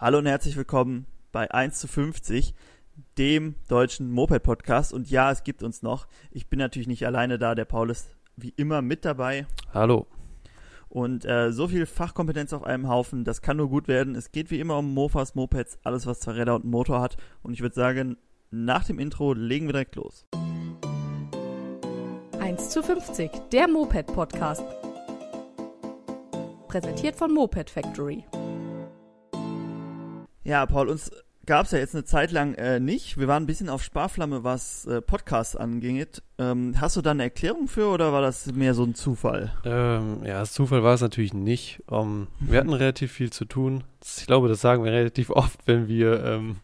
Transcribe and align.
Hallo 0.00 0.18
und 0.18 0.26
herzlich 0.26 0.56
willkommen 0.56 1.06
bei 1.32 1.50
1 1.50 1.80
zu 1.80 1.88
50, 1.88 2.54
dem 3.18 3.56
deutschen 3.66 4.12
Moped-Podcast. 4.12 4.92
Und 4.92 5.10
ja, 5.10 5.32
es 5.32 5.42
gibt 5.42 5.64
uns 5.64 5.82
noch. 5.82 6.06
Ich 6.30 6.48
bin 6.48 6.60
natürlich 6.60 6.86
nicht 6.86 7.04
alleine 7.04 7.36
da, 7.36 7.56
der 7.56 7.64
Paul 7.64 7.90
ist 7.90 8.08
wie 8.36 8.50
immer 8.50 8.80
mit 8.80 9.04
dabei. 9.04 9.48
Hallo. 9.74 10.06
Und 10.88 11.24
äh, 11.24 11.50
so 11.50 11.66
viel 11.66 11.84
Fachkompetenz 11.84 12.52
auf 12.52 12.62
einem 12.62 12.88
Haufen, 12.88 13.24
das 13.24 13.42
kann 13.42 13.56
nur 13.56 13.68
gut 13.68 13.88
werden. 13.88 14.14
Es 14.14 14.30
geht 14.30 14.52
wie 14.52 14.60
immer 14.60 14.78
um 14.78 14.94
Mofas, 14.94 15.34
Mopeds, 15.34 15.80
alles 15.82 16.06
was 16.06 16.20
zwei 16.20 16.30
Räder 16.30 16.54
und 16.54 16.62
einen 16.62 16.70
Motor 16.70 17.00
hat. 17.00 17.16
Und 17.42 17.54
ich 17.54 17.60
würde 17.60 17.74
sagen, 17.74 18.18
nach 18.52 18.84
dem 18.84 19.00
Intro 19.00 19.32
legen 19.32 19.66
wir 19.66 19.72
direkt 19.72 19.96
los. 19.96 20.26
1 22.38 22.70
zu 22.70 22.84
50, 22.84 23.32
der 23.50 23.66
Moped-Podcast. 23.66 24.62
Präsentiert 26.68 27.16
von 27.16 27.34
Moped 27.34 27.68
Factory. 27.68 28.22
Ja, 30.48 30.64
Paul, 30.64 30.88
uns 30.88 31.10
gab 31.44 31.66
es 31.66 31.72
ja 31.72 31.78
jetzt 31.78 31.94
eine 31.94 32.04
Zeit 32.04 32.32
lang 32.32 32.54
äh, 32.54 32.80
nicht. 32.80 33.18
Wir 33.18 33.28
waren 33.28 33.42
ein 33.42 33.46
bisschen 33.46 33.68
auf 33.68 33.82
Sparflamme, 33.82 34.44
was 34.44 34.86
äh, 34.86 35.02
Podcasts 35.02 35.54
angeht. 35.54 36.22
Ähm, 36.38 36.74
hast 36.80 36.96
du 36.96 37.02
da 37.02 37.10
eine 37.10 37.24
Erklärung 37.24 37.68
für 37.68 37.88
oder 37.88 38.14
war 38.14 38.22
das 38.22 38.46
mehr 38.46 38.72
so 38.72 38.82
ein 38.82 38.94
Zufall? 38.94 39.52
Ähm, 39.66 40.24
ja, 40.24 40.40
das 40.40 40.54
Zufall 40.54 40.82
war 40.82 40.94
es 40.94 41.02
natürlich 41.02 41.34
nicht. 41.34 41.82
Um, 41.86 42.28
ähm, 42.40 42.48
wir 42.48 42.60
hatten 42.60 42.72
relativ 42.72 43.12
viel 43.12 43.28
zu 43.28 43.44
tun. 43.44 43.84
Ich 44.02 44.24
glaube, 44.24 44.48
das 44.48 44.62
sagen 44.62 44.84
wir 44.84 44.90
relativ 44.90 45.28
oft, 45.28 45.58
wenn 45.66 45.86
wir 45.86 46.24
ähm, 46.24 46.56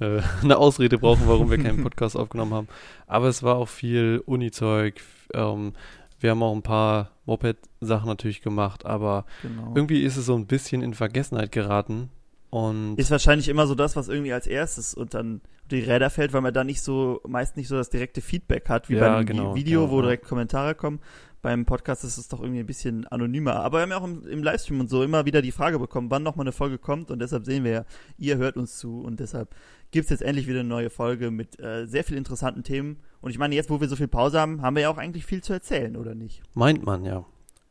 äh, 0.00 0.22
eine 0.42 0.56
Ausrede 0.56 0.96
brauchen, 0.96 1.24
warum 1.26 1.50
wir 1.50 1.62
keinen 1.62 1.82
Podcast 1.82 2.16
aufgenommen 2.16 2.54
haben. 2.54 2.68
Aber 3.06 3.28
es 3.28 3.42
war 3.42 3.56
auch 3.56 3.68
viel 3.68 4.22
Uni-Zeug. 4.24 5.02
Ähm, 5.34 5.74
wir 6.18 6.30
haben 6.30 6.42
auch 6.42 6.54
ein 6.54 6.62
paar 6.62 7.10
Moped-Sachen 7.26 8.08
natürlich 8.08 8.40
gemacht, 8.40 8.86
aber 8.86 9.26
genau. 9.42 9.72
irgendwie 9.74 10.02
ist 10.02 10.16
es 10.16 10.24
so 10.24 10.34
ein 10.34 10.46
bisschen 10.46 10.80
in 10.80 10.94
Vergessenheit 10.94 11.52
geraten. 11.52 12.08
Und 12.50 12.96
ist 12.96 13.10
wahrscheinlich 13.10 13.48
immer 13.48 13.66
so 13.66 13.74
das, 13.74 13.94
was 13.94 14.08
irgendwie 14.08 14.32
als 14.32 14.46
erstes 14.46 14.94
und 14.94 15.12
dann 15.14 15.42
die 15.70 15.80
Räder 15.80 16.08
fällt, 16.08 16.32
weil 16.32 16.40
man 16.40 16.54
da 16.54 16.64
nicht 16.64 16.80
so, 16.80 17.20
meist 17.26 17.56
nicht 17.56 17.68
so 17.68 17.76
das 17.76 17.90
direkte 17.90 18.22
Feedback 18.22 18.68
hat, 18.70 18.88
wie 18.88 18.94
ja, 18.94 19.00
beim 19.00 19.26
genau, 19.26 19.54
Video, 19.54 19.82
genau, 19.82 19.92
wo 19.92 20.00
direkt 20.00 20.24
Kommentare 20.24 20.74
kommen. 20.74 21.00
Beim 21.42 21.66
Podcast 21.66 22.04
ist 22.04 22.16
es 22.16 22.28
doch 22.28 22.40
irgendwie 22.40 22.60
ein 22.60 22.66
bisschen 22.66 23.06
anonymer. 23.06 23.56
Aber 23.56 23.78
wir 23.78 23.82
haben 23.82 23.90
ja 23.90 23.98
auch 23.98 24.04
im, 24.04 24.26
im 24.26 24.42
Livestream 24.42 24.80
und 24.80 24.88
so 24.88 25.04
immer 25.04 25.24
wieder 25.24 25.42
die 25.42 25.52
Frage 25.52 25.78
bekommen, 25.78 26.10
wann 26.10 26.22
nochmal 26.22 26.44
eine 26.44 26.52
Folge 26.52 26.78
kommt 26.78 27.10
und 27.10 27.20
deshalb 27.20 27.44
sehen 27.44 27.64
wir 27.64 27.70
ja, 27.70 27.84
ihr 28.16 28.38
hört 28.38 28.56
uns 28.56 28.78
zu 28.78 29.02
und 29.02 29.20
deshalb 29.20 29.54
gibt 29.90 30.04
es 30.04 30.10
jetzt 30.10 30.22
endlich 30.22 30.46
wieder 30.46 30.60
eine 30.60 30.68
neue 30.68 30.90
Folge 30.90 31.30
mit 31.30 31.60
äh, 31.60 31.86
sehr 31.86 32.02
vielen 32.02 32.18
interessanten 32.18 32.64
Themen. 32.64 32.98
Und 33.20 33.30
ich 33.30 33.38
meine, 33.38 33.54
jetzt, 33.54 33.70
wo 33.70 33.80
wir 33.80 33.88
so 33.88 33.96
viel 33.96 34.08
Pause 34.08 34.40
haben, 34.40 34.62
haben 34.62 34.74
wir 34.74 34.82
ja 34.82 34.90
auch 34.90 34.98
eigentlich 34.98 35.26
viel 35.26 35.42
zu 35.42 35.52
erzählen, 35.52 35.96
oder 35.96 36.14
nicht? 36.14 36.42
Meint 36.54 36.84
man, 36.84 37.04
ja. 37.04 37.24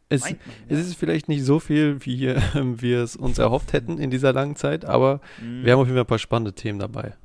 Es, 0.09 0.21
man, 0.21 0.33
ja. 0.33 0.37
es, 0.69 0.79
ist 0.87 0.95
vielleicht 0.95 1.27
nicht 1.27 1.43
so 1.43 1.59
viel, 1.59 2.05
wie 2.05 2.27
äh, 2.27 2.41
wir 2.55 3.03
es 3.03 3.15
uns 3.15 3.37
erhofft 3.39 3.73
hätten 3.73 3.97
in 3.97 4.09
dieser 4.09 4.33
langen 4.33 4.55
Zeit, 4.55 4.85
aber 4.85 5.21
mhm. 5.41 5.63
wir 5.63 5.73
haben 5.73 5.79
auf 5.79 5.87
jeden 5.87 5.95
Fall 5.95 6.03
ein 6.03 6.07
paar 6.07 6.19
spannende 6.19 6.53
Themen 6.53 6.79
dabei. 6.79 7.15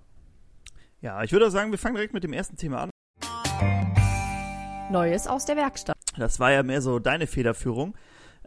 Ja, 1.01 1.23
ich 1.23 1.33
würde 1.33 1.51
sagen, 1.51 1.71
wir 1.71 1.79
fangen 1.79 1.95
direkt 1.95 2.15
mit 2.15 2.25
dem 2.25 2.33
ersten 2.33 2.57
Thema 2.57 2.83
an. 2.83 2.91
Neues 4.91 5.27
aus 5.27 5.47
der 5.47 5.57
Werkstatt. 5.57 5.97
Das 6.17 6.39
war 6.39 6.53
ja 6.53 6.63
mehr 6.63 6.83
so 6.83 6.99
deine 6.99 7.27
Federführung. 7.27 7.95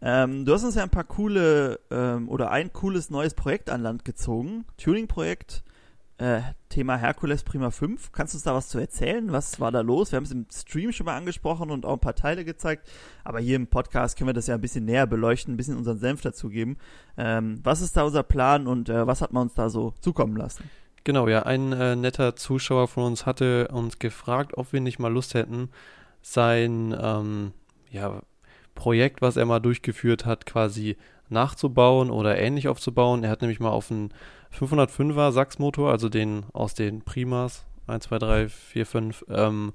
Ähm, 0.01 0.45
du 0.45 0.53
hast 0.53 0.63
uns 0.63 0.75
ja 0.75 0.83
ein 0.83 0.89
paar 0.89 1.05
coole 1.05 1.79
ähm, 1.89 2.29
oder 2.29 2.51
ein 2.51 2.71
cooles 2.73 3.09
neues 3.09 3.33
Projekt 3.33 3.69
an 3.69 3.81
Land 3.81 4.05
gezogen. 4.05 4.65
Tuning-Projekt 4.77 5.63
äh, 6.17 6.41
Thema 6.69 6.97
Herkules 6.97 7.43
Prima 7.43 7.71
5. 7.71 8.11
Kannst 8.11 8.33
du 8.33 8.37
uns 8.37 8.43
da 8.43 8.53
was 8.53 8.69
zu 8.69 8.79
erzählen? 8.79 9.31
Was 9.31 9.59
war 9.59 9.71
da 9.71 9.81
los? 9.81 10.11
Wir 10.11 10.17
haben 10.17 10.23
es 10.23 10.31
im 10.31 10.45
Stream 10.51 10.91
schon 10.91 11.05
mal 11.05 11.17
angesprochen 11.17 11.71
und 11.71 11.85
auch 11.85 11.93
ein 11.93 11.99
paar 11.99 12.15
Teile 12.15 12.45
gezeigt, 12.45 12.89
aber 13.23 13.39
hier 13.39 13.55
im 13.55 13.67
Podcast 13.67 14.17
können 14.17 14.29
wir 14.29 14.33
das 14.33 14.47
ja 14.47 14.55
ein 14.55 14.61
bisschen 14.61 14.85
näher 14.85 15.07
beleuchten, 15.07 15.53
ein 15.53 15.57
bisschen 15.57 15.77
unseren 15.77 15.97
Senf 15.97 16.21
dazugeben. 16.21 16.77
Ähm, 17.17 17.59
was 17.63 17.81
ist 17.81 17.97
da 17.97 18.03
unser 18.03 18.23
Plan 18.23 18.67
und 18.67 18.89
äh, 18.89 19.05
was 19.05 19.21
hat 19.21 19.33
man 19.33 19.43
uns 19.43 19.53
da 19.55 19.69
so 19.69 19.93
zukommen 19.99 20.37
lassen? 20.37 20.69
Genau, 21.03 21.27
ja, 21.27 21.43
ein 21.43 21.71
äh, 21.73 21.95
netter 21.95 22.35
Zuschauer 22.35 22.87
von 22.87 23.03
uns 23.03 23.25
hatte 23.25 23.67
uns 23.67 23.99
gefragt, 23.99 24.57
ob 24.57 24.73
wir 24.73 24.81
nicht 24.81 24.99
mal 24.99 25.13
Lust 25.13 25.33
hätten, 25.33 25.69
sein 26.21 26.95
ähm, 26.99 27.51
ja, 27.91 28.21
Projekt, 28.73 29.21
was 29.21 29.37
er 29.37 29.45
mal 29.45 29.59
durchgeführt 29.59 30.25
hat, 30.25 30.45
quasi 30.45 30.97
nachzubauen 31.29 32.09
oder 32.11 32.37
ähnlich 32.37 32.67
aufzubauen. 32.67 33.23
Er 33.23 33.29
hat 33.29 33.41
nämlich 33.41 33.59
mal 33.59 33.69
auf 33.69 33.91
einen 33.91 34.13
505er 34.57 35.31
Sachsmotor, 35.31 35.91
also 35.91 36.09
den 36.09 36.45
aus 36.53 36.73
den 36.73 37.01
Primas 37.01 37.65
1, 37.87 38.05
2, 38.05 38.19
3, 38.19 38.49
4, 38.49 38.85
5, 38.85 39.25
ähm, 39.29 39.73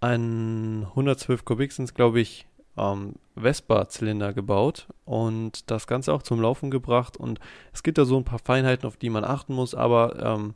einen 0.00 0.86
112 0.90 1.44
Kubik 1.44 1.72
sind 1.72 1.94
glaube 1.94 2.20
ich, 2.20 2.46
ähm, 2.76 3.14
Vespa-Zylinder 3.36 4.32
gebaut 4.32 4.88
und 5.04 5.70
das 5.70 5.86
Ganze 5.86 6.12
auch 6.12 6.22
zum 6.22 6.40
Laufen 6.40 6.70
gebracht. 6.70 7.16
Und 7.16 7.40
es 7.72 7.82
gibt 7.82 7.98
da 7.98 8.04
so 8.04 8.16
ein 8.16 8.24
paar 8.24 8.38
Feinheiten, 8.38 8.86
auf 8.86 8.96
die 8.96 9.10
man 9.10 9.24
achten 9.24 9.54
muss, 9.54 9.74
aber 9.74 10.18
ähm, 10.24 10.54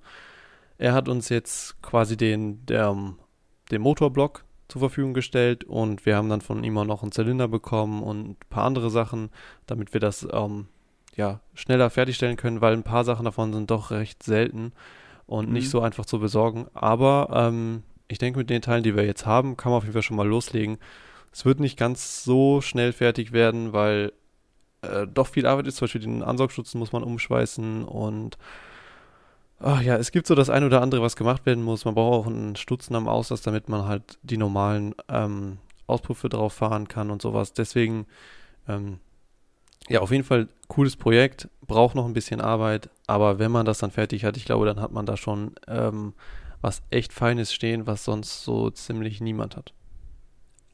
er 0.78 0.92
hat 0.92 1.08
uns 1.08 1.28
jetzt 1.28 1.80
quasi 1.82 2.16
den, 2.16 2.64
der, 2.66 2.96
den 3.70 3.80
Motorblock 3.80 4.44
zur 4.68 4.80
Verfügung 4.80 5.14
gestellt 5.14 5.64
und 5.64 6.06
wir 6.06 6.16
haben 6.16 6.28
dann 6.28 6.40
von 6.40 6.64
ihm 6.64 6.78
auch 6.78 6.84
noch 6.84 7.02
einen 7.02 7.12
Zylinder 7.12 7.48
bekommen 7.48 8.02
und 8.02 8.30
ein 8.30 8.36
paar 8.50 8.64
andere 8.64 8.90
Sachen, 8.90 9.30
damit 9.66 9.92
wir 9.92 10.00
das 10.00 10.26
ähm, 10.32 10.66
ja, 11.14 11.40
schneller 11.54 11.90
fertigstellen 11.90 12.36
können, 12.36 12.60
weil 12.60 12.72
ein 12.72 12.82
paar 12.82 13.04
Sachen 13.04 13.24
davon 13.24 13.52
sind 13.52 13.70
doch 13.70 13.90
recht 13.90 14.22
selten 14.22 14.72
und 15.26 15.48
mhm. 15.48 15.54
nicht 15.54 15.70
so 15.70 15.80
einfach 15.80 16.06
zu 16.06 16.18
besorgen. 16.18 16.66
Aber 16.74 17.28
ähm, 17.32 17.82
ich 18.08 18.18
denke, 18.18 18.38
mit 18.38 18.50
den 18.50 18.62
Teilen, 18.62 18.82
die 18.82 18.96
wir 18.96 19.04
jetzt 19.04 19.26
haben, 19.26 19.56
kann 19.56 19.70
man 19.70 19.78
auf 19.78 19.84
jeden 19.84 19.94
Fall 19.94 20.02
schon 20.02 20.16
mal 20.16 20.26
loslegen. 20.26 20.78
Es 21.32 21.44
wird 21.44 21.60
nicht 21.60 21.78
ganz 21.78 22.24
so 22.24 22.60
schnell 22.60 22.92
fertig 22.92 23.32
werden, 23.32 23.72
weil 23.72 24.12
äh, 24.82 25.06
doch 25.06 25.28
viel 25.28 25.46
Arbeit 25.46 25.66
ist. 25.66 25.76
Zum 25.76 25.86
Beispiel 25.86 26.02
den 26.02 26.22
Ansaugstutzen 26.22 26.78
muss 26.78 26.92
man 26.92 27.02
umschweißen 27.02 27.84
und 27.84 28.38
ach 29.58 29.82
ja, 29.82 29.96
es 29.96 30.12
gibt 30.12 30.26
so 30.26 30.34
das 30.34 30.50
eine 30.50 30.66
oder 30.66 30.82
andere, 30.82 31.02
was 31.02 31.16
gemacht 31.16 31.46
werden 31.46 31.64
muss. 31.64 31.84
Man 31.84 31.94
braucht 31.94 32.26
auch 32.26 32.26
einen 32.26 32.56
Stutzen 32.56 32.94
am 32.94 33.08
Auslass, 33.08 33.42
damit 33.42 33.68
man 33.68 33.86
halt 33.86 34.18
die 34.22 34.36
normalen 34.36 34.94
ähm, 35.08 35.58
Auspuffe 35.86 36.28
drauf 36.28 36.54
fahren 36.54 36.88
kann 36.88 37.10
und 37.10 37.22
sowas. 37.22 37.52
Deswegen 37.52 38.06
ähm, 38.68 38.98
ja, 39.88 40.00
auf 40.00 40.10
jeden 40.10 40.24
Fall 40.24 40.48
cooles 40.68 40.96
Projekt, 40.96 41.48
braucht 41.66 41.94
noch 41.94 42.06
ein 42.06 42.14
bisschen 42.14 42.40
Arbeit, 42.40 42.88
aber 43.06 43.38
wenn 43.38 43.52
man 43.52 43.66
das 43.66 43.78
dann 43.78 43.90
fertig 43.90 44.24
hat, 44.24 44.36
ich 44.36 44.44
glaube, 44.44 44.66
dann 44.66 44.80
hat 44.80 44.92
man 44.92 45.06
da 45.06 45.16
schon 45.16 45.54
ähm, 45.68 46.14
was 46.60 46.82
echt 46.90 47.12
Feines 47.12 47.52
stehen, 47.52 47.86
was 47.86 48.04
sonst 48.04 48.44
so 48.44 48.70
ziemlich 48.70 49.20
niemand 49.20 49.56
hat. 49.56 49.74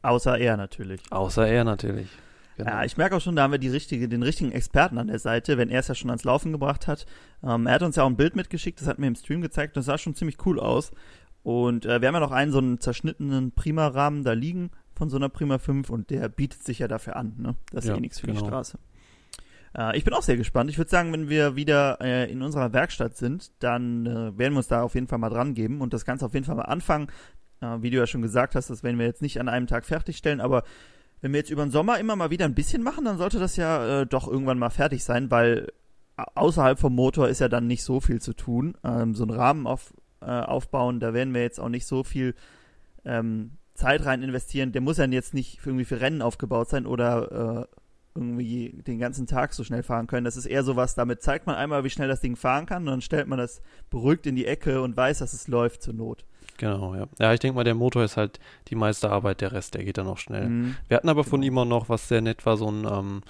Außer 0.02 0.38
er 0.38 0.56
natürlich. 0.56 1.00
Außer 1.10 1.46
er 1.46 1.64
natürlich. 1.64 2.08
Genau. 2.56 2.70
Ja, 2.70 2.84
ich 2.84 2.96
merke 2.96 3.16
auch 3.16 3.20
schon, 3.20 3.36
da 3.36 3.42
haben 3.42 3.52
wir 3.52 3.58
die 3.58 3.68
richtige, 3.68 4.08
den 4.08 4.22
richtigen 4.22 4.52
Experten 4.52 4.98
an 4.98 5.06
der 5.06 5.18
Seite, 5.18 5.56
wenn 5.56 5.70
er 5.70 5.80
es 5.80 5.88
ja 5.88 5.94
schon 5.94 6.10
ans 6.10 6.24
Laufen 6.24 6.52
gebracht 6.52 6.86
hat. 6.86 7.06
Ähm, 7.42 7.66
er 7.66 7.74
hat 7.74 7.82
uns 7.82 7.96
ja 7.96 8.02
auch 8.02 8.08
ein 8.08 8.16
Bild 8.16 8.36
mitgeschickt, 8.36 8.80
das 8.80 8.88
hat 8.88 8.98
mir 8.98 9.06
im 9.06 9.14
Stream 9.14 9.40
gezeigt, 9.40 9.76
das 9.76 9.86
sah 9.86 9.98
schon 9.98 10.14
ziemlich 10.14 10.44
cool 10.44 10.60
aus. 10.60 10.90
Und 11.42 11.86
äh, 11.86 12.00
wir 12.00 12.08
haben 12.08 12.14
ja 12.14 12.20
noch 12.20 12.32
einen 12.32 12.52
so 12.52 12.58
einen 12.58 12.80
zerschnittenen 12.80 13.52
Prima-Rahmen 13.52 14.24
da 14.24 14.32
liegen 14.32 14.70
von 14.94 15.08
so 15.08 15.16
einer 15.16 15.30
Prima 15.30 15.58
5 15.58 15.88
und 15.88 16.10
der 16.10 16.28
bietet 16.28 16.62
sich 16.62 16.80
ja 16.80 16.88
dafür 16.88 17.16
an, 17.16 17.34
ne? 17.38 17.54
Das 17.72 17.84
ist 17.84 17.88
ja, 17.88 17.96
eh 17.96 18.00
nichts 18.00 18.20
für 18.20 18.26
genau. 18.26 18.40
die 18.40 18.46
Straße. 18.46 18.78
Äh, 19.76 19.96
ich 19.96 20.04
bin 20.04 20.12
auch 20.12 20.22
sehr 20.22 20.36
gespannt. 20.36 20.68
Ich 20.70 20.78
würde 20.78 20.90
sagen, 20.90 21.12
wenn 21.12 21.28
wir 21.28 21.56
wieder 21.56 21.98
äh, 22.00 22.30
in 22.30 22.42
unserer 22.42 22.72
Werkstatt 22.72 23.16
sind, 23.16 23.50
dann 23.62 24.06
äh, 24.06 24.38
werden 24.38 24.52
wir 24.52 24.58
uns 24.58 24.68
da 24.68 24.82
auf 24.82 24.94
jeden 24.94 25.08
Fall 25.08 25.18
mal 25.18 25.30
dran 25.30 25.54
geben 25.54 25.80
und 25.80 25.94
das 25.94 26.04
Ganze 26.04 26.26
auf 26.26 26.34
jeden 26.34 26.44
Fall 26.44 26.56
mal 26.56 26.62
anfangen. 26.62 27.08
Äh, 27.60 27.78
wie 27.80 27.90
du 27.90 27.96
ja 27.96 28.06
schon 28.06 28.22
gesagt 28.22 28.54
hast, 28.54 28.70
das 28.70 28.82
werden 28.82 28.98
wir 28.98 29.06
jetzt 29.06 29.22
nicht 29.22 29.40
an 29.40 29.48
einem 29.48 29.66
Tag 29.66 29.84
fertigstellen, 29.84 30.40
aber 30.40 30.64
wenn 31.20 31.32
wir 31.32 31.38
jetzt 31.38 31.50
über 31.50 31.64
den 31.64 31.70
Sommer 31.70 31.98
immer 31.98 32.16
mal 32.16 32.30
wieder 32.30 32.44
ein 32.44 32.54
bisschen 32.54 32.82
machen, 32.82 33.04
dann 33.04 33.18
sollte 33.18 33.38
das 33.38 33.56
ja 33.56 34.00
äh, 34.00 34.06
doch 34.06 34.26
irgendwann 34.26 34.58
mal 34.58 34.70
fertig 34.70 35.04
sein, 35.04 35.30
weil 35.30 35.68
außerhalb 36.34 36.78
vom 36.78 36.94
Motor 36.94 37.28
ist 37.28 37.40
ja 37.40 37.48
dann 37.48 37.66
nicht 37.66 37.82
so 37.82 38.00
viel 38.00 38.20
zu 38.20 38.34
tun. 38.34 38.76
Ähm, 38.84 39.14
so 39.14 39.24
einen 39.24 39.32
Rahmen 39.32 39.66
auf, 39.66 39.94
äh, 40.20 40.26
aufbauen, 40.26 41.00
da 41.00 41.14
werden 41.14 41.34
wir 41.34 41.42
jetzt 41.42 41.60
auch 41.60 41.68
nicht 41.68 41.86
so 41.86 42.04
viel 42.04 42.34
ähm, 43.04 43.52
Zeit 43.74 44.04
rein 44.04 44.22
investieren. 44.22 44.72
Der 44.72 44.82
muss 44.82 44.98
ja 44.98 45.06
jetzt 45.06 45.34
nicht 45.34 45.60
irgendwie 45.64 45.84
für 45.84 46.00
Rennen 46.00 46.22
aufgebaut 46.22 46.68
sein 46.68 46.86
oder 46.86 47.68
äh, 47.68 47.76
irgendwie 48.14 48.82
den 48.86 48.98
ganzen 48.98 49.26
Tag 49.26 49.54
so 49.54 49.64
schnell 49.64 49.82
fahren 49.82 50.06
können. 50.06 50.24
Das 50.24 50.36
ist 50.36 50.46
eher 50.46 50.64
sowas, 50.64 50.94
damit 50.94 51.22
zeigt 51.22 51.46
man 51.46 51.56
einmal, 51.56 51.84
wie 51.84 51.90
schnell 51.90 52.08
das 52.08 52.20
Ding 52.20 52.36
fahren 52.36 52.66
kann 52.66 52.82
und 52.82 52.86
dann 52.86 53.00
stellt 53.00 53.28
man 53.28 53.38
das 53.38 53.62
beruhigt 53.88 54.26
in 54.26 54.36
die 54.36 54.46
Ecke 54.46 54.82
und 54.82 54.96
weiß, 54.96 55.18
dass 55.18 55.32
es 55.32 55.48
läuft 55.48 55.82
zur 55.82 55.94
Not. 55.94 56.24
Genau, 56.60 56.94
ja. 56.94 57.06
Ja, 57.18 57.32
ich 57.32 57.40
denke 57.40 57.56
mal, 57.56 57.64
der 57.64 57.74
Motor 57.74 58.04
ist 58.04 58.18
halt 58.18 58.38
die 58.68 58.74
meiste 58.74 59.10
Arbeit, 59.10 59.40
der 59.40 59.52
Rest, 59.52 59.72
der 59.72 59.82
geht 59.82 59.96
dann 59.96 60.04
noch 60.04 60.18
schnell. 60.18 60.46
Mhm. 60.46 60.76
Wir 60.88 60.98
hatten 60.98 61.08
aber 61.08 61.24
von 61.24 61.40
genau. 61.40 61.52
ihm 61.52 61.58
auch 61.58 61.64
noch, 61.64 61.88
was 61.88 62.06
sehr 62.06 62.20
nett 62.20 62.44
war, 62.44 62.58
so 62.58 62.70
ein, 62.70 62.84
ähm, 62.84 63.22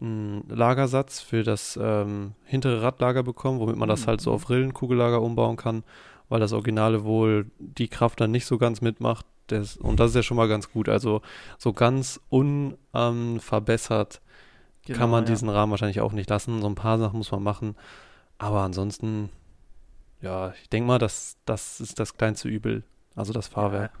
ein 0.00 0.44
Lagersatz 0.48 1.20
für 1.20 1.42
das 1.42 1.76
ähm, 1.82 2.34
hintere 2.44 2.80
Radlager 2.80 3.24
bekommen, 3.24 3.58
womit 3.58 3.74
man 3.74 3.88
mhm. 3.88 3.90
das 3.90 4.06
halt 4.06 4.20
so 4.20 4.30
auf 4.30 4.48
Rillenkugellager 4.50 5.20
umbauen 5.20 5.56
kann, 5.56 5.82
weil 6.28 6.38
das 6.38 6.52
Originale 6.52 7.02
wohl 7.02 7.50
die 7.58 7.88
Kraft 7.88 8.20
dann 8.20 8.30
nicht 8.30 8.46
so 8.46 8.56
ganz 8.56 8.80
mitmacht. 8.80 9.26
Das, 9.48 9.76
und 9.76 9.98
das 9.98 10.10
ist 10.10 10.16
ja 10.16 10.22
schon 10.22 10.36
mal 10.36 10.46
ganz 10.46 10.70
gut. 10.70 10.88
Also 10.88 11.22
so 11.58 11.72
ganz 11.72 12.20
unverbessert 12.28 14.20
ähm, 14.22 14.86
genau, 14.86 14.98
kann 15.00 15.10
man 15.10 15.24
ja. 15.24 15.30
diesen 15.30 15.48
Rahmen 15.48 15.72
wahrscheinlich 15.72 16.02
auch 16.02 16.12
nicht 16.12 16.30
lassen. 16.30 16.60
So 16.60 16.68
ein 16.68 16.76
paar 16.76 16.98
Sachen 16.98 17.16
muss 17.16 17.32
man 17.32 17.42
machen. 17.42 17.74
Aber 18.38 18.60
ansonsten, 18.60 19.28
ja, 20.20 20.52
ich 20.62 20.68
denke 20.68 20.86
mal, 20.86 20.98
das, 20.98 21.36
das 21.44 21.80
ist 21.80 21.98
das 21.98 22.16
kleinste 22.16 22.48
Übel. 22.48 22.82
Also 23.14 23.32
das 23.32 23.48
Fahrwerk. 23.48 23.92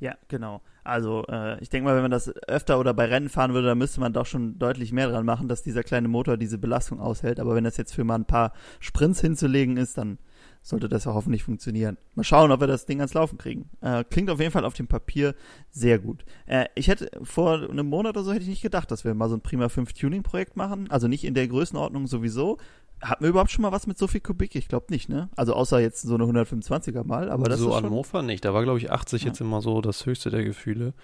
Ja. 0.00 0.14
Genau. 0.28 0.60
Also 0.84 1.24
äh, 1.28 1.60
ich 1.60 1.68
denke 1.68 1.84
mal, 1.84 1.94
wenn 1.94 2.02
man 2.02 2.10
das 2.10 2.34
öfter 2.46 2.80
oder 2.80 2.94
bei 2.94 3.04
Rennen 3.04 3.28
fahren 3.28 3.52
würde, 3.52 3.68
dann 3.68 3.78
müsste 3.78 4.00
man 4.00 4.14
doch 4.14 4.26
schon 4.26 4.58
deutlich 4.58 4.90
mehr 4.92 5.08
dran 5.08 5.26
machen, 5.26 5.48
dass 5.48 5.62
dieser 5.62 5.82
kleine 5.82 6.08
Motor 6.08 6.38
diese 6.38 6.56
Belastung 6.56 6.98
aushält. 6.98 7.40
Aber 7.40 7.54
wenn 7.54 7.64
das 7.64 7.76
jetzt 7.76 7.94
für 7.94 8.04
mal 8.04 8.14
ein 8.14 8.24
paar 8.24 8.52
Sprints 8.80 9.20
hinzulegen 9.20 9.76
ist, 9.76 9.98
dann 9.98 10.18
sollte 10.62 10.88
das 10.88 11.04
ja 11.04 11.14
hoffentlich 11.14 11.44
funktionieren. 11.44 11.98
Mal 12.14 12.24
schauen, 12.24 12.50
ob 12.52 12.60
wir 12.60 12.66
das 12.66 12.86
Ding 12.86 13.00
ans 13.00 13.14
Laufen 13.14 13.38
kriegen. 13.38 13.70
Äh, 13.80 14.04
klingt 14.04 14.30
auf 14.30 14.40
jeden 14.40 14.50
Fall 14.50 14.64
auf 14.64 14.74
dem 14.74 14.86
Papier 14.86 15.34
sehr 15.70 15.98
gut. 15.98 16.24
Äh, 16.46 16.66
ich 16.74 16.88
hätte 16.88 17.10
vor 17.22 17.68
einem 17.68 17.86
Monat 17.86 18.16
oder 18.16 18.24
so 18.24 18.32
hätte 18.32 18.42
ich 18.42 18.48
nicht 18.48 18.62
gedacht, 18.62 18.90
dass 18.90 19.04
wir 19.04 19.14
mal 19.14 19.28
so 19.28 19.36
ein 19.36 19.40
Prima 19.40 19.68
5 19.68 19.92
Tuning 19.92 20.22
Projekt 20.22 20.56
machen. 20.56 20.90
Also 20.90 21.06
nicht 21.06 21.24
in 21.24 21.34
der 21.34 21.48
Größenordnung 21.48 22.06
sowieso. 22.06 22.58
Hatten 23.00 23.22
wir 23.24 23.30
überhaupt 23.30 23.50
schon 23.50 23.62
mal 23.62 23.70
was 23.72 23.86
mit 23.86 23.96
so 23.98 24.06
viel 24.08 24.20
Kubik? 24.20 24.54
Ich 24.56 24.68
glaube 24.68 24.86
nicht, 24.90 25.08
ne? 25.08 25.28
Also 25.36 25.52
außer 25.54 25.78
jetzt 25.80 26.02
so 26.02 26.14
eine 26.14 26.24
125er 26.24 27.04
mal, 27.04 27.30
aber 27.30 27.48
das 27.48 27.60
so 27.60 27.70
ist 27.70 27.76
an 27.76 27.82
schon, 27.84 27.90
Mofa 27.90 28.22
nicht. 28.22 28.44
Da 28.44 28.54
war, 28.54 28.62
glaube 28.64 28.78
ich, 28.78 28.90
80 28.90 29.22
Ja. 29.22 29.28
jetzt 29.28 29.40
immer 29.40 29.62
so 29.62 29.80
das 29.80 30.04
höchste 30.06 30.30
der 30.30 30.42
Gefühle. 30.44 30.94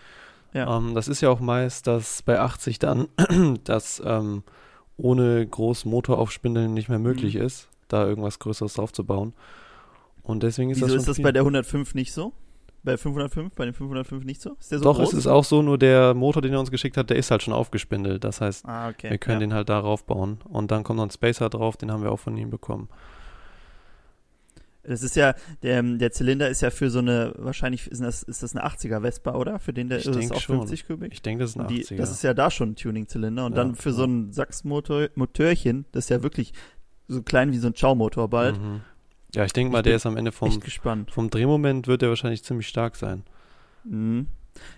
Ja. 0.52 0.76
Ähm, 0.76 0.94
das 0.94 1.08
ist 1.08 1.20
ja 1.20 1.30
auch 1.30 1.40
meist, 1.40 1.86
dass 1.86 2.22
bei 2.22 2.40
80 2.40 2.78
dann 2.78 3.08
das 3.64 4.02
ähm, 4.04 4.42
ohne 4.96 5.46
groß 5.46 5.84
Motor 5.84 6.18
aufspindeln 6.18 6.74
nicht 6.74 6.88
mehr 6.88 6.98
möglich 7.00 7.34
Mhm. 7.36 7.42
ist, 7.42 7.68
da 7.88 8.06
irgendwas 8.06 8.38
Größeres 8.38 8.74
draufzubauen. 8.74 9.32
Und 10.22 10.42
deswegen 10.42 10.70
ist 10.70 10.76
Wieso 10.78 10.86
das 10.86 10.92
schon 10.94 11.00
ist 11.00 11.08
das 11.08 11.16
viel. 11.16 11.22
bei 11.24 11.32
der 11.32 11.42
105 11.42 11.94
nicht 11.94 12.12
so? 12.12 12.32
Bei 12.84 12.96
505, 12.98 13.54
bei 13.54 13.64
dem 13.64 13.72
505 13.74 14.24
nicht 14.24 14.42
so? 14.42 14.56
Ist 14.60 14.70
der 14.70 14.78
so 14.78 14.84
Doch, 14.84 14.96
groß? 14.98 15.12
es 15.14 15.20
ist 15.20 15.26
auch 15.26 15.44
so, 15.44 15.62
nur 15.62 15.78
der 15.78 16.12
Motor, 16.14 16.42
den 16.42 16.52
er 16.52 16.60
uns 16.60 16.70
geschickt 16.70 16.96
hat, 16.98 17.08
der 17.08 17.16
ist 17.16 17.30
halt 17.30 17.42
schon 17.42 17.54
aufgespindelt. 17.54 18.22
Das 18.24 18.40
heißt, 18.42 18.66
Ah, 18.66 18.88
okay. 18.90 19.08
wir 19.10 19.16
können 19.18 19.40
ja. 19.40 19.46
den 19.46 19.54
halt 19.54 19.68
darauf 19.70 20.04
bauen. 20.04 20.38
Und 20.44 20.70
dann 20.70 20.84
kommt 20.84 20.98
noch 20.98 21.04
ein 21.04 21.10
Spacer 21.10 21.48
drauf, 21.48 21.76
den 21.78 21.90
haben 21.90 22.02
wir 22.02 22.12
auch 22.12 22.20
von 22.20 22.36
ihm 22.36 22.50
bekommen. 22.50 22.88
Das 24.86 25.02
ist 25.02 25.16
ja, 25.16 25.34
der, 25.62 25.82
der 25.82 26.12
Zylinder 26.12 26.50
ist 26.50 26.60
ja 26.60 26.68
für 26.68 26.90
so 26.90 26.98
eine, 26.98 27.32
wahrscheinlich 27.38 27.86
ist 27.90 28.02
das, 28.02 28.22
ist 28.22 28.42
das 28.42 28.54
eine 28.54 28.66
80er 28.66 29.00
Vespa, 29.00 29.32
oder? 29.34 29.58
Für 29.58 29.72
den 29.72 29.88
der 29.88 29.98
Ich 30.00 30.06
ist 30.06 30.14
das 30.14 30.30
auch 30.30 30.40
schon. 30.42 30.58
50 30.58 30.86
Kubik? 30.86 31.10
Ich 31.14 31.22
denke, 31.22 31.42
das 31.42 31.52
ist 31.52 31.56
ein 31.56 31.62
Und 31.62 31.70
die, 31.70 31.84
80er. 31.86 31.96
das 31.96 32.10
ist 32.10 32.22
ja 32.22 32.34
da 32.34 32.50
schon 32.50 32.72
ein 32.72 32.76
Tuning-Zylinder. 32.76 33.46
Und 33.46 33.52
Ja, 33.52 33.64
dann 33.64 33.76
für 33.76 33.92
so 33.94 34.02
ja. 34.02 34.08
ein 34.08 34.32
Sachs-Motörchen, 34.32 35.86
das 35.92 36.04
ist 36.04 36.08
ja 36.10 36.22
wirklich 36.22 36.52
so 37.08 37.22
klein 37.22 37.52
wie 37.52 37.56
so 37.58 37.68
ein 37.68 37.74
Schaumotor 37.76 38.28
bald. 38.28 38.60
Mhm. 38.60 38.82
Ja, 39.34 39.44
ich 39.44 39.52
denke 39.52 39.68
Ich 39.68 39.72
mal, 39.72 39.82
der 39.82 39.92
bin 39.92 39.96
ist 39.96 40.06
am 40.06 40.16
Ende 40.16 40.32
vom, 40.32 40.60
vom 41.10 41.30
Drehmoment 41.30 41.86
wird 41.86 42.02
der 42.02 42.08
wahrscheinlich 42.08 42.44
ziemlich 42.44 42.68
stark 42.68 42.96
sein. 42.96 43.24
Mhm. 43.84 44.28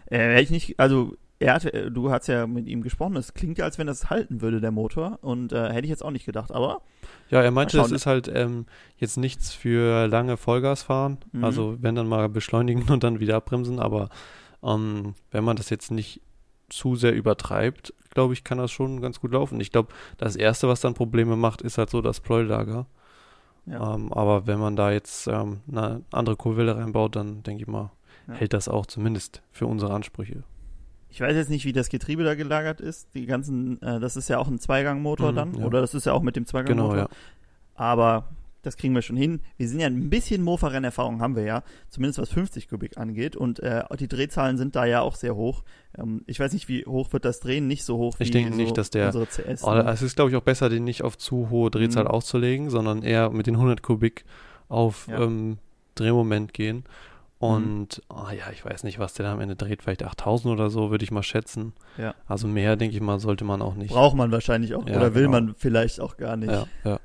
Äh, 0.06 0.18
hätte 0.18 0.42
ich 0.42 0.50
nicht, 0.50 0.80
also 0.80 1.16
er 1.38 1.54
hatte, 1.54 1.72
äh, 1.72 1.90
du 1.90 2.10
hast 2.10 2.28
ja 2.28 2.46
mit 2.46 2.66
ihm 2.66 2.82
gesprochen, 2.82 3.16
es 3.16 3.34
klingt 3.34 3.58
ja, 3.58 3.64
als 3.64 3.78
wenn 3.78 3.86
das 3.86 4.08
halten 4.10 4.40
würde, 4.40 4.60
der 4.60 4.70
Motor. 4.70 5.18
Und 5.22 5.52
äh, 5.52 5.70
hätte 5.70 5.84
ich 5.84 5.90
jetzt 5.90 6.04
auch 6.04 6.10
nicht 6.10 6.26
gedacht, 6.26 6.50
aber 6.50 6.80
Ja, 7.30 7.42
er 7.42 7.50
meinte, 7.50 7.78
es 7.78 7.92
ist 7.92 8.06
halt 8.06 8.30
ähm, 8.32 8.66
jetzt 8.96 9.16
nichts 9.16 9.52
für 9.52 10.06
lange 10.06 10.36
Vollgas 10.36 10.82
fahren. 10.82 11.18
Mhm. 11.32 11.44
Also 11.44 11.76
wenn 11.80 11.94
dann 11.94 12.08
mal 12.08 12.28
beschleunigen 12.28 12.82
und 12.90 13.04
dann 13.04 13.20
wieder 13.20 13.36
abbremsen. 13.36 13.78
Aber 13.78 14.08
ähm, 14.62 15.14
wenn 15.30 15.44
man 15.44 15.56
das 15.56 15.70
jetzt 15.70 15.90
nicht 15.90 16.20
zu 16.68 16.96
sehr 16.96 17.14
übertreibt, 17.14 17.92
glaube 18.10 18.32
ich, 18.32 18.42
kann 18.42 18.58
das 18.58 18.72
schon 18.72 19.00
ganz 19.00 19.20
gut 19.20 19.32
laufen. 19.32 19.60
Ich 19.60 19.70
glaube, 19.70 19.92
das 20.16 20.36
Erste, 20.36 20.68
was 20.68 20.80
dann 20.80 20.94
Probleme 20.94 21.36
macht, 21.36 21.60
ist 21.60 21.76
halt 21.78 21.90
so 21.90 22.00
das 22.00 22.20
Pleuelager. 22.20 22.86
Ja. 23.66 23.94
Ähm, 23.94 24.12
aber 24.12 24.46
wenn 24.46 24.58
man 24.58 24.76
da 24.76 24.90
jetzt 24.92 25.26
ähm, 25.26 25.60
eine 25.70 26.02
andere 26.12 26.36
Kurbelwelle 26.36 26.76
reinbaut, 26.76 27.16
dann 27.16 27.42
denke 27.42 27.62
ich 27.62 27.68
mal, 27.68 27.90
Ja. 28.28 28.34
hält 28.34 28.52
das 28.52 28.68
auch 28.68 28.86
zumindest 28.86 29.42
für 29.52 29.66
unsere 29.66 29.92
Ansprüche. 29.92 30.42
Ich 31.08 31.20
weiß 31.20 31.34
jetzt 31.34 31.48
nicht, 31.50 31.64
wie 31.64 31.72
das 31.72 31.88
Getriebe 31.88 32.24
da 32.24 32.34
gelagert 32.34 32.80
ist. 32.80 33.08
Die 33.14 33.26
ganzen, 33.26 33.80
äh, 33.82 34.00
das 34.00 34.16
ist 34.16 34.28
ja 34.28 34.38
auch 34.38 34.48
ein 34.48 34.58
Zweigangmotor 34.58 35.32
Mhm, 35.32 35.36
dann. 35.36 35.54
ja. 35.58 35.64
Oder 35.64 35.80
das 35.80 35.94
ist 35.94 36.04
ja 36.06 36.12
auch 36.12 36.22
mit 36.22 36.36
dem 36.36 36.44
Zweigangmotor. 36.46 36.94
Genau, 36.94 37.02
ja. 37.04 37.08
Aber 37.74 38.24
das 38.66 38.76
kriegen 38.76 38.94
wir 38.94 39.02
schon 39.02 39.16
hin. 39.16 39.40
Wir 39.56 39.68
sind 39.68 39.78
ja 39.80 39.86
ein 39.86 40.10
bisschen 40.10 40.42
Mofa-Rennerfahrung 40.42 41.20
haben 41.20 41.36
wir 41.36 41.44
ja, 41.44 41.62
zumindest 41.88 42.18
was 42.18 42.28
50 42.30 42.68
Kubik 42.68 42.98
angeht. 42.98 43.36
Und 43.36 43.60
äh, 43.60 43.84
die 43.98 44.08
Drehzahlen 44.08 44.58
sind 44.58 44.74
da 44.76 44.84
ja 44.84 45.00
auch 45.02 45.14
sehr 45.14 45.36
hoch. 45.36 45.62
Ähm, 45.96 46.22
ich 46.26 46.40
weiß 46.40 46.52
nicht, 46.52 46.68
wie 46.68 46.84
hoch 46.84 47.12
wird 47.12 47.24
das 47.24 47.40
Drehen? 47.40 47.68
Nicht 47.68 47.84
so 47.84 47.96
hoch 47.96 48.16
Ich 48.18 48.28
wie 48.28 48.32
denke 48.32 48.50
so 48.52 48.56
nicht, 48.60 48.76
dass 48.76 48.90
der- 48.90 49.06
unsere 49.06 49.26
CS. 49.26 49.64
Ne? 49.64 49.84
es 49.88 50.02
ist, 50.02 50.16
glaube 50.16 50.30
ich, 50.32 50.36
auch 50.36 50.42
besser, 50.42 50.68
den 50.68 50.84
nicht 50.84 51.02
auf 51.02 51.16
zu 51.16 51.48
hohe 51.50 51.70
Drehzahl 51.70 52.04
Mhm. 52.04 52.10
auszulegen, 52.10 52.68
sondern 52.70 53.02
eher 53.02 53.30
mit 53.30 53.46
den 53.46 53.56
100 53.56 53.82
Kubik 53.82 54.24
auf 54.68 55.06
Ja. 55.08 55.20
ähm, 55.22 55.58
Drehmoment 55.94 56.52
gehen. 56.52 56.84
Und 57.38 58.02
ah 58.08 58.32
ja, 58.32 58.50
ich 58.50 58.64
weiß 58.64 58.82
nicht, 58.84 58.98
was 58.98 59.12
der 59.12 59.26
da 59.26 59.32
am 59.34 59.40
Ende 59.40 59.56
dreht, 59.56 59.82
vielleicht 59.82 60.02
8000 60.02 60.52
oder 60.52 60.70
so, 60.70 60.90
würde 60.90 61.04
ich 61.04 61.10
mal 61.10 61.22
schätzen. 61.22 61.74
Ja. 61.98 62.14
Also 62.26 62.48
mehr, 62.48 62.76
denke 62.76 62.96
ich 62.96 63.02
mal, 63.02 63.18
sollte 63.20 63.44
man 63.44 63.60
auch 63.60 63.74
nicht. 63.74 63.90
Braucht 63.92 64.16
man 64.16 64.32
wahrscheinlich 64.32 64.74
auch. 64.74 64.88
Ja, 64.88 64.96
oder 64.96 65.14
will 65.14 65.26
genau. 65.26 65.32
man 65.40 65.54
vielleicht 65.54 66.00
auch 66.00 66.16
gar 66.16 66.36
nicht. 66.36 66.50
ja, 66.50 66.66
ja. 66.84 66.98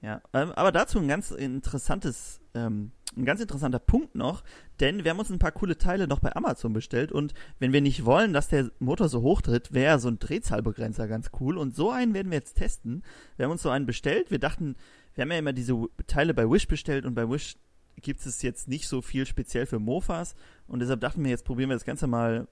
Ja, 0.00 0.22
ähm, 0.32 0.52
aber 0.52 0.70
dazu 0.70 0.98
ein 0.98 1.08
ganz 1.08 1.30
interessantes, 1.32 2.40
ähm, 2.54 2.92
ein 3.16 3.24
ganz 3.24 3.40
interessanter 3.40 3.80
Punkt 3.80 4.14
noch, 4.14 4.44
denn 4.78 5.02
wir 5.02 5.10
haben 5.10 5.18
uns 5.18 5.30
ein 5.30 5.40
paar 5.40 5.50
coole 5.50 5.76
Teile 5.76 6.06
noch 6.06 6.20
bei 6.20 6.34
Amazon 6.36 6.72
bestellt 6.72 7.10
und 7.10 7.34
wenn 7.58 7.72
wir 7.72 7.80
nicht 7.80 8.04
wollen, 8.04 8.32
dass 8.32 8.48
der 8.48 8.70
Motor 8.78 9.08
so 9.08 9.22
hoch 9.22 9.42
tritt, 9.42 9.72
wäre 9.72 9.98
so 9.98 10.08
ein 10.08 10.20
Drehzahlbegrenzer 10.20 11.08
ganz 11.08 11.30
cool 11.40 11.58
und 11.58 11.74
so 11.74 11.90
einen 11.90 12.14
werden 12.14 12.30
wir 12.30 12.38
jetzt 12.38 12.54
testen. 12.54 13.02
Wir 13.36 13.46
haben 13.46 13.52
uns 13.52 13.62
so 13.62 13.70
einen 13.70 13.86
bestellt, 13.86 14.30
wir 14.30 14.38
dachten, 14.38 14.76
wir 15.14 15.22
haben 15.22 15.32
ja 15.32 15.38
immer 15.38 15.52
diese 15.52 15.74
Teile 16.06 16.32
bei 16.32 16.48
Wish 16.48 16.68
bestellt 16.68 17.04
und 17.04 17.14
bei 17.14 17.28
Wish 17.28 17.56
gibt 17.96 18.24
es 18.24 18.42
jetzt 18.42 18.68
nicht 18.68 18.86
so 18.86 19.02
viel 19.02 19.26
speziell 19.26 19.66
für 19.66 19.80
Mofas 19.80 20.36
und 20.68 20.78
deshalb 20.78 21.00
dachten 21.00 21.24
wir, 21.24 21.30
jetzt 21.30 21.44
probieren 21.44 21.70
wir 21.70 21.76
das 21.76 21.84
Ganze 21.84 22.06
mal 22.06 22.46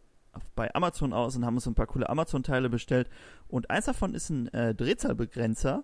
bei 0.55 0.75
Amazon 0.75 1.13
aus 1.13 1.37
und 1.37 1.45
haben 1.45 1.55
uns 1.55 1.67
ein 1.67 1.75
paar 1.75 1.87
coole 1.87 2.09
Amazon-Teile 2.09 2.69
bestellt. 2.69 3.09
Und 3.49 3.71
eins 3.71 3.87
davon 3.87 4.15
ist 4.15 4.29
ein 4.29 4.49
äh, 4.49 4.75
Drehzahlbegrenzer 4.75 5.83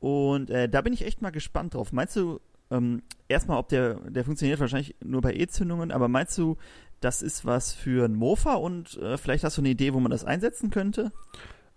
und 0.00 0.50
äh, 0.50 0.68
da 0.68 0.80
bin 0.80 0.92
ich 0.92 1.04
echt 1.04 1.22
mal 1.22 1.30
gespannt 1.30 1.74
drauf. 1.74 1.92
Meinst 1.92 2.16
du, 2.16 2.40
ähm, 2.70 3.02
erstmal, 3.28 3.58
ob 3.58 3.68
der, 3.68 3.94
der 4.10 4.24
funktioniert 4.24 4.60
wahrscheinlich 4.60 4.94
nur 5.02 5.20
bei 5.22 5.34
E-Zündungen, 5.34 5.90
aber 5.90 6.08
meinst 6.08 6.36
du, 6.38 6.56
das 7.00 7.22
ist 7.22 7.44
was 7.44 7.72
für 7.72 8.04
ein 8.04 8.14
Mofa 8.14 8.54
und 8.54 8.96
äh, 8.98 9.16
vielleicht 9.16 9.44
hast 9.44 9.56
du 9.56 9.62
eine 9.62 9.70
Idee, 9.70 9.94
wo 9.94 10.00
man 10.00 10.10
das 10.10 10.24
einsetzen 10.24 10.70
könnte? 10.70 11.12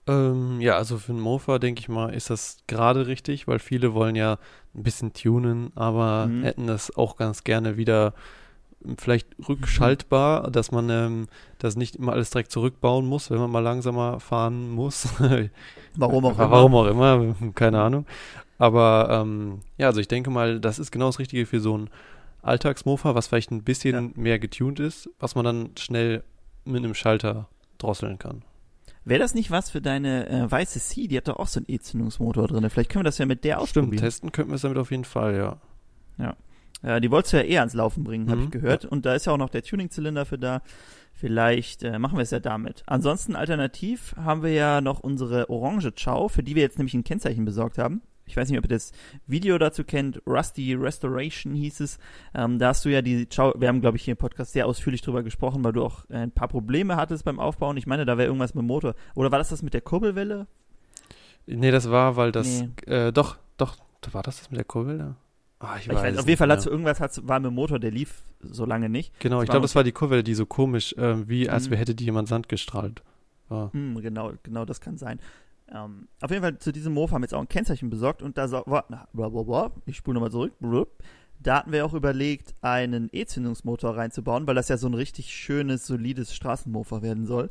Ähm, 0.07 0.59
ja, 0.61 0.75
also 0.77 0.97
für 0.97 1.11
einen 1.11 1.21
Mofa, 1.21 1.59
denke 1.59 1.79
ich 1.79 1.87
mal, 1.87 2.13
ist 2.13 2.29
das 2.31 2.57
gerade 2.67 3.05
richtig, 3.05 3.47
weil 3.47 3.59
viele 3.59 3.93
wollen 3.93 4.15
ja 4.15 4.39
ein 4.73 4.83
bisschen 4.83 5.13
tunen, 5.13 5.71
aber 5.75 6.25
Mhm. 6.27 6.43
hätten 6.43 6.67
das 6.67 6.95
auch 6.97 7.17
ganz 7.17 7.43
gerne 7.43 7.77
wieder 7.77 8.13
vielleicht 8.97 9.27
rückschaltbar, 9.47 10.51
dass 10.51 10.71
man 10.71 10.89
ähm, 10.89 11.27
das 11.59 11.75
nicht 11.75 11.95
immer 11.95 12.13
alles 12.13 12.29
direkt 12.29 12.51
zurückbauen 12.51 13.05
muss, 13.05 13.29
wenn 13.31 13.37
man 13.39 13.51
mal 13.51 13.59
langsamer 13.59 14.19
fahren 14.19 14.71
muss. 14.71 15.07
Warum 15.95 16.25
auch 16.25 16.31
immer. 16.39 16.51
Warum 16.51 16.75
auch 16.75 16.85
immer, 16.87 17.35
keine 17.55 17.81
Ahnung. 17.81 18.05
Aber 18.57 19.09
ähm, 19.23 19.59
ja, 19.77 19.87
also 19.87 19.99
ich 19.99 20.07
denke 20.07 20.29
mal, 20.29 20.59
das 20.59 20.79
ist 20.79 20.91
genau 20.91 21.07
das 21.07 21.19
Richtige 21.19 21.45
für 21.45 21.59
so 21.59 21.77
ein 21.77 21.89
Alltagsmofa, 22.43 23.15
was 23.15 23.27
vielleicht 23.27 23.51
ein 23.51 23.63
bisschen 23.63 23.93
Ja. 23.93 24.11
mehr 24.21 24.39
getuned 24.39 24.79
ist, 24.79 25.09
was 25.19 25.35
man 25.35 25.45
dann 25.45 25.69
schnell 25.77 26.23
mit 26.65 26.83
einem 26.83 26.93
Schalter 26.95 27.47
drosseln 27.77 28.19
kann. 28.19 28.43
Wäre 29.03 29.19
das 29.19 29.33
nicht 29.33 29.49
was 29.49 29.71
für 29.71 29.81
deine 29.81 30.29
äh, 30.29 30.51
weiße 30.51 30.79
C? 30.79 31.07
Die 31.07 31.17
hat 31.17 31.27
doch 31.27 31.37
auch 31.37 31.47
so 31.47 31.59
einen 31.59 31.65
E-Zündungsmotor 31.69 32.47
drin. 32.47 32.69
Vielleicht 32.69 32.91
können 32.91 33.01
wir 33.01 33.07
das 33.07 33.17
ja 33.17 33.25
mit 33.25 33.43
der 33.43 33.55
Stimmt, 33.55 33.63
ausprobieren. 33.87 34.03
testen 34.03 34.31
könnten 34.31 34.51
wir 34.51 34.55
es 34.57 34.61
damit 34.61 34.77
auf 34.77 34.91
jeden 34.91 35.05
Fall, 35.05 35.35
ja. 35.35 35.57
Ja, 36.19 36.35
die 36.83 37.11
wolltest 37.11 37.33
du 37.33 37.37
ja 37.37 37.43
eh 37.43 37.57
ans 37.59 37.73
Laufen 37.73 38.03
bringen, 38.03 38.29
habe 38.29 38.39
Mhm, 38.41 38.45
ich 38.45 38.51
gehört. 38.51 38.85
Und 38.85 39.05
da 39.05 39.13
ist 39.15 39.25
ja 39.25 39.33
auch 39.33 39.37
noch 39.37 39.49
der 39.49 39.63
Tuning-Zylinder 39.63 40.25
für 40.25 40.37
da. 40.37 40.61
Vielleicht 41.13 41.83
äh, 41.83 41.99
machen 41.99 42.17
wir 42.17 42.23
es 42.23 42.31
ja 42.31 42.39
damit. 42.39 42.83
Ansonsten 42.87 43.35
alternativ 43.35 44.15
haben 44.17 44.41
wir 44.43 44.51
ja 44.53 44.81
noch 44.81 44.99
unsere 45.01 45.49
orange 45.49 45.91
Chow, 45.91 46.31
für 46.31 46.41
die 46.41 46.55
wir 46.55 46.63
jetzt 46.63 46.77
nämlich 46.79 46.93
ein 46.95 47.03
Kennzeichen 47.03 47.45
besorgt 47.45 47.77
haben. 47.77 48.01
Ich 48.25 48.37
weiß 48.37 48.49
nicht, 48.49 48.57
ob 48.57 48.65
ihr 48.65 48.69
das 48.69 48.93
Video 49.27 49.57
dazu 49.57 49.83
kennt. 49.83 50.21
Rusty 50.25 50.73
Restoration 50.73 51.53
hieß 51.53 51.81
es. 51.81 51.99
Ähm, 52.33 52.59
da 52.59 52.69
hast 52.69 52.85
du 52.85 52.89
ja 52.89 53.01
die 53.01 53.25
Chow, 53.27 53.53
wir 53.59 53.67
haben, 53.67 53.81
glaube 53.81 53.97
ich, 53.97 54.03
hier 54.03 54.13
im 54.13 54.17
Podcast 54.17 54.53
sehr 54.53 54.65
ausführlich 54.67 55.01
drüber 55.01 55.21
gesprochen, 55.21 55.63
weil 55.65 55.73
du 55.73 55.83
auch 55.83 56.05
äh, 56.09 56.15
ein 56.17 56.31
paar 56.31 56.47
Probleme 56.47 56.95
hattest 56.95 57.25
beim 57.25 57.39
Aufbauen. 57.39 57.75
Ich 57.77 57.87
meine, 57.87 58.05
da 58.05 58.17
wäre 58.17 58.27
irgendwas 58.27 58.53
mit 58.55 58.61
dem 58.63 58.67
Motor. 58.67 58.95
Oder 59.15 59.31
war 59.31 59.37
das 59.37 59.49
das 59.49 59.61
mit 59.63 59.73
der 59.73 59.81
Kurbelwelle? 59.81 60.47
Nee, 61.45 61.71
das 61.71 61.89
war, 61.91 62.15
weil 62.15 62.31
das, 62.31 62.61
Nee. 62.61 62.91
äh, 62.91 63.11
doch, 63.11 63.37
doch, 63.57 63.75
war 64.13 64.23
das 64.23 64.39
das 64.39 64.49
mit 64.49 64.57
der 64.57 64.65
Kurbel 64.65 65.15
Ah, 65.61 65.77
ich 65.77 65.83
Ich 65.83 65.89
weiß, 65.89 65.97
weiß, 65.97 66.13
es 66.15 66.19
auf 66.19 66.27
jeden 66.27 66.37
Fall 66.37 66.47
du 66.65 66.69
irgendwas 66.71 66.99
hat's, 66.99 67.27
war 67.27 67.39
mit 67.39 67.51
dem 67.51 67.55
Motor, 67.55 67.77
der 67.79 67.91
lief 67.91 68.23
so 68.41 68.65
lange 68.65 68.89
nicht. 68.89 69.17
Genau, 69.19 69.37
das 69.37 69.43
ich 69.43 69.49
glaube, 69.51 69.61
das 69.63 69.75
war 69.75 69.83
die 69.83 69.91
Kurbel, 69.91 70.23
die 70.23 70.33
so 70.33 70.45
komisch, 70.47 70.95
ähm, 70.97 71.29
wie 71.29 71.49
als 71.49 71.69
Mhm. 71.69 71.75
hätte 71.75 71.93
die 71.95 72.05
jemand 72.05 72.27
Sand 72.27 72.49
gestrahlt. 72.49 73.03
war. 73.47 73.71
Hm, 73.73 74.01
genau, 74.01 74.31
genau, 74.43 74.65
das 74.65 74.81
kann 74.81 74.97
sein. 74.97 75.19
Ähm, 75.69 76.07
auf 76.21 76.31
jeden 76.31 76.41
Fall 76.41 76.57
zu 76.57 76.71
diesem 76.71 76.93
Mofa 76.93 77.13
haben 77.15 77.21
wir 77.21 77.25
jetzt 77.25 77.33
auch 77.33 77.41
ein 77.41 77.47
Kennzeichen 77.49 77.89
besorgt 77.89 78.21
und 78.21 78.37
da 78.37 78.47
so, 78.47 78.63
ich 79.85 79.97
spule 79.97 80.15
nochmal 80.15 80.31
zurück. 80.31 80.53
Da 81.39 81.57
hatten 81.57 81.71
wir 81.71 81.85
auch 81.85 81.93
überlegt, 81.93 82.53
einen 82.61 83.09
E-Zündungsmotor 83.11 83.97
reinzubauen, 83.97 84.47
weil 84.47 84.55
das 84.55 84.67
ja 84.69 84.77
so 84.77 84.87
ein 84.87 84.93
richtig 84.93 85.33
schönes, 85.33 85.87
solides 85.87 86.35
Straßenmofa 86.35 87.01
werden 87.01 87.25
soll. 87.25 87.49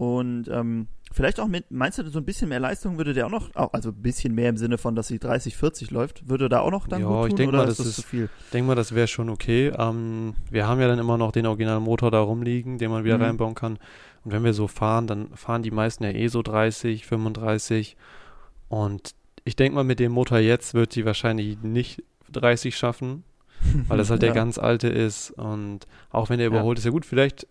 Und 0.00 0.48
ähm, 0.48 0.86
vielleicht 1.12 1.38
auch 1.40 1.46
mit, 1.46 1.70
meinst 1.70 1.98
du, 1.98 2.08
so 2.08 2.18
ein 2.20 2.24
bisschen 2.24 2.48
mehr 2.48 2.58
Leistung 2.58 2.96
würde 2.96 3.12
der 3.12 3.26
auch 3.26 3.30
noch, 3.30 3.54
auch, 3.54 3.74
also 3.74 3.90
ein 3.90 4.00
bisschen 4.00 4.34
mehr 4.34 4.48
im 4.48 4.56
Sinne 4.56 4.78
von, 4.78 4.94
dass 4.94 5.08
sie 5.08 5.18
30, 5.18 5.58
40 5.58 5.90
läuft, 5.90 6.26
würde 6.26 6.48
da 6.48 6.60
auch 6.60 6.70
noch 6.70 6.88
dann 6.88 7.02
Ja, 7.02 7.06
gut 7.06 7.16
tun, 7.18 7.28
ich 7.28 7.34
denk 7.34 7.48
oder 7.50 7.58
mal, 7.58 7.68
ist 7.68 7.80
das 7.80 7.86
ist- 7.88 7.96
zu 7.96 8.02
viel? 8.02 8.30
Denk 8.54 8.66
mal, 8.66 8.74
das 8.74 8.94
wäre 8.94 9.06
schon 9.08 9.28
okay. 9.28 9.70
Ähm, 9.78 10.32
wir 10.50 10.66
haben 10.66 10.80
ja 10.80 10.88
dann 10.88 10.98
immer 10.98 11.18
noch 11.18 11.32
den 11.32 11.44
originalen 11.44 11.82
Motor 11.82 12.10
da 12.10 12.20
rumliegen, 12.20 12.78
den 12.78 12.90
man 12.90 13.04
wieder 13.04 13.18
Mhm. 13.18 13.24
reinbauen 13.24 13.54
kann. 13.54 13.78
Und 14.24 14.32
wenn 14.32 14.42
wir 14.42 14.54
so 14.54 14.68
fahren, 14.68 15.06
dann 15.06 15.28
fahren 15.36 15.62
die 15.62 15.70
meisten 15.70 16.02
ja 16.04 16.10
eh 16.12 16.28
so 16.28 16.40
30, 16.40 17.04
35. 17.04 17.98
Und 18.70 19.14
ich 19.44 19.56
denke 19.56 19.74
mal, 19.74 19.84
mit 19.84 20.00
dem 20.00 20.12
Motor 20.12 20.38
jetzt 20.38 20.72
wird 20.72 20.94
sie 20.94 21.04
wahrscheinlich 21.04 21.58
nicht 21.62 22.02
30 22.32 22.74
schaffen. 22.76 23.24
weil 23.88 23.98
das 23.98 24.08
halt 24.08 24.22
Ja. 24.22 24.28
der 24.28 24.34
ganz 24.34 24.56
alte 24.56 24.88
ist 24.88 25.32
und 25.32 25.80
auch 26.10 26.30
wenn 26.30 26.38
der 26.38 26.46
Ja. 26.48 26.52
überholt 26.54 26.78
ist, 26.78 26.86
ja 26.86 26.90
gut, 26.90 27.04
vielleicht 27.04 27.46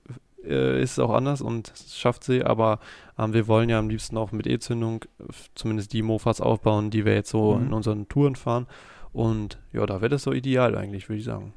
äh, 0.46 0.82
ist 0.82 0.94
es 0.94 1.00
auch 1.00 1.12
anders 1.12 1.42
und 1.42 1.72
schafft 1.92 2.24
sie, 2.24 2.44
aber 2.44 2.80
ähm, 3.18 3.34
wir 3.34 3.48
wollen 3.48 3.70
ja 3.70 3.80
am 3.80 3.90
liebsten 3.90 4.18
auch 4.18 4.32
mit 4.32 4.48
E-Zündung 4.48 5.04
äh, 5.20 5.24
zumindest 5.56 5.94
die 5.94 6.02
Mofas 6.02 6.42
aufbauen, 6.42 6.90
die 6.92 7.06
wir 7.06 7.14
jetzt 7.14 7.30
so 7.32 7.56
Mhm. 7.58 7.68
in 7.68 7.74
unseren 7.74 8.08
Touren 8.08 8.36
fahren 8.36 8.68
und 9.14 9.60
ja, 9.74 9.86
da 9.86 10.02
wäre 10.02 10.10
das 10.10 10.24
so 10.24 10.32
ideal 10.34 10.76
eigentlich, 10.78 11.10
würde 11.10 11.20
ich 11.20 11.26
sagen. 11.26 11.54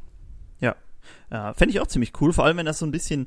Ja, 1.32 1.52
fände 1.54 1.70
ich 1.74 1.80
auch 1.80 1.86
ziemlich 1.88 2.12
cool, 2.20 2.32
vor 2.32 2.44
allem 2.44 2.58
wenn 2.58 2.66
das 2.66 2.78
so 2.78 2.86
ein 2.86 2.92
bisschen, 2.92 3.26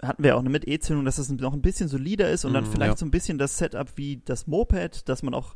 hatten 0.00 0.22
wir 0.24 0.36
auch 0.36 0.40
eine 0.40 0.48
mit 0.48 0.66
E-Zündung, 0.66 1.04
dass 1.04 1.16
das 1.16 1.28
noch 1.28 1.52
ein 1.52 1.60
bisschen 1.62 1.86
solider 1.88 2.30
ist 2.30 2.44
und 2.46 2.54
dann 2.54 2.64
Mm, 2.64 2.68
vielleicht 2.70 2.92
ja. 2.92 2.96
so 2.96 3.04
ein 3.04 3.10
bisschen 3.10 3.36
das 3.38 3.58
Setup 3.58 3.88
wie 3.96 4.22
das 4.24 4.46
Moped, 4.46 5.06
dass 5.08 5.22
man 5.22 5.34
auch, 5.34 5.54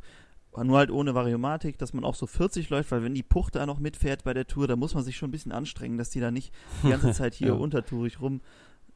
nur 0.63 0.77
halt 0.77 0.91
ohne 0.91 1.15
Variomatik, 1.15 1.79
dass 1.79 1.95
man 1.95 2.05
auch 2.05 2.15
so 2.17 2.27
40 2.27 2.69
läuft, 2.69 2.91
weil 2.91 3.03
wenn 3.03 3.15
die 3.15 3.23
Puch 3.23 3.49
da 3.51 3.65
noch 3.65 3.79
mitfährt 3.79 4.25
bei 4.25 4.35
der 4.35 4.47
Tour, 4.47 4.67
da 4.69 4.77
muss 4.77 4.95
man 4.95 5.05
sich 5.05 5.17
schon 5.17 5.29
ein 5.29 5.33
bisschen 5.33 5.53
anstrengen, 5.53 5.97
dass 5.97 6.11
die 6.11 6.21
da 6.21 6.31
nicht 6.31 6.53
die 6.83 6.89
ganze 6.89 7.13
Zeit 7.13 7.33
hier 7.35 7.49
Ja. 7.49 7.55
untertourig 7.55 8.21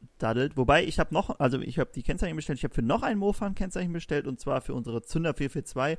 rumdaddelt. 0.03 0.57
Wobei 0.57 0.85
ich 0.85 0.99
habe 0.99 1.15
noch, 1.15 1.39
also 1.41 1.61
ich 1.61 1.79
habe 1.79 1.91
die 1.95 2.03
Kennzeichen 2.03 2.37
bestellt, 2.37 2.59
ich 2.59 2.65
habe 2.65 2.75
für 2.75 2.83
noch 2.83 3.03
ein 3.03 3.19
Mofa 3.19 3.47
ein 3.47 3.55
Kennzeichen 3.55 3.93
bestellt 3.93 4.27
und 4.27 4.41
zwar 4.41 4.61
für 4.61 4.75
unsere 4.75 5.03
Zünder 5.03 5.35
442. 5.35 5.99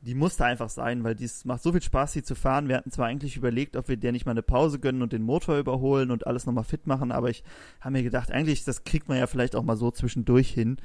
Die 0.00 0.14
musste 0.14 0.44
einfach 0.44 0.68
sein, 0.68 1.02
weil 1.02 1.16
dies 1.16 1.44
macht 1.44 1.60
so 1.60 1.72
viel 1.72 1.82
Spaß, 1.82 2.12
sie 2.12 2.22
zu 2.22 2.36
fahren. 2.36 2.68
Wir 2.68 2.76
hatten 2.76 2.92
zwar 2.92 3.06
eigentlich 3.06 3.36
überlegt, 3.36 3.74
ob 3.76 3.88
wir 3.88 3.96
der 3.96 4.12
nicht 4.12 4.26
mal 4.26 4.30
eine 4.32 4.44
Pause 4.44 4.78
gönnen 4.78 5.02
und 5.02 5.12
den 5.12 5.22
Motor 5.22 5.58
überholen 5.58 6.12
und 6.12 6.24
alles 6.26 6.46
nochmal 6.46 6.62
fit 6.62 6.86
machen, 6.86 7.10
aber 7.10 7.30
ich 7.30 7.42
habe 7.80 7.94
mir 7.94 8.04
gedacht, 8.04 8.30
eigentlich, 8.30 8.62
das 8.64 8.84
kriegt 8.84 9.08
man 9.08 9.18
ja 9.18 9.26
vielleicht 9.26 9.56
auch 9.56 9.64
mal 9.64 9.76
so 9.76 9.90
zwischendurch 9.90 10.50
hin, 10.50 10.76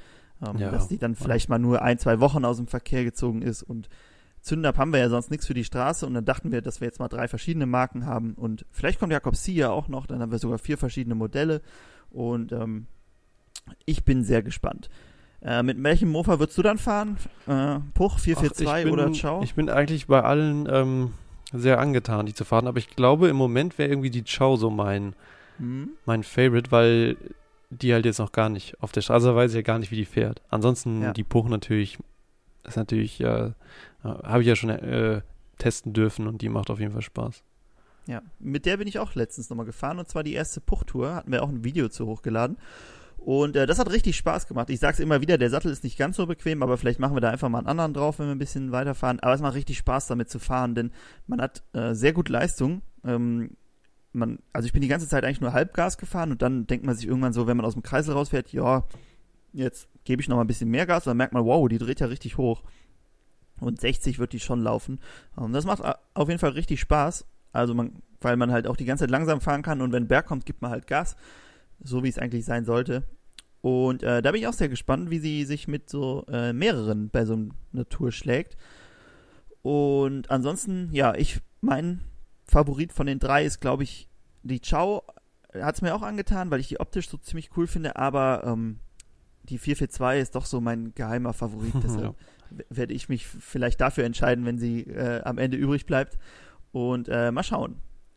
ähm, 0.47 0.57
Ja. 0.57 0.71
dass 0.71 0.87
die 0.87 0.97
dann 0.97 1.13
vielleicht 1.13 1.47
mal 1.47 1.59
nur 1.59 1.83
ein, 1.83 1.99
zwei 1.99 2.19
Wochen 2.21 2.43
aus 2.43 2.57
dem 2.57 2.65
Verkehr 2.65 3.03
gezogen 3.03 3.43
ist 3.43 3.61
und 3.61 3.87
Zündab 4.41 4.77
haben 4.79 4.91
wir 4.91 4.99
ja 4.99 5.07
sonst 5.09 5.29
nichts 5.31 5.45
für 5.47 5.53
die 5.53 5.63
Straße 5.63 6.05
und 6.07 6.15
dann 6.15 6.25
dachten 6.25 6.51
wir, 6.51 6.61
dass 6.63 6.81
wir 6.81 6.87
jetzt 6.87 6.99
mal 6.99 7.07
drei 7.07 7.27
verschiedene 7.27 7.67
Marken 7.67 8.07
haben 8.07 8.33
und 8.33 8.65
vielleicht 8.71 8.99
kommt 8.99 9.13
Jakob 9.13 9.35
C 9.35 9.51
ja 9.53 9.69
auch 9.69 9.87
noch, 9.89 10.07
dann 10.07 10.21
haben 10.21 10.31
wir 10.31 10.39
sogar 10.39 10.57
vier 10.57 10.77
verschiedene 10.79 11.13
Modelle 11.15 11.61
und 12.13 12.51
ähm, 12.51 12.87
ich 13.85 14.03
bin 14.03 14.23
sehr 14.23 14.41
gespannt. 14.43 14.89
Äh, 15.41 15.61
mit 15.63 15.81
welchem 15.83 16.09
Mofa 16.09 16.39
würdest 16.39 16.57
du 16.57 16.61
dann 16.61 16.77
fahren? 16.77 17.17
Äh, 17.47 17.79
Puch 17.93 18.13
Ach, 18.15 18.19
442 18.19 18.67
ich 18.67 18.83
bin, 18.85 18.93
oder 18.93 19.11
Ciao? 19.11 19.41
Ich 19.43 19.55
bin 19.55 19.69
eigentlich 19.69 20.07
bei 20.07 20.21
allen 20.23 20.67
ähm, 20.71 21.13
sehr 21.51 21.79
angetan, 21.79 22.25
die 22.25 22.33
zu 22.33 22.45
fahren, 22.45 22.67
aber 22.67 22.77
ich 22.77 22.89
glaube, 22.95 23.27
im 23.27 23.35
Moment 23.35 23.77
wäre 23.77 23.89
irgendwie 23.89 24.09
die 24.09 24.23
Chow 24.23 24.57
so 24.57 24.69
mein, 24.69 25.13
Hm? 25.57 25.89
mein 26.05 26.23
Favorite, 26.23 26.71
weil 26.71 27.17
die 27.69 27.93
halt 27.93 28.05
jetzt 28.05 28.19
noch 28.19 28.31
gar 28.31 28.49
nicht 28.49 28.81
auf 28.81 28.91
der 28.91 29.01
Straße 29.01 29.27
also 29.27 29.35
weiß 29.35 29.51
ich 29.51 29.55
ja 29.55 29.61
gar 29.63 29.79
nicht, 29.79 29.91
wie 29.91 29.95
die 29.97 30.05
fährt. 30.05 30.41
Ansonsten 30.49 31.01
Ja. 31.01 31.13
die 31.13 31.23
Puch 31.23 31.47
natürlich, 31.49 31.97
ist 32.63 32.77
natürlich, 32.77 33.19
ja, 33.19 33.47
äh, 33.47 33.53
habe 34.03 34.41
ich 34.41 34.47
ja 34.47 34.55
schon 34.55 34.69
äh, 34.69 35.21
testen 35.57 35.91
dürfen 35.93 36.27
und 36.27 36.41
die 36.41 36.49
macht 36.49 36.69
auf 36.69 36.79
jeden 36.79 36.93
Fall 36.93 37.01
Spaß. 37.01 37.43
Ja, 38.07 38.21
mit 38.39 38.65
der 38.65 38.77
bin 38.77 38.87
ich 38.87 38.99
auch 38.99 39.15
letztens 39.15 39.49
nochmal 39.49 39.65
gefahren 39.65 39.97
und 39.99 40.09
zwar 40.09 40.23
die 40.23 40.33
erste 40.33 40.59
Puchtour, 40.59 41.15
hatten 41.15 41.31
wir 41.31 41.41
auch 41.43 41.49
ein 41.49 41.63
Video 41.63 41.87
zu 41.89 42.05
hochgeladen. 42.05 42.57
Und 43.17 43.55
äh, 43.55 43.65
das 43.65 43.79
hat 43.79 43.89
richtig 43.89 44.17
Spaß 44.17 44.47
gemacht. 44.47 44.69
Ich 44.69 44.81
sag's 44.81 44.99
immer 44.99 45.21
wieder, 45.21 45.37
der 45.37 45.49
Sattel 45.49 45.71
ist 45.71 45.85
nicht 45.85 45.97
ganz 45.97 46.17
so 46.17 46.25
bequem, 46.27 46.61
aber 46.61 46.77
vielleicht 46.77 46.99
machen 46.99 47.15
wir 47.15 47.21
da 47.21 47.29
einfach 47.29 47.47
mal 47.47 47.59
einen 47.59 47.67
anderen 47.67 47.93
drauf, 47.93 48.19
wenn 48.19 48.25
wir 48.27 48.35
ein 48.35 48.39
bisschen 48.39 48.73
weiterfahren. 48.73 49.21
Aber 49.21 49.33
es 49.33 49.39
macht 49.39 49.55
richtig 49.55 49.77
Spaß, 49.77 50.07
damit 50.07 50.29
zu 50.29 50.39
fahren, 50.39 50.75
denn 50.75 50.91
man 51.27 51.39
hat 51.39 51.63
äh, 51.71 51.93
sehr 51.93 52.11
gut 52.11 52.27
Leistung. 52.27 52.81
Ähm, 53.05 53.51
man, 54.11 54.39
also 54.51 54.65
ich 54.65 54.73
bin 54.73 54.81
die 54.81 54.89
ganze 54.89 55.07
Zeit 55.07 55.23
eigentlich 55.23 55.39
nur 55.39 55.53
Halbgas 55.53 55.97
gefahren 55.97 56.31
und 56.31 56.41
dann 56.41 56.67
denkt 56.67 56.85
man 56.85 56.95
sich 56.95 57.07
irgendwann 57.07 57.31
so, 57.31 57.47
wenn 57.47 57.55
man 57.55 57.65
aus 57.65 57.73
dem 57.73 57.83
Kreisel 57.83 58.13
rausfährt, 58.13 58.51
ja, 58.51 58.85
jetzt 59.53 59.87
gebe 60.03 60.21
ich 60.21 60.27
noch 60.27 60.35
mal 60.35 60.43
ein 60.43 60.47
bisschen 60.47 60.69
mehr 60.69 60.85
Gas 60.85 61.07
und 61.07 61.11
dann 61.11 61.17
merkt 61.17 61.33
man, 61.33 61.45
wow, 61.45 61.69
die 61.69 61.77
dreht 61.77 62.01
ja 62.01 62.07
richtig 62.07 62.37
hoch. 62.37 62.61
Und 63.61 63.79
60 63.79 64.19
wird 64.19 64.33
die 64.33 64.41
schon 64.41 64.59
laufen. 64.59 64.99
Und 65.37 65.53
das 65.53 65.63
macht 65.65 65.81
a- 65.85 65.99
auf 66.13 66.27
jeden 66.27 66.39
Fall 66.39 66.51
richtig 66.51 66.81
Spaß. 66.81 67.25
Also 67.53 67.73
man, 67.73 67.93
weil 68.19 68.35
man 68.35 68.51
halt 68.51 68.67
auch 68.67 68.75
die 68.75 68.85
ganze 68.85 69.03
Zeit 69.03 69.11
langsam 69.11 69.39
fahren 69.39 69.61
kann 69.61 69.81
und 69.81 69.91
wenn 69.93 70.07
Berg 70.07 70.25
kommt, 70.25 70.45
gibt 70.45 70.61
man 70.61 70.71
halt 70.71 70.87
Gas. 70.87 71.15
So 71.81 72.03
wie 72.03 72.09
es 72.09 72.17
eigentlich 72.19 72.43
sein 72.45 72.65
sollte. 72.65 73.03
Und 73.61 74.03
äh, 74.03 74.21
da 74.21 74.31
bin 74.31 74.41
ich 74.41 74.47
auch 74.47 74.53
sehr 74.53 74.67
gespannt, 74.69 75.09
wie 75.09 75.19
sie 75.19 75.45
sich 75.45 75.67
mit 75.69 75.89
so 75.89 76.25
äh, 76.29 76.51
mehreren 76.53 77.09
bei 77.09 77.23
so 77.25 77.33
einer 77.73 77.87
Tour 77.87 78.11
schlägt. 78.11 78.57
Und 79.61 80.29
ansonsten, 80.29 80.89
ja, 80.91 81.15
ich, 81.15 81.39
mein 81.61 82.01
Favorit 82.45 82.91
von 82.93 83.07
den 83.07 83.19
drei 83.19 83.45
ist, 83.45 83.61
glaube 83.61 83.83
ich, 83.83 84.09
die 84.43 84.59
Chow. 84.59 85.03
Hat 85.53 85.75
es 85.75 85.81
mir 85.81 85.93
auch 85.95 86.01
angetan, 86.01 86.49
weil 86.51 86.59
ich 86.59 86.67
die 86.67 86.79
optisch 86.79 87.07
so 87.09 87.17
ziemlich 87.17 87.51
cool 87.55 87.67
finde, 87.67 87.95
aber 87.95 88.43
ähm, 88.45 88.79
die 89.43 89.57
442 89.59 90.21
ist 90.21 90.35
doch 90.35 90.45
so 90.45 90.59
mein 90.59 90.93
geheimer 90.95 91.33
Favorit. 91.33 91.73
Deshalb 91.83 92.15
w- 92.49 92.63
werde 92.69 92.93
ich 92.93 93.07
mich 93.07 93.27
vielleicht 93.27 93.79
dafür 93.79 94.03
entscheiden, 94.03 94.45
wenn 94.45 94.57
sie 94.57 94.81
äh, 94.81 95.21
am 95.23 95.37
Ende 95.37 95.57
übrig 95.57 95.85
bleibt. 95.85 96.17
Und 96.73 97.07
äh, 97.07 97.31
mal 97.31 97.43
schauen. 97.43 97.75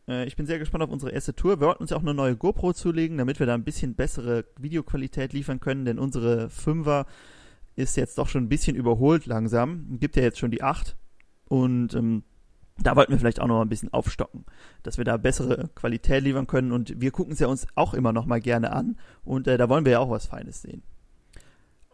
Äh, 0.09 0.25
ich 0.25 0.35
bin 0.35 0.45
sehr 0.45 0.59
gespannt 0.59 0.83
auf 0.83 0.89
unsere 0.89 1.11
erste 1.11 1.35
Tour. 1.35 1.59
Wir 1.59 1.67
wollten 1.67 1.83
uns 1.83 1.91
ja 1.91 1.97
auch 1.97 2.01
eine 2.01 2.13
neue 2.13 2.35
GoPro 2.35 2.73
zulegen, 2.73 3.17
damit 3.17 3.39
wir 3.39 3.45
da 3.45 3.53
ein 3.53 3.63
bisschen 3.63 3.95
bessere 3.95 4.45
Videoqualität 4.59 5.31
liefern 5.31 5.59
können, 5.59 5.85
denn 5.85 5.99
unsere 5.99 6.47
5er 6.47 7.05
ist 7.75 7.95
jetzt 7.95 8.17
doch 8.17 8.27
schon 8.27 8.45
ein 8.45 8.49
bisschen 8.49 8.75
überholt 8.75 9.27
langsam. 9.27 9.99
Gibt 9.99 10.15
ja 10.15 10.23
jetzt 10.23 10.39
schon 10.39 10.51
die 10.51 10.63
8. 10.63 10.97
Und 11.47 11.93
ähm, 11.93 12.23
da 12.79 12.95
wollten 12.95 13.11
wir 13.11 13.19
vielleicht 13.19 13.39
auch 13.39 13.47
noch 13.47 13.57
mal 13.57 13.61
ein 13.61 13.69
bisschen 13.69 13.93
aufstocken, 13.93 14.45
dass 14.81 14.97
wir 14.97 15.05
da 15.05 15.17
bessere 15.17 15.69
Qualität 15.75 16.23
liefern 16.23 16.47
können. 16.47 16.71
Und 16.71 16.99
wir 16.99 17.11
gucken 17.11 17.33
es 17.33 17.39
ja 17.39 17.47
uns 17.47 17.67
auch 17.75 17.93
immer 17.93 18.11
noch 18.11 18.25
mal 18.25 18.41
gerne 18.41 18.73
an. 18.73 18.97
Und 19.23 19.47
äh, 19.47 19.57
da 19.57 19.69
wollen 19.69 19.85
wir 19.85 19.93
ja 19.93 19.99
auch 19.99 20.09
was 20.09 20.25
Feines 20.25 20.63
sehen. 20.63 20.81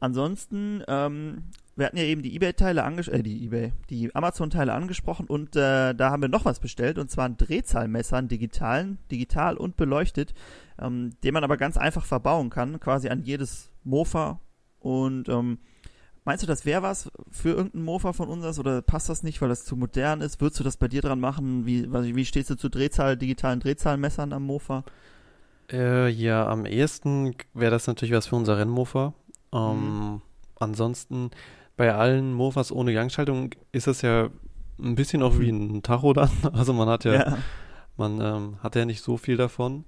Ansonsten, 0.04 0.84
ähm, 0.90 1.44
wir 1.78 1.86
hatten 1.86 1.96
ja 1.96 2.04
eben 2.04 2.24
die 2.24 2.36
eBay-Teile 2.36 2.84
angesprochen, 2.84 3.22
äh, 3.22 3.24
die 3.24 3.46
eBay, 3.46 3.72
die 3.90 4.14
Amazon-Teile 4.14 4.74
angesprochen 4.74 5.28
und 5.28 5.56
äh, 5.56 5.94
da 5.94 6.12
haben 6.12 6.22
wir 6.22 6.28
noch 6.28 6.44
was 6.44 6.60
bestellt 6.60 6.98
und 6.98 7.10
zwar 7.10 7.24
ein 7.24 7.38
Drehzahlmesser, 7.38 8.18
einen 8.18 8.28
digitalen, 8.28 8.98
digital 9.10 9.56
und 9.56 9.78
beleuchtet, 9.78 10.34
ähm, 10.78 11.12
den 11.24 11.34
man 11.34 11.46
aber 11.46 11.56
ganz 11.56 11.78
einfach 11.78 12.04
verbauen 12.04 12.50
kann, 12.50 12.82
quasi 12.82 13.08
an 13.08 13.24
jedes 13.24 13.72
Mofa. 13.86 14.42
Und 14.82 15.30
ähm, 15.30 15.60
meinst 16.26 16.44
du, 16.44 16.48
das 16.48 16.66
wäre 16.66 16.82
was 16.82 17.10
für 17.32 17.52
irgendein 17.52 17.84
Mofa 17.84 18.12
von 18.12 18.28
uns 18.28 18.60
oder 18.60 18.82
passt 18.82 19.08
das 19.08 19.24
nicht, 19.24 19.42
weil 19.42 19.48
das 19.48 19.64
zu 19.64 19.78
modern 19.78 20.20
ist? 20.20 20.42
Würdest 20.42 20.60
du 20.60 20.66
das 20.66 20.76
bei 20.76 20.90
dir 20.90 21.02
dran 21.02 21.22
machen? 21.22 21.66
Wie, 21.66 21.88
wie 21.90 22.26
stehst 22.26 22.50
du 22.50 22.56
zu 22.56 22.68
Drehzahl, 22.68 23.16
digitalen 23.16 23.62
Drehzahlmessern 23.62 24.34
am 24.34 24.44
Mofa? 24.44 24.84
Äh, 25.72 26.10
ja, 26.10 26.46
am 26.46 26.66
ehesten 26.66 27.36
wäre 27.54 27.72
das 27.72 27.88
natürlich 27.88 28.14
was 28.14 28.28
für 28.28 28.36
unser 28.36 28.58
Rennmofa. 28.58 29.14
Ähm, 29.54 30.22
Ansonsten 30.64 31.32
bei 31.76 31.94
allen 31.94 32.34
Mofas 32.34 32.72
ohne 32.72 32.94
Gangschaltung 32.94 33.52
ist 33.72 33.88
das 33.88 34.02
ja 34.02 34.30
ein 34.80 34.96
bisschen 34.96 35.22
auch 35.22 35.40
wie 35.40 35.50
ein 35.50 35.84
Tacho 35.84 36.14
dann. 36.14 36.32
Also 36.54 36.74
man 36.74 36.90
hat 36.90 37.04
ja, 37.04 37.38
man 37.98 38.20
ähm, 38.22 38.58
hat 38.62 38.76
ja 38.76 38.86
nicht 38.86 39.02
so 39.02 39.18
viel 39.18 39.38
davon. 39.38 39.86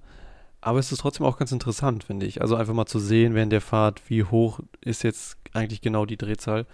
Aber 0.62 0.80
es 0.80 0.92
ist 0.92 1.00
trotzdem 1.00 1.26
auch 1.26 1.38
ganz 1.38 1.52
interessant, 1.52 2.04
finde 2.04 2.26
ich. 2.26 2.42
Also 2.42 2.56
einfach 2.56 2.74
mal 2.74 2.88
zu 2.88 3.00
sehen 3.00 3.36
während 3.36 3.52
der 3.52 3.62
Fahrt, 3.62 4.10
wie 4.10 4.24
hoch 4.24 4.60
ist 4.82 5.04
jetzt 5.04 5.38
eigentlich 5.54 5.82
genau 5.82 6.06
die 6.06 6.18
Drehzahl. 6.18 6.66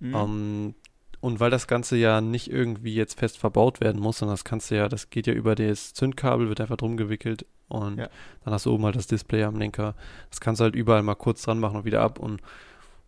Mhm. 0.00 0.14
Ähm, 0.14 0.74
und 1.20 1.40
weil 1.40 1.50
das 1.50 1.66
Ganze 1.66 1.96
ja 1.96 2.20
nicht 2.20 2.50
irgendwie 2.50 2.94
jetzt 2.94 3.18
fest 3.18 3.38
verbaut 3.38 3.80
werden 3.80 4.00
muss, 4.00 4.18
sondern 4.18 4.34
das 4.34 4.44
kannst 4.44 4.70
du 4.70 4.76
ja, 4.76 4.88
das 4.88 5.10
geht 5.10 5.26
ja 5.26 5.32
über 5.34 5.54
das 5.54 5.92
Zündkabel, 5.94 6.48
wird 6.48 6.60
einfach 6.60 6.76
drum 6.76 6.96
gewickelt 6.96 7.46
und 7.68 7.98
Ja. 7.98 8.08
dann 8.44 8.54
hast 8.54 8.66
du 8.66 8.72
oben 8.72 8.84
halt 8.84 8.96
das 8.96 9.06
Display 9.06 9.42
am 9.44 9.56
Lenker. 9.56 9.94
Das 10.30 10.40
kannst 10.40 10.60
du 10.60 10.64
halt 10.64 10.74
überall 10.74 11.02
mal 11.02 11.14
kurz 11.14 11.42
dran 11.42 11.58
machen 11.60 11.76
und 11.78 11.84
wieder 11.84 12.00
ab. 12.02 12.18
Und 12.18 12.40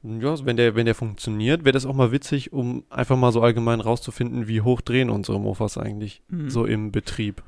ja, 0.02 0.44
wenn 0.44 0.56
der, 0.56 0.75
wenn 0.76 0.86
der 0.86 0.94
funktioniert, 0.94 1.64
wäre 1.64 1.72
das 1.72 1.86
auch 1.86 1.94
mal 1.94 2.12
witzig, 2.12 2.52
um 2.52 2.84
einfach 2.90 3.16
mal 3.16 3.32
so 3.32 3.42
allgemein 3.42 3.80
rauszufinden, 3.80 4.46
wie 4.46 4.60
hoch 4.60 4.80
drehen 4.80 5.10
unsere 5.10 5.40
Mofas 5.40 5.78
eigentlich 5.78 6.22
Mhm. 6.28 6.50
so 6.50 6.64
im 6.64 6.92
Betrieb. 6.92 7.42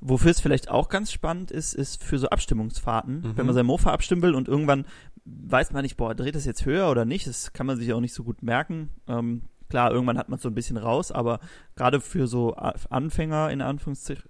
Wofür 0.00 0.30
es 0.30 0.40
vielleicht 0.40 0.70
auch 0.70 0.88
ganz 0.88 1.10
spannend 1.10 1.50
ist, 1.50 1.74
ist 1.74 2.02
für 2.04 2.18
so 2.18 2.28
Abstimmungsfahrten. 2.28 3.20
Mhm. 3.20 3.32
Wenn 3.36 3.46
man 3.46 3.54
sein 3.54 3.66
Mofa 3.66 3.92
abstimmen 3.92 4.22
will 4.22 4.34
und 4.34 4.46
irgendwann 4.46 4.84
weiß 5.24 5.72
man 5.72 5.82
nicht, 5.82 5.96
boah, 5.96 6.14
dreht 6.14 6.34
das 6.34 6.44
jetzt 6.44 6.64
höher 6.64 6.90
oder 6.90 7.04
nicht, 7.04 7.26
das 7.26 7.52
kann 7.52 7.66
man 7.66 7.76
sich 7.76 7.92
auch 7.92 8.00
nicht 8.00 8.12
so 8.14 8.22
gut 8.22 8.42
merken. 8.42 8.90
Ähm, 9.08 9.42
klar, 9.68 9.90
irgendwann 9.90 10.18
hat 10.18 10.28
man 10.28 10.36
es 10.36 10.42
so 10.42 10.48
ein 10.48 10.54
bisschen 10.54 10.76
raus, 10.76 11.10
aber 11.10 11.40
gerade 11.74 12.00
für 12.00 12.26
so 12.26 12.54
Anfänger 12.54 13.50
in 13.50 13.60
Anführungszeichen 13.62 14.24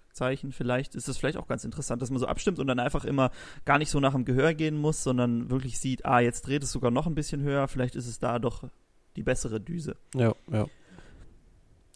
vielleicht 0.52 0.94
ist 0.94 1.08
es 1.08 1.16
vielleicht 1.16 1.36
auch 1.36 1.46
ganz 1.46 1.64
interessant, 1.64 2.02
dass 2.02 2.10
man 2.10 2.18
so 2.18 2.26
abstimmt 2.26 2.58
und 2.58 2.66
dann 2.66 2.78
einfach 2.78 3.04
immer 3.04 3.30
gar 3.64 3.78
nicht 3.78 3.90
so 3.90 4.00
nach 4.00 4.12
dem 4.12 4.24
Gehör 4.24 4.54
gehen 4.54 4.76
muss, 4.76 5.02
sondern 5.02 5.50
wirklich 5.50 5.78
sieht, 5.78 6.04
ah, 6.04 6.20
jetzt 6.20 6.46
dreht 6.46 6.62
es 6.62 6.72
sogar 6.72 6.90
noch 6.90 7.06
ein 7.06 7.14
bisschen 7.14 7.42
höher, 7.42 7.68
vielleicht 7.68 7.96
ist 7.96 8.06
es 8.06 8.18
da 8.18 8.38
doch 8.38 8.64
die 9.16 9.22
bessere 9.22 9.60
Düse. 9.60 9.96
Ja, 10.14 10.34
ja. 10.50 10.66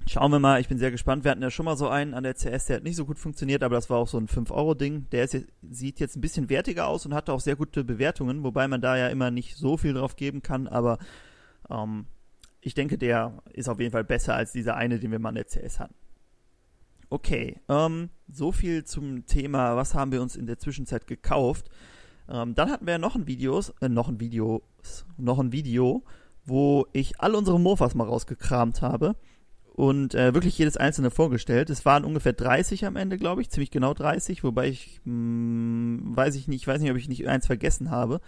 Schauen 0.06 0.32
wir 0.32 0.38
mal, 0.40 0.60
ich 0.60 0.68
bin 0.68 0.78
sehr 0.78 0.90
gespannt. 0.90 1.24
Wir 1.24 1.30
hatten 1.30 1.42
ja 1.42 1.50
schon 1.50 1.66
mal 1.66 1.76
so 1.76 1.88
einen 1.88 2.14
an 2.14 2.24
der 2.24 2.34
CS, 2.34 2.64
der 2.66 2.76
hat 2.76 2.82
nicht 2.82 2.96
so 2.96 3.04
gut 3.04 3.18
funktioniert, 3.18 3.62
aber 3.62 3.74
das 3.76 3.90
war 3.90 3.98
auch 3.98 4.08
so 4.08 4.18
ein 4.18 4.26
5-Euro-Ding. 4.28 5.06
Der 5.12 5.24
ist, 5.24 5.34
jetzt- 5.34 5.48
sieht 5.70 6.00
jetzt 6.00 6.16
ein 6.16 6.20
bisschen 6.22 6.48
wertiger 6.48 6.88
aus 6.88 7.04
und 7.06 7.14
hatte 7.14 7.32
auch 7.32 7.40
sehr 7.40 7.54
gute 7.54 7.84
Bewertungen, 7.84 8.42
wobei 8.42 8.66
man 8.66 8.80
da 8.80 8.96
ja 8.96 9.08
immer 9.08 9.30
nicht 9.30 9.56
so 9.56 9.76
viel 9.76 9.92
drauf 9.92 10.16
geben 10.16 10.42
kann, 10.42 10.66
aber 10.66 10.98
ähm, 11.68 12.06
ich 12.62 12.74
denke, 12.74 12.98
der 12.98 13.42
ist 13.52 13.68
auf 13.68 13.78
jeden 13.78 13.92
Fall 13.92 14.04
besser 14.04 14.34
als 14.34 14.52
dieser 14.52 14.74
eine, 14.74 14.98
den 14.98 15.10
wir 15.12 15.18
mal 15.18 15.28
an 15.28 15.34
der 15.36 15.46
CS 15.46 15.78
hatten. 15.78 15.94
Okay, 17.12 17.58
ähm, 17.68 18.10
so 18.28 18.52
viel 18.52 18.84
zum 18.84 19.26
Thema, 19.26 19.74
was 19.74 19.94
haben 19.94 20.12
wir 20.12 20.22
uns 20.22 20.36
in 20.36 20.46
der 20.46 20.58
Zwischenzeit 20.58 21.08
gekauft. 21.08 21.68
Ähm, 22.28 22.54
dann 22.54 22.70
hatten 22.70 22.86
wir 22.86 22.98
noch 22.98 23.16
ein 23.16 23.26
Videos, 23.26 23.74
äh, 23.80 23.88
noch 23.88 24.08
ein 24.08 24.20
Videos, 24.20 24.62
noch 25.16 25.40
ein 25.40 25.50
Video, 25.50 26.04
wo 26.44 26.86
ich 26.92 27.20
all 27.20 27.34
unsere 27.34 27.58
Mofas 27.58 27.96
mal 27.96 28.06
rausgekramt 28.06 28.80
habe 28.80 29.16
und 29.74 30.14
äh, 30.14 30.34
wirklich 30.34 30.56
jedes 30.56 30.76
einzelne 30.76 31.10
vorgestellt. 31.10 31.68
Es 31.68 31.84
waren 31.84 32.04
ungefähr 32.04 32.32
30 32.32 32.86
am 32.86 32.94
Ende, 32.94 33.18
glaube 33.18 33.42
ich, 33.42 33.50
ziemlich 33.50 33.72
genau 33.72 33.92
30, 33.92 34.44
wobei 34.44 34.68
ich 34.68 35.00
mh, 35.04 35.10
hm, 35.10 36.16
weiß 36.16 36.36
ich 36.36 36.46
nicht, 36.46 36.62
ich 36.62 36.68
weiß 36.68 36.80
nicht, 36.80 36.92
ob 36.92 36.96
ich 36.96 37.08
nicht 37.08 37.26
eins 37.26 37.46
vergessen 37.46 37.90
habe. 37.90 38.20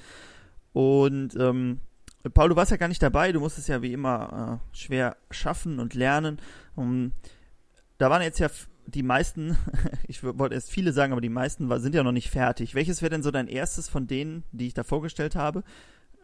Und 0.72 1.36
ähm, 1.36 1.78
Paul, 2.34 2.48
du 2.48 2.56
warst 2.56 2.72
ja 2.72 2.78
gar 2.78 2.88
nicht 2.88 3.02
dabei, 3.02 3.30
du 3.30 3.38
musstest 3.38 3.68
ja 3.68 3.80
wie 3.80 3.92
immer 3.92 4.60
äh, 4.60 4.76
schwer 4.76 5.16
schaffen 5.30 5.78
und 5.78 5.94
lernen. 5.94 6.40
Um, 6.74 7.12
da 7.98 8.10
waren 8.10 8.22
jetzt 8.22 8.40
ja 8.40 8.48
die 8.86 9.02
meisten, 9.02 9.56
ich 10.08 10.22
wollte 10.22 10.54
erst 10.54 10.70
viele 10.70 10.92
sagen, 10.92 11.12
aber 11.12 11.20
die 11.20 11.28
meisten 11.28 11.68
war, 11.68 11.80
sind 11.80 11.94
ja 11.94 12.02
noch 12.02 12.12
nicht 12.12 12.30
fertig. 12.30 12.74
Welches 12.74 13.02
wäre 13.02 13.10
denn 13.10 13.22
so 13.22 13.30
dein 13.30 13.48
erstes 13.48 13.88
von 13.88 14.06
denen, 14.06 14.44
die 14.52 14.66
ich 14.66 14.74
da 14.74 14.82
vorgestellt 14.82 15.36
habe, 15.36 15.62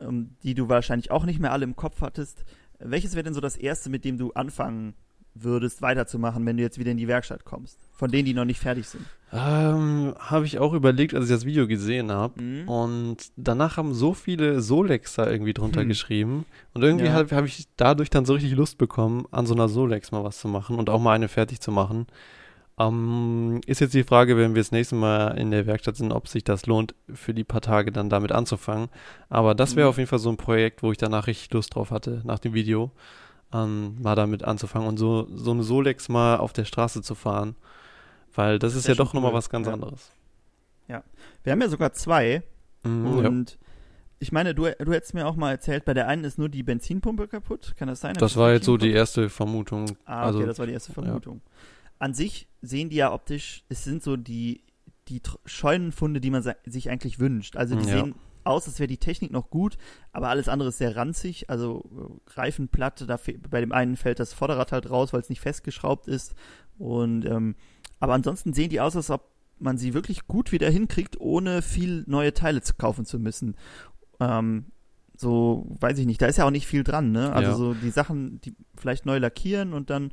ähm, 0.01 0.37
die 0.43 0.55
du 0.55 0.69
wahrscheinlich 0.69 1.11
auch 1.11 1.25
nicht 1.25 1.41
mehr 1.41 1.53
alle 1.53 1.65
im 1.65 1.77
Kopf 1.77 2.01
hattest? 2.01 2.45
Welches 2.79 3.15
wäre 3.15 3.25
denn 3.25 3.35
so 3.35 3.41
das 3.41 3.57
erste, 3.57 3.91
mit 3.91 4.05
dem 4.05 4.19
du 4.19 4.33
anfangen 4.33 4.95
würdest, 5.35 5.83
weiterzumachen, 5.83 6.45
wenn 6.47 6.57
du 6.57 6.63
jetzt 6.63 6.79
wieder 6.79 6.91
in 6.91 6.97
die 6.97 7.09
Werkstatt 7.09 7.45
kommst? 7.45 7.79
Von 7.93 8.11
denen, 8.11 8.25
die 8.25 8.35
noch 8.35 8.45
nicht 8.45 8.61
fertig 8.61 8.89
sind. 8.89 9.05
Ähm, 9.33 10.15
habe 10.19 10.47
ich 10.47 10.59
auch 10.59 10.73
überlegt, 10.73 11.15
als 11.15 11.25
ich 11.25 11.31
das 11.31 11.45
Video 11.45 11.67
gesehen 11.67 12.11
habe. 12.11 12.41
Mhm. 12.43 12.69
Und 12.69 13.17
danach 13.37 13.77
haben 13.77 13.95
so 13.95 14.15
viele 14.15 14.61
Solex 14.63 15.15
da 15.15 15.31
irgendwie 15.31 15.53
drunter 15.53 15.83
hm. 15.83 15.89
geschrieben. 15.89 16.45
Und 16.73 16.83
irgendwie 16.83 17.07
ja. 17.07 17.13
habe 17.13 17.35
hab 17.35 17.45
ich 17.45 17.67
dadurch 17.77 18.11
dann 18.11 18.25
so 18.25 18.35
richtig 18.35 18.53
Lust 18.53 18.79
bekommen, 18.79 19.27
an 19.31 19.47
so 19.47 19.55
einer 19.55 19.69
Solex 19.69 20.13
mal 20.13 20.25
was 20.25 20.39
zu 20.39 20.49
machen 20.49 20.79
und 20.79 20.89
auch 20.89 21.01
mal 21.01 21.13
eine 21.13 21.29
fertig 21.29 21.61
zu 21.61 21.73
machen. 21.73 22.07
Ähm, 22.79 23.61
ist 23.67 23.81
jetzt 23.81 23.95
die 23.95 24.05
Frage, 24.05 24.37
wenn 24.37 24.55
wir 24.55 24.61
das 24.63 24.71
nächste 24.71 24.95
Mal 24.95 25.37
in 25.37 25.51
der 25.51 25.67
Werkstatt 25.67 25.97
sind, 25.97 26.13
ob 26.13 26.29
sich 26.29 26.45
das 26.45 26.67
lohnt, 26.67 26.95
für 27.13 27.35
die 27.35 27.43
paar 27.43 27.61
Tage 27.61 27.91
dann 27.91 28.09
damit 28.09 28.31
anzufangen. 28.31 28.89
Aber 29.29 29.55
das 29.55 29.75
wäre 29.75 29.87
mhm. 29.87 29.91
auf 29.91 29.99
jeden 29.99 30.09
Fall 30.09 30.21
so 30.21 30.31
ein 30.31 30.37
Projekt, 30.37 30.83
wo 30.83 30.93
ich 30.93 30.99
danach 30.99 31.27
richtig 31.27 31.53
Lust 31.53 31.75
drauf 31.75 31.91
hatte, 31.91 32.23
nach 32.25 32.39
dem 32.39 32.55
Video, 32.55 32.93
ähm, 33.53 34.01
mal 34.01 34.15
damit 34.15 34.45
anzufangen 34.45 34.87
und 34.87 34.97
so, 34.97 35.27
so 35.35 35.51
eine 35.51 35.65
Solex 35.65 36.09
mal 36.09 36.37
auf 36.37 36.53
der 36.53 36.65
Straße 36.65 37.03
zu 37.03 37.17
fahren. 37.17 37.57
Weil 38.35 38.61
das, 38.61 38.75
das 38.75 38.81
ist 38.81 38.89
ja 38.89 38.95
doch 38.95 39.13
cool. 39.13 39.21
nochmal 39.21 39.33
was 39.33 39.51
ganz 39.51 39.67
ja. 39.67 39.73
anderes. 39.73 40.13
Ja. 40.87 41.03
Wir 41.43 41.53
haben 41.53 41.61
ja 41.61 41.69
sogar 41.69 41.93
zwei. 41.95 42.45
Mhm, 42.85 43.07
und 43.07 43.51
ja. 43.51 43.57
ich 44.21 44.31
meine, 44.31 44.55
du, 44.55 44.63
du 44.63 44.93
hättest 44.93 45.15
mir 45.15 45.27
auch 45.27 45.35
mal 45.35 45.51
erzählt, 45.51 45.85
bei 45.85 45.95
der 45.95 46.07
einen 46.07 46.23
ist 46.23 46.39
nur 46.39 46.49
die 46.49 46.63
Benzinpumpe 46.63 47.27
kaputt. 47.27 47.75
Kann 47.77 47.89
das 47.89 48.01
sein? 48.01 48.15
Das 48.15 48.37
war 48.37 48.53
jetzt 48.53 48.67
so 48.67 48.77
die 48.77 48.93
erste 48.93 49.29
Vermutung. 49.31 49.97
Ah, 50.05 50.29
okay, 50.29 50.37
also, 50.37 50.47
das 50.47 50.59
war 50.61 50.67
die 50.67 50.75
erste 50.75 50.93
Vermutung. 50.93 51.41
Ja 51.45 51.53
an 51.99 52.15
sich 52.15 52.49
sehen 52.63 52.91
die 52.91 52.97
ja 52.97 53.13
optisch, 53.13 53.65
es 53.69 53.85
sind 53.85 54.03
so 54.03 54.17
die, 54.17 54.63
die 55.09 55.21
Scheunenfunde, 55.45 56.21
die 56.21 56.31
man 56.31 56.45
sich 56.65 56.91
eigentlich 56.91 57.19
wünscht. 57.19 57.57
Also 57.57 57.77
die 57.77 57.87
ja. 57.89 57.99
sehen 57.99 58.15
aus, 58.45 58.67
als 58.67 58.79
wäre 58.79 58.89
die 58.89 58.99
Technik 58.99 59.31
noch 59.31 59.51
gut, 59.51 59.77
aber 60.13 60.29
alles 60.29 60.49
andere 60.49 60.71
ist 60.71 60.79
sehr 60.79 60.97
ranzig. 60.97 61.51
Also 61.51 61.89
äh, 61.93 62.39
Reifenplatte, 62.39 63.07
da 63.07 63.19
bei 63.51 63.61
dem 63.61 63.73
einen 63.73 63.97
fällt 63.97 64.21
das 64.21 64.33
Vorderrad 64.33 64.73
halt 64.73 64.91
raus, 64.91 65.13
weil 65.13 65.21
es 65.21 65.29
nicht 65.29 65.41
festgeschraubt 65.41 66.09
ist. 66.09 66.35
Und 66.79 67.25
ähm, 67.27 67.57
aber 68.01 68.15
ansonsten 68.15 68.53
sehen 68.53 68.71
die 68.71 68.81
aus, 68.81 68.97
als 68.97 69.11
ob 69.11 69.29
man 69.59 69.77
sie 69.77 69.93
wirklich 69.93 70.27
gut 70.27 70.53
wieder 70.53 70.71
hinkriegt, 70.71 71.21
ohne 71.21 71.63
viel 71.63 72.05
neue 72.07 72.33
Teile 72.33 72.63
zu 72.63 72.75
kaufen 72.75 73.05
zu 73.05 73.19
müssen. 73.19 73.57
Ähm, 74.21 74.67
so, 75.17 75.67
weiß 75.81 75.99
ich 75.99 76.07
nicht, 76.07 76.23
da 76.23 76.27
ist 76.27 76.39
ja 76.39 76.45
auch 76.45 76.53
nicht 76.53 76.69
viel 76.69 76.85
dran, 76.85 77.11
ne? 77.11 77.33
Also 77.33 77.51
ja. 77.51 77.57
so 77.57 77.75
die 77.75 77.91
Sachen, 77.91 78.41
die 78.41 78.55
vielleicht 78.77 79.05
neu 79.05 79.19
lackieren 79.19 79.73
und 79.73 79.91
dann 79.91 80.13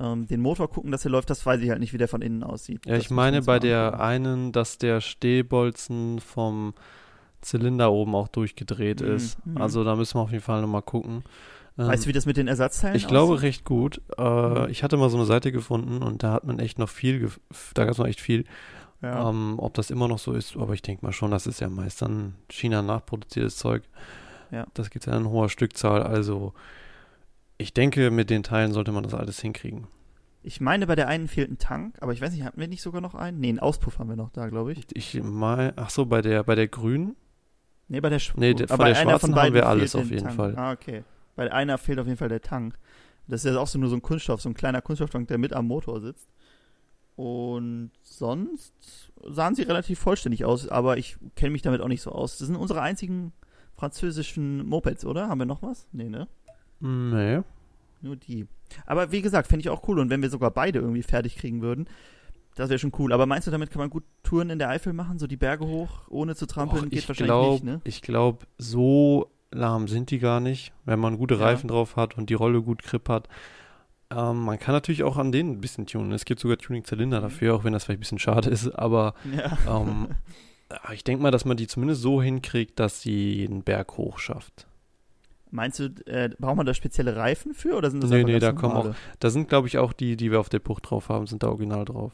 ähm, 0.00 0.26
den 0.26 0.40
Motor 0.40 0.68
gucken, 0.68 0.90
dass 0.90 1.04
er 1.04 1.10
läuft, 1.10 1.30
das 1.30 1.44
weiß 1.44 1.60
ich 1.60 1.70
halt 1.70 1.80
nicht, 1.80 1.92
wie 1.92 1.98
der 1.98 2.08
von 2.08 2.22
innen 2.22 2.42
aussieht. 2.42 2.84
Ja, 2.86 2.94
das 2.94 3.04
ich 3.04 3.10
meine 3.10 3.42
bei 3.42 3.58
der 3.58 4.00
einen, 4.00 4.52
dass 4.52 4.78
der 4.78 5.00
Stehbolzen 5.00 6.20
vom 6.20 6.74
Zylinder 7.40 7.92
oben 7.92 8.14
auch 8.14 8.28
durchgedreht 8.28 9.00
mhm. 9.00 9.14
ist. 9.14 9.46
Mhm. 9.46 9.58
Also 9.58 9.84
da 9.84 9.96
müssen 9.96 10.18
wir 10.18 10.22
auf 10.22 10.32
jeden 10.32 10.42
Fall 10.42 10.60
nochmal 10.60 10.82
gucken. 10.82 11.24
Weißt 11.76 12.04
du, 12.04 12.06
ähm, 12.06 12.08
wie 12.10 12.12
das 12.12 12.26
mit 12.26 12.36
den 12.36 12.46
Ersatzteilen 12.46 12.96
Ich 12.96 13.08
glaube 13.08 13.42
recht 13.42 13.64
gut. 13.64 14.00
Äh, 14.16 14.22
mhm. 14.22 14.68
Ich 14.70 14.82
hatte 14.82 14.96
mal 14.96 15.10
so 15.10 15.16
eine 15.16 15.26
Seite 15.26 15.52
gefunden 15.52 16.02
und 16.02 16.22
da 16.22 16.32
hat 16.32 16.44
man 16.44 16.58
echt 16.58 16.78
noch 16.78 16.88
viel, 16.88 17.30
da 17.74 17.84
gab 17.84 17.92
es 17.92 17.98
noch 17.98 18.06
echt 18.06 18.20
viel. 18.20 18.44
Ja. 19.02 19.28
Ähm, 19.28 19.56
ob 19.58 19.74
das 19.74 19.90
immer 19.90 20.08
noch 20.08 20.18
so 20.18 20.32
ist, 20.32 20.56
aber 20.56 20.72
ich 20.72 20.80
denke 20.80 21.04
mal 21.04 21.12
schon, 21.12 21.30
das 21.30 21.46
ist 21.46 21.60
ja 21.60 21.68
meist 21.68 22.00
dann 22.00 22.34
China 22.48 22.80
nachproduziertes 22.80 23.56
Zeug. 23.56 23.82
Ja. 24.50 24.66
Das 24.72 24.88
gibt 24.90 25.06
es 25.06 25.12
ja 25.12 25.18
in 25.18 25.28
hoher 25.28 25.50
Stückzahl, 25.50 26.02
also 26.02 26.54
ich 27.58 27.72
denke, 27.72 28.10
mit 28.10 28.30
den 28.30 28.42
Teilen 28.42 28.72
sollte 28.72 28.92
man 28.92 29.04
das 29.04 29.14
alles 29.14 29.40
hinkriegen. 29.40 29.86
Ich 30.42 30.60
meine, 30.60 30.86
bei 30.86 30.94
der 30.94 31.08
einen 31.08 31.26
fehlt 31.26 31.50
ein 31.50 31.58
Tank, 31.58 31.96
aber 32.00 32.12
ich 32.12 32.20
weiß 32.20 32.32
nicht, 32.32 32.44
hatten 32.44 32.60
wir 32.60 32.68
nicht 32.68 32.82
sogar 32.82 33.00
noch 33.00 33.14
einen? 33.14 33.40
Nee, 33.40 33.48
einen 33.48 33.60
Auspuff 33.60 33.98
haben 33.98 34.10
wir 34.10 34.16
noch 34.16 34.30
da, 34.30 34.48
glaube 34.48 34.72
ich. 34.72 34.84
Ich 34.92 35.22
mal, 35.22 35.72
ach 35.76 35.88
so, 35.88 36.04
bei 36.04 36.20
der, 36.20 36.44
bei 36.44 36.54
der 36.54 36.68
grünen? 36.68 37.16
Nee, 37.88 38.00
bei 38.00 38.10
der, 38.10 38.18
Sch 38.18 38.34
nee, 38.36 38.52
de, 38.52 38.68
aber 38.70 38.86
der 38.86 38.94
schwarzen 38.94 39.34
haben 39.34 39.54
wir 39.54 39.66
alles 39.66 39.94
auf 39.94 40.10
jeden 40.10 40.24
Tank. 40.24 40.36
Fall. 40.36 40.56
Ah, 40.56 40.72
okay. 40.72 41.02
Bei 41.36 41.50
einer 41.50 41.78
fehlt 41.78 41.98
auf 41.98 42.06
jeden 42.06 42.18
Fall 42.18 42.28
der 42.28 42.42
Tank. 42.42 42.78
Das 43.26 43.44
ist 43.44 43.52
ja 43.52 43.58
auch 43.58 43.66
so 43.66 43.78
nur 43.78 43.88
so 43.88 43.96
ein 43.96 44.02
Kunststoff, 44.02 44.42
so 44.42 44.50
ein 44.50 44.54
kleiner 44.54 44.82
Kunststofftank, 44.82 45.28
der 45.28 45.38
mit 45.38 45.54
am 45.54 45.66
Motor 45.66 46.00
sitzt. 46.00 46.28
Und 47.16 47.92
sonst 48.02 48.74
sahen 49.26 49.54
sie 49.54 49.62
relativ 49.62 49.98
vollständig 49.98 50.44
aus, 50.44 50.68
aber 50.68 50.98
ich 50.98 51.16
kenne 51.36 51.52
mich 51.52 51.62
damit 51.62 51.80
auch 51.80 51.88
nicht 51.88 52.02
so 52.02 52.12
aus. 52.12 52.38
Das 52.38 52.48
sind 52.48 52.56
unsere 52.56 52.82
einzigen 52.82 53.32
französischen 53.76 54.66
Mopeds, 54.66 55.04
oder? 55.04 55.28
Haben 55.28 55.38
wir 55.38 55.46
noch 55.46 55.62
was? 55.62 55.86
Nee, 55.92 56.08
ne? 56.08 56.28
Nee. 56.80 57.40
Nur 58.00 58.16
die. 58.16 58.46
Aber 58.86 59.12
wie 59.12 59.22
gesagt, 59.22 59.48
fände 59.48 59.60
ich 59.60 59.70
auch 59.70 59.86
cool. 59.88 59.98
Und 59.98 60.10
wenn 60.10 60.22
wir 60.22 60.30
sogar 60.30 60.50
beide 60.50 60.78
irgendwie 60.78 61.02
fertig 61.02 61.36
kriegen 61.36 61.62
würden, 61.62 61.88
das 62.54 62.68
wäre 62.68 62.78
schon 62.78 62.92
cool. 62.98 63.12
Aber 63.12 63.26
meinst 63.26 63.46
du, 63.46 63.50
damit 63.50 63.70
kann 63.70 63.80
man 63.80 63.90
gut 63.90 64.04
Touren 64.22 64.50
in 64.50 64.58
der 64.58 64.68
Eifel 64.68 64.92
machen? 64.92 65.18
So 65.18 65.26
die 65.26 65.36
Berge 65.36 65.66
hoch, 65.66 66.08
ohne 66.08 66.36
zu 66.36 66.46
trampeln? 66.46 66.84
Och, 66.84 66.90
geht 66.90 67.08
wahrscheinlich 67.08 67.26
glaub, 67.26 67.52
nicht, 67.54 67.64
ne? 67.64 67.80
Ich 67.84 68.02
glaube, 68.02 68.46
so 68.58 69.30
lahm 69.50 69.88
sind 69.88 70.10
die 70.10 70.18
gar 70.18 70.40
nicht, 70.40 70.72
wenn 70.84 70.98
man 70.98 71.16
gute 71.16 71.40
Reifen 71.40 71.68
ja. 71.68 71.74
drauf 71.74 71.96
hat 71.96 72.16
und 72.16 72.30
die 72.30 72.34
Rolle 72.34 72.62
gut 72.62 72.82
grip 72.82 73.08
hat. 73.08 73.28
Ähm, 74.10 74.40
man 74.40 74.58
kann 74.58 74.74
natürlich 74.74 75.02
auch 75.02 75.16
an 75.16 75.32
denen 75.32 75.52
ein 75.52 75.60
bisschen 75.60 75.86
tunen. 75.86 76.12
Es 76.12 76.24
gibt 76.24 76.40
sogar 76.40 76.58
Tuning-Zylinder 76.58 77.18
mhm. 77.18 77.22
dafür, 77.22 77.54
auch 77.54 77.64
wenn 77.64 77.72
das 77.72 77.84
vielleicht 77.84 77.98
ein 77.98 78.00
bisschen 78.00 78.18
schade 78.18 78.50
ist. 78.50 78.68
Aber 78.68 79.14
ja. 79.36 79.58
ähm, 79.80 80.08
ich 80.92 81.04
denke 81.04 81.22
mal, 81.22 81.30
dass 81.30 81.44
man 81.44 81.56
die 81.56 81.66
zumindest 81.66 82.02
so 82.02 82.22
hinkriegt, 82.22 82.78
dass 82.78 83.00
sie 83.00 83.46
den 83.46 83.62
Berg 83.62 83.96
hoch 83.96 84.18
schafft. 84.18 84.66
Meinst 85.54 85.78
du, 85.78 85.84
äh, 86.06 86.30
braucht 86.36 86.56
man 86.56 86.66
da 86.66 86.74
spezielle 86.74 87.14
Reifen 87.14 87.54
für 87.54 87.76
oder 87.76 87.88
sind 87.88 88.02
das 88.02 88.10
Nee, 88.10 88.24
nee, 88.24 88.40
da 88.40 88.50
kommen 88.50 88.74
auch. 88.74 88.94
Da 89.20 89.30
sind, 89.30 89.48
glaube 89.48 89.68
ich, 89.68 89.78
auch 89.78 89.92
die, 89.92 90.16
die 90.16 90.32
wir 90.32 90.40
auf 90.40 90.48
der 90.48 90.58
Bucht 90.58 90.90
drauf 90.90 91.08
haben, 91.08 91.28
sind 91.28 91.44
da 91.44 91.48
original 91.48 91.84
drauf. 91.84 92.12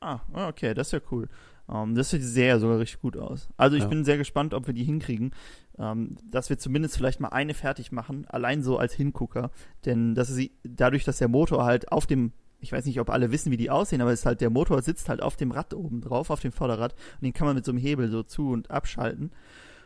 Ah, 0.00 0.20
okay, 0.32 0.72
das 0.72 0.86
ist 0.88 0.92
ja 0.92 1.00
cool. 1.10 1.28
Um, 1.66 1.76
ähm, 1.76 1.94
das 1.96 2.10
sieht 2.10 2.22
sehr 2.22 2.60
sogar 2.60 2.78
richtig 2.78 3.00
gut 3.00 3.16
aus. 3.16 3.48
Also 3.56 3.76
ich 3.76 3.82
ja. 3.82 3.88
bin 3.88 4.04
sehr 4.04 4.18
gespannt, 4.18 4.54
ob 4.54 4.68
wir 4.68 4.74
die 4.74 4.84
hinkriegen, 4.84 5.32
um, 5.72 5.84
ähm, 5.84 6.16
dass 6.30 6.48
wir 6.48 6.56
zumindest 6.56 6.96
vielleicht 6.96 7.18
mal 7.18 7.30
eine 7.30 7.54
fertig 7.54 7.90
machen, 7.90 8.24
allein 8.28 8.62
so 8.62 8.78
als 8.78 8.94
Hingucker. 8.94 9.50
Denn 9.84 10.14
das 10.14 10.30
ist 10.30 10.50
dadurch, 10.62 11.02
dass 11.02 11.18
der 11.18 11.28
Motor 11.28 11.64
halt 11.64 11.90
auf 11.90 12.06
dem, 12.06 12.30
ich 12.60 12.70
weiß 12.70 12.84
nicht, 12.84 13.00
ob 13.00 13.10
alle 13.10 13.32
wissen, 13.32 13.50
wie 13.50 13.56
die 13.56 13.70
aussehen, 13.70 14.00
aber 14.00 14.12
es 14.12 14.20
ist 14.20 14.26
halt 14.26 14.40
der 14.40 14.50
Motor 14.50 14.80
sitzt 14.80 15.08
halt 15.08 15.20
auf 15.20 15.34
dem 15.34 15.50
Rad 15.50 15.74
oben 15.74 16.02
drauf, 16.02 16.30
auf 16.30 16.38
dem 16.38 16.52
Vorderrad 16.52 16.94
und 17.14 17.24
den 17.24 17.32
kann 17.32 17.48
man 17.48 17.56
mit 17.56 17.64
so 17.64 17.72
einem 17.72 17.80
Hebel 17.80 18.10
so 18.10 18.22
zu 18.22 18.50
und 18.50 18.70
abschalten. 18.70 19.32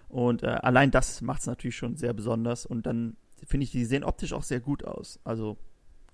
Und 0.09 0.43
äh, 0.43 0.47
allein 0.47 0.91
das 0.91 1.21
macht 1.21 1.41
es 1.41 1.47
natürlich 1.47 1.77
schon 1.77 1.97
sehr 1.97 2.13
besonders. 2.13 2.67
Und 2.67 2.87
dann 2.87 3.17
finde 3.45 3.65
ich, 3.65 3.71
die 3.71 3.85
sehen 3.85 4.05
optisch 4.05 4.33
auch 4.33 4.43
sehr 4.43 4.61
gut 4.61 4.85
aus. 4.85 5.21
Also 5.25 5.59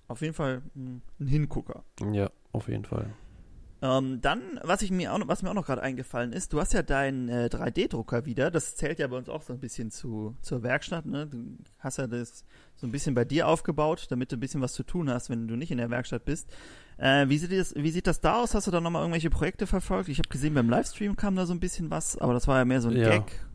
auf 0.07 0.21
jeden 0.21 0.33
Fall 0.33 0.61
ein 0.75 1.01
Hingucker. 1.19 1.83
Ja, 2.11 2.29
auf 2.51 2.67
jeden 2.67 2.85
Fall. 2.85 3.13
Ähm, 3.81 4.21
dann, 4.21 4.59
was, 4.63 4.81
ich 4.81 4.89
mir 4.89 5.13
auch, 5.13 5.19
was 5.25 5.43
mir 5.43 5.49
auch 5.49 5.55
noch 5.55 5.65
gerade 5.65 5.81
eingefallen 5.81 6.31
ist, 6.31 6.53
du 6.53 6.59
hast 6.59 6.73
ja 6.73 6.81
deinen 6.81 7.27
äh, 7.27 7.49
3D-Drucker 7.51 8.25
wieder. 8.25 8.49
Das 8.49 8.75
zählt 8.75 8.99
ja 8.99 9.07
bei 9.07 9.17
uns 9.17 9.29
auch 9.29 9.41
so 9.41 9.53
ein 9.53 9.59
bisschen 9.59 9.91
zu, 9.91 10.35
zur 10.41 10.63
Werkstatt. 10.63 11.05
Ne? 11.05 11.27
Du 11.27 11.57
hast 11.79 11.97
ja 11.97 12.07
das 12.07 12.45
so 12.75 12.87
ein 12.87 12.91
bisschen 12.91 13.15
bei 13.15 13.25
dir 13.25 13.47
aufgebaut, 13.47 14.07
damit 14.09 14.31
du 14.31 14.37
ein 14.37 14.39
bisschen 14.39 14.61
was 14.61 14.73
zu 14.73 14.83
tun 14.83 15.09
hast, 15.09 15.29
wenn 15.29 15.47
du 15.47 15.55
nicht 15.55 15.71
in 15.71 15.77
der 15.77 15.89
Werkstatt 15.89 16.25
bist. 16.25 16.49
Äh, 16.97 17.27
wie, 17.27 17.37
sieht 17.37 17.51
das, 17.51 17.75
wie 17.75 17.91
sieht 17.91 18.07
das 18.07 18.21
da 18.21 18.41
aus? 18.41 18.55
Hast 18.55 18.67
du 18.67 18.71
da 18.71 18.79
nochmal 18.79 19.01
irgendwelche 19.01 19.29
Projekte 19.29 19.67
verfolgt? 19.67 20.09
Ich 20.09 20.19
habe 20.19 20.29
gesehen, 20.29 20.53
beim 20.53 20.69
Livestream 20.69 21.15
kam 21.15 21.35
da 21.35 21.45
so 21.45 21.53
ein 21.53 21.59
bisschen 21.59 21.91
was, 21.91 22.17
aber 22.17 22.33
das 22.33 22.47
war 22.47 22.57
ja 22.57 22.65
mehr 22.65 22.81
so 22.81 22.89
ein 22.89 22.97
ja. 22.97 23.09
Gag. 23.09 23.45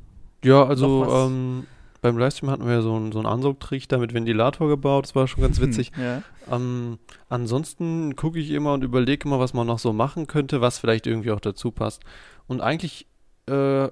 Ja, 0.42 0.64
also 0.64 1.07
ähm, 1.11 1.66
beim 2.03 2.16
Livestream 2.16 2.50
hatten 2.50 2.66
wir 2.66 2.83
so 2.83 2.94
einen, 2.94 3.12
so 3.12 3.18
einen 3.18 3.26
Ansaugtrichter 3.26 3.98
mit 3.98 4.14
Ventilator 4.14 4.68
gebaut, 4.68 5.05
das 5.05 5.14
war 5.14 5.29
schon 5.29 5.42
ganz 5.42 5.61
witzig. 5.61 5.92
ja. 5.96 6.22
ähm, 6.50 6.98
ansonsten 7.29 8.16
gucke 8.16 8.38
ich 8.38 8.50
immer 8.50 8.72
und 8.72 8.85
überlege 8.85 9.26
immer, 9.26 9.38
was 9.38 9.53
man 9.53 9.66
noch 9.66 9.79
so 9.79 9.92
machen 9.92 10.26
könnte, 10.26 10.61
was 10.61 10.79
vielleicht 10.79 11.07
irgendwie 11.07 11.31
auch 11.31 11.40
dazu 11.40 11.70
passt. 11.70 12.03
Und 12.46 12.61
eigentlich 12.61 13.07
äh, 13.46 13.88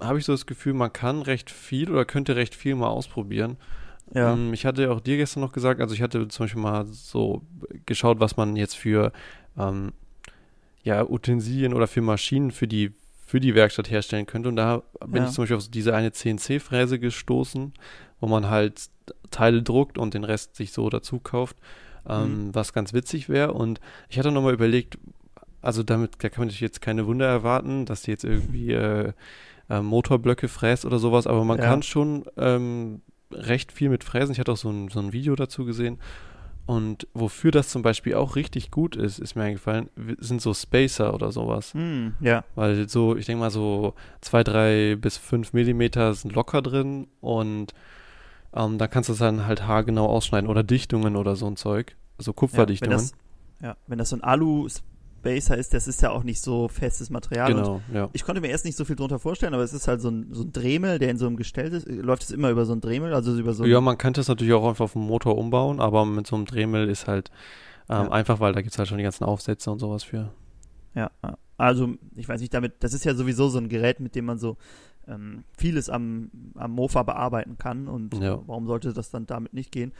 habe 0.00 0.18
ich 0.18 0.24
so 0.24 0.32
das 0.32 0.46
Gefühl, 0.46 0.74
man 0.74 0.92
kann 0.92 1.22
recht 1.22 1.50
viel 1.50 1.90
oder 1.90 2.04
könnte 2.04 2.36
recht 2.36 2.54
viel 2.54 2.74
mal 2.74 2.88
ausprobieren. 2.88 3.56
Ja. 4.14 4.32
Ähm, 4.32 4.52
ich 4.52 4.66
hatte 4.66 4.90
auch 4.90 5.00
dir 5.00 5.16
gestern 5.16 5.40
noch 5.40 5.52
gesagt, 5.52 5.80
also 5.80 5.94
ich 5.94 6.02
hatte 6.02 6.28
zum 6.28 6.44
Beispiel 6.44 6.62
mal 6.62 6.86
so 6.86 7.42
geschaut, 7.86 8.20
was 8.20 8.36
man 8.36 8.56
jetzt 8.56 8.76
für 8.76 9.12
ähm, 9.58 9.92
ja, 10.82 11.08
Utensilien 11.08 11.74
oder 11.74 11.86
für 11.86 12.02
Maschinen 12.02 12.50
für 12.50 12.66
die 12.66 12.92
für 13.32 13.40
die 13.40 13.54
Werkstatt 13.54 13.90
herstellen 13.90 14.26
könnte. 14.26 14.50
Und 14.50 14.56
da 14.56 14.82
bin 15.06 15.22
ja. 15.22 15.24
ich 15.26 15.34
zum 15.34 15.44
Beispiel 15.44 15.56
auf 15.56 15.66
diese 15.66 15.94
eine 15.94 16.12
CNC-Fräse 16.12 16.98
gestoßen, 16.98 17.72
wo 18.20 18.26
man 18.26 18.50
halt 18.50 18.90
Teile 19.30 19.62
druckt 19.62 19.96
und 19.96 20.12
den 20.12 20.24
Rest 20.24 20.54
sich 20.54 20.70
so 20.70 20.90
dazu 20.90 21.18
kauft, 21.18 21.56
ähm, 22.06 22.48
mhm. 22.48 22.54
was 22.54 22.74
ganz 22.74 22.92
witzig 22.92 23.30
wäre. 23.30 23.54
Und 23.54 23.80
ich 24.10 24.18
hatte 24.18 24.30
nochmal 24.32 24.52
überlegt, 24.52 24.98
also 25.62 25.82
damit, 25.82 26.10
da 26.18 26.28
kann 26.28 26.42
man 26.42 26.50
sich 26.50 26.60
jetzt 26.60 26.82
keine 26.82 27.06
Wunder 27.06 27.24
erwarten, 27.24 27.86
dass 27.86 28.02
die 28.02 28.10
jetzt 28.10 28.24
irgendwie 28.26 28.72
äh, 28.74 29.14
äh, 29.70 29.80
Motorblöcke 29.80 30.48
fräst 30.48 30.84
oder 30.84 30.98
sowas, 30.98 31.26
aber 31.26 31.42
man 31.46 31.56
ja. 31.56 31.64
kann 31.64 31.82
schon 31.82 32.26
ähm, 32.36 33.00
recht 33.32 33.72
viel 33.72 33.88
mit 33.88 34.04
fräsen. 34.04 34.32
Ich 34.32 34.40
hatte 34.40 34.52
auch 34.52 34.58
so 34.58 34.68
ein, 34.68 34.88
so 34.88 35.00
ein 35.00 35.14
Video 35.14 35.34
dazu 35.36 35.64
gesehen. 35.64 36.00
Und 36.64 37.08
wofür 37.12 37.50
das 37.50 37.68
zum 37.70 37.82
Beispiel 37.82 38.14
auch 38.14 38.36
richtig 38.36 38.70
gut 38.70 38.94
ist, 38.94 39.18
ist 39.18 39.34
mir 39.34 39.42
eingefallen, 39.42 39.90
sind 40.18 40.40
so 40.40 40.54
Spacer 40.54 41.12
oder 41.12 41.32
sowas. 41.32 41.74
Hm, 41.74 42.14
ja. 42.20 42.44
Weil 42.54 42.88
so, 42.88 43.16
ich 43.16 43.26
denke 43.26 43.40
mal 43.40 43.50
so 43.50 43.94
zwei, 44.20 44.44
drei 44.44 44.96
bis 44.96 45.16
fünf 45.16 45.52
Millimeter 45.52 46.14
sind 46.14 46.34
locker 46.34 46.62
drin 46.62 47.08
und 47.20 47.74
ähm, 48.54 48.78
da 48.78 48.86
kannst 48.86 49.08
du 49.08 49.14
es 49.14 49.18
dann 49.18 49.46
halt 49.46 49.66
haargenau 49.66 50.06
ausschneiden 50.06 50.48
oder 50.48 50.62
Dichtungen 50.62 51.16
oder 51.16 51.34
so 51.36 51.46
ein 51.46 51.56
Zeug. 51.56 51.96
So 52.18 52.30
ja 52.30 52.32
wenn 52.32 52.36
Kupferdichtungen. 52.36 52.92
das, 52.92 53.12
ja, 53.60 53.76
wenn 53.88 53.98
das 53.98 54.10
so 54.10 54.16
ein 54.16 54.22
Alu-Spacer 55.22 55.56
ist, 55.56 55.74
das 55.74 55.88
ist 55.88 56.02
ja 56.02 56.10
auch 56.10 56.24
nicht 56.24 56.40
so 56.42 56.68
festes 56.68 57.10
Material. 57.10 57.52
Genau, 57.54 57.80
ja. 57.92 58.08
ich 58.12 58.24
konnte 58.24 58.40
mir 58.40 58.48
erst 58.48 58.64
nicht 58.64 58.76
so 58.76 58.84
viel 58.84 58.96
drunter 58.96 59.18
vorstellen, 59.18 59.54
aber 59.54 59.62
es 59.62 59.72
ist 59.72 59.88
halt 59.88 60.00
so 60.00 60.10
ein, 60.10 60.28
so 60.32 60.42
ein 60.42 60.52
Dremel, 60.52 60.98
der 60.98 61.10
in 61.10 61.18
so 61.18 61.26
einem 61.26 61.36
Gestell 61.36 61.72
ist. 61.72 61.88
Läuft 61.88 62.24
es 62.24 62.30
immer 62.30 62.50
über 62.50 62.64
so 62.64 62.72
ein 62.72 62.80
Dremel, 62.80 63.14
also 63.14 63.36
über 63.36 63.54
so 63.54 63.64
Ja, 63.64 63.80
man 63.80 63.98
könnte 63.98 64.20
es 64.20 64.28
natürlich 64.28 64.52
auch 64.52 64.68
einfach 64.68 64.84
auf 64.84 64.92
dem 64.92 65.02
Motor 65.02 65.38
umbauen, 65.38 65.80
aber 65.80 66.04
mit 66.04 66.26
so 66.26 66.36
einem 66.36 66.46
Dremel 66.46 66.88
ist 66.88 67.06
halt 67.06 67.30
ähm, 67.88 68.04
Ja. 68.06 68.10
einfach, 68.10 68.40
weil 68.40 68.52
da 68.52 68.60
gibt 68.62 68.72
es 68.72 68.78
halt 68.78 68.88
schon 68.88 68.98
die 68.98 69.04
ganzen 69.04 69.24
Aufsätze 69.24 69.70
und 69.70 69.78
sowas 69.78 70.04
für. 70.04 70.32
Ja, 70.94 71.10
also 71.56 71.94
ich 72.16 72.28
weiß 72.28 72.40
nicht, 72.40 72.52
damit, 72.52 72.74
das 72.80 72.92
ist 72.92 73.04
ja 73.04 73.14
sowieso 73.14 73.48
so 73.48 73.58
ein 73.58 73.68
Gerät, 73.68 74.00
mit 74.00 74.14
dem 74.14 74.26
man 74.26 74.38
so 74.38 74.56
ähm, 75.08 75.44
vieles 75.56 75.88
am, 75.88 76.30
am 76.54 76.72
Mofa 76.72 77.02
bearbeiten 77.02 77.56
kann 77.58 77.88
und 77.88 78.14
Ja. 78.18 78.34
äh, 78.34 78.38
warum 78.46 78.66
sollte 78.66 78.92
das 78.92 79.10
dann 79.10 79.26
damit 79.26 79.54
nicht 79.54 79.72
gehen? 79.72 79.92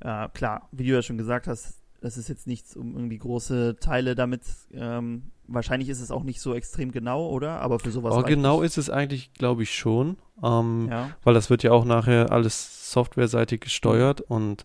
Äh, 0.00 0.28
klar, 0.34 0.68
wie 0.72 0.84
du 0.84 0.92
ja 0.92 1.02
schon 1.02 1.16
gesagt 1.16 1.46
hast, 1.46 1.78
das 2.00 2.16
ist 2.16 2.28
jetzt 2.28 2.46
nichts, 2.46 2.76
um 2.76 2.94
irgendwie 2.94 3.18
große 3.18 3.76
Teile 3.80 4.14
damit, 4.14 4.42
ähm, 4.72 5.30
wahrscheinlich 5.46 5.88
ist 5.88 6.00
es 6.00 6.10
auch 6.10 6.22
nicht 6.22 6.40
so 6.40 6.54
extrem 6.54 6.92
genau, 6.92 7.28
oder? 7.28 7.60
Aber 7.60 7.78
für 7.78 7.90
sowas 7.90 8.14
Aber 8.14 8.24
genau 8.24 8.62
ist 8.62 8.78
es 8.78 8.90
eigentlich, 8.90 9.32
glaube 9.34 9.62
ich, 9.62 9.74
schon. 9.74 10.16
Ähm, 10.42 10.88
Ja, 10.90 11.10
Weil 11.22 11.34
das 11.34 11.50
wird 11.50 11.62
ja 11.62 11.72
auch 11.72 11.84
nachher 11.84 12.32
alles 12.32 12.92
softwareseitig 12.92 13.60
gesteuert 13.60 14.20
und 14.20 14.64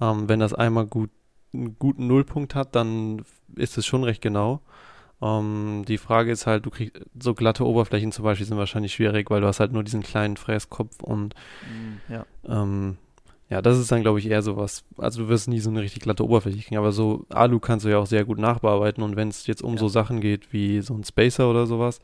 ähm, 0.00 0.28
wenn 0.28 0.40
das 0.40 0.54
einmal 0.54 0.86
gut, 0.86 1.10
einen 1.54 1.78
guten 1.78 2.06
Nullpunkt 2.06 2.54
hat, 2.54 2.74
dann 2.74 3.24
ist 3.56 3.76
es 3.76 3.86
schon 3.86 4.04
recht 4.04 4.22
genau. 4.22 4.60
Ähm, 5.20 5.84
die 5.86 5.98
Frage 5.98 6.32
ist 6.32 6.46
halt, 6.46 6.66
du 6.66 6.70
kriegst 6.70 7.00
so 7.20 7.34
glatte 7.34 7.64
Oberflächen 7.64 8.10
zum 8.10 8.24
Beispiel 8.24 8.46
sind 8.46 8.58
wahrscheinlich 8.58 8.94
schwierig, 8.94 9.30
weil 9.30 9.40
du 9.40 9.46
hast 9.46 9.60
halt 9.60 9.72
nur 9.72 9.84
diesen 9.84 10.02
kleinen 10.02 10.36
Fräskopf 10.36 11.00
und 11.02 11.34
mm, 11.62 12.12
ja, 12.12 12.26
ähm, 12.44 12.98
ja, 13.52 13.60
das 13.62 13.78
ist 13.78 13.92
dann, 13.92 14.02
glaube 14.02 14.18
ich, 14.18 14.26
eher 14.28 14.42
sowas. 14.42 14.84
Also 14.96 15.22
du 15.24 15.28
wirst 15.28 15.46
nie 15.48 15.60
so 15.60 15.68
eine 15.70 15.82
richtig 15.82 16.02
glatte 16.02 16.24
Oberfläche 16.24 16.58
kriegen, 16.58 16.76
aber 16.78 16.92
so 16.92 17.26
Alu 17.28 17.60
kannst 17.60 17.84
du 17.84 17.90
ja 17.90 17.98
auch 17.98 18.06
sehr 18.06 18.24
gut 18.24 18.38
nachbearbeiten 18.38 19.02
und 19.02 19.14
wenn 19.16 19.28
es 19.28 19.46
jetzt 19.46 19.62
um 19.62 19.74
Ja. 19.74 19.78
so 19.80 19.88
Sachen 19.88 20.20
geht 20.20 20.52
wie 20.52 20.80
so 20.80 20.94
ein 20.94 21.04
Spacer 21.04 21.50
oder 21.50 21.66
sowas, 21.66 22.00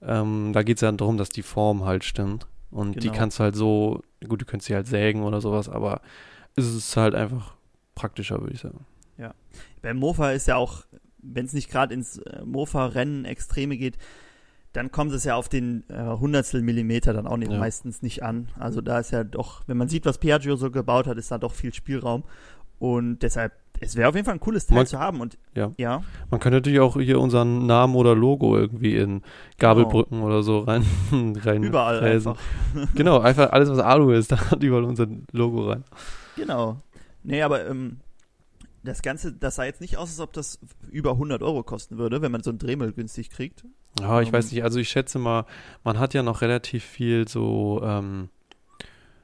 ähm, 0.00 0.52
da 0.52 0.62
geht 0.62 0.76
es 0.76 0.82
ja 0.82 0.92
darum, 0.92 1.16
dass 1.16 1.28
die 1.30 1.42
Form 1.42 1.84
halt 1.84 2.04
stimmt. 2.04 2.46
Und 2.70 2.94
die 2.96 3.08
Genau. 3.08 3.12
kannst 3.18 3.38
du 3.38 3.42
halt 3.44 3.56
so, 3.56 4.02
gut, 4.28 4.40
du 4.42 4.44
könntest 4.44 4.68
sie 4.68 4.74
halt 4.74 4.86
sägen 4.86 5.22
oder 5.24 5.40
sowas, 5.40 5.68
aber 5.68 6.00
es 6.56 6.66
ist 6.72 6.96
halt 6.96 7.14
einfach 7.14 7.54
praktischer, 7.94 8.40
würde 8.40 8.54
ich 8.54 8.60
sagen. 8.60 8.86
Beim 9.82 9.98
Mofa 9.98 10.32
ist 10.32 10.48
ja 10.48 10.56
auch, 10.56 10.84
wenn 11.22 11.46
es 11.46 11.52
nicht 11.52 11.70
gerade 11.70 11.94
ins 11.94 12.18
äh, 12.18 12.42
Mofa-Rennen 12.44 13.24
Extreme 13.24 13.76
geht, 13.76 13.98
dann 14.76 14.92
kommt 14.92 15.12
es 15.12 15.24
ja 15.24 15.34
auf 15.36 15.48
den 15.48 15.84
äh, 15.88 16.04
Hundertstel 16.18 16.62
Millimeter 16.62 17.12
dann 17.12 17.26
auch 17.26 17.36
nicht, 17.38 17.50
Ja. 17.50 17.58
meistens 17.58 18.02
nicht 18.02 18.22
an. 18.22 18.48
Also 18.58 18.80
da 18.80 18.98
ist 18.98 19.10
ja 19.10 19.24
doch, 19.24 19.62
wenn 19.66 19.76
man 19.76 19.88
sieht, 19.88 20.04
was 20.06 20.18
Piaggio 20.18 20.56
so 20.56 20.70
gebaut 20.70 21.06
hat, 21.06 21.16
ist 21.18 21.30
da 21.30 21.38
doch 21.38 21.52
viel 21.54 21.72
Spielraum. 21.72 22.24
Und 22.78 23.20
deshalb, 23.20 23.52
es 23.80 23.96
wäre 23.96 24.08
auf 24.10 24.14
jeden 24.14 24.26
Fall 24.26 24.34
ein 24.34 24.40
cooles 24.40 24.66
Teil 24.66 24.76
Man- 24.76 24.86
zu 24.86 24.98
haben. 24.98 25.20
Und 25.22 25.38
ja. 25.54 25.70
ja, 25.78 26.02
Man 26.30 26.40
könnte 26.40 26.56
natürlich 26.58 26.80
auch 26.80 26.94
hier 27.00 27.18
unseren 27.20 27.64
Namen 27.64 27.94
oder 27.94 28.14
Logo 28.14 28.54
irgendwie 28.56 28.96
in 28.96 29.22
Gabelbrücken 29.58 30.22
oder 30.22 30.42
so 30.42 30.58
rein, 30.60 30.84
rein 31.42 31.62
überall 31.62 31.98
fräsen. 32.00 32.32
einfach. 32.32 32.94
Genau, 32.94 33.20
einfach 33.20 33.50
alles, 33.52 33.70
was 33.70 33.78
Alu 33.78 34.10
ist, 34.12 34.30
da 34.32 34.50
hat 34.50 34.62
überall 34.62 34.84
unser 34.84 35.06
Logo 35.32 35.70
rein. 35.70 35.84
Genau. 36.36 36.76
Nee, 37.22 37.40
aber 37.42 37.66
ähm, 37.66 37.96
das 38.86 39.02
Ganze, 39.02 39.32
das 39.32 39.56
sah 39.56 39.64
jetzt 39.64 39.80
nicht 39.80 39.96
aus, 39.98 40.08
als 40.10 40.20
ob 40.20 40.32
das 40.32 40.58
über 40.90 41.12
100 41.12 41.42
Euro 41.42 41.62
kosten 41.62 41.98
würde, 41.98 42.22
wenn 42.22 42.32
man 42.32 42.42
so 42.42 42.50
ein 42.50 42.58
Dremel 42.58 42.92
günstig 42.92 43.30
kriegt. 43.30 43.64
Ja, 44.00 44.20
ich 44.20 44.28
Ähm, 44.28 44.34
weiß 44.34 44.52
nicht, 44.52 44.62
also 44.62 44.78
ich 44.78 44.88
schätze 44.88 45.18
mal, 45.18 45.44
man 45.84 45.98
hat 45.98 46.14
ja 46.14 46.22
noch 46.22 46.40
relativ 46.42 46.84
viel 46.84 47.26
so 47.28 47.80
ähm, 47.84 48.28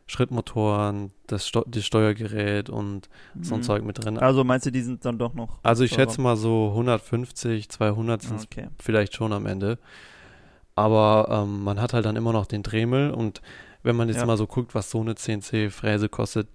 Schrittmotoren, 0.07 1.13
das, 1.27 1.47
Sto 1.49 1.65
das 1.67 1.87
Steuergerät 1.87 2.69
und 2.69 3.09
so 3.41 3.55
ein 3.55 3.61
Mhm. 3.61 3.63
Zeug 3.65 3.85
mit 3.85 4.05
drin. 4.05 4.19
Also 4.19 4.45
meinst 4.45 4.67
du, 4.67 4.71
die 4.73 4.83
sind 4.83 5.05
dann 5.05 5.19
doch 5.19 5.33
noch. 5.35 5.59
Also 5.63 5.85
ich 5.85 5.91
teurer? 5.93 6.09
schätze 6.09 6.21
mal 6.21 6.37
so 6.37 6.71
150, 6.75 7.69
200 7.69 8.23
sind 8.23 8.41
Okay. 8.43 8.69
vielleicht 8.79 9.15
schon 9.15 9.33
am 9.33 9.47
Ende. 9.47 9.79
Aber 10.75 11.29
ähm, 11.31 11.63
man 11.65 11.81
hat 11.81 11.93
halt 11.93 12.05
dann 12.07 12.17
immer 12.17 12.33
noch 12.33 12.47
den 12.47 12.63
Dremel 12.63 13.11
und 13.11 13.43
wenn 13.83 13.97
man 13.97 14.09
jetzt 14.09 14.19
Ja. 14.19 14.27
mal 14.27 14.37
so 14.37 14.47
guckt, 14.47 14.75
was 14.75 14.91
so 14.91 15.01
eine 15.01 15.15
CNC-Fräse 15.15 16.09
kostet, 16.09 16.49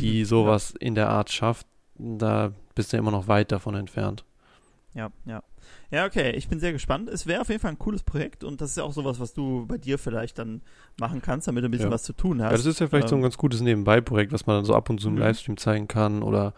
die 0.00 0.24
sowas 0.24 0.72
in 0.78 0.94
der 0.94 1.10
Art 1.10 1.30
schafft, 1.32 1.66
da 1.94 2.52
bist 2.74 2.92
du 2.92 2.96
immer 2.96 3.10
noch 3.10 3.28
weit 3.28 3.52
davon 3.52 3.74
entfernt. 3.74 4.24
Ja, 4.94 5.10
ja. 5.24 5.42
Ja, 5.90 6.06
okay, 6.06 6.32
ich 6.32 6.48
bin 6.48 6.60
sehr 6.60 6.72
gespannt. 6.72 7.08
Es 7.08 7.26
wäre 7.26 7.40
auf 7.40 7.48
jeden 7.48 7.60
Fall 7.60 7.70
ein 7.70 7.78
cooles 7.78 8.02
Projekt 8.02 8.44
und 8.44 8.60
das 8.60 8.70
ist 8.70 8.76
ja 8.76 8.82
auch 8.82 8.92
sowas, 8.92 9.20
was 9.20 9.32
du 9.32 9.64
bei 9.66 9.78
dir 9.78 9.98
vielleicht 9.98 10.38
dann 10.38 10.60
machen 10.98 11.22
kannst, 11.22 11.48
damit 11.48 11.64
du 11.64 11.68
ein 11.68 11.70
bisschen 11.70 11.86
Ja. 11.88 11.92
was 11.92 12.02
zu 12.02 12.12
tun 12.12 12.42
hast. 12.42 12.50
Ja, 12.50 12.56
das 12.56 12.66
ist 12.66 12.80
ja 12.80 12.88
vielleicht 12.88 13.08
so 13.08 13.14
ein 13.14 13.18
Ähm, 13.20 13.22
ganz 13.22 13.38
gutes 13.38 13.60
Nebenbei-Projekt, 13.62 14.32
was 14.32 14.46
man 14.46 14.56
dann 14.56 14.64
so 14.64 14.74
ab 14.74 14.90
und 14.90 15.00
zu 15.00 15.08
im 15.08 15.14
Mhm. 15.14 15.20
Livestream 15.20 15.56
zeigen 15.56 15.88
kann 15.88 16.22
oder 16.22 16.52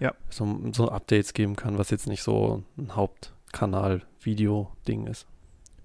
Ja. 0.00 0.12
so, 0.28 0.60
so 0.72 0.88
Updates 0.88 1.34
geben 1.34 1.54
kann, 1.54 1.78
was 1.78 1.90
jetzt 1.90 2.08
nicht 2.08 2.22
so 2.22 2.64
ein 2.78 2.96
Hauptkanal-Video-Ding 2.96 5.06
ist. 5.06 5.26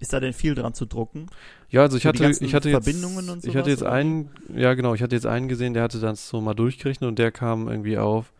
Ist 0.00 0.12
da 0.12 0.20
denn 0.20 0.32
viel 0.32 0.54
dran 0.54 0.74
zu 0.74 0.86
drucken? 0.86 1.26
Ja, 1.70 1.82
also 1.82 1.96
ich 1.96 2.04
So 2.04 2.08
hatte, 2.10 2.30
ich 2.30 2.54
hatte 2.54 2.70
jetzt, 2.70 2.84
Verbindungen 2.84 3.28
und 3.30 3.44
ich 3.44 3.56
hatte 3.56 3.70
sowas, 3.70 3.78
jetzt 3.80 3.82
oder 3.82 3.92
einen, 3.92 4.30
ja 4.54 4.74
genau, 4.74 4.94
ich 4.94 5.02
hatte 5.02 5.14
jetzt 5.16 5.26
einen 5.26 5.48
gesehen, 5.48 5.74
der 5.74 5.82
hatte 5.82 5.98
das 6.00 6.28
so 6.28 6.40
mal 6.40 6.54
durchgerechnet 6.54 7.08
und 7.08 7.18
der 7.18 7.32
kam 7.32 7.68
irgendwie 7.68 7.98
auf 7.98 8.32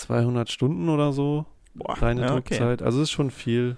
200 0.00 0.50
Stunden 0.50 0.88
oder 0.88 1.12
so, 1.12 1.46
Boah, 1.74 1.94
reine 1.94 2.22
ja, 2.22 2.26
okay. 2.34 2.56
Druckzeit. 2.56 2.82
Also 2.82 2.98
es 2.98 3.04
ist 3.04 3.12
schon 3.12 3.30
viel. 3.30 3.76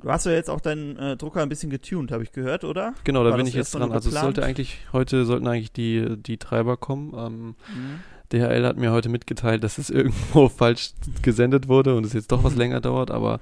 Du 0.00 0.08
hast 0.10 0.24
ja 0.24 0.32
jetzt 0.32 0.48
auch 0.48 0.60
deinen 0.60 0.96
äh, 0.96 1.16
Drucker 1.16 1.42
ein 1.42 1.48
bisschen 1.50 1.68
getuned, 1.68 2.10
habe 2.10 2.22
ich 2.22 2.32
gehört, 2.32 2.64
oder? 2.64 2.94
Genau, 3.04 3.22
da 3.22 3.30
War 3.30 3.36
bin 3.36 3.46
ich 3.46 3.54
jetzt 3.54 3.74
dran. 3.74 3.92
Also 3.92 4.08
es 4.08 4.18
sollte 4.18 4.42
eigentlich, 4.42 4.78
heute 4.92 5.26
sollten 5.26 5.46
eigentlich 5.46 5.72
die, 5.72 6.16
die 6.16 6.38
Treiber 6.38 6.76
kommen. 6.76 7.12
Ähm, 7.16 7.54
Mhm. 7.74 8.00
DHL 8.32 8.64
hat 8.64 8.76
mir 8.76 8.92
heute 8.92 9.08
mitgeteilt, 9.08 9.64
dass 9.64 9.78
es 9.78 9.90
irgendwo 9.90 10.48
falsch 10.48 10.92
gesendet 11.22 11.68
wurde 11.68 11.96
und 11.96 12.06
es 12.06 12.12
jetzt 12.12 12.30
doch 12.32 12.44
was 12.44 12.54
länger 12.54 12.80
dauert, 12.80 13.10
aber 13.10 13.40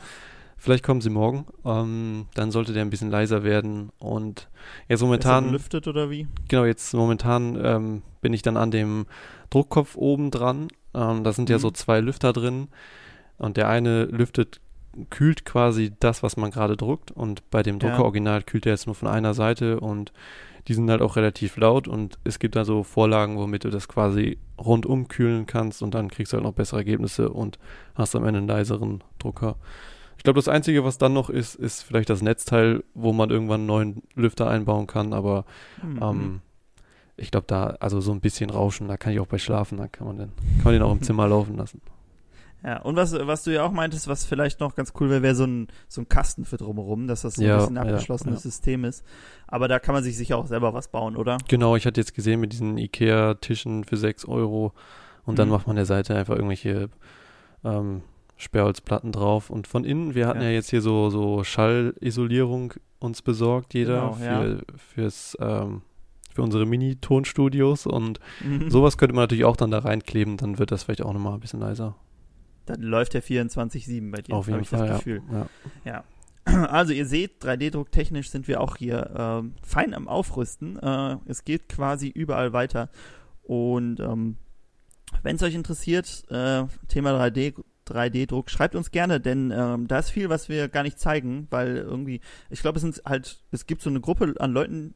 vielleicht 0.56 0.82
kommen 0.82 1.00
sie 1.00 1.10
morgen. 1.10 1.46
Ähm, 1.64 2.26
dann 2.34 2.50
sollte 2.50 2.72
der 2.72 2.82
ein 2.82 2.90
bisschen 2.90 3.10
leiser 3.10 3.44
werden 3.44 3.90
und 3.98 4.48
jetzt 4.88 5.02
momentan, 5.02 5.44
belüftet 5.46 5.86
oder 5.86 6.10
wie? 6.10 6.26
genau, 6.48 6.64
jetzt 6.64 6.94
momentan 6.94 7.58
ähm, 7.62 8.02
bin 8.20 8.32
ich 8.32 8.42
dann 8.42 8.56
an 8.56 8.70
dem 8.70 9.06
Druckkopf 9.50 9.94
oben 9.96 10.30
dran. 10.30 10.68
Ähm, 10.98 11.22
da 11.24 11.32
sind 11.32 11.48
ja 11.50 11.56
Mhm. 11.56 11.60
so 11.60 11.70
zwei 11.70 12.00
Lüfter 12.00 12.32
drin 12.32 12.68
und 13.38 13.56
der 13.56 13.68
eine 13.68 14.04
lüftet, 14.06 14.60
kühlt 15.10 15.44
quasi 15.44 15.92
das, 16.00 16.22
was 16.24 16.36
man 16.36 16.50
gerade 16.50 16.76
druckt 16.76 17.10
und 17.12 17.48
bei 17.50 17.62
dem 17.62 17.78
Ja. 17.78 17.90
Drucker 17.90 18.04
original 18.04 18.42
kühlt 18.42 18.66
er 18.66 18.72
jetzt 18.72 18.86
nur 18.86 18.94
von 18.96 19.08
einer 19.08 19.32
Seite 19.34 19.78
und 19.80 20.12
die 20.66 20.74
sind 20.74 20.90
halt 20.90 21.00
auch 21.02 21.16
relativ 21.16 21.56
laut 21.56 21.86
und 21.88 22.18
es 22.24 22.38
gibt 22.38 22.56
da 22.56 22.64
so 22.64 22.82
Vorlagen, 22.82 23.36
womit 23.38 23.64
du 23.64 23.70
das 23.70 23.86
quasi 23.88 24.38
rundum 24.58 25.06
kühlen 25.08 25.46
kannst 25.46 25.82
und 25.82 25.94
dann 25.94 26.08
kriegst 26.10 26.32
du 26.32 26.36
halt 26.36 26.44
noch 26.44 26.52
bessere 26.52 26.80
Ergebnisse 26.80 27.30
und 27.30 27.58
hast 27.94 28.16
am 28.16 28.24
Ende 28.26 28.38
einen 28.38 28.48
leiseren 28.48 29.04
Drucker. 29.18 29.56
Ich 30.16 30.24
glaube, 30.24 30.38
das 30.38 30.48
Einzige, 30.48 30.82
was 30.84 30.98
dann 30.98 31.12
noch 31.12 31.30
ist, 31.30 31.54
ist 31.54 31.82
vielleicht 31.82 32.10
das 32.10 32.22
Netzteil, 32.22 32.82
wo 32.92 33.12
man 33.12 33.30
irgendwann 33.30 33.60
einen 33.60 33.66
neuen 33.66 34.02
Lüfter 34.16 34.50
einbauen 34.50 34.88
kann, 34.88 35.12
aber 35.12 35.44
Mhm. 35.82 35.98
ähm, 36.02 36.40
ich 37.18 37.30
glaube, 37.30 37.46
da, 37.46 37.76
also 37.80 38.00
so 38.00 38.12
ein 38.12 38.20
bisschen 38.20 38.50
Rauschen, 38.50 38.88
da 38.88 38.96
kann 38.96 39.12
ich 39.12 39.20
auch 39.20 39.26
bei 39.26 39.38
schlafen, 39.38 39.78
da 39.78 39.88
kann 39.88 40.06
man 40.06 40.16
den, 40.16 40.32
kann 40.56 40.64
man 40.64 40.72
den 40.74 40.82
auch 40.82 40.92
im 40.92 41.02
Zimmer 41.02 41.28
laufen 41.28 41.56
lassen. 41.56 41.80
Ja, 42.64 42.80
und 42.82 42.96
was, 42.96 43.12
was 43.12 43.44
du 43.44 43.52
ja 43.52 43.62
auch 43.64 43.70
meintest, 43.70 44.08
was 44.08 44.24
vielleicht 44.24 44.58
noch 44.58 44.74
ganz 44.74 44.92
cool 44.98 45.10
wäre, 45.10 45.22
wäre 45.22 45.34
so 45.36 45.44
ein, 45.44 45.68
so 45.86 46.00
ein 46.00 46.08
Kasten 46.08 46.44
für 46.44 46.56
drumherum, 46.56 47.06
dass 47.06 47.22
das 47.22 47.36
so 47.36 47.42
Ja, 47.42 47.54
ein 47.54 47.58
bisschen 47.60 47.78
ein 47.78 47.86
ja, 47.86 47.92
abgeschlossenes 47.92 48.42
ja. 48.42 48.50
System 48.50 48.84
ist. 48.84 49.04
Aber 49.46 49.68
da 49.68 49.78
kann 49.78 49.94
man 49.94 50.02
sich 50.02 50.16
sicher 50.16 50.36
auch 50.38 50.46
selber 50.48 50.74
was 50.74 50.88
bauen, 50.88 51.16
oder? 51.16 51.38
Genau, 51.46 51.76
ich 51.76 51.86
hatte 51.86 52.00
jetzt 52.00 52.14
gesehen 52.14 52.40
mit 52.40 52.52
diesen 52.52 52.76
Ikea-Tischen 52.76 53.84
für 53.84 53.96
6 53.96 54.24
Euro 54.26 54.72
und 55.24 55.38
dann 55.38 55.46
Mhm. 55.46 55.52
macht 55.52 55.66
man 55.68 55.76
der 55.76 55.86
Seite 55.86 56.16
einfach 56.16 56.34
irgendwelche 56.34 56.88
ähm, 57.64 58.02
Sperrholzplatten 58.36 59.12
drauf 59.12 59.50
und 59.50 59.68
von 59.68 59.84
innen, 59.84 60.16
wir 60.16 60.26
hatten 60.26 60.42
ja, 60.42 60.50
jetzt 60.50 60.70
hier 60.70 60.82
so, 60.82 61.10
so 61.10 61.44
Schallisolierung 61.44 62.74
uns 62.98 63.22
besorgt, 63.22 63.74
jeder 63.74 64.00
Genau, 64.00 64.12
für, 64.14 64.62
fürs, 64.94 65.36
ähm, 65.40 65.82
für 66.38 66.42
unsere 66.42 66.66
Mini-Tonstudios 66.66 67.86
und 67.86 68.20
Mhm. 68.44 68.70
sowas 68.70 68.96
könnte 68.96 69.12
man 69.14 69.24
natürlich 69.24 69.44
auch 69.44 69.56
dann 69.56 69.72
da 69.72 69.80
reinkleben, 69.80 70.36
dann 70.36 70.58
wird 70.60 70.70
das 70.70 70.84
vielleicht 70.84 71.02
auch 71.02 71.12
nochmal 71.12 71.34
ein 71.34 71.40
bisschen 71.40 71.58
leiser. 71.58 71.96
Dann 72.66 72.80
läuft 72.80 73.14
der 73.14 73.22
24-7 73.24 74.12
bei 74.12 74.22
dir, 74.22 74.34
Auf 74.36 74.46
jeden 74.46 74.54
habe 74.56 74.62
ich 74.62 74.68
Fall, 74.68 74.80
das 74.80 74.88
ja. 74.88 74.96
Gefühl. 74.96 75.22
ja. 75.84 76.04
Also 76.70 76.92
ihr 76.94 77.04
seht, 77.06 77.44
3D-Druck 77.44 77.90
technisch 77.92 78.30
sind 78.30 78.46
wir 78.48 78.60
auch 78.62 78.76
hier 78.76 79.10
ähm, 79.18 79.54
fein 79.62 79.92
am 79.94 80.06
Aufrüsten. 80.08 80.78
Äh, 80.78 81.16
es 81.26 81.44
geht 81.44 81.68
quasi 81.68 82.08
überall 82.08 82.52
weiter. 82.54 82.88
Und 83.42 84.00
ähm, 84.00 84.36
wenn 85.22 85.36
es 85.36 85.42
euch 85.42 85.54
interessiert, 85.54 86.24
äh, 86.30 86.64
Thema 86.88 87.10
3D, 87.20 87.54
3D-Druck, 87.86 88.48
schreibt 88.48 88.76
uns 88.76 88.90
gerne, 88.92 89.20
denn 89.20 89.50
ähm, 89.54 89.88
da 89.88 89.98
ist 89.98 90.08
viel, 90.10 90.30
was 90.30 90.48
wir 90.48 90.68
gar 90.68 90.84
nicht 90.84 90.98
zeigen, 90.98 91.48
weil 91.50 91.76
irgendwie, 91.76 92.20
ich 92.48 92.60
glaube, 92.62 92.76
es 92.76 92.82
sind 92.82 93.02
halt, 93.04 93.42
es 93.50 93.66
gibt 93.66 93.82
so 93.82 93.90
eine 93.90 94.00
Gruppe 94.00 94.34
an 94.38 94.52
Leuten, 94.52 94.94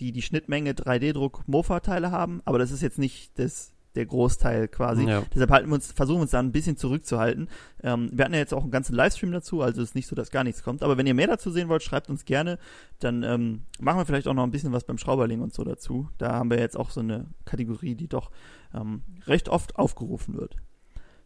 die 0.00 0.12
die 0.12 0.22
Schnittmenge 0.22 0.72
3D-Druck 0.72 1.44
Mofa-Teile 1.46 2.10
haben, 2.10 2.40
aber 2.44 2.58
das 2.58 2.70
ist 2.70 2.82
jetzt 2.82 2.98
nicht 2.98 3.38
das 3.38 3.72
der 3.94 4.06
Großteil 4.06 4.68
quasi. 4.68 5.04
Ja. 5.04 5.22
Deshalb 5.34 5.50
halten 5.50 5.68
wir 5.68 5.74
uns, 5.74 5.92
versuchen 5.92 6.18
wir 6.18 6.22
uns 6.22 6.30
da 6.30 6.38
ein 6.38 6.52
bisschen 6.52 6.76
zurückzuhalten. 6.76 7.48
Ähm, 7.82 8.08
wir 8.12 8.24
hatten 8.24 8.34
ja 8.34 8.40
jetzt 8.40 8.54
auch 8.54 8.62
einen 8.62 8.70
ganzen 8.70 8.94
Livestream 8.94 9.32
dazu, 9.32 9.62
also 9.62 9.82
ist 9.82 9.94
nicht 9.94 10.06
so, 10.06 10.14
dass 10.14 10.30
gar 10.30 10.44
nichts 10.44 10.62
kommt. 10.62 10.82
Aber 10.82 10.96
wenn 10.96 11.06
ihr 11.06 11.14
mehr 11.14 11.26
dazu 11.26 11.50
sehen 11.50 11.68
wollt, 11.68 11.82
schreibt 11.82 12.08
uns 12.08 12.24
gerne. 12.24 12.58
Dann 13.00 13.22
ähm, 13.22 13.62
machen 13.80 13.98
wir 13.98 14.06
vielleicht 14.06 14.28
auch 14.28 14.34
noch 14.34 14.44
ein 14.44 14.52
bisschen 14.52 14.72
was 14.72 14.84
beim 14.84 14.98
Schrauberling 14.98 15.40
und 15.40 15.52
so 15.52 15.64
dazu. 15.64 16.08
Da 16.18 16.32
haben 16.32 16.50
wir 16.50 16.60
jetzt 16.60 16.76
auch 16.76 16.90
so 16.90 17.00
eine 17.00 17.26
Kategorie, 17.44 17.94
die 17.94 18.08
doch 18.08 18.30
ähm, 18.74 19.02
recht 19.26 19.48
oft 19.48 19.76
aufgerufen 19.76 20.36
wird. 20.36 20.56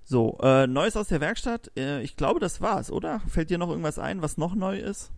So, 0.02 0.38
äh, 0.42 0.66
Neues 0.66 0.96
aus 0.96 1.08
der 1.08 1.20
Werkstatt. 1.20 1.70
Äh, 1.76 2.02
ich 2.02 2.16
glaube, 2.16 2.40
das 2.40 2.60
war's, 2.60 2.90
oder? 2.90 3.20
Fällt 3.28 3.50
dir 3.50 3.58
noch 3.58 3.70
irgendwas 3.70 3.98
ein, 3.98 4.22
was 4.22 4.38
noch 4.38 4.54
neu 4.54 4.78
ist? 4.78 5.12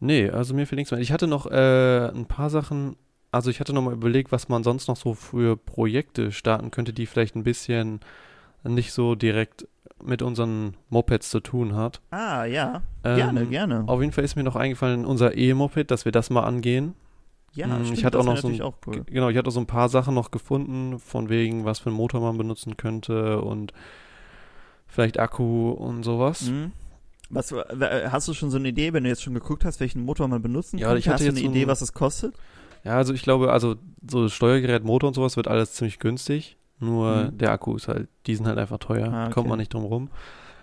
Nee, 0.00 0.30
also 0.30 0.54
mir 0.54 0.66
fehlt 0.66 0.78
nichts 0.78 0.90
mehr. 0.90 1.00
Ich 1.00 1.12
hatte 1.12 1.26
noch 1.26 1.46
äh, 1.46 2.08
ein 2.08 2.26
paar 2.26 2.48
Sachen, 2.50 2.96
also 3.32 3.50
ich 3.50 3.60
hatte 3.60 3.72
noch 3.72 3.82
mal 3.82 3.92
überlegt, 3.94 4.32
was 4.32 4.48
man 4.48 4.64
sonst 4.64 4.88
noch 4.88 4.96
so 4.96 5.14
für 5.14 5.56
Projekte 5.56 6.32
starten 6.32 6.70
könnte, 6.70 6.92
die 6.92 7.06
vielleicht 7.06 7.36
ein 7.36 7.44
bisschen 7.44 8.00
nicht 8.64 8.92
so 8.92 9.14
direkt 9.14 9.66
mit 10.02 10.22
unseren 10.22 10.76
Mopeds 10.88 11.28
zu 11.30 11.40
tun 11.40 11.74
hat. 11.74 12.00
Ah, 12.10 12.44
ja. 12.44 12.82
Gerne, 13.02 13.42
Ähm, 13.42 13.50
gerne. 13.50 13.84
Auf 13.86 14.00
jeden 14.00 14.12
Fall 14.12 14.24
ist 14.24 14.36
mir 14.36 14.42
noch 14.42 14.56
eingefallen, 14.56 15.04
unser 15.04 15.36
E-Moped, 15.36 15.90
dass 15.90 16.04
wir 16.06 16.12
das 16.12 16.30
mal 16.30 16.42
angehen. 16.44 16.94
Ja, 17.52 17.66
Mm, 17.66 17.84
stimmt, 17.84 17.98
ich 17.98 18.04
hatte 18.04 18.18
auch 18.18 18.24
noch 18.24 18.36
so 18.38 18.48
ein- 18.48 18.60
auch 18.62 18.74
cool. 18.86 19.02
Genau, 19.06 19.28
ich 19.28 19.36
hatte 19.36 19.50
so 19.50 19.60
ein 19.60 19.66
paar 19.66 19.88
Sachen 19.88 20.14
noch 20.14 20.30
gefunden, 20.30 20.98
von 20.98 21.28
wegen, 21.28 21.64
was 21.64 21.78
für 21.80 21.90
einen 21.90 21.96
Motor 21.96 22.20
man 22.20 22.38
benutzen 22.38 22.76
könnte 22.76 23.40
und 23.42 23.72
vielleicht 24.86 25.18
Akku 25.18 25.70
und 25.70 26.02
sowas. 26.02 26.42
Mhm. 26.42 26.72
Was, 27.30 27.52
äh, 27.52 28.08
hast 28.10 28.26
du 28.28 28.34
schon 28.34 28.50
so 28.50 28.58
eine 28.58 28.68
Idee, 28.68 28.92
wenn 28.92 29.04
du 29.04 29.08
jetzt 29.08 29.22
schon 29.22 29.34
geguckt 29.34 29.64
hast, 29.64 29.80
welchen 29.80 30.02
Motor 30.04 30.26
man 30.28 30.42
benutzen 30.42 30.78
Ja, 30.78 30.88
kann? 30.88 30.96
ich 30.98 31.08
hatte 31.08 31.24
hast 31.26 31.36
du 31.36 31.40
eine 31.40 31.48
Idee, 31.48 31.66
was 31.66 31.80
es 31.80 31.92
kostet? 31.92 32.34
Ja, 32.84 32.96
also 32.96 33.12
ich 33.14 33.22
glaube, 33.22 33.52
also 33.52 33.76
so 34.08 34.28
Steuergerät, 34.28 34.84
Motor 34.84 35.08
und 35.08 35.14
sowas 35.14 35.36
wird 35.36 35.48
alles 35.48 35.72
ziemlich 35.74 35.98
günstig. 35.98 36.56
Nur 36.78 37.26
Mhm. 37.30 37.38
der 37.38 37.52
Akku 37.52 37.76
ist 37.76 37.88
halt, 37.88 38.08
die 38.26 38.34
sind 38.34 38.46
halt 38.46 38.58
einfach 38.58 38.78
teuer. 38.78 39.12
Ah, 39.12 39.24
okay. 39.26 39.34
Kommt 39.34 39.48
man 39.48 39.58
nicht 39.58 39.72
drum 39.74 39.84
rum. 39.84 40.10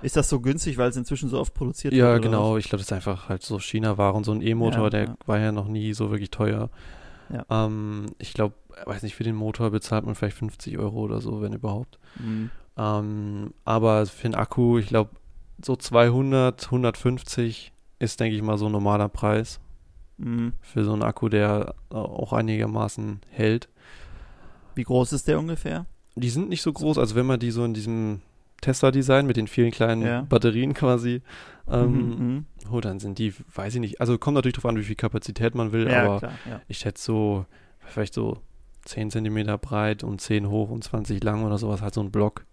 Ist 0.01 0.15
das 0.15 0.29
so 0.29 0.39
günstig, 0.39 0.77
weil 0.77 0.89
es 0.89 0.97
inzwischen 0.97 1.29
so 1.29 1.39
oft 1.39 1.53
produziert 1.53 1.93
Ja, 1.93 2.05
wird? 2.05 2.19
oder 2.19 2.19
genau. 2.21 2.57
Ich 2.57 2.65
glaube, 2.65 2.79
das 2.79 2.87
ist 2.87 2.93
einfach 2.93 3.29
halt 3.29 3.43
so 3.43 3.59
China-Ware 3.59 4.13
und 4.15 4.23
so 4.25 4.31
ein 4.31 4.41
E-Motor, 4.41 4.83
Ja, 4.85 4.89
der 4.89 5.03
ja. 5.05 5.15
war 5.25 5.39
ja 5.39 5.51
noch 5.51 5.67
nie 5.67 5.93
so 5.93 6.09
wirklich 6.11 6.31
teuer. 6.31 6.69
Ja. 7.31 7.45
Ähm, 7.65 8.07
ich 8.19 8.33
glaube, 8.33 8.55
weiß 8.85 9.03
nicht, 9.03 9.15
für 9.15 9.23
den 9.23 9.35
Motor 9.35 9.69
bezahlt 9.71 10.05
man 10.05 10.15
vielleicht 10.15 10.37
50 10.37 10.77
Euro 10.79 10.99
oder 11.01 11.21
so, 11.21 11.41
wenn 11.41 11.53
überhaupt. 11.53 11.99
was? 12.15 12.25
Mhm. 12.25 12.49
Ähm, 12.77 13.53
aber 13.65 14.05
für 14.05 14.23
den 14.29 14.35
Akku, 14.35 14.77
ich 14.77 14.87
glaube, 14.87 15.11
so 15.63 15.75
200, 15.75 16.65
150 16.65 17.71
ist, 17.99 18.19
denke 18.19 18.35
ich 18.35 18.41
mal, 18.41 18.57
so 18.57 18.67
ein 18.67 18.71
normaler 18.71 19.09
Preis 19.09 19.59
Mhm. 20.19 20.53
für 20.61 20.83
so 20.83 20.93
einen 20.93 21.03
Akku, 21.03 21.29
der 21.29 21.75
äh, 21.91 21.95
auch 21.95 22.33
einigermaßen 22.33 23.21
hält. 23.29 23.69
Wie 24.73 24.83
groß 24.83 25.13
ist 25.13 25.27
der 25.27 25.37
ungefähr? 25.39 25.85
Die 26.15 26.29
sind 26.29 26.49
nicht 26.49 26.63
so 26.63 26.73
groß, 26.73 26.97
also 26.97 27.15
wenn 27.15 27.27
man 27.27 27.39
die 27.39 27.51
so 27.51 27.63
in 27.63 27.75
diesem 27.75 28.21
Tesla-Design 28.61 29.27
mit 29.27 29.37
den 29.37 29.47
vielen 29.47 29.69
kleinen 29.69 30.01
Ja. 30.01 30.21
Batterien 30.23 30.73
quasi 30.73 31.21
ähm, 31.69 32.09
Mhm. 32.37 32.45
oh, 32.71 32.79
dann 32.81 32.99
sind 32.99 33.19
die, 33.19 33.31
weiß 33.53 33.75
ich 33.75 33.79
nicht, 33.81 34.01
also 34.01 34.17
kommt 34.17 34.33
natürlich 34.35 34.55
darauf 34.55 34.69
an, 34.71 34.77
wie 34.77 34.83
viel 34.83 34.95
Kapazität 34.95 35.53
man 35.53 35.71
will, 35.71 35.87
Ja, 35.87 35.99
aber 36.03 36.17
klar. 36.19 36.33
Ja. 36.49 36.61
ich 36.67 36.79
schätze 36.79 37.03
so, 37.03 37.45
vielleicht 37.85 38.13
so 38.15 38.37
10 38.85 39.11
Zentimeter 39.11 39.57
breit 39.59 40.03
und 40.03 40.19
10 40.21 40.49
hoch 40.49 40.69
und 40.71 40.83
20 40.83 41.23
lang 41.23 41.43
oder 41.45 41.57
sowas, 41.59 41.81
halt 41.81 41.93
so 41.93 42.01
ein 42.01 42.09
Block. 42.11 42.45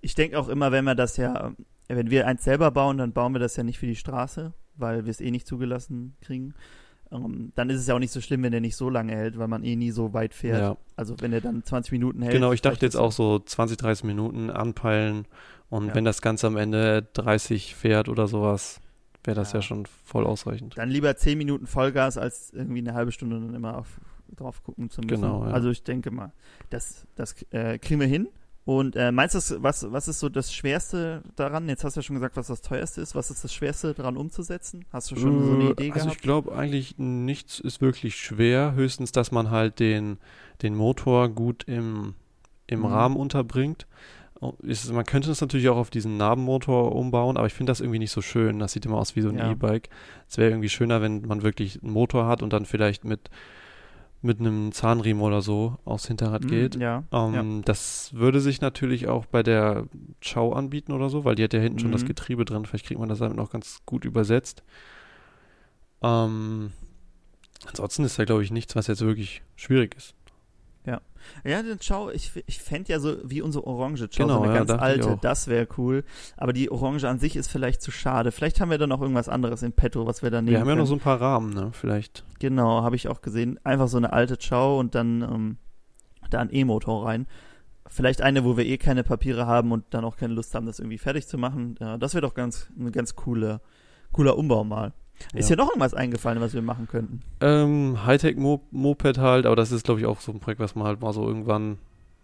Ich 0.00 0.14
denke 0.14 0.38
auch 0.38 0.48
immer, 0.48 0.70
wenn 0.72 0.84
wir 0.84 0.94
das 0.94 1.16
ja, 1.16 1.52
wenn 1.96 2.10
wir 2.10 2.26
eins 2.26 2.44
selber 2.44 2.70
bauen, 2.70 2.98
dann 2.98 3.12
bauen 3.12 3.32
wir 3.34 3.38
das 3.40 3.56
ja 3.56 3.62
nicht 3.62 3.78
für 3.78 3.86
die 3.86 3.96
Straße, 3.96 4.52
weil 4.76 5.04
wir 5.04 5.10
es 5.10 5.20
eh 5.20 5.30
nicht 5.30 5.46
zugelassen 5.46 6.16
kriegen. 6.20 6.54
Ähm, 7.10 7.52
dann 7.54 7.70
ist 7.70 7.80
es 7.80 7.86
ja 7.86 7.94
auch 7.94 7.98
nicht 7.98 8.12
so 8.12 8.20
schlimm, 8.20 8.42
wenn 8.42 8.52
der 8.52 8.60
nicht 8.60 8.76
so 8.76 8.90
lange 8.90 9.14
hält, 9.16 9.38
weil 9.38 9.48
man 9.48 9.64
eh 9.64 9.76
nie 9.76 9.90
so 9.90 10.12
weit 10.12 10.34
fährt. 10.34 10.60
Ja, 10.60 10.76
Also 10.96 11.14
wenn 11.20 11.30
der 11.30 11.40
dann 11.40 11.64
20 11.64 11.92
Minuten 11.92 12.20
hält. 12.20 12.34
genau, 12.34 12.52
ich 12.52 12.60
dachte 12.60 12.84
jetzt 12.84 12.96
auch 12.96 13.12
so 13.12 13.38
20, 13.38 13.78
30 13.78 14.04
Minuten 14.04 14.50
anpeilen 14.50 15.26
und 15.70 15.88
Ja. 15.88 15.94
wenn 15.94 16.04
das 16.04 16.20
Ganze 16.20 16.46
am 16.48 16.56
Ende 16.58 17.06
30 17.14 17.74
fährt 17.74 18.10
oder 18.10 18.28
sowas, 18.28 18.80
wäre 19.24 19.34
das 19.36 19.52
Ja. 19.52 19.58
ja. 19.58 19.62
schon 19.62 19.86
voll 19.86 20.26
ausreichend. 20.26 20.76
Dann 20.76 20.90
lieber 20.90 21.16
10 21.16 21.38
Minuten 21.38 21.66
Vollgas, 21.66 22.18
als 22.18 22.50
irgendwie 22.52 22.80
eine 22.80 22.92
halbe 22.92 23.10
Stunde 23.12 23.40
dann 23.40 23.54
immer 23.54 23.78
auf, 23.78 23.98
drauf 24.36 24.62
gucken 24.62 24.90
zu 24.90 25.00
müssen. 25.00 25.22
Genau, 25.22 25.46
ja. 25.46 25.50
Also 25.52 25.70
ich 25.70 25.82
denke 25.84 26.10
mal, 26.10 26.32
das, 26.68 27.06
das 27.16 27.34
äh, 27.52 27.78
kriegen 27.78 28.00
wir 28.00 28.06
hin. 28.06 28.28
Und 28.68 28.96
äh, 28.96 29.12
meinst 29.12 29.34
du, 29.34 29.62
was, 29.62 29.90
was 29.90 30.08
ist 30.08 30.20
so 30.20 30.28
das 30.28 30.52
Schwerste 30.52 31.22
daran? 31.36 31.70
Jetzt 31.70 31.84
hast 31.84 31.96
du 31.96 32.00
ja 32.00 32.02
schon 32.02 32.16
gesagt, 32.16 32.36
was 32.36 32.48
das 32.48 32.60
teuerste 32.60 33.00
ist. 33.00 33.14
Was 33.14 33.30
ist 33.30 33.42
das 33.42 33.54
Schwerste 33.54 33.94
daran 33.94 34.18
umzusetzen? 34.18 34.84
Hast 34.92 35.10
du 35.10 35.16
schon 35.16 35.42
so 35.42 35.54
eine 35.54 35.64
Äh, 35.64 35.70
Idee 35.70 35.90
also 35.90 36.04
gehabt? 36.04 36.16
ich 36.16 36.20
glaube 36.20 36.54
eigentlich 36.54 36.98
nichts 36.98 37.60
ist 37.60 37.80
wirklich 37.80 38.16
schwer, 38.16 38.74
höchstens, 38.74 39.10
dass 39.10 39.32
man 39.32 39.50
halt 39.50 39.80
den, 39.80 40.18
den 40.60 40.74
Motor 40.74 41.30
gut 41.30 41.64
im, 41.66 42.12
im 42.66 42.80
Mhm. 42.80 42.84
Rahmen 42.84 43.16
unterbringt. 43.16 43.86
Ist, 44.60 44.92
man 44.92 45.06
könnte 45.06 45.30
es 45.30 45.40
natürlich 45.40 45.70
auch 45.70 45.78
auf 45.78 45.88
diesen 45.88 46.18
Nabenmotor 46.18 46.94
umbauen, 46.94 47.38
aber 47.38 47.46
ich 47.46 47.54
finde 47.54 47.70
das 47.70 47.80
irgendwie 47.80 48.00
nicht 48.00 48.12
so 48.12 48.20
schön. 48.20 48.58
Das 48.58 48.72
sieht 48.74 48.84
immer 48.84 48.98
aus 48.98 49.16
wie 49.16 49.22
so 49.22 49.30
ein 49.30 49.38
Ja. 49.38 49.50
E-Bike. 49.50 49.88
Es 50.28 50.36
wäre 50.36 50.50
irgendwie 50.50 50.68
schöner, 50.68 51.00
wenn 51.00 51.22
man 51.22 51.42
wirklich 51.42 51.82
einen 51.82 51.92
Motor 51.94 52.26
hat 52.26 52.42
und 52.42 52.52
dann 52.52 52.66
vielleicht 52.66 53.02
mit, 53.06 53.30
mit 54.20 54.40
einem 54.40 54.72
Zahnriemen 54.72 55.22
oder 55.22 55.42
so 55.42 55.78
aufs 55.84 56.06
Hinterrad 56.08 56.44
Mhm, 56.44 56.48
geht. 56.48 56.76
Ja. 56.76 57.04
Ähm, 57.12 57.62
Das 57.64 58.12
würde 58.14 58.40
sich 58.40 58.60
natürlich 58.60 59.06
auch 59.08 59.26
bei 59.26 59.42
der 59.42 59.84
Chow 60.22 60.54
anbieten 60.56 60.92
oder 60.92 61.08
so, 61.08 61.24
weil 61.24 61.34
die 61.36 61.44
hat 61.44 61.52
ja 61.54 61.60
hinten 61.60 61.78
schon 61.78 61.92
das 61.92 62.02
Mhm. 62.02 62.08
Getriebe 62.08 62.44
drin. 62.44 62.64
Vielleicht 62.66 62.86
kriegt 62.86 62.98
man 63.00 63.08
das 63.08 63.20
damit 63.20 63.36
noch 63.36 63.50
ganz 63.50 63.80
gut 63.86 64.04
übersetzt. 64.04 64.62
Ähm, 66.02 66.72
ansonsten 67.66 68.04
ist 68.04 68.18
da, 68.18 68.24
glaube 68.24 68.42
ich, 68.42 68.50
nichts, 68.50 68.76
was 68.76 68.86
jetzt 68.86 69.00
wirklich 69.02 69.42
schwierig 69.56 69.94
ist. 69.96 70.14
Ja, 71.44 71.62
den 71.62 71.78
Schau, 71.80 72.10
ich, 72.10 72.32
ich 72.46 72.58
fände 72.60 72.92
ja 72.92 73.00
so 73.00 73.16
wie 73.24 73.42
unsere 73.42 73.66
Orange 73.66 74.08
Schau, 74.10 74.24
Genau, 74.24 74.38
so 74.38 74.42
eine 74.42 74.52
ja, 74.52 74.64
ganz 74.64 74.70
alte, 74.70 75.18
das 75.20 75.48
wäre 75.48 75.66
cool. 75.76 76.04
Aber 76.36 76.52
die 76.52 76.70
Orange 76.70 77.04
an 77.04 77.18
sich 77.18 77.36
ist 77.36 77.50
vielleicht 77.50 77.82
zu 77.82 77.90
schade. 77.90 78.32
Vielleicht 78.32 78.60
haben 78.60 78.70
wir 78.70 78.78
dann 78.78 78.88
noch 78.88 79.00
irgendwas 79.00 79.28
anderes 79.28 79.62
in 79.62 79.72
petto, 79.72 80.06
was 80.06 80.22
wir 80.22 80.30
da 80.30 80.40
nehmen 80.40 80.52
Wir 80.52 80.60
haben 80.60 80.66
ja 80.68 80.72
können. 80.72 80.80
noch 80.82 80.88
so 80.88 80.94
ein 80.94 81.00
paar 81.00 81.20
Rahmen, 81.20 81.52
ne? 81.52 81.70
Vielleicht. 81.72 82.24
Genau, 82.38 82.82
habe 82.82 82.96
ich 82.96 83.08
auch 83.08 83.20
gesehen. 83.20 83.58
Einfach 83.64 83.88
so 83.88 83.96
eine 83.96 84.12
alte 84.12 84.36
Chow 84.36 84.78
und 84.78 84.94
dann 84.94 85.22
ähm, 85.22 85.56
da 86.30 86.40
ein 86.40 86.52
E-Motor 86.52 87.06
rein. 87.06 87.26
Vielleicht 87.86 88.20
eine, 88.20 88.44
wo 88.44 88.56
wir 88.56 88.66
eh 88.66 88.76
keine 88.76 89.02
Papiere 89.02 89.46
haben 89.46 89.72
und 89.72 89.84
dann 89.90 90.04
auch 90.04 90.16
keine 90.16 90.34
Lust 90.34 90.54
haben, 90.54 90.66
das 90.66 90.78
irgendwie 90.78 90.98
fertig 90.98 91.26
zu 91.26 91.38
machen. 91.38 91.76
Ja, 91.80 91.96
das 91.96 92.14
wäre 92.14 92.22
doch 92.22 92.34
ganz 92.34 92.68
ein 92.78 92.92
ganz 92.92 93.16
cooler, 93.16 93.60
cooler 94.12 94.36
Umbau 94.36 94.62
mal. 94.64 94.92
Ist 95.34 95.50
Ja. 95.50 95.56
noch 95.56 95.68
irgendwas 95.68 95.94
eingefallen, 95.94 96.40
was 96.40 96.54
wir 96.54 96.62
machen 96.62 96.86
könnten? 96.88 97.20
Ähm, 97.40 98.04
Hightech-Moped 98.06 99.18
halt, 99.18 99.46
aber 99.46 99.56
das 99.56 99.72
ist, 99.72 99.84
glaube 99.84 100.00
ich, 100.00 100.06
auch 100.06 100.20
so 100.20 100.32
ein 100.32 100.40
Projekt, 100.40 100.60
was 100.60 100.74
man 100.74 100.86
halt 100.86 101.00
mal 101.00 101.12
so 101.12 101.26
irgendwann 101.26 101.78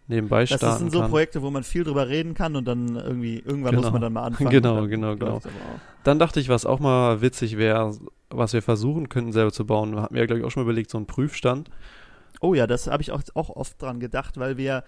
nebenbei 0.07 0.45
Das 0.45 0.59
starten 0.61 0.79
sind 0.85 0.93
so 0.93 1.01
kann. 1.01 1.11
Projekte, 1.11 1.43
wo 1.43 1.51
man 1.51 1.65
viel 1.65 1.85
drüber 1.85 2.09
reden 2.09 2.35
kann 2.35 2.57
und 2.57 2.67
dann 2.67 2.97
irgendwie, 2.97 3.39
irgendwann 3.39 3.73
Genau. 3.73 3.83
muss 3.83 3.93
man 3.93 4.03
dann 4.03 4.13
mal 4.13 4.25
anfangen. 4.25 4.51
Genau, 4.51 4.87
genau, 4.87 5.17
genau. 5.17 5.37
auch. 5.37 5.43
Dann 6.05 6.19
dachte 6.19 6.41
ich, 6.41 6.49
was 6.49 6.67
auch 6.67 6.79
mal 6.81 7.21
witzig 7.23 7.57
wäre, 7.57 7.97
was 8.31 8.53
wir 8.53 8.63
versuchen 8.63 9.09
könnten 9.09 9.33
selber 9.33 9.53
zu 9.53 9.65
bauen, 9.67 9.99
hatten 10.01 10.15
wir 10.15 10.21
ja, 10.23 10.27
glaube 10.27 10.41
ich, 10.41 10.45
auch 10.47 10.51
schon 10.51 10.63
mal 10.63 10.71
überlegt, 10.71 10.91
so 10.91 10.99
einen 10.99 11.07
Prüfstand. 11.07 11.71
Oh 12.41 12.53
ja, 12.53 12.67
das 12.67 12.87
habe 12.89 13.03
ich 13.03 13.11
auch, 13.13 13.23
auch 13.35 13.49
oft 13.49 13.81
dran 13.81 14.01
gedacht, 14.01 14.39
weil 14.39 14.57
wir, 14.59 14.85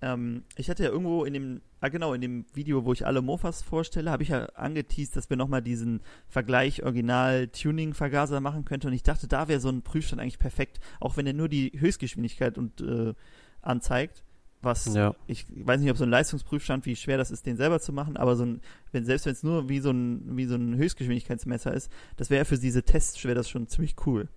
ähm, 0.00 0.44
ich 0.56 0.70
hatte 0.70 0.84
ja 0.84 0.90
irgendwo 0.90 1.24
in 1.24 1.34
dem, 1.34 1.60
ah 1.80 1.88
genau, 1.88 2.14
in 2.14 2.20
dem 2.20 2.46
Video, 2.54 2.84
wo 2.84 2.92
ich 2.92 3.06
alle 3.06 3.22
Mofas 3.22 3.62
vorstelle, 3.62 4.10
habe 4.10 4.22
ich 4.22 4.28
ja 4.28 4.46
angeteased, 4.54 5.16
dass 5.16 5.28
wir 5.30 5.36
nochmal 5.36 5.62
diesen 5.62 6.00
Vergleich 6.28 6.82
Original-Tuning-Vergaser 6.84 8.40
machen 8.40 8.64
könnten 8.64 8.88
und 8.88 8.92
ich 8.92 9.02
dachte, 9.02 9.26
da 9.26 9.48
wäre 9.48 9.60
so 9.60 9.68
ein 9.68 9.82
Prüfstand 9.82 10.20
eigentlich 10.20 10.38
perfekt, 10.38 10.78
auch 11.00 11.16
wenn 11.16 11.26
er 11.26 11.32
nur 11.32 11.48
die 11.48 11.72
Höchstgeschwindigkeit 11.76 12.58
und 12.58 12.80
äh, 12.80 13.14
anzeigt, 13.60 14.22
was 14.62 14.92
Ja. 14.94 15.14
ich 15.26 15.46
weiß 15.50 15.80
nicht, 15.80 15.90
ob 15.90 15.96
so 15.96 16.04
ein 16.04 16.10
Leistungsprüfstand, 16.10 16.86
wie 16.86 16.96
schwer 16.96 17.18
das 17.18 17.30
ist, 17.30 17.46
den 17.46 17.56
selber 17.56 17.80
zu 17.80 17.92
machen, 17.92 18.16
aber 18.16 18.36
so 18.36 18.44
ein, 18.44 18.60
wenn, 18.92 19.04
selbst 19.04 19.26
wenn 19.26 19.32
es 19.32 19.42
nur 19.42 19.68
wie 19.68 19.80
so 19.80 19.90
ein, 19.90 20.36
wie 20.36 20.46
so 20.46 20.56
ein 20.56 20.76
Höchstgeschwindigkeitsmesser 20.76 21.72
ist, 21.72 21.90
das 22.16 22.30
wäre 22.30 22.44
für 22.44 22.58
diese 22.58 22.82
Tests 22.82 23.22
wäre 23.24 23.34
das 23.34 23.48
schon 23.48 23.68
ziemlich 23.68 23.94
cool. 24.06 24.28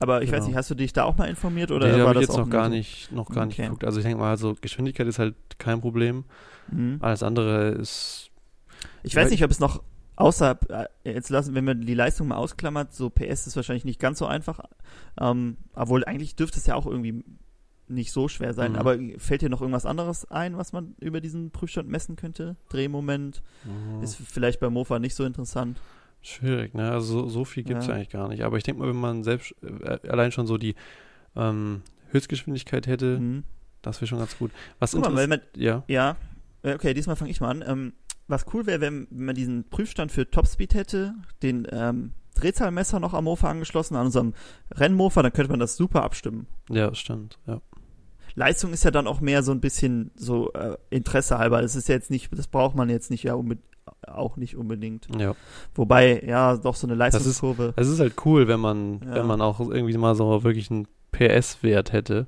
Aber 0.00 0.22
ich 0.22 0.30
weiß 0.32 0.38
Genau. 0.38 0.46
nicht, 0.48 0.56
hast 0.56 0.70
du 0.70 0.74
dich 0.74 0.92
da 0.92 1.04
auch 1.04 1.16
mal 1.18 1.28
informiert 1.28 1.70
oder 1.70 1.86
nee, 1.86 1.92
war 2.00 2.08
habe 2.08 2.20
ich 2.20 2.26
das 2.26 2.34
jetzt 2.34 2.44
noch 2.44 2.50
gar 2.50 2.68
nicht, 2.68 3.12
noch 3.12 3.28
gar 3.28 3.46
nicht 3.46 3.58
Okay. 3.58 3.64
geguckt. 3.66 3.84
Also 3.84 3.98
ich 4.00 4.04
denke 4.04 4.18
mal, 4.18 4.30
also 4.30 4.56
Geschwindigkeit 4.60 5.06
ist 5.06 5.18
halt 5.18 5.34
kein 5.58 5.80
Problem. 5.80 6.24
Mhm. 6.70 6.96
Alles 7.00 7.22
andere 7.22 7.68
ist, 7.72 8.30
Ich 9.02 9.14
weiß 9.14 9.30
nicht, 9.30 9.44
ob 9.44 9.50
es 9.50 9.60
noch 9.60 9.82
außer 10.16 10.58
äh, 11.04 11.12
jetzt 11.12 11.28
lassen, 11.30 11.54
wenn 11.54 11.64
man 11.64 11.82
die 11.82 11.94
Leistung 11.94 12.28
mal 12.28 12.36
ausklammert, 12.36 12.92
so 12.94 13.08
PS 13.10 13.46
ist 13.46 13.56
wahrscheinlich 13.56 13.84
nicht 13.84 14.00
ganz 14.00 14.18
so 14.18 14.26
einfach. 14.26 14.60
Ähm, 15.20 15.56
obwohl 15.74 16.04
eigentlich 16.04 16.34
dürfte 16.34 16.58
es 16.58 16.66
ja 16.66 16.74
auch 16.74 16.86
irgendwie 16.86 17.22
nicht 17.88 18.12
so 18.12 18.28
schwer 18.28 18.54
sein. 18.54 18.72
Mhm. 18.72 18.78
Aber 18.78 18.96
fällt 19.18 19.42
dir 19.42 19.48
noch 19.50 19.60
irgendwas 19.60 19.84
anderes 19.84 20.30
ein, 20.30 20.56
was 20.56 20.72
man 20.72 20.94
über 21.00 21.20
diesen 21.20 21.50
Prüfstand 21.50 21.88
messen 21.88 22.16
könnte? 22.16 22.56
Drehmoment 22.68 23.42
mh, 23.64 24.02
ist 24.04 24.16
vielleicht 24.16 24.60
bei 24.60 24.70
Mofa 24.70 24.98
nicht 24.98 25.14
so 25.14 25.24
interessant. 25.24 25.78
Schwierig, 26.22 26.74
ne? 26.74 26.90
Also 26.92 27.22
so, 27.22 27.28
so 27.28 27.44
viel 27.44 27.62
gibt 27.64 27.80
es 27.82 27.86
Ja. 27.88 27.94
eigentlich 27.94 28.10
gar 28.10 28.28
nicht. 28.28 28.42
Aber 28.44 28.56
ich 28.56 28.62
denke 28.64 28.80
mal, 28.82 28.88
wenn 28.88 28.96
man 29.00 29.24
selbst 29.24 29.54
äh, 29.62 30.08
allein 30.08 30.32
schon 30.32 30.46
so 30.46 30.58
die 30.58 30.74
ähm, 31.36 31.82
Höchstgeschwindigkeit 32.10 32.86
hätte, 32.86 33.18
Mhm. 33.18 33.44
das 33.82 34.00
wäre 34.00 34.06
schon 34.08 34.18
ganz 34.18 34.36
gut. 34.38 34.50
Was 34.78 34.92
Guck 34.92 35.10
mal, 35.12 35.26
man, 35.26 35.40
ja, 35.56 35.84
ja, 35.88 36.16
äh, 36.62 36.74
okay, 36.74 36.92
diesmal 36.94 37.16
fange 37.16 37.30
ich 37.30 37.40
mal 37.40 37.50
an. 37.50 37.64
Ähm, 37.66 37.92
was 38.28 38.46
cool 38.52 38.66
wäre, 38.66 38.80
wenn, 38.80 39.06
wenn 39.10 39.24
man 39.26 39.34
diesen 39.34 39.68
Prüfstand 39.70 40.12
für 40.12 40.30
Topspeed 40.30 40.74
hätte, 40.74 41.14
den 41.42 41.66
ähm, 41.72 42.12
Drehzahlmesser 42.34 43.00
noch 43.00 43.12
am 43.14 43.24
Mofa 43.24 43.50
angeschlossen, 43.50 43.96
an 43.96 44.06
unserem 44.06 44.34
Rennmofa, 44.72 45.22
dann 45.22 45.32
könnte 45.32 45.50
man 45.50 45.60
das 45.60 45.76
super 45.76 46.02
abstimmen. 46.04 46.46
ja, 46.68 46.94
stimmt, 46.94 47.38
ja. 47.46 47.60
Leistung 48.36 48.72
ist 48.72 48.84
ja 48.84 48.92
dann 48.92 49.08
auch 49.08 49.20
mehr 49.20 49.42
so 49.42 49.50
ein 49.50 49.60
bisschen 49.60 50.12
so 50.14 50.52
äh, 50.52 50.76
Interesse 50.90 51.38
halber. 51.38 51.60
Das 51.62 51.74
ist 51.74 51.88
ja 51.88 51.96
jetzt 51.96 52.10
nicht, 52.10 52.30
das 52.38 52.46
braucht 52.46 52.76
man 52.76 52.88
jetzt 52.88 53.10
nicht 53.10 53.24
ja 53.24 53.34
unbedingt 53.34 53.66
auch 54.06 54.36
nicht 54.36 54.56
unbedingt. 54.56 55.06
Ja. 55.18 55.34
Wobei, 55.74 56.22
ja, 56.26 56.56
doch 56.56 56.74
so 56.76 56.86
eine 56.86 56.94
Leistungskurve. 56.96 57.74
Es 57.76 57.88
ist 57.88 58.00
halt 58.00 58.14
cool, 58.24 58.48
wenn 58.48 58.60
man, 58.60 59.00
Ja. 59.04 59.14
wenn 59.16 59.26
man 59.26 59.40
auch 59.40 59.60
irgendwie 59.60 59.96
mal 59.96 60.14
so 60.14 60.42
wirklich 60.44 60.70
einen 60.70 60.86
PS-Wert 61.12 61.92
hätte. 61.92 62.26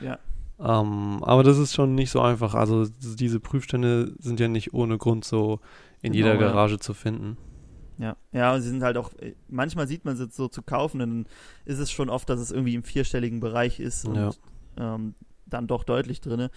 Ja. 0.00 0.18
Ähm, 0.58 1.22
aber 1.24 1.42
das 1.42 1.58
ist 1.58 1.74
schon 1.74 1.94
nicht 1.94 2.10
so 2.10 2.20
einfach. 2.20 2.54
Also 2.54 2.86
diese 3.18 3.40
Prüfstände 3.40 4.12
sind 4.18 4.38
ja 4.40 4.48
nicht 4.48 4.74
ohne 4.74 4.98
Grund 4.98 5.24
so 5.24 5.60
in 6.00 6.12
Genau, 6.12 6.26
jeder 6.28 6.40
ja. 6.40 6.48
Garage 6.52 6.78
zu 6.78 6.94
finden. 6.94 7.36
Ja, 7.98 8.16
ja, 8.32 8.54
und 8.54 8.62
sie 8.62 8.68
sind 8.70 8.82
halt 8.82 8.96
auch, 8.96 9.10
manchmal 9.48 9.86
sieht 9.86 10.04
man 10.04 10.16
sie 10.16 10.26
so 10.30 10.48
zu 10.48 10.62
kaufen, 10.62 10.98
dann 11.00 11.26
ist 11.66 11.78
es 11.78 11.90
schon 11.90 12.10
oft, 12.10 12.28
dass 12.28 12.40
es 12.40 12.50
irgendwie 12.50 12.74
im 12.74 12.82
vierstelligen 12.84 13.38
Bereich 13.38 13.78
ist 13.80 14.06
und 14.08 14.16
Ja. 14.16 14.30
ähm, 14.78 15.14
dann 15.46 15.66
doch 15.66 15.84
deutlich 15.84 16.20
drinne. 16.20 16.50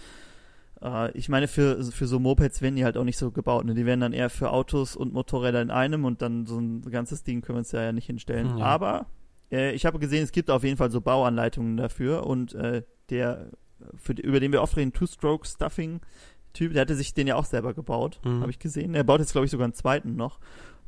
Äh, 0.82 1.10
ich 1.12 1.28
meine, 1.28 1.48
für, 1.48 1.82
für 1.84 2.06
so 2.06 2.18
Mopeds 2.18 2.62
werden 2.62 2.76
die 2.76 2.84
halt 2.84 2.96
auch 2.96 3.04
nicht 3.04 3.18
so 3.18 3.30
gebaut. 3.30 3.64
Ne? 3.64 3.74
Die 3.74 3.86
werden 3.86 4.00
dann 4.00 4.12
eher 4.12 4.30
für 4.30 4.50
Autos 4.50 4.96
und 4.96 5.12
Motorräder 5.12 5.62
in 5.62 5.70
einem 5.70 6.04
und 6.04 6.22
dann 6.22 6.46
so 6.46 6.58
ein 6.58 6.82
ganzes 6.82 7.22
Ding 7.22 7.42
können 7.42 7.56
wir 7.56 7.60
uns 7.60 7.72
ja 7.72 7.92
nicht 7.92 8.06
hinstellen. 8.06 8.58
Ja. 8.58 8.64
Aber 8.64 9.06
äh, 9.50 9.72
ich 9.72 9.86
habe 9.86 9.98
gesehen, 9.98 10.22
es 10.24 10.32
gibt 10.32 10.50
auf 10.50 10.64
jeden 10.64 10.76
Fall 10.76 10.90
so 10.90 11.00
Bauanleitungen 11.00 11.76
dafür 11.76 12.26
und 12.26 12.54
äh, 12.54 12.82
der, 13.10 13.50
für, 13.96 14.12
über 14.12 14.40
den 14.40 14.52
wir 14.52 14.62
oft 14.62 14.76
reden, 14.76 14.92
Two-Stroke-Stuffing-Typ, 14.92 16.72
der 16.72 16.80
hatte 16.82 16.94
sich 16.94 17.14
den 17.14 17.26
ja 17.26 17.36
auch 17.36 17.44
selber 17.44 17.74
gebaut, 17.74 18.20
Mhm. 18.24 18.40
habe 18.40 18.50
ich 18.50 18.58
gesehen. 18.58 18.94
Er 18.94 19.04
baut 19.04 19.20
jetzt, 19.20 19.32
glaube 19.32 19.44
ich, 19.44 19.50
sogar 19.50 19.64
einen 19.64 19.74
zweiten 19.74 20.16
noch. 20.16 20.38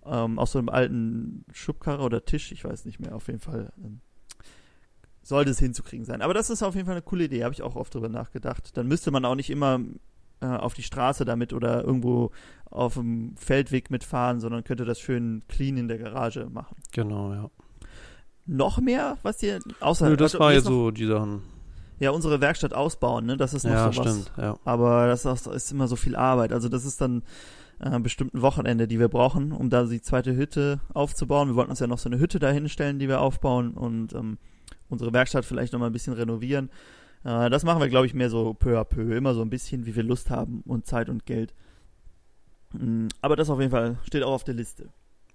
Ähm, 0.06 0.38
aus 0.38 0.52
so 0.52 0.58
einem 0.58 0.68
alten 0.70 1.44
Schubkarre 1.52 2.02
oder 2.02 2.24
Tisch, 2.24 2.50
ich 2.52 2.64
weiß 2.64 2.84
nicht 2.86 2.98
mehr, 2.98 3.14
auf 3.14 3.26
jeden 3.26 3.40
Fall. 3.40 3.72
Ähm, 3.78 4.00
sollte 5.28 5.50
es 5.50 5.58
hinzukriegen 5.58 6.04
sein. 6.06 6.22
Aber 6.22 6.34
das 6.34 6.50
ist 6.50 6.62
auf 6.62 6.74
jeden 6.74 6.86
Fall 6.86 6.94
eine 6.94 7.02
coole 7.02 7.24
Idee, 7.24 7.44
habe 7.44 7.52
ich 7.54 7.62
auch 7.62 7.76
oft 7.76 7.94
drüber 7.94 8.08
nachgedacht. 8.08 8.76
Dann 8.76 8.86
müsste 8.88 9.10
man 9.10 9.24
auch 9.24 9.34
nicht 9.34 9.50
immer 9.50 9.80
äh, 10.40 10.46
auf 10.46 10.74
die 10.74 10.82
Straße 10.82 11.24
damit 11.24 11.52
oder 11.52 11.84
irgendwo 11.84 12.30
auf 12.70 12.94
dem 12.94 13.36
Feldweg 13.36 13.90
mitfahren, 13.90 14.40
sondern 14.40 14.64
könnte 14.64 14.84
das 14.84 15.00
schön 15.00 15.42
clean 15.48 15.76
in 15.76 15.88
der 15.88 15.98
Garage 15.98 16.48
machen. 16.50 16.76
Genau, 16.92 17.32
ja. 17.32 17.50
Noch 18.46 18.80
mehr, 18.80 19.18
was 19.22 19.36
dir 19.38 19.58
außer 19.80 20.08
Nö, 20.08 20.16
das 20.16 20.34
also 20.34 20.44
war 20.44 20.52
ja 20.54 20.60
so 20.60 20.90
die 20.90 21.06
Sachen. 21.06 21.42
ja 21.98 22.10
unsere 22.10 22.40
Werkstatt 22.40 22.72
ausbauen, 22.72 23.26
ne? 23.26 23.36
Das 23.36 23.52
ist 23.52 23.64
noch 23.64 23.72
Ja, 23.72 23.92
so 23.92 24.00
was. 24.00 24.08
stimmt, 24.08 24.32
ja. 24.38 24.56
Aber 24.64 25.06
das 25.08 25.26
ist, 25.26 25.46
ist 25.46 25.72
immer 25.72 25.86
so 25.88 25.96
viel 25.96 26.16
Arbeit. 26.16 26.52
Also 26.54 26.70
das 26.70 26.86
ist 26.86 27.00
dann 27.02 27.22
äh, 27.80 27.98
bestimmt 28.00 28.32
ein 28.32 28.40
Wochenende, 28.40 28.88
die 28.88 28.98
wir 28.98 29.08
brauchen, 29.08 29.52
um 29.52 29.68
da 29.68 29.84
die 29.84 30.00
zweite 30.00 30.34
Hütte 30.34 30.80
aufzubauen. 30.94 31.48
Wir 31.48 31.56
wollten 31.56 31.70
uns 31.70 31.80
ja 31.80 31.86
noch 31.86 31.98
so 31.98 32.08
eine 32.08 32.18
Hütte 32.18 32.38
dahin 32.38 32.70
stellen, 32.70 32.98
die 32.98 33.08
wir 33.08 33.20
aufbauen 33.20 33.72
und 33.74 34.14
ähm, 34.14 34.38
unsere 34.88 35.12
Werkstatt 35.12 35.44
vielleicht 35.44 35.72
noch 35.72 35.80
mal 35.80 35.86
ein 35.86 35.92
bisschen 35.92 36.14
renovieren. 36.14 36.70
Äh, 37.24 37.50
das 37.50 37.64
machen 37.64 37.80
wir, 37.80 37.88
glaube 37.88 38.06
ich, 38.06 38.14
mehr 38.14 38.30
so 38.30 38.54
peu 38.54 38.78
à 38.78 38.84
peu, 38.84 39.16
immer 39.16 39.34
so 39.34 39.42
ein 39.42 39.50
bisschen, 39.50 39.86
wie 39.86 39.96
wir 39.96 40.02
Lust 40.02 40.30
haben 40.30 40.62
und 40.66 40.86
Zeit 40.86 41.08
und 41.08 41.26
Geld. 41.26 41.54
Mm, 42.72 43.08
Aber 43.20 43.36
das 43.36 43.50
auf 43.50 43.60
jeden 43.60 43.70
Fall 43.72 43.98
steht 44.04 44.22
auch 44.22 44.32
auf 44.32 44.44
der 44.44 44.54
Liste. 44.54 44.88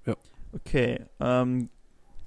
Ja. 0.05 0.15
Okay, 0.53 1.01
ähm, 1.19 1.69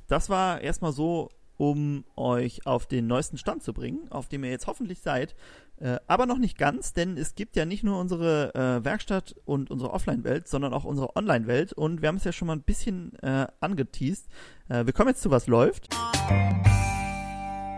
das 0.08 0.30
war 0.30 0.60
erstmal 0.60 0.92
so, 0.92 1.30
um 1.58 2.04
euch 2.16 2.66
auf 2.66 2.86
den 2.86 3.06
neuesten 3.06 3.38
Stand 3.38 3.62
zu 3.62 3.72
bringen, 3.72 4.10
auf 4.10 4.28
dem 4.28 4.44
ihr 4.44 4.50
jetzt 4.50 4.66
hoffentlich 4.66 5.00
seid. 5.00 5.34
Äh, 5.78 5.98
aber 6.06 6.26
noch 6.26 6.38
nicht 6.38 6.58
ganz, 6.58 6.92
denn 6.92 7.16
es 7.16 7.34
gibt 7.34 7.56
ja 7.56 7.64
nicht 7.64 7.82
nur 7.82 7.98
unsere 7.98 8.54
äh, 8.54 8.84
Werkstatt 8.84 9.34
und 9.44 9.70
unsere 9.70 9.92
Offline-Welt, 9.92 10.48
sondern 10.48 10.72
auch 10.72 10.84
unsere 10.84 11.16
Online-Welt. 11.16 11.72
Und 11.72 12.02
wir 12.02 12.08
haben 12.08 12.16
es 12.16 12.24
ja 12.24 12.32
schon 12.32 12.48
mal 12.48 12.56
ein 12.56 12.62
bisschen 12.62 13.14
äh, 13.22 13.46
angeteased. 13.60 14.26
Äh, 14.68 14.86
wir 14.86 14.92
kommen 14.92 15.08
jetzt 15.08 15.22
zu 15.22 15.30
Was 15.30 15.46
läuft. 15.46 15.88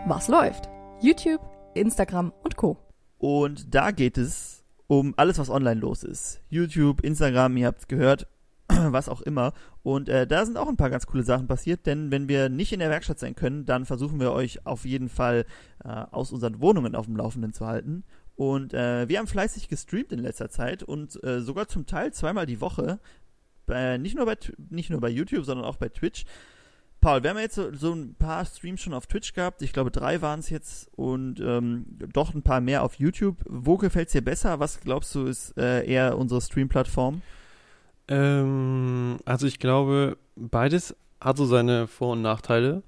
Was 0.09 0.27
läuft? 0.27 0.69
YouTube, 1.01 1.39
Instagram 1.75 2.33
und 2.43 2.55
Co. 2.55 2.79
Und 3.19 3.75
da 3.75 3.91
geht 3.91 4.17
es 4.17 4.63
um 4.87 5.13
alles, 5.17 5.37
was 5.37 5.51
online 5.51 5.79
los 5.79 6.03
ist. 6.03 6.41
YouTube, 6.49 7.01
Instagram, 7.01 7.55
ihr 7.57 7.67
habt 7.67 7.81
es 7.81 7.87
gehört, 7.87 8.25
was 8.67 9.07
auch 9.07 9.21
immer. 9.21 9.53
Und 9.83 10.09
äh, 10.09 10.25
da 10.25 10.47
sind 10.47 10.57
auch 10.57 10.67
ein 10.67 10.77
paar 10.77 10.89
ganz 10.89 11.05
coole 11.05 11.21
Sachen 11.21 11.45
passiert, 11.45 11.85
denn 11.85 12.09
wenn 12.09 12.27
wir 12.27 12.49
nicht 12.49 12.73
in 12.73 12.79
der 12.79 12.89
Werkstatt 12.89 13.19
sein 13.19 13.35
können, 13.35 13.67
dann 13.67 13.85
versuchen 13.85 14.19
wir 14.19 14.31
euch 14.31 14.65
auf 14.65 14.83
jeden 14.83 15.09
Fall 15.09 15.45
äh, 15.85 15.89
aus 15.89 16.31
unseren 16.31 16.59
Wohnungen 16.59 16.95
auf 16.95 17.05
dem 17.05 17.15
Laufenden 17.15 17.53
zu 17.53 17.67
halten. 17.67 18.03
Und 18.35 18.73
äh, 18.73 19.07
wir 19.07 19.19
haben 19.19 19.27
fleißig 19.27 19.67
gestreamt 19.67 20.11
in 20.11 20.17
letzter 20.17 20.49
Zeit 20.49 20.81
und 20.81 21.23
äh, 21.23 21.39
sogar 21.39 21.67
zum 21.67 21.85
Teil 21.85 22.13
zweimal 22.13 22.47
die 22.47 22.61
Woche. 22.61 22.99
Bei, 23.67 23.99
nicht, 23.99 24.15
nur 24.15 24.25
bei, 24.25 24.37
nicht 24.71 24.89
nur 24.89 25.01
bei 25.01 25.09
YouTube, 25.09 25.45
sondern 25.45 25.67
auch 25.67 25.77
bei 25.77 25.89
Twitch. 25.89 26.25
Paul, 27.01 27.23
wir 27.23 27.29
haben 27.29 27.37
ja 27.37 27.43
jetzt 27.43 27.55
so, 27.55 27.73
so 27.73 27.93
ein 27.93 28.15
paar 28.15 28.43
Streams 28.45 28.81
schon 28.81 28.93
auf 28.93 29.07
Twitch 29.07 29.33
gehabt. 29.33 29.61
Ich 29.61 29.71
glaube, 29.71 29.89
drei 29.89 30.21
waren 30.21 30.39
es 30.39 30.49
jetzt 30.49 30.89
und 30.95 31.39
ähm, 31.39 31.85
doch 32.11 32.33
ein 32.33 32.41
paar 32.41 32.59
mehr 32.59 32.83
auf 32.83 32.95
YouTube. 32.95 33.37
Wo 33.47 33.77
gefällt 33.77 34.07
es 34.07 34.13
dir 34.13 34.21
besser? 34.21 34.59
Was 34.59 34.81
glaubst 34.81 35.15
du, 35.15 35.25
ist 35.25 35.57
äh, 35.57 35.85
eher 35.85 36.17
unsere 36.17 36.41
Stream-Plattform? 36.41 37.21
Ähm, 38.09 39.17
also 39.23 39.47
ich 39.47 39.59
glaube, 39.59 40.17
beides 40.35 40.95
hat 41.21 41.37
so 41.37 41.45
seine 41.45 41.87
Vor- 41.87 42.13
und 42.13 42.21
Nachteile. 42.21 42.83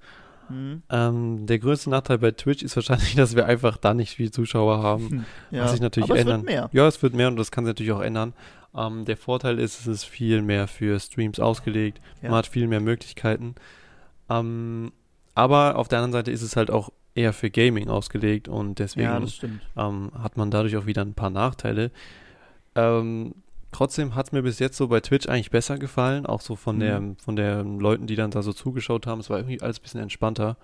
Hm? 0.48 0.82
Ähm, 0.90 1.46
der 1.46 1.60
größte 1.60 1.90
Nachteil 1.90 2.18
bei 2.18 2.32
Twitch 2.32 2.64
ist 2.64 2.76
wahrscheinlich, 2.76 3.16
dass 3.16 3.36
wir 3.36 3.46
einfach 3.46 3.78
da 3.78 3.94
nicht 3.94 4.16
viel 4.16 4.32
Zuschauer 4.32 4.84
haben. 4.84 5.26
Ja. 5.52 5.64
Was 5.64 5.72
sich 5.72 5.82
natürlich 5.82 6.10
Aber 6.10 6.20
es 6.20 6.26
ändern. 6.26 6.42
wird 6.42 6.50
mehr. 6.50 6.70
Ja, 6.74 6.88
es 6.88 7.02
wird 7.02 7.14
mehr 7.14 7.30
und 7.30 7.38
das 7.38 7.52
kann 7.52 7.64
sich 7.64 7.72
natürlich 7.72 7.94
auch 7.94 8.02
ändern. 8.02 8.34
Ähm, 8.76 9.06
der 9.06 9.18
Vorteil 9.18 9.60
ist, 9.60 9.80
es 9.80 9.88
ist 9.88 10.04
viel 10.04 10.42
mehr 10.42 10.68
für 10.68 11.00
Streams 11.00 11.40
ausgelegt. 11.40 12.02
Ja. 12.22 12.30
Man 12.30 12.40
hat 12.40 12.48
viel 12.48 12.68
mehr 12.68 12.82
Möglichkeiten. 12.82 13.56
Ähm, 14.40 14.92
aber 15.36 15.78
auf 15.78 15.88
der 15.88 16.00
anderen 16.00 16.14
Seite 16.14 16.32
ist 16.32 16.42
es 16.42 16.56
halt 16.56 16.72
auch 16.72 16.92
eher 17.16 17.34
für 17.34 17.50
Gaming 17.50 17.90
ausgelegt 17.90 18.48
und 18.48 18.80
deswegen 18.80 19.08
Ja, 19.08 19.22
ähm, 19.88 20.12
hat 20.18 20.38
man 20.38 20.52
dadurch 20.52 20.78
auch 20.78 20.86
wieder 20.86 21.02
ein 21.02 21.14
paar 21.14 21.30
Nachteile. 21.30 21.92
Ähm, 22.76 23.36
trotzdem 23.72 24.16
hat 24.16 24.28
es 24.28 24.32
mir 24.32 24.44
bis 24.44 24.60
jetzt 24.60 24.78
so 24.78 24.88
bei 24.88 25.00
Twitch 25.02 25.28
eigentlich 25.28 25.52
besser 25.52 25.78
gefallen, 25.78 26.26
auch 26.26 26.42
so 26.42 26.56
von 26.56 26.78
Mhm. 26.78 26.80
der 26.80 27.02
von 27.24 27.36
der 27.36 27.64
Leuten, 27.64 28.08
die 28.08 28.16
dann 28.16 28.32
da 28.32 28.42
so 28.42 28.54
zugeschaut 28.54 29.08
haben. 29.08 29.20
Es 29.20 29.30
war 29.30 29.38
irgendwie 29.40 29.62
alles 29.62 29.80
ein 29.80 29.82
bisschen 29.84 30.02
entspannter. 30.02 30.58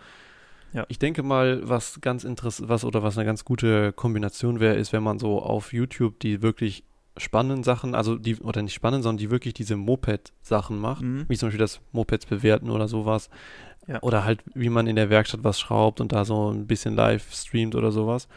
Ja. 0.73 0.85
Ich 0.89 0.99
denke 0.99 1.23
mal, 1.23 1.61
was 1.67 1.99
ganz 2.01 2.23
interessant, 2.25 2.69
was 2.69 2.83
oder 2.85 3.01
was 3.01 3.17
eine 3.17 3.25
ganz 3.25 3.45
gute 3.45 3.93
Kombination 3.93 4.59
wäre, 4.59 4.75
ist, 4.75 4.91
wenn 4.93 5.03
man 5.03 5.17
so 5.19 5.41
auf 5.41 5.71
YouTube 5.73 6.19
die 6.19 6.41
wirklich 6.41 6.83
spannenden 7.19 7.63
Sachen, 7.63 7.95
also 7.95 8.15
die, 8.17 8.37
oder 8.37 8.61
nicht 8.61 8.73
spannend, 8.73 9.03
sondern 9.03 9.17
die 9.17 9.29
wirklich 9.31 9.53
diese 9.53 9.75
Moped-Sachen 9.75 10.77
macht, 10.79 11.01
Mhm. 11.03 11.25
wie 11.27 11.37
zum 11.37 11.47
Beispiel 11.47 11.59
das 11.59 11.79
Mopeds 11.91 12.25
bewerten 12.25 12.69
oder 12.69 12.87
sowas. 12.87 13.29
Ja. 13.87 14.01
Oder 14.01 14.25
halt, 14.25 14.41
wie 14.53 14.69
man 14.69 14.85
in 14.87 14.95
der 14.97 15.09
Werkstatt 15.09 15.43
was 15.43 15.59
schraubt 15.59 16.01
und 16.01 16.11
da 16.11 16.25
so 16.25 16.51
ein 16.51 16.67
bisschen 16.67 16.95
live 16.95 17.33
streamt 17.33 17.73
oder 17.75 17.91
sowas. 17.91 18.27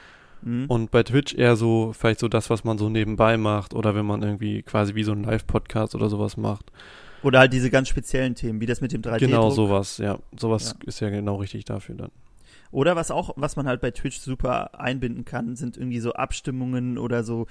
Mhm. 0.42 0.66
Und 0.68 0.90
bei 0.90 1.02
Twitch 1.02 1.34
eher 1.34 1.56
so, 1.56 1.92
vielleicht 1.92 2.20
so 2.20 2.28
das, 2.28 2.48
was 2.50 2.62
man 2.64 2.78
so 2.78 2.88
nebenbei 2.88 3.36
macht 3.36 3.74
oder 3.74 3.94
wenn 3.94 4.06
man 4.06 4.22
irgendwie 4.22 4.62
quasi 4.62 4.94
wie 4.94 5.02
so 5.02 5.12
ein 5.12 5.24
Live-Podcast 5.24 5.94
oder 5.94 6.08
sowas 6.08 6.36
macht. 6.36 6.70
Oder 7.22 7.40
halt 7.40 7.52
diese 7.52 7.68
ganz 7.68 7.88
speziellen 7.88 8.34
Themen, 8.34 8.60
wie 8.60 8.66
das 8.66 8.80
mit 8.80 8.92
dem 8.92 9.02
3D-Druck. 9.02 9.18
Genau 9.18 9.50
sowas, 9.50 9.98
ja. 9.98 10.18
Sowas 10.38 10.76
Ja. 10.80 10.86
ist 10.88 11.00
ja 11.00 11.10
genau 11.10 11.36
richtig 11.36 11.64
dafür 11.66 11.96
dann. 11.96 12.10
Oder 12.70 12.94
was 12.94 13.10
auch, 13.10 13.32
was 13.36 13.56
man 13.56 13.66
halt 13.66 13.80
bei 13.80 13.90
Twitch 13.90 14.20
super 14.20 14.78
einbinden 14.80 15.24
kann, 15.24 15.56
sind 15.56 15.76
irgendwie 15.76 15.98
so 15.98 16.12
Abstimmungen 16.12 16.96
oder 16.98 17.24
so, 17.24 17.46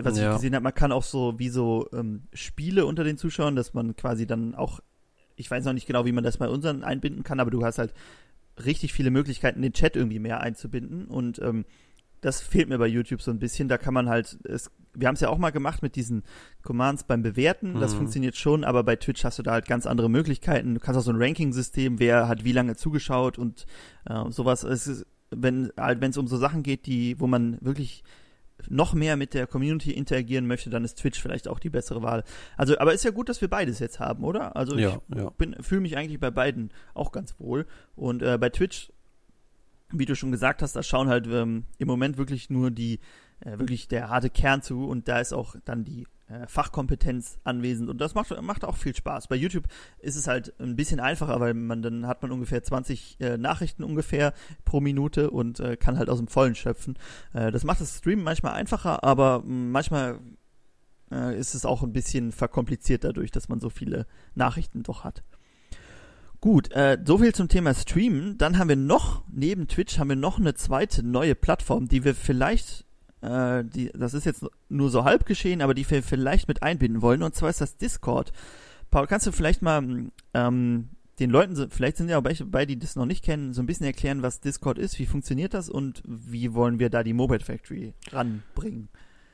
was 0.00 0.18
Ja. 0.18 0.30
ich 0.30 0.36
gesehen 0.36 0.54
habe, 0.54 0.62
man 0.64 0.74
kann 0.74 0.92
auch 0.92 1.02
so 1.02 1.38
wie 1.38 1.48
so 1.50 1.88
ähm, 1.92 2.22
Spiele 2.32 2.86
unter 2.86 3.04
den 3.04 3.18
Zuschauern, 3.18 3.56
dass 3.56 3.74
man 3.74 3.94
quasi 3.96 4.26
dann 4.26 4.54
auch, 4.54 4.80
ich 5.36 5.50
weiß 5.50 5.64
noch 5.64 5.72
nicht 5.74 5.86
genau, 5.86 6.04
wie 6.06 6.12
man 6.12 6.24
das 6.24 6.38
bei 6.38 6.48
unseren 6.48 6.82
einbinden 6.84 7.22
kann, 7.24 7.40
aber 7.40 7.50
du 7.50 7.64
hast 7.64 7.78
halt 7.78 7.92
richtig 8.64 8.92
viele 8.92 9.10
Möglichkeiten, 9.10 9.62
den 9.62 9.72
Chat 9.72 9.96
irgendwie 9.96 10.18
mehr 10.18 10.40
einzubinden 10.40 11.06
und 11.06 11.38
ähm, 11.40 11.64
das 12.20 12.40
fehlt 12.40 12.68
mir 12.68 12.78
bei 12.78 12.86
YouTube 12.86 13.20
so 13.20 13.32
ein 13.32 13.40
bisschen. 13.40 13.66
Da 13.66 13.78
kann 13.78 13.92
man 13.92 14.08
halt, 14.08 14.38
es, 14.44 14.70
wir 14.94 15.08
haben 15.08 15.14
es 15.16 15.20
ja 15.20 15.28
auch 15.28 15.38
mal 15.38 15.50
gemacht 15.50 15.82
mit 15.82 15.96
diesen 15.96 16.22
Commands 16.62 17.02
beim 17.02 17.20
Bewerten. 17.22 17.80
Das 17.80 17.94
Mhm. 17.94 17.96
funktioniert 17.98 18.36
schon, 18.36 18.62
aber 18.62 18.84
bei 18.84 18.94
Twitch 18.94 19.24
hast 19.24 19.40
du 19.40 19.42
da 19.42 19.50
halt 19.50 19.66
ganz 19.66 19.86
andere 19.86 20.08
Möglichkeiten. 20.08 20.74
Du 20.74 20.78
kannst 20.80 21.00
auch 21.00 21.02
so 21.04 21.10
ein 21.10 21.20
Ranking-System, 21.20 21.98
wer 21.98 22.28
hat 22.28 22.44
wie 22.44 22.52
lange 22.52 22.76
zugeschaut 22.76 23.38
und 23.38 23.66
äh, 24.04 24.30
sowas. 24.30 24.62
Es 24.62 24.86
ist, 24.86 25.04
wenn 25.30 25.72
halt, 25.76 26.00
wenn 26.00 26.10
es 26.10 26.16
um 26.16 26.28
so 26.28 26.36
Sachen 26.36 26.62
geht, 26.62 26.86
die, 26.86 27.18
wo 27.18 27.26
man 27.26 27.58
wirklich 27.60 28.04
noch 28.68 28.94
mehr 28.94 29.16
mit 29.16 29.34
der 29.34 29.46
Community 29.46 29.92
interagieren 29.92 30.46
möchte, 30.46 30.70
dann 30.70 30.84
ist 30.84 30.98
Twitch 30.98 31.20
vielleicht 31.20 31.48
auch 31.48 31.58
die 31.58 31.70
bessere 31.70 32.02
Wahl. 32.02 32.24
Also, 32.56 32.78
aber 32.78 32.92
ist 32.92 33.04
ja 33.04 33.10
gut, 33.10 33.28
dass 33.28 33.40
wir 33.40 33.48
beides 33.48 33.78
jetzt 33.78 34.00
haben, 34.00 34.24
oder? 34.24 34.56
Also 34.56 34.76
Ja, 34.76 35.00
ich 35.08 35.16
ja. 35.16 35.30
bin 35.30 35.56
fühle 35.60 35.80
mich 35.80 35.96
eigentlich 35.96 36.20
bei 36.20 36.30
beiden 36.30 36.70
auch 36.94 37.12
ganz 37.12 37.38
wohl. 37.38 37.66
Und 37.94 38.22
äh, 38.22 38.38
bei 38.38 38.48
Twitch, 38.48 38.92
wie 39.90 40.06
du 40.06 40.16
schon 40.16 40.32
gesagt 40.32 40.62
hast, 40.62 40.74
da 40.74 40.82
schauen 40.82 41.08
halt 41.08 41.26
ähm, 41.26 41.64
im 41.78 41.88
Moment 41.88 42.16
wirklich 42.16 42.50
nur 42.50 42.70
die, 42.70 43.00
äh, 43.40 43.58
wirklich 43.58 43.88
der 43.88 44.08
harte 44.08 44.30
Kern 44.30 44.62
zu 44.62 44.86
und 44.88 45.08
da 45.08 45.20
ist 45.20 45.32
auch 45.32 45.56
dann 45.64 45.84
die 45.84 46.06
Fachkompetenz 46.46 47.38
anwesend 47.44 47.88
und 47.88 48.00
das 48.00 48.14
macht, 48.14 48.40
macht 48.42 48.64
auch 48.64 48.76
viel 48.76 48.94
Spaß. 48.94 49.28
Bei 49.28 49.36
YouTube 49.36 49.64
ist 49.98 50.16
es 50.16 50.26
halt 50.26 50.54
ein 50.60 50.76
bisschen 50.76 51.00
einfacher, 51.00 51.40
weil 51.40 51.54
man 51.54 51.82
dann 51.82 52.06
hat 52.06 52.22
man 52.22 52.32
ungefähr 52.32 52.62
20 52.62 53.20
äh, 53.20 53.38
Nachrichten 53.38 53.84
ungefähr 53.84 54.32
pro 54.64 54.80
Minute 54.80 55.30
und 55.30 55.60
äh, 55.60 55.76
kann 55.76 55.98
halt 55.98 56.08
aus 56.08 56.18
dem 56.18 56.28
Vollen 56.28 56.54
schöpfen. 56.54 56.98
Äh, 57.32 57.50
das 57.50 57.64
macht 57.64 57.80
das 57.80 57.98
Streamen 57.98 58.24
manchmal 58.24 58.54
einfacher, 58.54 59.04
aber 59.04 59.42
manchmal 59.44 60.20
äh, 61.10 61.38
ist 61.38 61.54
es 61.54 61.64
auch 61.64 61.82
ein 61.82 61.92
bisschen 61.92 62.32
verkompliziert 62.32 63.04
dadurch, 63.04 63.30
dass 63.30 63.48
man 63.48 63.60
so 63.60 63.70
viele 63.70 64.06
Nachrichten 64.34 64.82
doch 64.82 65.04
hat. 65.04 65.22
Gut, 66.42 66.72
äh, 66.72 66.98
so 67.04 67.18
viel 67.18 67.32
zum 67.32 67.48
Thema 67.48 67.72
Streamen. 67.72 68.36
Dann 68.36 68.58
haben 68.58 68.68
wir 68.68 68.74
noch, 68.74 69.22
neben 69.30 69.68
Twitch, 69.68 69.98
haben 69.98 70.08
wir 70.08 70.16
noch 70.16 70.40
eine 70.40 70.54
zweite 70.54 71.04
neue 71.04 71.36
Plattform, 71.36 71.86
die 71.86 72.04
wir 72.04 72.16
vielleicht, 72.16 72.81
äh, 73.22 73.64
die, 73.64 73.90
das 73.94 74.14
ist 74.14 74.26
jetzt 74.26 74.44
nur 74.68 74.90
so 74.90 75.04
halb 75.04 75.26
geschehen, 75.26 75.62
aber 75.62 75.74
die 75.74 75.88
wir 75.88 76.02
vielleicht 76.02 76.48
mit 76.48 76.62
einbinden 76.62 77.02
wollen. 77.02 77.22
Und 77.22 77.34
zwar 77.34 77.50
ist 77.50 77.60
das 77.60 77.76
Discord. 77.76 78.32
Paul, 78.90 79.06
kannst 79.06 79.26
du 79.26 79.32
vielleicht 79.32 79.62
mal 79.62 80.10
ähm, 80.34 80.88
den 81.18 81.30
Leuten, 81.30 81.70
vielleicht 81.70 81.96
sind 81.96 82.08
ja 82.08 82.18
auch 82.18 82.22
bei, 82.22 82.66
die 82.66 82.78
das 82.78 82.96
noch 82.96 83.06
nicht 83.06 83.24
kennen, 83.24 83.52
so 83.52 83.62
ein 83.62 83.66
bisschen 83.66 83.86
erklären, 83.86 84.22
was 84.22 84.40
Discord 84.40 84.78
ist, 84.78 84.98
wie 84.98 85.06
funktioniert 85.06 85.54
das 85.54 85.70
und 85.70 86.02
wie 86.04 86.52
wollen 86.54 86.78
wir 86.78 86.90
da 86.90 87.02
die 87.02 87.12
Mobile 87.12 87.40
Factory 87.40 87.94
ranbringen? 88.10 88.88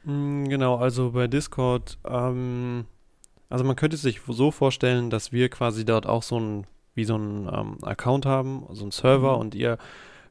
Mm, 0.05 0.45
genau, 0.45 0.77
also 0.77 1.13
bei 1.13 1.27
Discord, 1.27 1.99
ähm, 2.05 2.85
also 3.49 3.65
man 3.65 3.77
könnte 3.77 3.97
sich 3.97 4.21
so 4.29 4.51
vorstellen, 4.51 5.09
dass 5.11 5.33
wir 5.33 5.49
quasi 5.49 5.85
dort 5.85 6.07
auch 6.07 6.23
so 6.23 6.39
ein, 6.39 6.67
wie 6.95 7.05
so 7.05 7.17
ein 7.17 7.49
ähm, 7.53 7.79
Account 7.83 8.27
haben, 8.27 8.67
so 8.73 8.85
ein 8.85 8.91
Server 8.91 9.35
mhm. 9.35 9.41
und 9.41 9.55
ihr 9.55 9.79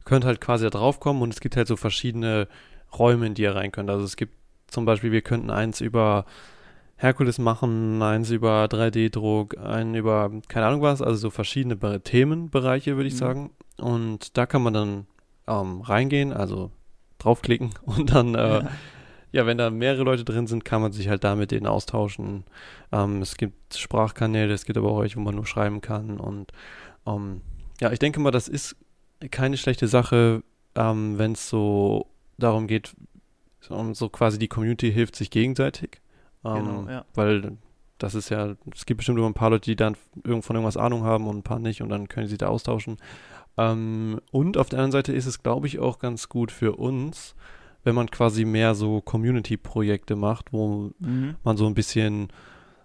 könnt 0.05 0.25
halt 0.25 0.39
quasi 0.39 0.65
da 0.65 0.69
drauf 0.69 0.99
kommen 0.99 1.21
und 1.21 1.33
es 1.33 1.39
gibt 1.39 1.57
halt 1.57 1.67
so 1.67 1.75
verschiedene 1.75 2.47
Räume, 2.97 3.27
in 3.27 3.33
die 3.33 3.43
ihr 3.43 3.55
rein 3.55 3.71
könnt. 3.71 3.89
Also 3.89 4.05
es 4.05 4.15
gibt 4.15 4.33
zum 4.67 4.85
Beispiel, 4.85 5.11
wir 5.11 5.21
könnten 5.21 5.49
eins 5.49 5.81
über 5.81 6.25
Herkules 6.97 7.37
machen, 7.37 8.01
eins 8.01 8.31
über 8.31 8.65
3D-Druck, 8.65 9.57
einen 9.57 9.95
über 9.95 10.31
keine 10.47 10.65
Ahnung 10.65 10.81
was, 10.81 11.01
also 11.01 11.17
so 11.17 11.29
verschiedene 11.29 11.75
Be 11.75 12.01
Themenbereiche, 12.01 12.95
würde 12.95 13.07
ich 13.07 13.13
mhm. 13.13 13.19
sagen. 13.19 13.51
Und 13.77 14.35
da 14.37 14.45
kann 14.47 14.63
man 14.63 14.73
dann 14.73 15.07
ähm, 15.47 15.81
reingehen, 15.81 16.33
also 16.33 16.71
draufklicken 17.19 17.71
und 17.83 18.13
dann, 18.13 18.33
äh, 18.33 18.59
ja. 18.59 18.71
ja. 19.31 19.45
wenn 19.45 19.59
da 19.59 19.69
mehrere 19.69 20.03
Leute 20.03 20.25
drin 20.25 20.47
sind, 20.47 20.65
kann 20.65 20.81
man 20.81 20.91
sich 20.91 21.07
halt 21.07 21.23
da 21.23 21.35
mit 21.35 21.51
denen 21.51 21.67
austauschen. 21.67 22.45
Ähm, 22.91 23.21
es 23.21 23.37
gibt 23.37 23.75
Sprachkanäle, 23.75 24.53
es 24.53 24.65
gibt 24.65 24.77
aber 24.77 24.91
auch 24.91 25.01
welche, 25.01 25.17
wo 25.17 25.21
man 25.21 25.35
nur 25.35 25.45
schreiben 25.45 25.81
kann. 25.81 26.19
Und 26.19 26.51
ähm, 27.05 27.41
ja, 27.79 27.91
ich 27.91 27.99
denke 27.99 28.19
mal, 28.19 28.31
das 28.31 28.47
ist 28.47 28.75
keine 29.29 29.57
schlechte 29.57 29.87
Sache, 29.87 30.41
ähm, 30.75 31.19
wenn 31.19 31.33
es 31.33 31.47
so 31.47 32.07
darum 32.37 32.67
geht, 32.67 32.95
um 33.69 33.93
so 33.93 34.09
quasi 34.09 34.39
die 34.39 34.47
Community 34.47 34.91
hilft 34.91 35.15
sich 35.15 35.29
gegenseitig. 35.29 36.01
Genau, 36.43 36.81
ähm, 36.81 36.89
ja. 36.89 37.05
Weil 37.13 37.57
das 37.97 38.15
ist 38.15 38.29
ja, 38.29 38.55
es 38.73 38.85
gibt 38.85 38.99
bestimmt 38.99 39.17
immer 39.17 39.27
ein 39.27 39.33
paar 39.33 39.49
Leute, 39.49 39.65
die 39.65 39.75
dann 39.75 39.95
von 39.95 40.55
irgendwas 40.55 40.77
Ahnung 40.77 41.03
haben 41.03 41.27
und 41.27 41.37
ein 41.37 41.43
paar 41.43 41.59
nicht 41.59 41.81
und 41.81 41.89
dann 41.89 42.07
können 42.07 42.27
sie 42.27 42.37
da 42.37 42.47
austauschen. 42.47 42.97
Ähm, 43.57 44.21
und 44.31 44.57
auf 44.57 44.69
der 44.69 44.79
anderen 44.79 44.91
Seite 44.91 45.13
ist 45.13 45.25
es, 45.25 45.41
glaube 45.41 45.67
ich, 45.67 45.79
auch 45.79 45.99
ganz 45.99 46.29
gut 46.29 46.51
für 46.51 46.75
uns, 46.75 47.35
wenn 47.83 47.95
man 47.95 48.11
quasi 48.11 48.45
mehr 48.45 48.75
so 48.75 49.01
Community-Projekte 49.01 50.15
macht, 50.15 50.53
wo 50.53 50.91
mhm. 50.99 51.35
man 51.43 51.57
so 51.57 51.65
ein 51.65 51.73
bisschen 51.73 52.27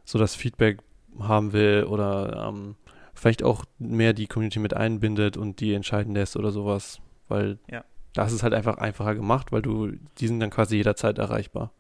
so 0.05 0.19
das 0.19 0.35
Feedback 0.35 0.79
haben 1.19 1.53
will 1.53 1.85
oder 1.85 2.49
ähm, 2.49 2.77
vielleicht 3.13 3.43
auch 3.43 3.65
mehr 3.79 4.15
die 4.15 4.27
Community 4.27 4.59
mit 4.59 4.75
einbindet 4.75 5.37
und 5.37 5.61
die 5.61 5.75
entscheiden 5.75 6.15
lässt 6.15 6.37
oder 6.37 6.51
sowas. 6.51 7.01
Weil 7.29 7.59
ja. 7.71 7.85
Das 8.15 8.33
ist 8.33 8.43
halt 8.43 8.55
einfach 8.55 8.79
einfacher 8.79 9.15
gemacht, 9.15 9.53
weil 9.53 9.63
du, 9.63 9.93
die 10.19 10.27
sind 10.27 10.41
dann 10.41 10.51
quasi 10.51 10.77
jederzeit 10.77 11.19
erreichbar. 11.19 11.73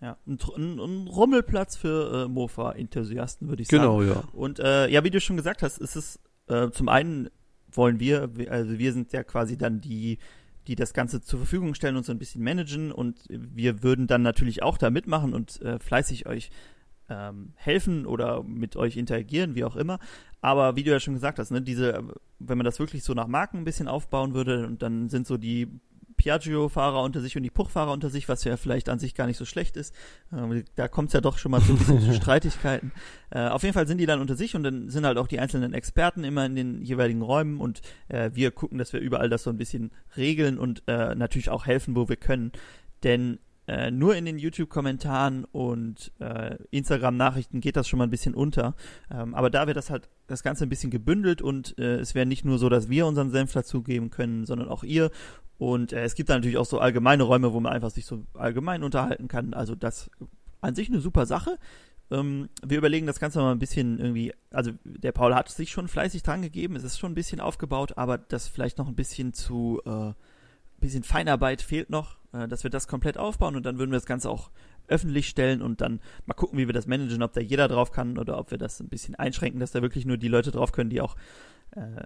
Ja, 0.00 0.18
ein, 0.26 0.38
ein, 0.56 1.08
Rummelplatz 1.08 1.76
für 1.76 2.24
äh, 2.24 2.28
Mofa-Enthusiasten, 2.28 3.48
würde 3.48 3.62
ich 3.62 3.68
genau, 3.68 4.00
sagen. 4.00 4.08
Genau, 4.08 4.20
ja. 4.20 4.28
Und 4.32 4.58
äh, 4.58 4.88
ja, 4.88 5.02
wie 5.02 5.10
du 5.10 5.20
schon 5.20 5.36
gesagt 5.36 5.62
hast, 5.62 5.78
ist 5.78 5.96
es 5.96 6.20
äh, 6.48 6.70
zum 6.70 6.88
einen 6.88 7.30
wollen 7.70 7.98
wir, 8.00 8.30
also 8.50 8.78
wir 8.78 8.92
sind 8.92 9.12
ja 9.12 9.24
quasi 9.24 9.56
dann 9.56 9.80
die, 9.80 10.18
die 10.66 10.76
das 10.76 10.94
Ganze 10.94 11.20
zur 11.20 11.40
Verfügung 11.40 11.74
stellen 11.74 11.96
und 11.96 12.04
so 12.04 12.12
ein 12.12 12.18
bisschen 12.18 12.42
managen 12.42 12.92
und 12.92 13.24
wir 13.28 13.82
würden 13.82 14.06
dann 14.06 14.22
natürlich 14.22 14.62
auch 14.62 14.78
da 14.78 14.90
mitmachen 14.90 15.34
und 15.34 15.60
äh, 15.62 15.78
fleißig 15.78 16.26
euch 16.26 16.50
ähm, 17.08 17.52
helfen 17.56 18.06
oder 18.06 18.42
mit 18.42 18.76
euch 18.76 18.96
interagieren, 18.96 19.54
wie 19.54 19.64
auch 19.64 19.76
immer. 19.76 19.98
Aber 20.40 20.76
wie 20.76 20.82
du 20.82 20.90
ja 20.90 21.00
schon 21.00 21.14
gesagt 21.14 21.38
hast, 21.38 21.50
ne, 21.50 21.62
diese, 21.62 22.02
wenn 22.38 22.58
man 22.58 22.64
das 22.64 22.78
wirklich 22.78 23.02
so 23.02 23.14
nach 23.14 23.26
Marken 23.26 23.58
ein 23.58 23.64
bisschen 23.64 23.88
aufbauen 23.88 24.34
würde 24.34 24.66
und 24.66 24.82
dann 24.82 25.08
sind 25.08 25.26
so 25.26 25.36
die 25.36 25.68
Piaggio-Fahrer 26.16 27.02
unter 27.02 27.20
sich 27.20 27.36
und 27.36 27.42
die 27.42 27.50
Puch-Fahrer 27.50 27.92
unter 27.92 28.10
sich, 28.10 28.28
was 28.28 28.44
ja 28.44 28.56
vielleicht 28.56 28.88
an 28.88 28.98
sich 28.98 29.14
gar 29.14 29.26
nicht 29.26 29.36
so 29.36 29.44
schlecht 29.44 29.76
ist. 29.76 29.94
Ähm, 30.32 30.64
da 30.76 30.88
kommt 30.88 31.08
es 31.08 31.12
ja 31.12 31.20
doch 31.20 31.38
schon 31.38 31.50
mal 31.50 31.60
zu, 31.60 31.76
zu 31.76 32.12
Streitigkeiten. 32.14 32.92
Äh, 33.30 33.48
auf 33.48 33.62
jeden 33.62 33.74
Fall 33.74 33.86
sind 33.86 33.98
die 33.98 34.06
dann 34.06 34.20
unter 34.20 34.36
sich 34.36 34.54
und 34.54 34.62
dann 34.62 34.88
sind 34.90 35.04
halt 35.04 35.18
auch 35.18 35.26
die 35.26 35.40
einzelnen 35.40 35.74
Experten 35.74 36.24
immer 36.24 36.46
in 36.46 36.54
den 36.54 36.82
jeweiligen 36.82 37.22
Räumen 37.22 37.60
und 37.60 37.82
äh, 38.08 38.30
wir 38.32 38.50
gucken, 38.50 38.78
dass 38.78 38.92
wir 38.92 39.00
überall 39.00 39.28
das 39.28 39.42
so 39.42 39.50
ein 39.50 39.58
bisschen 39.58 39.92
regeln 40.16 40.58
und 40.58 40.82
äh, 40.86 41.14
natürlich 41.14 41.50
auch 41.50 41.66
helfen, 41.66 41.96
wo 41.96 42.08
wir 42.08 42.16
können. 42.16 42.52
Denn 43.02 43.38
äh, 43.66 43.90
nur 43.90 44.14
in 44.16 44.24
den 44.24 44.38
YouTube-Kommentaren 44.38 45.44
und 45.44 46.12
äh, 46.18 46.56
Instagram-Nachrichten 46.70 47.60
geht 47.60 47.76
das 47.76 47.88
schon 47.88 47.98
mal 47.98 48.04
ein 48.04 48.10
bisschen 48.10 48.34
unter. 48.34 48.74
Ähm, 49.10 49.34
aber 49.34 49.50
da 49.50 49.66
wird 49.66 49.76
das 49.76 49.90
halt 49.90 50.08
das 50.26 50.42
Ganze 50.42 50.64
ein 50.64 50.68
bisschen 50.68 50.90
gebündelt 50.90 51.42
und 51.42 51.78
äh, 51.78 51.96
es 51.96 52.14
wäre 52.14 52.26
nicht 52.26 52.44
nur 52.44 52.58
so, 52.58 52.68
dass 52.68 52.88
wir 52.88 53.06
unseren 53.06 53.30
Senf 53.30 53.52
dazugeben 53.52 54.10
können, 54.10 54.44
sondern 54.44 54.68
auch 54.68 54.84
ihr. 54.84 55.10
Und 55.56 55.92
äh, 55.92 56.04
es 56.04 56.14
gibt 56.14 56.28
da 56.28 56.34
natürlich 56.34 56.58
auch 56.58 56.66
so 56.66 56.78
allgemeine 56.78 57.22
Räume, 57.22 57.52
wo 57.52 57.60
man 57.60 57.72
einfach 57.72 57.90
sich 57.90 58.06
so 58.06 58.24
allgemein 58.34 58.82
unterhalten 58.82 59.28
kann. 59.28 59.54
Also 59.54 59.74
das 59.74 60.10
an 60.60 60.74
sich 60.74 60.88
eine 60.88 61.00
super 61.00 61.26
Sache. 61.26 61.58
Ähm, 62.10 62.48
wir 62.64 62.78
überlegen 62.78 63.06
das 63.06 63.20
Ganze 63.20 63.38
mal 63.38 63.52
ein 63.52 63.58
bisschen 63.58 63.98
irgendwie, 63.98 64.32
also 64.50 64.72
der 64.84 65.12
Paul 65.12 65.34
hat 65.34 65.48
sich 65.48 65.70
schon 65.70 65.88
fleißig 65.88 66.22
dran 66.22 66.42
gegeben, 66.42 66.76
es 66.76 66.84
ist 66.84 66.98
schon 66.98 67.12
ein 67.12 67.16
bisschen 67.16 67.40
aufgebaut, 67.40 67.96
aber 67.96 68.18
das 68.18 68.48
vielleicht 68.48 68.78
noch 68.78 68.88
ein 68.88 68.94
bisschen 68.94 69.32
zu, 69.32 69.80
äh, 69.86 70.12
bisschen 70.84 71.02
Feinarbeit 71.02 71.62
fehlt 71.62 71.90
noch, 71.90 72.16
äh, 72.32 72.46
dass 72.46 72.62
wir 72.62 72.70
das 72.70 72.88
komplett 72.88 73.18
aufbauen 73.18 73.56
und 73.56 73.64
dann 73.64 73.78
würden 73.78 73.90
wir 73.90 73.98
das 73.98 74.06
Ganze 74.06 74.30
auch 74.30 74.50
öffentlich 74.86 75.28
stellen 75.28 75.62
und 75.62 75.80
dann 75.80 76.00
mal 76.26 76.34
gucken, 76.34 76.58
wie 76.58 76.66
wir 76.66 76.74
das 76.74 76.86
managen, 76.86 77.22
ob 77.22 77.32
da 77.32 77.40
jeder 77.40 77.68
drauf 77.68 77.90
kann 77.90 78.18
oder 78.18 78.38
ob 78.38 78.50
wir 78.50 78.58
das 78.58 78.80
ein 78.80 78.88
bisschen 78.88 79.14
einschränken, 79.14 79.60
dass 79.60 79.72
da 79.72 79.82
wirklich 79.82 80.04
nur 80.04 80.18
die 80.18 80.28
Leute 80.28 80.50
drauf 80.50 80.72
können, 80.72 80.90
die 80.90 81.00
auch 81.00 81.16
äh, 81.74 82.02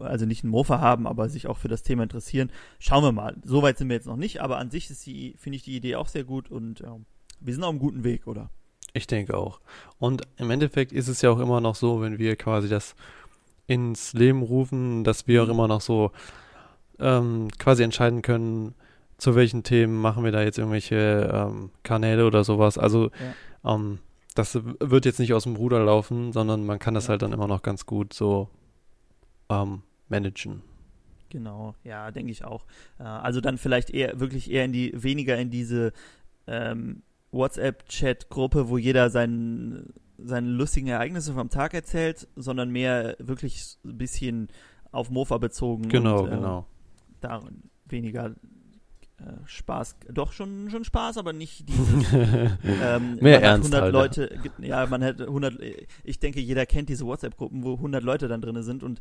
also 0.00 0.26
nicht 0.26 0.42
ein 0.44 0.48
Mofa 0.48 0.80
haben, 0.80 1.06
aber 1.06 1.28
sich 1.28 1.46
auch 1.46 1.58
für 1.58 1.68
das 1.68 1.82
Thema 1.82 2.02
interessieren. 2.02 2.50
Schauen 2.78 3.04
wir 3.04 3.12
mal. 3.12 3.36
Soweit 3.44 3.78
sind 3.78 3.88
wir 3.88 3.96
jetzt 3.96 4.06
noch 4.06 4.16
nicht, 4.16 4.40
aber 4.40 4.58
an 4.58 4.70
sich 4.70 4.90
ist 4.90 5.06
die, 5.06 5.36
finde 5.38 5.56
ich 5.56 5.62
die 5.62 5.76
Idee 5.76 5.96
auch 5.96 6.08
sehr 6.08 6.24
gut 6.24 6.50
und 6.50 6.80
äh, 6.80 6.86
wir 7.40 7.54
sind 7.54 7.62
auf 7.62 7.70
einem 7.70 7.78
guten 7.78 8.02
Weg, 8.02 8.26
oder? 8.26 8.50
Ich 8.92 9.06
denke 9.06 9.36
auch. 9.36 9.60
Und 9.98 10.22
im 10.36 10.50
Endeffekt 10.50 10.90
ist 10.90 11.08
es 11.08 11.22
ja 11.22 11.30
auch 11.30 11.38
immer 11.38 11.60
noch 11.60 11.74
so, 11.74 12.00
wenn 12.00 12.18
wir 12.18 12.34
quasi 12.36 12.68
das 12.68 12.96
ins 13.66 14.12
Leben 14.14 14.42
rufen, 14.42 15.04
dass 15.04 15.26
wir 15.26 15.42
auch 15.42 15.48
immer 15.48 15.68
noch 15.68 15.80
so 15.80 16.12
ähm, 17.00 17.48
quasi 17.58 17.82
entscheiden 17.82 18.22
können, 18.22 18.74
zu 19.18 19.34
welchen 19.34 19.62
Themen 19.62 20.00
machen 20.00 20.24
wir 20.24 20.32
da 20.32 20.42
jetzt 20.42 20.58
irgendwelche 20.58 21.30
ähm, 21.32 21.70
Kanäle 21.82 22.26
oder 22.26 22.44
sowas. 22.44 22.78
Also 22.78 23.10
ja. 23.64 23.74
ähm, 23.74 23.98
das 24.34 24.58
wird 24.62 25.06
jetzt 25.06 25.18
nicht 25.18 25.32
aus 25.32 25.44
dem 25.44 25.56
Ruder 25.56 25.82
laufen, 25.84 26.32
sondern 26.32 26.66
man 26.66 26.78
kann 26.78 26.94
das 26.94 27.04
ja. 27.04 27.10
halt 27.10 27.22
dann 27.22 27.32
immer 27.32 27.48
noch 27.48 27.62
ganz 27.62 27.86
gut 27.86 28.12
so 28.12 28.48
ähm, 29.48 29.82
managen. 30.08 30.62
Genau, 31.30 31.74
ja, 31.82 32.10
denke 32.10 32.30
ich 32.30 32.44
auch. 32.44 32.66
Äh, 32.98 33.04
also 33.04 33.40
dann 33.40 33.58
vielleicht 33.58 33.90
eher 33.90 34.20
wirklich 34.20 34.50
eher 34.50 34.64
in 34.64 34.72
die 34.72 34.92
weniger 34.94 35.36
in 35.36 35.50
diese 35.50 35.92
ähm, 36.46 37.02
WhatsApp-Chat-Gruppe, 37.32 38.68
wo 38.68 38.78
jeder 38.78 39.10
seinen 39.10 39.92
seine 40.18 40.48
lustigen 40.48 40.88
Ereignisse 40.88 41.34
vom 41.34 41.50
Tag 41.50 41.74
erzählt, 41.74 42.26
sondern 42.36 42.70
mehr 42.70 43.16
wirklich 43.18 43.76
ein 43.84 43.98
bisschen 43.98 44.48
auf 44.90 45.10
Mofa 45.10 45.36
bezogen. 45.38 45.88
Genau, 45.88 46.22
und, 46.22 46.28
äh, 46.28 46.36
genau. 46.36 46.66
Da 47.20 47.42
weniger 47.86 48.34
äh, 49.18 49.32
Spaß, 49.46 49.96
doch 50.12 50.32
schon, 50.32 50.68
schon 50.68 50.84
Spaß, 50.84 51.16
aber 51.16 51.32
nicht 51.32 51.66
diese, 51.66 52.58
ähm, 52.82 53.16
Mehr 53.16 53.40
Ernst 53.42 53.72
100 53.74 53.82
halt, 53.82 53.92
Leute, 53.92 54.40
ja, 54.58 54.84
man 54.86 55.00
hätte 55.00 55.24
100, 55.24 55.58
ich 56.04 56.18
denke, 56.18 56.40
jeder 56.40 56.66
kennt 56.66 56.90
diese 56.90 57.06
WhatsApp-Gruppen, 57.06 57.64
wo 57.64 57.74
100 57.74 58.04
Leute 58.04 58.28
dann 58.28 58.42
drin 58.42 58.62
sind 58.62 58.82
und 58.82 59.00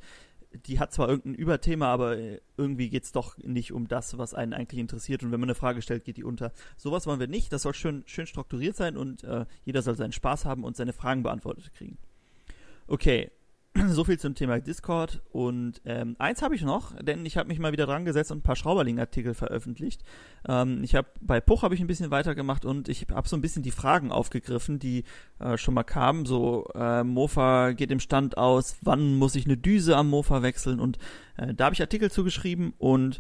die 0.68 0.80
hat 0.80 0.93
zwar 0.93 1.09
irgendein 1.09 1.36
Überthema, 1.36 1.88
aber 1.88 2.16
irgendwie 2.55 2.89
geht 2.89 3.03
es 3.03 3.11
doch 3.11 3.38
nicht 3.39 3.74
um 3.74 3.89
das, 3.89 4.18
was 4.18 4.34
einen 4.34 4.53
eigentlich 4.53 4.80
interessiert 4.80 5.22
und 5.22 5.34
wenn 5.34 5.39
man 5.41 5.49
eine 5.49 5.55
Frage 5.55 5.82
stellt, 5.82 6.05
geht 6.05 6.16
die 6.16 6.24
unter. 6.24 6.53
Sowas 6.78 7.07
wollen 7.07 7.20
wir 7.20 7.28
nicht, 7.28 7.51
das 7.51 7.63
soll 7.63 7.74
schön, 7.74 8.03
schön 8.05 8.26
strukturiert 8.26 8.78
sein 8.78 8.95
und 8.95 9.26
äh, 9.26 9.45
jeder 9.66 9.82
soll 9.82 9.95
seinen 9.95 10.13
Spaß 10.13 10.45
haben 10.45 10.63
und 10.63 10.78
seine 10.78 10.93
Fragen 10.93 11.24
beantwortet 11.24 11.74
kriegen. 11.74 11.97
Okay, 12.88 13.32
so 13.90 14.04
viel 14.04 14.20
zum 14.20 14.36
Thema 14.36 14.60
Discord. 14.60 15.22
Und 15.32 15.82
ähm, 15.86 16.16
eins 16.20 16.42
habe 16.42 16.56
ich 16.56 16.62
noch, 16.62 16.94
denn 17.02 17.26
ich 17.26 17.38
habe 17.38 17.48
mich 17.48 17.60
mal 17.60 17.72
wieder 17.72 17.86
dran 17.86 18.06
gesetzt 18.06 18.32
und 18.32 18.40
ein 18.40 18.44
paar 18.44 18.56
Schrauberling-Artikel 18.56 19.34
veröffentlicht. 19.34 20.04
Ähm, 20.48 20.84
ich 20.84 20.96
habe 20.96 21.08
bei 21.22 21.42
Puch 21.42 21.64
habe 21.64 21.76
ich 21.76 21.82
ein 21.82 21.88
bisschen 21.88 22.12
weitergemacht 22.12 22.66
und 22.66 22.90
ich 22.90 23.08
habe 23.12 23.28
so 23.28 23.36
ein 23.36 23.42
bisschen 23.42 23.64
die 23.64 23.72
Fragen 23.72 24.12
aufgegriffen, 24.12 24.80
die 24.80 25.04
äh, 25.40 25.58
schon 25.58 25.74
mal 25.74 25.84
kamen. 25.84 26.26
So 26.26 26.68
äh, 26.74 27.04
Mofa 27.04 27.72
geht 27.74 27.92
im 27.92 28.00
Stand 28.00 28.38
aus, 28.38 28.78
wann 28.82 29.16
muss 29.16 29.36
ich 29.36 29.46
eine 29.46 29.58
Düse 29.58 29.98
am 29.98 30.10
Mofa 30.10 30.42
wechseln? 30.42 30.80
Und 30.80 30.98
äh, 31.38 31.54
da 31.54 31.66
habe 31.66 31.76
ich 31.76 31.82
Artikel 31.82 32.12
zugeschrieben 32.12 32.74
und 32.78 33.20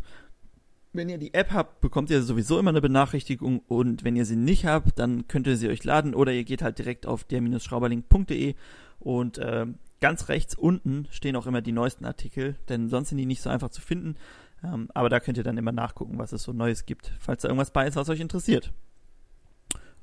wenn 0.93 1.09
ihr 1.09 1.17
die 1.17 1.33
App 1.33 1.51
habt, 1.51 1.81
bekommt 1.81 2.09
ihr 2.09 2.21
sowieso 2.21 2.57
immer 2.57 2.69
eine 2.69 2.79
Benachrichtigung 2.79 3.59
und 3.67 4.05
wenn 4.05 4.15
ihr 4.15 4.25
sie 4.25 4.37
nicht 4.37 4.65
habt, 4.65 4.97
dann 4.97 5.27
könnt 5.27 5.45
ihr 5.45 5.57
sie 5.57 5.67
euch 5.67 5.83
laden 5.83 6.13
oder 6.13 6.31
ihr 6.31 6.45
geht 6.45 6.61
halt 6.61 6.77
direkt 6.79 7.05
auf 7.05 7.25
der-schrauberling.de 7.25 8.55
und 8.99 9.37
äh, 9.37 9.65
ganz 10.01 10.29
rechts 10.29 10.55
unten 10.55 11.07
stehen 11.09 11.35
auch 11.35 11.47
immer 11.47 11.61
die 11.61 11.71
neuesten 11.71 12.05
Artikel, 12.05 12.55
denn 12.69 12.89
sonst 12.89 13.09
sind 13.09 13.17
die 13.17 13.25
nicht 13.25 13.41
so 13.41 13.49
einfach 13.49 13.69
zu 13.69 13.81
finden. 13.81 14.15
Ähm, 14.63 14.89
aber 14.93 15.09
da 15.09 15.19
könnt 15.19 15.37
ihr 15.37 15.43
dann 15.43 15.57
immer 15.57 15.71
nachgucken, 15.71 16.17
was 16.17 16.31
es 16.31 16.43
so 16.43 16.53
Neues 16.53 16.85
gibt, 16.85 17.13
falls 17.19 17.41
da 17.41 17.49
irgendwas 17.49 17.71
bei 17.71 17.87
ist, 17.87 17.95
was 17.95 18.09
euch 18.09 18.19
interessiert. 18.19 18.73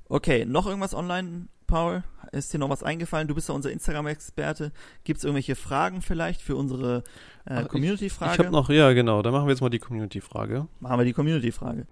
Okay, 0.08 0.44
noch 0.44 0.66
irgendwas 0.66 0.94
online, 0.94 1.48
Paul? 1.66 2.04
Ist 2.32 2.52
dir 2.52 2.58
noch 2.58 2.68
was 2.68 2.82
eingefallen? 2.82 3.28
Du 3.28 3.34
bist 3.34 3.48
ja 3.48 3.54
unser 3.54 3.70
Instagram-Experte. 3.72 4.72
Gibt 5.04 5.18
es 5.18 5.24
irgendwelche 5.24 5.56
Fragen 5.56 6.02
vielleicht 6.02 6.42
für 6.42 6.56
unsere 6.56 7.02
äh, 7.46 7.64
Community-Frage? 7.64 8.32
Ich 8.32 8.38
habe 8.38 8.50
noch, 8.50 8.68
ja 8.68 8.92
genau, 8.92 9.22
dann 9.22 9.32
machen 9.32 9.46
wir 9.46 9.52
jetzt 9.52 9.62
mal 9.62 9.70
die 9.70 9.78
Community-Frage. 9.78 10.68
Machen 10.80 10.98
wir 10.98 11.04
die 11.04 11.12
Community-Frage. 11.12 11.86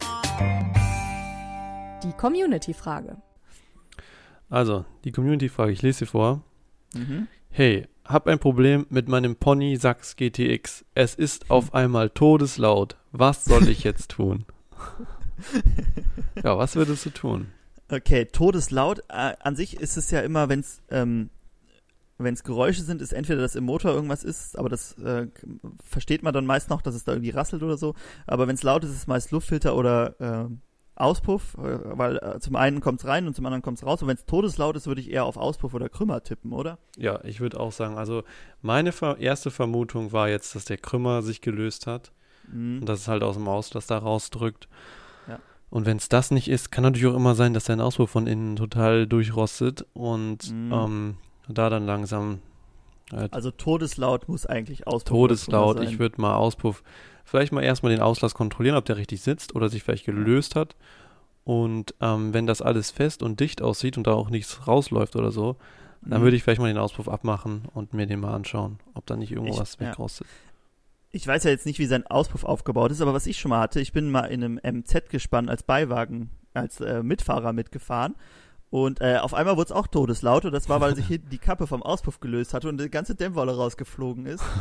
Die 2.03 2.12
Community-Frage. 2.12 3.16
Also, 4.51 4.84
die 5.05 5.12
Community-Frage, 5.12 5.72
ich 5.72 5.80
lese 5.80 6.01
sie 6.01 6.07
vor. 6.07 6.42
Mhm. 6.94 7.28
Hey, 7.53 7.88
hab 8.05 8.28
ein 8.28 8.38
Problem 8.38 8.86
mit 8.90 9.09
meinem 9.09 9.34
Pony 9.34 9.76
Sachs 9.76 10.14
GTX. 10.14 10.84
Es 10.94 11.16
ist 11.16 11.51
auf 11.51 11.74
einmal 11.74 12.09
todeslaut. 12.09 12.96
Was 13.11 13.44
soll 13.44 13.68
ich 13.68 13.82
jetzt 13.82 14.12
tun? 14.12 14.44
ja, 16.44 16.57
was 16.57 16.76
würdest 16.76 17.07
du 17.07 17.11
tun? 17.11 17.48
Okay, 17.90 18.26
todeslaut. 18.26 19.01
Äh, 19.09 19.34
an 19.40 19.57
sich 19.57 19.80
ist 19.80 19.96
es 19.96 20.12
ja 20.12 20.20
immer, 20.20 20.48
wenn 20.48 20.61
es 20.61 20.80
ähm, 20.90 21.30
wenn's 22.18 22.44
Geräusche 22.44 22.82
sind, 22.82 23.03
ist 23.03 23.12
entweder, 23.12 23.40
dass 23.40 23.57
im 23.57 23.64
Motor 23.64 23.92
irgendwas 23.94 24.22
ist, 24.22 24.57
aber 24.57 24.68
das 24.68 24.96
äh, 24.98 25.26
versteht 25.84 26.22
man 26.22 26.32
dann 26.32 26.46
meist 26.46 26.70
noch, 26.70 26.82
dass 26.82 26.94
es 26.94 27.03
da 27.03 27.12
irgendwie 27.12 27.30
rasselt 27.30 27.64
oder 27.64 27.76
so. 27.76 27.96
Aber 28.28 28.46
wenn 28.46 28.55
es 28.55 28.62
laut 28.62 28.84
ist, 28.84 28.90
ist 28.90 28.96
es 28.96 29.07
meist 29.09 29.32
Luftfilter 29.32 29.74
oder 29.74 30.20
äh, 30.20 30.55
Auspuff, 31.01 31.57
äh, 31.59 31.78
weil 31.98 32.16
äh, 32.18 32.38
zum 32.40 32.57
einen 32.57 32.80
kommt 32.80 33.01
es 33.01 33.07
rein 33.07 33.26
und 33.26 33.34
zum 33.34 33.46
anderen 33.46 33.62
kommt 33.62 33.78
es 33.78 33.86
raus. 33.86 34.03
Und 34.03 34.09
wenn 34.09 34.16
es 34.16 34.26
todeslaut 34.26 34.76
ist, 34.76 34.86
würde 34.86 35.01
ich 35.01 35.11
eher 35.11 35.24
auf 35.24 35.36
Auspuff 35.36 35.74
oder 35.74 35.88
Krümmer 35.88 36.22
tippen, 36.22 36.53
oder? 36.53 36.78
Ja, 36.96 37.20
ich 37.24 37.40
würde 37.40 37.59
auch 37.59 37.72
sagen, 37.72 37.96
also 37.98 38.22
meine 38.62 38.92
ver 38.92 39.18
erste 39.18 39.51
Vermutung 39.51 40.12
war 40.12 40.28
jetzt, 40.28 40.55
dass 40.55 40.64
der 40.64 40.78
Krümmer 40.78 41.22
sich 41.22 41.40
gelöst 41.40 41.86
hat 41.86 42.12
Mhm. 42.53 42.80
und 42.80 42.88
dass 42.88 43.01
es 43.01 43.09
halt 43.09 43.22
aus 43.22 43.36
dem 43.36 43.46
Auslass 43.48 43.86
da 43.86 43.98
rausdrückt. 43.98 44.68
Ja. 45.28 45.38
Und 45.70 45.86
wenn 45.86 45.96
es 45.98 46.09
das 46.09 46.30
nicht 46.30 46.48
ist, 46.48 46.70
kann 46.72 46.82
natürlich 46.82 47.07
auch 47.07 47.16
immer 47.16 47.34
sein, 47.34 47.55
dass 47.55 47.64
dein 47.64 47.80
Auspuff 47.80 48.11
von 48.11 48.26
innen 48.26 48.57
total 48.57 49.07
durchrostet 49.07 49.86
und 49.92 50.51
Mhm. 50.53 50.72
ähm, 50.72 51.16
da 51.48 51.70
dann 51.70 51.86
langsam 51.86 52.40
halt 53.12 53.32
Also 53.32 53.51
todeslaut 53.51 54.28
muss 54.28 54.46
eigentlich 54.46 54.86
Auspuff 54.86 55.09
todeslaut. 55.16 55.80
Ich 55.80 55.98
würde 55.98 56.20
mal 56.20 56.34
Auspuff, 56.36 56.82
vielleicht 57.25 57.53
mal 57.53 57.62
erstmal 57.62 57.93
den 57.93 58.03
Auslass 58.03 58.35
kontrollieren, 58.35 58.77
ob 58.77 58.85
der 58.85 58.97
richtig 58.97 59.21
sitzt 59.23 59.55
oder 59.55 59.68
sich 59.68 59.83
vielleicht 59.83 60.07
gelöst 60.07 60.57
hat. 60.57 60.77
Und 61.45 61.95
ähm, 62.01 62.35
wenn 62.35 62.47
das 62.47 62.62
alles 62.62 62.91
fest 62.91 63.23
und 63.23 63.41
dicht 63.41 63.62
aussieht 63.62 63.97
und 63.97 64.07
da 64.07 64.12
auch 64.12 64.31
nichts 64.31 64.66
rausläuft 64.66 65.16
oder 65.16 65.31
so, 65.33 65.57
dann 66.03 66.21
Mhm. 66.21 66.25
würde 66.25 66.37
ich 66.37 66.43
vielleicht 66.43 66.61
mal 66.61 66.68
den 66.68 66.79
Auspuff 66.79 67.09
abmachen 67.09 67.62
und 67.75 67.93
mir 67.95 68.07
den 68.07 68.21
mal 68.21 68.35
anschauen, 68.35 68.79
ob 68.95 69.07
da 69.07 69.16
nicht 69.16 69.33
irgendwo 69.33 69.55
Ich- 69.55 69.61
was 69.61 69.77
ja. 69.81 69.89
wegrostet. 69.89 70.27
Ich 71.12 71.27
weiß 71.27 71.43
ja 71.45 71.51
jetzt 71.51 71.66
nicht, 71.66 71.79
wie 71.81 71.87
sein 71.87 72.07
Auspuff 72.07 72.45
aufgebaut 72.45 72.93
ist, 72.93 73.01
aber 73.01 73.12
was 73.14 73.27
ich 73.27 73.39
schon 73.39 73.49
mal 73.51 73.61
hatte, 73.61 73.81
ich 73.81 73.93
bin 73.93 74.11
mal 74.11 74.27
in 74.27 74.45
einem 74.45 74.61
MZ-Gespann 74.62 75.49
als 75.49 75.62
Beiwagen, 75.64 76.31
als 76.55 76.81
äh, 76.81 77.03
Mitfahrer 77.03 77.53
mitgefahren. 77.53 78.14
Und 78.71 79.01
äh, 79.01 79.16
auf 79.16 79.35
einmal 79.35 79.57
wurde 79.57 79.64
es 79.66 79.73
auch 79.73 79.89
todeslaut 79.89 80.45
und 80.45 80.53
das 80.53 80.68
war, 80.68 80.81
weil 80.81 80.95
sich 80.95 81.07
hier 81.09 81.18
die 81.33 81.39
Kappe 81.39 81.66
vom 81.66 81.83
Auspuff 81.83 82.21
gelöst 82.21 82.55
hatte 82.55 82.68
und 82.68 82.81
die 82.81 82.89
ganze 82.91 83.16
Dämmwolle 83.16 83.57
rausgeflogen 83.57 84.27
ist. 84.27 84.45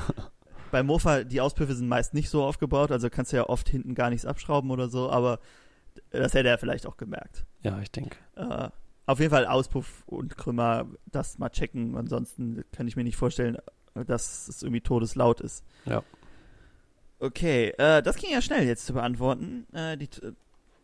Bei 0.72 0.84
Mofa, 0.84 1.24
die 1.24 1.41
Auspuffe 1.41 1.74
sind 1.76 1.88
meist 1.88 2.13
nicht 2.13 2.30
so 2.30 2.43
aufgebaut, 2.43 2.91
also 2.91 3.09
kannst 3.09 3.32
du 3.32 3.38
ja 3.38 3.43
oft 3.47 3.70
hinten 3.70 3.95
gar 3.95 4.09
nichts 4.09 4.26
abschrauben 4.26 4.72
oder 4.72 4.89
so, 4.89 5.09
aber 5.09 5.39
das 6.11 6.34
hätte 6.34 6.49
er 6.49 6.57
vielleicht 6.57 6.86
auch 6.86 6.97
gemerkt. 6.97 7.45
Ja, 7.61 7.80
ich 7.80 7.91
denke. 7.91 8.17
Äh, 8.36 8.70
auf 9.05 9.20
jeden 9.20 9.32
Fall 9.32 9.47
Auspuff 9.47 10.03
und 10.05 10.38
Krümmer, 10.38 10.86
das 11.07 11.39
mal 11.39 11.49
checken. 11.49 11.97
Ansonsten 11.97 12.63
kann 12.72 12.88
ich 12.88 12.95
mir 12.95 13.03
nicht 13.03 13.17
vorstellen, 13.17 13.57
dass 13.93 14.47
es 14.47 14.61
irgendwie 14.61 14.82
todeslaut 14.82 15.41
ist. 15.41 15.63
Ja. 15.86 16.03
Okay, 17.20 17.74
äh, 17.78 18.01
das 18.01 18.15
ging 18.17 18.32
ja 18.32 18.41
schnell 18.41 18.65
jetzt 18.65 18.86
zu 18.86 18.93
beantworten. 18.93 19.65
Äh, 19.74 19.97
die 19.97 20.09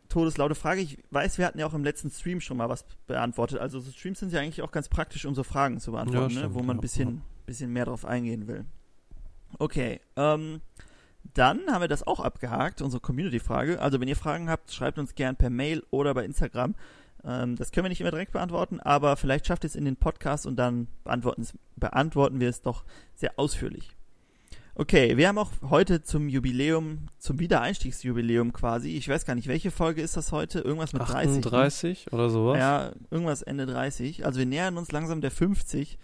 todeslaute 0.09 0.55
Frage. 0.55 0.81
Ich 0.81 0.97
weiß, 1.11 1.38
wir 1.38 1.45
hatten 1.45 1.59
ja 1.59 1.65
auch 1.65 1.73
im 1.73 1.83
letzten 1.83 2.09
Stream 2.09 2.41
schon 2.41 2.57
mal 2.57 2.67
was 2.69 2.86
beantwortet. 3.07 3.59
Also 3.59 3.79
so 3.79 3.91
Streams 3.91 4.19
sind 4.19 4.33
ja 4.33 4.41
eigentlich 4.41 4.61
auch 4.61 4.71
ganz 4.71 4.89
praktisch, 4.89 5.25
um 5.25 5.36
so 5.36 5.43
Fragen 5.43 5.79
zu 5.79 5.91
beantworten, 5.91 6.29
Ja, 6.29 6.33
ne? 6.33 6.39
stimmt, 6.39 6.55
wo 6.55 6.59
man 6.59 6.77
ein 6.77 6.79
ja, 6.79 6.81
bisschen, 6.81 7.21
bisschen 7.45 7.71
mehr 7.71 7.86
drauf 7.86 8.05
eingehen 8.05 8.47
will. 8.47 8.65
Okay, 9.59 9.99
ähm, 10.15 10.61
dann 11.33 11.61
haben 11.69 11.81
wir 11.81 11.87
das 11.87 12.05
auch 12.05 12.19
abgehakt, 12.19 12.81
unsere 12.81 13.01
Community-Frage. 13.01 13.81
Also 13.81 13.99
wenn 13.99 14.07
ihr 14.07 14.15
Fragen 14.15 14.49
habt, 14.49 14.71
schreibt 14.71 14.99
uns 14.99 15.15
gern 15.15 15.35
per 15.35 15.49
Mail 15.49 15.83
oder 15.91 16.13
bei 16.13 16.23
Instagram. 16.23 16.75
Ähm, 17.23 17.55
das 17.55 17.71
können 17.71 17.85
wir 17.85 17.89
nicht 17.89 18.01
immer 18.01 18.11
direkt 18.11 18.33
beantworten, 18.33 18.79
aber 18.79 19.17
vielleicht 19.17 19.47
schafft 19.47 19.63
ihr 19.63 19.67
es 19.67 19.75
in 19.75 19.85
den 19.85 19.95
Podcast 19.95 20.45
und 20.45 20.57
dann 20.57 20.87
beantworten, 21.03 21.47
beantworten 21.75 22.39
wir 22.39 22.49
es 22.49 22.61
doch 22.61 22.83
sehr 23.15 23.33
ausführlich. 23.37 23.95
Okay, 24.77 25.15
wir 25.15 25.29
haben 25.29 25.37
auch 25.37 25.51
heute 25.69 26.03
zum 26.03 26.27
Jubiläum, 26.27 27.07
zum 27.17 27.39
Wiedereinstiegsjubiläum 27.39 28.51
quasi, 28.51 28.89
ich 28.89 29.07
weiß 29.07 29.25
gar 29.25 29.33
nicht, 29.33 29.47
welche 29.47 29.71
Folge 29.71 30.01
ist 30.01 30.17
das 30.17 30.33
heute? 30.33 30.59
Irgendwas 30.59 30.91
mit 30.91 31.01
30. 31.01 31.31
ne? 31.31 31.37
38 31.37 32.11
oder 32.11 32.29
sowas? 32.29 32.59
Ja, 32.59 32.91
irgendwas 33.09 33.41
Ende 33.41 33.67
30. 33.67 34.25
Also 34.25 34.37
wir 34.39 34.45
nähern 34.45 34.77
uns 34.77 34.91
langsam 34.91 35.21
der 35.21 35.31
50. 35.31 35.97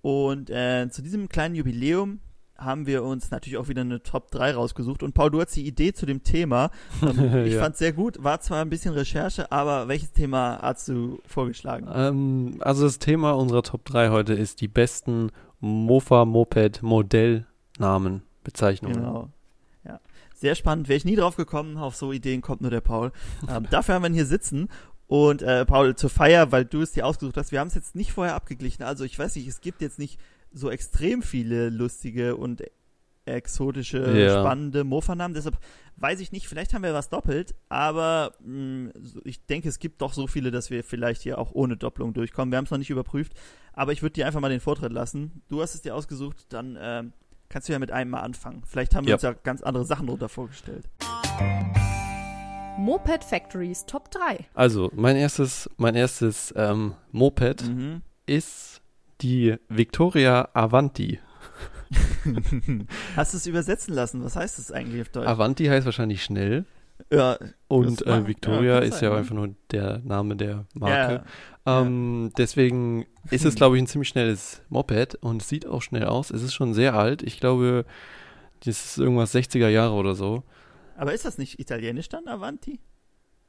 Und 0.00 0.48
äh, 0.48 0.88
zu 0.90 1.02
diesem 1.02 1.28
kleinen 1.28 1.54
Jubiläum 1.54 2.20
haben 2.60 2.86
wir 2.86 3.02
uns 3.02 3.30
natürlich 3.30 3.56
auch 3.56 3.68
wieder 3.68 3.80
eine 3.80 4.02
Top 4.02 4.30
3 4.30 4.54
rausgesucht. 4.54 5.02
Und 5.02 5.14
Paul, 5.14 5.30
du 5.30 5.40
hast 5.40 5.56
die 5.56 5.66
Idee 5.66 5.92
zu 5.92 6.06
dem 6.06 6.22
Thema. 6.22 6.70
Ähm, 7.02 7.08
ich 7.46 7.54
Ja. 7.54 7.62
fand's 7.62 7.78
sehr 7.78 7.92
gut, 7.92 8.22
war 8.22 8.40
zwar 8.40 8.60
ein 8.62 8.70
bisschen 8.70 8.94
Recherche, 8.94 9.50
aber 9.50 9.88
welches 9.88 10.12
Thema 10.12 10.58
hast 10.62 10.88
du 10.88 11.20
vorgeschlagen? 11.26 11.88
Ähm, 11.92 12.56
also 12.60 12.84
das 12.84 12.98
Thema 12.98 13.32
unserer 13.32 13.62
Top 13.62 13.84
3 13.86 14.10
heute 14.10 14.34
ist 14.34 14.60
die 14.60 14.68
besten 14.68 15.30
Mofa-Moped-Modellnamen, 15.60 18.22
Bezeichnungen. 18.44 18.96
Genau. 18.96 19.28
Ja. 19.84 20.00
Sehr 20.34 20.54
spannend. 20.54 20.88
Wäre 20.88 20.96
ich 20.96 21.04
nie 21.04 21.16
drauf 21.16 21.36
gekommen, 21.36 21.76
auf 21.76 21.96
so 21.96 22.12
Ideen 22.12 22.40
kommt 22.42 22.60
nur 22.62 22.70
der 22.70 22.80
Paul. 22.80 23.12
Ähm, 23.48 23.66
dafür 23.70 23.94
haben 23.94 24.02
wir 24.02 24.08
ihn 24.10 24.14
hier 24.14 24.26
sitzen. 24.26 24.68
Und 25.06 25.42
äh, 25.42 25.66
Paul, 25.66 25.96
zur 25.96 26.08
Feier, 26.10 26.52
weil 26.52 26.64
du 26.64 26.82
es 26.82 26.92
dir 26.92 27.04
ausgesucht 27.04 27.36
hast, 27.36 27.50
wir 27.50 27.58
haben 27.60 27.66
es 27.68 27.74
jetzt 27.74 27.96
nicht 27.96 28.12
vorher 28.12 28.34
abgeglichen. 28.36 28.84
Also 28.84 29.02
ich 29.04 29.18
weiß 29.18 29.34
nicht, 29.36 29.48
es 29.48 29.60
gibt 29.60 29.82
jetzt 29.82 29.98
nicht 29.98 30.20
so 30.52 30.70
extrem 30.70 31.22
viele 31.22 31.68
lustige 31.70 32.36
und 32.36 32.62
exotische, 33.26 34.18
Ja. 34.18 34.40
spannende 34.40 34.82
Mofa-Namen. 34.84 35.34
Deshalb 35.34 35.58
weiß 35.96 36.20
ich 36.20 36.32
nicht, 36.32 36.48
vielleicht 36.48 36.72
haben 36.74 36.82
wir 36.82 36.94
was 36.94 37.10
doppelt, 37.10 37.54
aber 37.68 38.32
mh, 38.44 38.90
so- 39.02 39.20
ich 39.24 39.44
denke, 39.46 39.68
es 39.68 39.78
gibt 39.78 40.00
doch 40.02 40.12
so 40.14 40.26
viele, 40.26 40.50
dass 40.50 40.70
wir 40.70 40.82
vielleicht 40.82 41.22
hier 41.22 41.38
auch 41.38 41.52
ohne 41.52 41.76
Doppelung 41.76 42.12
durchkommen. 42.14 42.50
Wir 42.50 42.56
haben 42.56 42.64
es 42.64 42.70
noch 42.70 42.78
nicht 42.78 42.90
überprüft, 42.90 43.32
aber 43.72 43.92
ich 43.92 44.02
würde 44.02 44.14
dir 44.14 44.26
einfach 44.26 44.40
mal 44.40 44.48
den 44.48 44.60
Vortritt 44.60 44.92
lassen. 44.92 45.42
Du 45.48 45.60
hast 45.62 45.74
es 45.74 45.82
dir 45.82 45.94
ausgesucht, 45.94 46.46
dann 46.48 46.76
ähm, 46.80 47.12
kannst 47.48 47.68
du 47.68 47.72
ja 47.72 47.78
mit 47.78 47.92
einem 47.92 48.10
mal 48.10 48.20
anfangen. 48.20 48.62
Vielleicht 48.66 48.94
haben 48.96 49.04
wir 49.06 49.10
Ja. 49.10 49.16
uns 49.16 49.22
ja 49.22 49.32
ganz 49.34 49.62
andere 49.62 49.84
Sachen 49.84 50.06
drunter 50.06 50.28
vorgestellt. 50.28 50.88
Moped 52.78 53.22
Factories 53.22 53.84
Top 53.84 54.10
3. 54.10 54.46
Also, 54.54 54.90
mein 54.94 55.16
erstes, 55.16 55.68
mein 55.76 55.94
erstes 55.94 56.52
ähm, 56.56 56.94
Moped 57.12 57.62
Mhm. 57.68 58.00
ist 58.26 58.79
die 59.22 59.56
Victoria 59.68 60.48
Avanti. 60.54 61.20
Hast 63.16 63.32
du 63.32 63.36
es 63.38 63.46
übersetzen 63.46 63.94
lassen? 63.94 64.22
Was 64.22 64.36
heißt 64.36 64.58
das 64.58 64.70
eigentlich 64.70 65.02
auf 65.02 65.08
Deutsch? 65.08 65.26
Avanti 65.26 65.66
heißt 65.66 65.86
wahrscheinlich 65.86 66.22
schnell 66.22 66.64
ja, 67.10 67.38
und 67.68 68.06
äh, 68.06 68.26
Victoria 68.26 68.74
ja, 68.74 68.78
ist 68.80 69.00
ja 69.00 69.10
ne? 69.10 69.16
einfach 69.16 69.34
nur 69.34 69.54
der 69.70 69.98
Name 70.04 70.36
der 70.36 70.66
Marke. 70.74 71.24
ja. 71.66 71.80
Ähm, 71.80 72.32
deswegen 72.36 73.06
ist 73.30 73.44
es, 73.44 73.54
glaube 73.54 73.76
ich, 73.76 73.82
ein 73.82 73.86
ziemlich 73.86 74.08
schnelles 74.08 74.62
Moped 74.68 75.16
und 75.16 75.42
sieht 75.42 75.66
auch 75.66 75.82
schnell 75.82 76.04
aus. 76.04 76.30
Es 76.30 76.42
ist 76.42 76.54
schon 76.54 76.74
sehr 76.74 76.94
alt. 76.94 77.22
Ich 77.22 77.40
glaube, 77.40 77.84
das 78.64 78.84
ist 78.84 78.98
irgendwas 78.98 79.34
60er 79.34 79.68
Jahre 79.68 79.94
oder 79.94 80.14
so. 80.14 80.42
Aber 80.96 81.14
ist 81.14 81.24
das 81.24 81.38
nicht 81.38 81.58
italienisch 81.58 82.08
dann, 82.08 82.28
Avanti? 82.28 82.80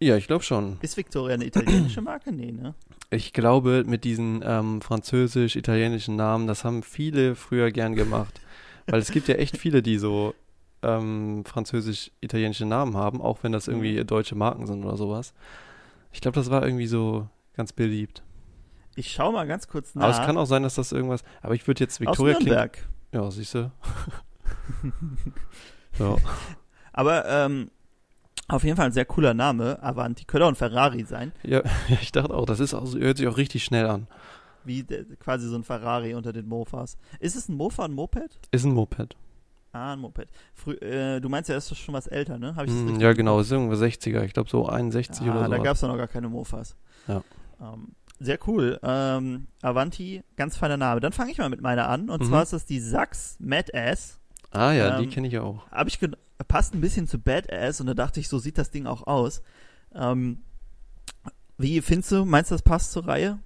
Ja, 0.02 0.18
ich 0.18 0.26
glaube 0.26 0.44
schon. 0.44 0.78
Ist 0.82 0.98
Victoria 0.98 1.36
eine 1.36 1.46
italienische 1.46 2.02
Marke? 2.02 2.32
Nee, 2.32 2.52
ne? 2.52 2.74
Ich 3.12 3.34
glaube, 3.34 3.84
mit 3.86 4.04
diesen 4.04 4.42
ähm, 4.44 4.82
französisch-italienischen 4.82 6.16
Namen, 6.16 6.48
das 6.48 6.64
haben 6.64 6.82
viele 6.82 7.36
früher 7.36 7.72
gern 7.72 7.94
gemacht. 7.94 8.42
Weil 8.88 9.00
es 9.00 9.12
gibt 9.12 9.28
ja 9.28 9.36
echt 9.36 9.58
viele, 9.58 9.84
die 9.84 10.00
so 10.00 10.34
ähm, 10.82 11.44
französisch-italienische 11.46 12.66
Namen 12.66 12.98
haben, 12.98 13.22
auch 13.22 13.44
wenn 13.44 13.52
das 13.52 13.68
irgendwie 13.68 14.04
deutsche 14.04 14.34
Marken 14.34 14.66
sind 14.66 14.84
oder 14.84 14.98
sowas. 14.98 15.36
Ich 16.12 16.20
glaube, 16.20 16.34
das 16.34 16.50
war 16.50 16.64
irgendwie 16.64 16.88
so 16.88 17.28
ganz 17.56 17.72
beliebt. 17.72 18.24
Ich 18.96 19.12
schau 19.12 19.32
mal 19.32 19.46
ganz 19.46 19.68
kurz 19.68 19.94
nach. 19.94 20.06
Aber 20.06 20.14
es 20.14 20.26
kann 20.26 20.36
auch 20.36 20.46
sein, 20.46 20.64
dass 20.64 20.76
das 20.76 20.92
irgendwas. 20.92 21.24
Aber 21.44 21.54
ich 21.54 21.68
würde 21.68 21.80
jetzt 21.80 22.02
Aus 22.02 22.08
Victoria. 22.08 22.40
Nürnberg. 22.40 22.88
Ja, 23.14 23.30
siehst 23.30 23.54
du. 23.54 23.72
ja. 26.00 26.16
Aber 26.92 27.26
ähm, 27.26 27.70
auf 28.52 28.64
jeden 28.64 28.78
Fall 28.78 28.88
ein 28.88 28.92
sehr 28.92 29.06
cooler 29.06 29.34
Name. 29.34 29.82
Avanti. 29.82 30.26
Könnte 30.26 30.46
auch 30.46 30.50
ein 30.50 30.56
Ferrari 30.56 31.04
sein. 31.06 31.32
ja, 31.44 31.62
ich 32.02 32.12
dachte 32.12 32.34
auch, 32.34 32.46
das 32.46 32.60
ist 32.60 32.74
auch, 32.74 32.94
hört 32.96 33.18
sich 33.18 33.28
auch 33.28 33.38
richtig 33.38 33.64
schnell 33.64 33.88
an. 33.88 34.08
Wie 34.64 34.84
der, 34.84 35.06
quasi 35.20 35.48
so 35.48 35.56
ein 35.56 35.64
Ferrari 35.64 36.14
unter 36.14 36.34
den 36.34 36.48
Mofas. 36.48 36.98
Ist 37.20 37.36
es 37.36 37.50
ein 37.50 37.56
Mofa, 37.56 37.86
ein 37.86 37.94
Moped? 37.94 38.40
Ist 38.52 38.64
ein 38.66 38.74
Moped. 38.74 39.16
Ah, 39.74 39.94
ein 39.94 40.00
Moped. 40.00 40.28
Frü 40.54 40.74
äh, 40.76 41.20
du 41.22 41.30
meinst 41.30 41.50
ja, 41.50 41.56
das 41.56 41.72
ist 41.72 41.78
schon 41.80 41.94
was 41.96 42.06
älter, 42.08 42.38
ne? 42.38 42.56
Hab 42.56 42.66
ich 42.66 42.72
das 42.74 42.82
richtig 42.84 43.02
ja, 43.02 43.14
genau, 43.14 43.36
Kopf? 43.38 43.46
ist 43.46 43.52
irgendwo 43.52 43.74
60er. 43.76 44.24
Ich 44.24 44.34
glaube 44.34 44.50
so 44.50 44.68
61 44.68 45.22
Ah, 45.28 45.32
oder 45.32 45.46
so. 45.46 45.52
da 45.52 45.58
gab 45.60 45.76
es 45.78 45.82
noch 45.82 45.98
gar 45.98 46.08
keine 46.08 46.28
Mofas. 46.30 46.76
Ja. 47.08 47.24
Ähm, 47.62 47.94
sehr 48.20 48.38
cool. 48.48 48.80
Ähm, 48.84 49.48
Avanti, 49.64 50.22
ganz 50.36 50.58
feiner 50.58 50.78
Name. 50.78 51.00
Dann 51.00 51.14
fange 51.14 51.32
ich 51.32 51.38
mal 51.40 51.50
mit 51.50 51.62
meiner 51.62 51.90
an. 51.90 52.10
Und 52.10 52.22
Mhm. 52.22 52.26
zwar 52.28 52.44
ist 52.44 52.54
das 52.54 52.66
die 52.66 52.80
Sachs 52.80 53.38
Mad-Ass. 53.40 54.20
Ah 54.52 54.74
ja, 54.74 54.98
die 55.00 55.06
Ähm, 55.06 55.10
kenne 55.10 55.28
ich 55.28 55.34
ja 55.34 55.42
auch. 55.42 55.66
Hab 55.72 55.88
ich 55.88 56.00
gen- 56.00 56.18
passt 56.44 56.74
ein 56.74 56.82
bisschen 56.82 57.08
zu 57.08 57.20
Badass 57.20 57.82
und 57.82 57.88
da 57.88 57.94
dachte 57.94 58.20
ich, 58.20 58.28
so 58.30 58.40
sieht 58.40 58.58
das 58.58 58.72
Ding 58.72 58.86
auch 58.88 59.08
aus. 59.08 59.42
Ähm, 59.94 60.40
wie 61.58 61.82
findest 61.82 62.12
du, 62.12 62.26
meinst 62.26 62.52
du, 62.52 62.56
das 62.56 62.62
passt 62.62 62.92
zur 62.92 63.08
Reihe? 63.08 63.40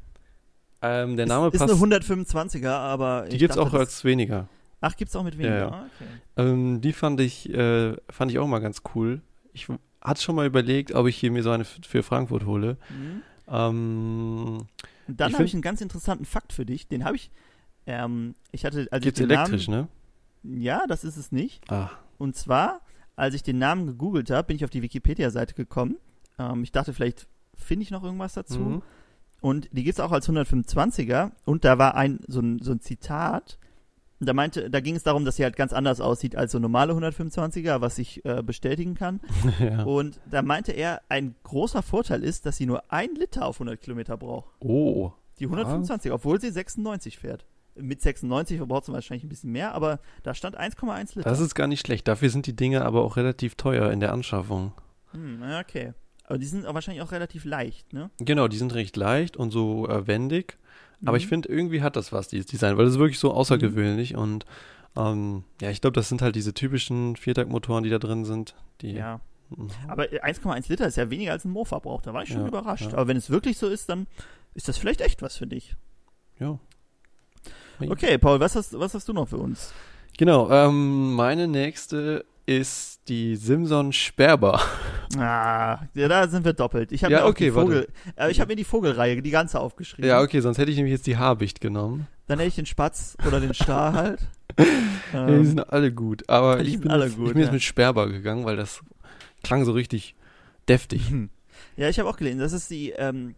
Ähm, 0.81 1.17
der 1.17 1.25
Name 1.25 1.47
ist, 1.47 1.57
passt. 1.57 1.73
ist 1.73 1.81
eine 1.83 1.95
125er, 1.97 2.69
aber 2.69 3.23
die 3.29 3.37
gibt 3.37 3.51
es 3.51 3.57
dachte, 3.57 3.69
auch 3.69 3.73
als 3.73 4.03
weniger. 4.03 4.47
Ach, 4.81 4.95
gibt's 4.95 5.15
auch 5.15 5.23
mit 5.23 5.37
weniger. 5.37 5.55
Ja, 5.55 5.61
ja. 5.61 5.71
Ah, 5.71 5.85
okay. 5.95 6.09
Ähm, 6.49 6.81
die 6.81 6.93
fand 6.93 7.19
ich, 7.21 7.49
äh, 7.49 7.95
fand 8.09 8.31
ich 8.31 8.39
auch 8.39 8.47
mal 8.47 8.59
ganz 8.59 8.81
cool. 8.93 9.21
Ich 9.53 9.67
hatte 10.01 10.21
schon 10.21 10.35
mal 10.35 10.45
überlegt, 10.45 10.93
ob 10.93 11.07
ich 11.07 11.17
hier 11.17 11.31
mir 11.31 11.41
so 11.43 11.49
eine 11.51 11.65
für 11.65 12.03
Frankfurt 12.03 12.45
hole. 12.45 12.77
Mhm. 12.89 13.21
Ähm, 13.47 14.67
Und 15.07 15.19
dann 15.19 15.33
habe 15.33 15.45
ich 15.45 15.53
einen 15.53 15.61
ganz 15.61 15.81
interessanten 15.81 16.25
Fakt 16.25 16.53
für 16.53 16.65
dich. 16.65 16.87
Den 16.87 17.03
habe 17.03 17.15
ich. 17.15 17.31
Ähm, 17.87 18.35
ich 18.51 18.65
hatte, 18.65 18.87
als 18.91 19.03
geht's 19.03 19.19
ich 19.19 19.27
den 19.27 19.31
elektrisch, 19.35 19.67
ne? 19.67 19.87
Namen, 20.43 20.61
Ja, 20.61 20.85
das 20.87 21.03
ist 21.03 21.17
es 21.17 21.31
nicht. 21.31 21.69
Ah, 21.71 21.89
Und 22.17 22.35
zwar, 22.35 22.81
als 23.15 23.35
ich 23.35 23.43
den 23.43 23.57
Namen 23.57 23.87
gegoogelt 23.87 24.29
habe, 24.29 24.47
bin 24.47 24.55
ich 24.57 24.63
auf 24.63 24.69
die 24.69 24.81
Wikipedia-Seite 24.81 25.53
gekommen. 25.53 25.97
Ähm, 26.37 26.63
ich 26.63 26.71
dachte, 26.71 26.93
vielleicht 26.93 27.27
finde 27.55 27.83
ich 27.83 27.91
noch 27.91 28.03
irgendwas 28.03 28.33
dazu. 28.33 28.59
mhm. 28.59 28.81
Und 29.41 29.69
die 29.71 29.83
gibt 29.83 29.99
es 29.99 30.03
auch 30.03 30.11
als 30.11 30.27
125er. 30.27 31.31
Und 31.45 31.65
da 31.65 31.77
war 31.77 31.95
ein 31.95 32.19
so 32.27 32.39
ein, 32.39 32.59
so 32.61 32.71
ein 32.71 32.79
Zitat. 32.79 33.59
Da 34.19 34.33
meinte, 34.33 34.69
da 34.69 34.79
ging 34.79 34.95
es 34.95 35.03
darum, 35.03 35.25
dass 35.25 35.35
sie 35.35 35.43
halt 35.43 35.55
ganz 35.55 35.71
anders 35.73 36.01
aussieht 36.01 36.35
als 36.35 36.53
so 36.53 36.57
normale 36.57 36.93
125er, 36.93 37.81
was 37.81 37.99
ich 37.99 38.25
äh, 38.25 38.41
bestätigen 38.41 38.95
kann. 38.95 39.19
ja. 39.59 39.83
Und 39.83 40.19
da 40.29 40.41
meinte 40.41 40.71
er, 40.71 41.01
ein 41.09 41.35
großer 41.43 41.83
Vorteil 41.83 42.23
ist, 42.23 42.45
dass 42.45 42.57
sie 42.57 42.65
nur 42.65 42.91
ein 42.91 43.13
Liter 43.13 43.45
auf 43.45 43.57
100 43.57 43.79
Kilometer 43.79 44.17
braucht. 44.17 44.49
Oh, 44.61 45.11
Die 45.39 45.45
125, 45.45 46.11
obwohl 46.11 46.39
sie 46.39 46.49
96 46.49 47.19
fährt. 47.19 47.45
Mit 47.77 48.01
96 48.01 48.57
verbraucht 48.57 48.85
sie 48.85 48.93
wahrscheinlich 48.93 49.23
ein 49.25 49.29
bisschen 49.29 49.51
mehr, 49.51 49.73
aber 49.73 49.99
da 50.23 50.33
stand 50.33 50.57
1,1 50.57 51.15
Liter. 51.17 51.29
das 51.29 51.39
ist 51.41 51.55
gar 51.55 51.67
nicht 51.67 51.85
schlecht. 51.85 52.07
Dafür 52.07 52.29
sind 52.29 52.47
die 52.47 52.55
Dinge 52.55 52.85
aber 52.85 53.03
auch 53.03 53.17
relativ 53.17 53.55
teuer 53.55 53.91
in 53.91 53.99
der 53.99 54.13
Anschaffung. 54.13 54.71
hm, 55.11 55.41
okay. 55.59 55.93
Aber 56.27 56.37
die 56.39 56.45
sind 56.47 56.65
auch 56.65 56.73
wahrscheinlich 56.73 57.03
auch 57.03 57.11
relativ 57.11 57.45
leicht, 57.45 57.93
ne? 57.93 58.09
Genau, 58.19 58.47
die 58.47 58.57
sind 58.57 58.73
recht 58.73 58.97
leicht 58.97 59.37
und 59.37 59.51
so 59.51 59.87
äh, 59.87 60.07
wendig. 60.07 60.57
Aber 61.05 61.17
ich 61.17 61.25
Mhm. 61.25 61.29
finde, 61.29 61.49
irgendwie 61.49 61.81
hat 61.83 61.95
das 61.97 62.11
was, 62.11 62.29
dieses 62.29 62.47
Design, 62.47 62.77
weil 62.77 62.85
das 62.85 62.93
ist 62.95 62.99
wirklich 62.99 63.19
so 63.19 63.31
außergewöhnlich 63.33 64.15
und 64.15 64.45
ähm, 64.97 65.43
ja, 65.61 65.69
ich 65.69 65.81
glaube, 65.81 65.93
das 65.93 66.07
sind 66.09 66.21
halt 66.21 66.35
diese 66.35 66.53
typischen 66.53 67.15
Viertaktmotoren, 67.17 67.83
die 67.83 67.89
da 67.89 67.99
drin 67.99 68.23
sind. 68.25 68.55
Die, 68.81 68.93
Ja. 68.93 69.19
Mhm. 69.49 69.67
Aber 69.87 70.05
1,1 70.05 70.69
Liter 70.69 70.87
ist 70.87 70.95
ja 70.97 71.09
weniger 71.11 71.33
als 71.33 71.45
ein 71.45 71.51
Mofa-Verbrauch. 71.51 72.01
Da 72.01 72.13
war 72.13 72.23
ich 72.23 72.29
schon 72.29 72.41
Ja, 72.41 72.47
überrascht. 72.47 72.87
ja. 72.91 72.93
Aber 72.93 73.07
wenn 73.07 73.17
es 73.17 73.29
wirklich 73.29 73.57
so 73.59 73.67
ist, 73.67 73.89
dann 73.89 74.07
ist 74.55 74.67
das 74.67 74.77
vielleicht 74.77 75.01
echt 75.01 75.21
was 75.21 75.35
für 75.37 75.45
dich. 75.47 75.75
ja. 76.39 76.57
Okay, 77.79 78.17
Paul, 78.17 78.39
was 78.39 78.55
hast, 78.55 78.77
was 78.79 78.93
hast 78.93 79.07
du 79.07 79.13
noch 79.13 79.27
für 79.27 79.37
uns? 79.37 79.73
Genau, 80.17 80.49
ähm, 80.49 81.13
meine 81.13 81.47
nächste 81.47 82.25
ist 82.45 83.01
die 83.07 83.35
Simson 83.35 83.91
Sperber. 83.93 84.61
Ah, 85.17 85.83
ja, 85.93 86.07
da 86.09 86.27
sind 86.27 86.43
wir 86.43 86.51
doppelt. 86.53 86.91
Ich 86.91 87.03
habe 87.03 87.13
Ja, 87.13 87.21
mir 87.21 87.27
okay, 87.27 87.45
die 87.45 87.51
Vogel, 87.51 87.87
äh, 88.17 88.31
ich 88.31 88.41
habe 88.41 88.49
mir 88.51 88.55
die 88.57 88.65
Vogelreihe, 88.65 89.21
die 89.21 89.29
ganze 89.29 89.59
aufgeschrieben. 89.61 90.09
Ja, 90.09 90.19
okay, 90.19 90.41
sonst 90.41 90.57
hätte 90.57 90.71
ich 90.71 90.75
nämlich 90.77 90.91
jetzt 90.91 91.07
die 91.07 91.15
Habicht 91.15 91.61
genommen. 91.61 92.07
Dann 92.27 92.39
hätte 92.39 92.49
ich 92.49 92.55
den 92.55 92.65
Spatz 92.65 93.15
oder 93.25 93.39
den 93.39 93.53
Star 93.53 93.93
halt. 93.93 94.19
Ja, 95.13 95.27
die 95.27 95.33
Ähm, 95.33 95.45
sind 95.45 95.69
alle 95.71 95.93
gut, 95.93 96.27
aber 96.27 96.59
ich 96.61 96.79
bin, 96.81 96.89
alle 96.89 97.05
jetzt, 97.05 97.15
gut, 97.17 97.27
ich 97.27 97.33
bin 97.33 97.41
jetzt 97.41 97.49
ja. 97.49 97.53
mit 97.53 97.61
Sperber 97.61 98.07
gegangen, 98.09 98.45
weil 98.45 98.55
das 98.57 98.81
klang 99.43 99.63
so 99.63 99.71
richtig 99.71 100.15
deftig. 100.67 101.03
ja, 101.77 101.87
ich 101.87 101.99
habe 101.99 102.09
auch 102.09 102.17
gelesen, 102.17 102.39
das 102.39 102.51
ist 102.51 102.69
die 102.71 102.89
ähm, 102.91 103.35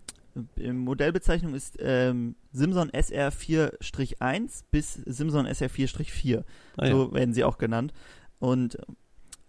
Modellbezeichnung 0.58 1.54
ist 1.54 1.78
ähm, 1.80 2.36
Simson 2.52 2.90
SR4-1 2.92 4.64
bis 4.72 4.94
Simson 5.06 5.48
SR4-4. 5.48 6.44
Ah, 6.78 6.86
ja. 6.86 6.92
So 6.92 7.14
werden 7.14 7.34
sie 7.34 7.44
auch 7.44 7.58
genannt. 7.58 7.94
Und 8.40 8.76
äh, 8.76 8.82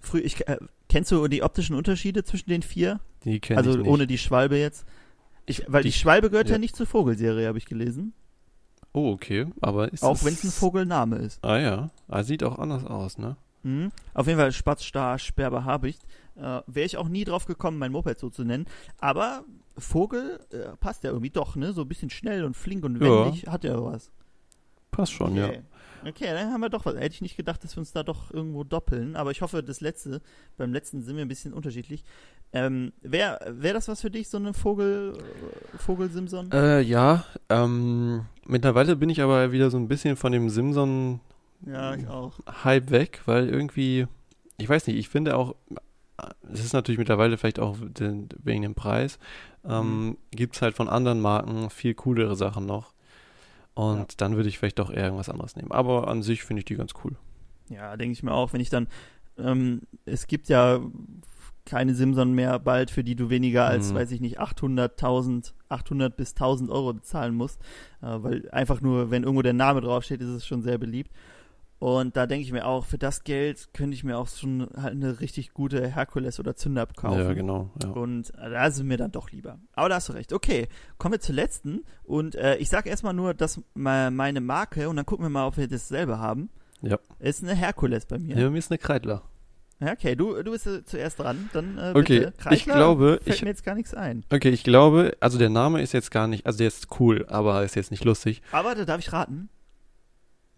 früh, 0.00 0.20
ich, 0.20 0.46
äh, 0.48 0.58
kennst 0.88 1.10
du 1.10 1.26
die 1.28 1.42
optischen 1.42 1.74
Unterschiede 1.76 2.24
zwischen 2.24 2.50
den 2.50 2.62
vier? 2.62 3.00
Die 3.24 3.40
kenne 3.40 3.58
Also 3.58 3.70
ich 3.72 3.76
nicht. 3.78 3.88
ohne 3.88 4.06
die 4.06 4.18
Schwalbe 4.18 4.56
jetzt? 4.58 4.86
Ich, 5.46 5.64
weil 5.66 5.82
die, 5.82 5.88
Die- 5.90 5.96
Schwalbe 5.96 6.30
gehört 6.30 6.48
ja. 6.48 6.54
ja. 6.54 6.58
nicht 6.58 6.76
zur 6.76 6.86
Vogelserie, 6.86 7.46
habe 7.48 7.58
ich 7.58 7.66
gelesen. 7.66 8.12
Oh, 8.94 9.10
okay, 9.12 9.46
aber 9.60 9.92
ist 9.92 10.02
auch 10.02 10.24
wenn 10.24 10.32
es 10.32 10.42
ein 10.44 10.50
Vogelname 10.50 11.16
ist. 11.16 11.44
Ah 11.44 11.58
ja, 11.58 11.90
ah, 12.08 12.22
sieht 12.22 12.42
auch 12.42 12.58
anders 12.58 12.84
aus, 12.84 13.18
ne? 13.18 13.36
Mhm. 13.62 13.90
Auf 14.14 14.26
jeden 14.26 14.38
Fall 14.38 14.50
Spatz, 14.52 14.82
Star, 14.84 15.18
Sperber, 15.18 15.64
Habicht. 15.64 16.02
Äh, 16.36 16.60
Wäre 16.66 16.86
ich 16.86 16.96
auch 16.96 17.08
nie 17.08 17.24
drauf 17.24 17.44
gekommen, 17.44 17.78
mein 17.78 17.92
Moped 17.92 18.18
so 18.18 18.30
zu 18.30 18.44
nennen. 18.44 18.66
Aber 18.98 19.44
Vogel 19.78 20.40
äh, 20.50 20.76
passt 20.78 21.04
ja 21.04 21.10
irgendwie 21.10 21.30
doch, 21.30 21.56
ne? 21.56 21.72
So 21.72 21.82
ein 21.82 21.88
bisschen 21.88 22.10
schnell 22.10 22.44
und 22.44 22.54
flink 22.56 22.84
und 22.84 23.00
Ja. 23.02 23.26
wendig 23.26 23.46
hat 23.46 23.64
ja 23.64 23.82
was. 23.82 24.10
Passt 24.90 25.12
schon, 25.12 25.36
ja. 25.36 25.48
Okay. 25.48 25.62
Okay, 26.06 26.26
dann 26.26 26.52
haben 26.52 26.60
wir 26.60 26.68
doch 26.68 26.86
was. 26.86 26.94
Hätte 26.94 27.14
ich 27.14 27.20
nicht 27.22 27.36
gedacht, 27.36 27.62
dass 27.64 27.76
wir 27.76 27.80
uns 27.80 27.92
da 27.92 28.04
doch 28.04 28.32
irgendwo 28.32 28.62
doppeln. 28.62 29.16
Aber 29.16 29.32
ich 29.32 29.42
hoffe, 29.42 29.62
das 29.64 29.80
letzte, 29.80 30.20
beim 30.56 30.72
letzten 30.72 31.02
sind 31.02 31.16
wir 31.16 31.24
ein 31.24 31.28
bisschen 31.28 31.52
unterschiedlich. 31.52 32.04
Ähm, 32.52 32.92
Wäre 33.02 33.38
wär 33.48 33.74
das 33.74 33.88
was 33.88 34.00
für 34.00 34.10
dich, 34.10 34.28
so 34.28 34.36
eine 34.36 34.54
Vogel, 34.54 35.14
äh, 35.74 35.78
Vogel-Simson? 35.78 36.52
Äh, 36.52 36.80
ja, 36.82 37.24
ähm, 37.48 38.26
mittlerweile 38.46 38.96
bin 38.96 39.10
ich 39.10 39.20
aber 39.20 39.50
wieder 39.52 39.70
so 39.70 39.76
ein 39.76 39.88
bisschen 39.88 40.16
von 40.16 40.32
dem 40.32 40.48
Simson 40.50 41.20
ja, 41.66 41.94
ich 41.94 42.06
auch. 42.06 42.38
Hype 42.64 42.90
weg, 42.90 43.22
weil 43.26 43.48
irgendwie, 43.48 44.06
ich 44.56 44.68
weiß 44.68 44.86
nicht, 44.86 44.96
ich 44.96 45.08
finde 45.08 45.36
auch, 45.36 45.56
es 46.52 46.64
ist 46.64 46.72
natürlich 46.72 46.98
mittlerweile 46.98 47.36
vielleicht 47.36 47.58
auch 47.58 47.76
den, 47.80 48.28
wegen 48.42 48.62
dem 48.62 48.74
Preis, 48.74 49.18
ähm, 49.64 50.06
Mhm. 50.06 50.16
gibt 50.30 50.56
es 50.56 50.62
halt 50.62 50.74
von 50.74 50.88
anderen 50.88 51.20
Marken 51.20 51.70
viel 51.70 51.94
coolere 51.94 52.36
Sachen 52.36 52.66
noch. 52.66 52.92
Und 53.74 53.98
Ja. 53.98 54.06
dann 54.16 54.36
würde 54.36 54.48
ich 54.48 54.58
vielleicht 54.58 54.78
doch 54.78 54.90
eher 54.90 55.04
irgendwas 55.04 55.28
anderes 55.28 55.54
nehmen. 55.56 55.70
Aber 55.72 56.08
an 56.08 56.22
sich 56.22 56.42
finde 56.42 56.60
ich 56.60 56.64
die 56.64 56.74
ganz 56.76 56.92
cool. 57.04 57.16
Ja, 57.68 57.96
denke 57.96 58.12
ich 58.12 58.22
mir 58.22 58.32
auch, 58.32 58.52
wenn 58.52 58.60
ich 58.60 58.70
dann, 58.70 58.88
ähm, 59.38 59.82
es 60.04 60.26
gibt 60.26 60.48
ja 60.48 60.80
keine 61.64 61.94
Simson 61.94 62.32
mehr 62.32 62.58
bald, 62.58 62.90
für 62.90 63.04
die 63.04 63.14
du 63.14 63.28
weniger 63.30 63.66
als, 63.66 63.92
Mhm. 63.92 63.96
weiß 63.96 64.10
ich 64.12 64.20
nicht, 64.20 64.40
800, 64.40 64.96
1000, 64.98 65.54
800 65.68 66.16
bis 66.16 66.34
1000 66.34 66.70
Euro 66.70 66.94
bezahlen 66.94 67.34
musst, 67.34 67.60
äh, 68.00 68.06
weil 68.06 68.48
einfach 68.50 68.80
nur, 68.80 69.10
wenn 69.10 69.22
irgendwo 69.22 69.42
der 69.42 69.52
Name 69.52 69.80
draufsteht, 69.82 70.22
ist 70.22 70.28
es 70.30 70.46
schon 70.46 70.62
sehr 70.62 70.78
beliebt. 70.78 71.12
Und 71.80 72.16
da 72.16 72.26
denke 72.26 72.44
ich 72.44 72.50
mir 72.50 72.66
auch, 72.66 72.84
für 72.86 72.98
das 72.98 73.22
Geld 73.22 73.68
könnte 73.72 73.94
ich 73.94 74.02
mir 74.02 74.18
auch 74.18 74.26
schon 74.26 74.68
halt 74.76 74.94
eine 74.94 75.20
richtig 75.20 75.52
gute 75.54 75.86
Herkules 75.86 76.40
oder 76.40 76.56
Zündab 76.56 76.96
kaufen. 76.96 77.20
Ja, 77.20 77.32
genau. 77.34 77.70
Ja. 77.82 77.90
Und 77.90 78.30
äh, 78.34 78.50
da 78.50 78.66
es 78.66 78.82
mir 78.82 78.96
dann 78.96 79.12
doch 79.12 79.30
lieber. 79.30 79.60
Aber 79.74 79.88
da 79.88 79.94
hast 79.96 80.08
du 80.08 80.12
recht. 80.14 80.32
Okay, 80.32 80.66
kommen 80.98 81.12
wir 81.14 81.20
zur 81.20 81.36
letzten. 81.36 81.84
Und 82.02 82.34
äh, 82.34 82.56
ich 82.56 82.68
sage 82.68 82.90
erstmal 82.90 83.14
nur, 83.14 83.32
dass 83.32 83.60
me- 83.74 84.10
meine 84.10 84.40
Marke, 84.40 84.88
und 84.88 84.96
dann 84.96 85.06
gucken 85.06 85.24
wir 85.24 85.30
mal, 85.30 85.46
ob 85.46 85.56
wir 85.56 85.68
dasselbe 85.68 86.18
haben, 86.18 86.50
Ja. 86.82 86.98
ist 87.20 87.44
eine 87.44 87.54
Herkules 87.54 88.06
bei 88.06 88.18
mir. 88.18 88.36
Ja, 88.36 88.50
mir 88.50 88.58
ist 88.58 88.72
eine 88.72 88.78
Kreidler. 88.78 89.22
Ja, 89.78 89.92
okay, 89.92 90.16
du, 90.16 90.42
du 90.42 90.50
bist 90.50 90.66
äh, 90.66 90.84
zuerst 90.84 91.20
dran. 91.20 91.48
Dann, 91.52 91.78
äh, 91.78 91.92
Okay, 91.94 92.18
bitte. 92.18 92.32
ich 92.36 92.38
Kreisler 92.42 92.74
glaube, 92.74 93.20
fällt 93.22 93.36
ich, 93.36 93.42
mir 93.42 93.50
jetzt 93.50 93.62
gar 93.64 93.76
nichts 93.76 93.94
ein. 93.94 94.24
okay, 94.32 94.48
ich 94.48 94.64
glaube, 94.64 95.16
also 95.20 95.38
der 95.38 95.50
Name 95.50 95.80
ist 95.80 95.92
jetzt 95.92 96.10
gar 96.10 96.26
nicht, 96.26 96.44
also 96.44 96.58
der 96.58 96.66
ist 96.66 96.88
cool, 96.98 97.24
aber 97.28 97.62
ist 97.62 97.76
jetzt 97.76 97.92
nicht 97.92 98.02
lustig. 98.04 98.42
Aber 98.50 98.74
da 98.74 98.84
darf 98.84 98.98
ich 98.98 99.12
raten. 99.12 99.48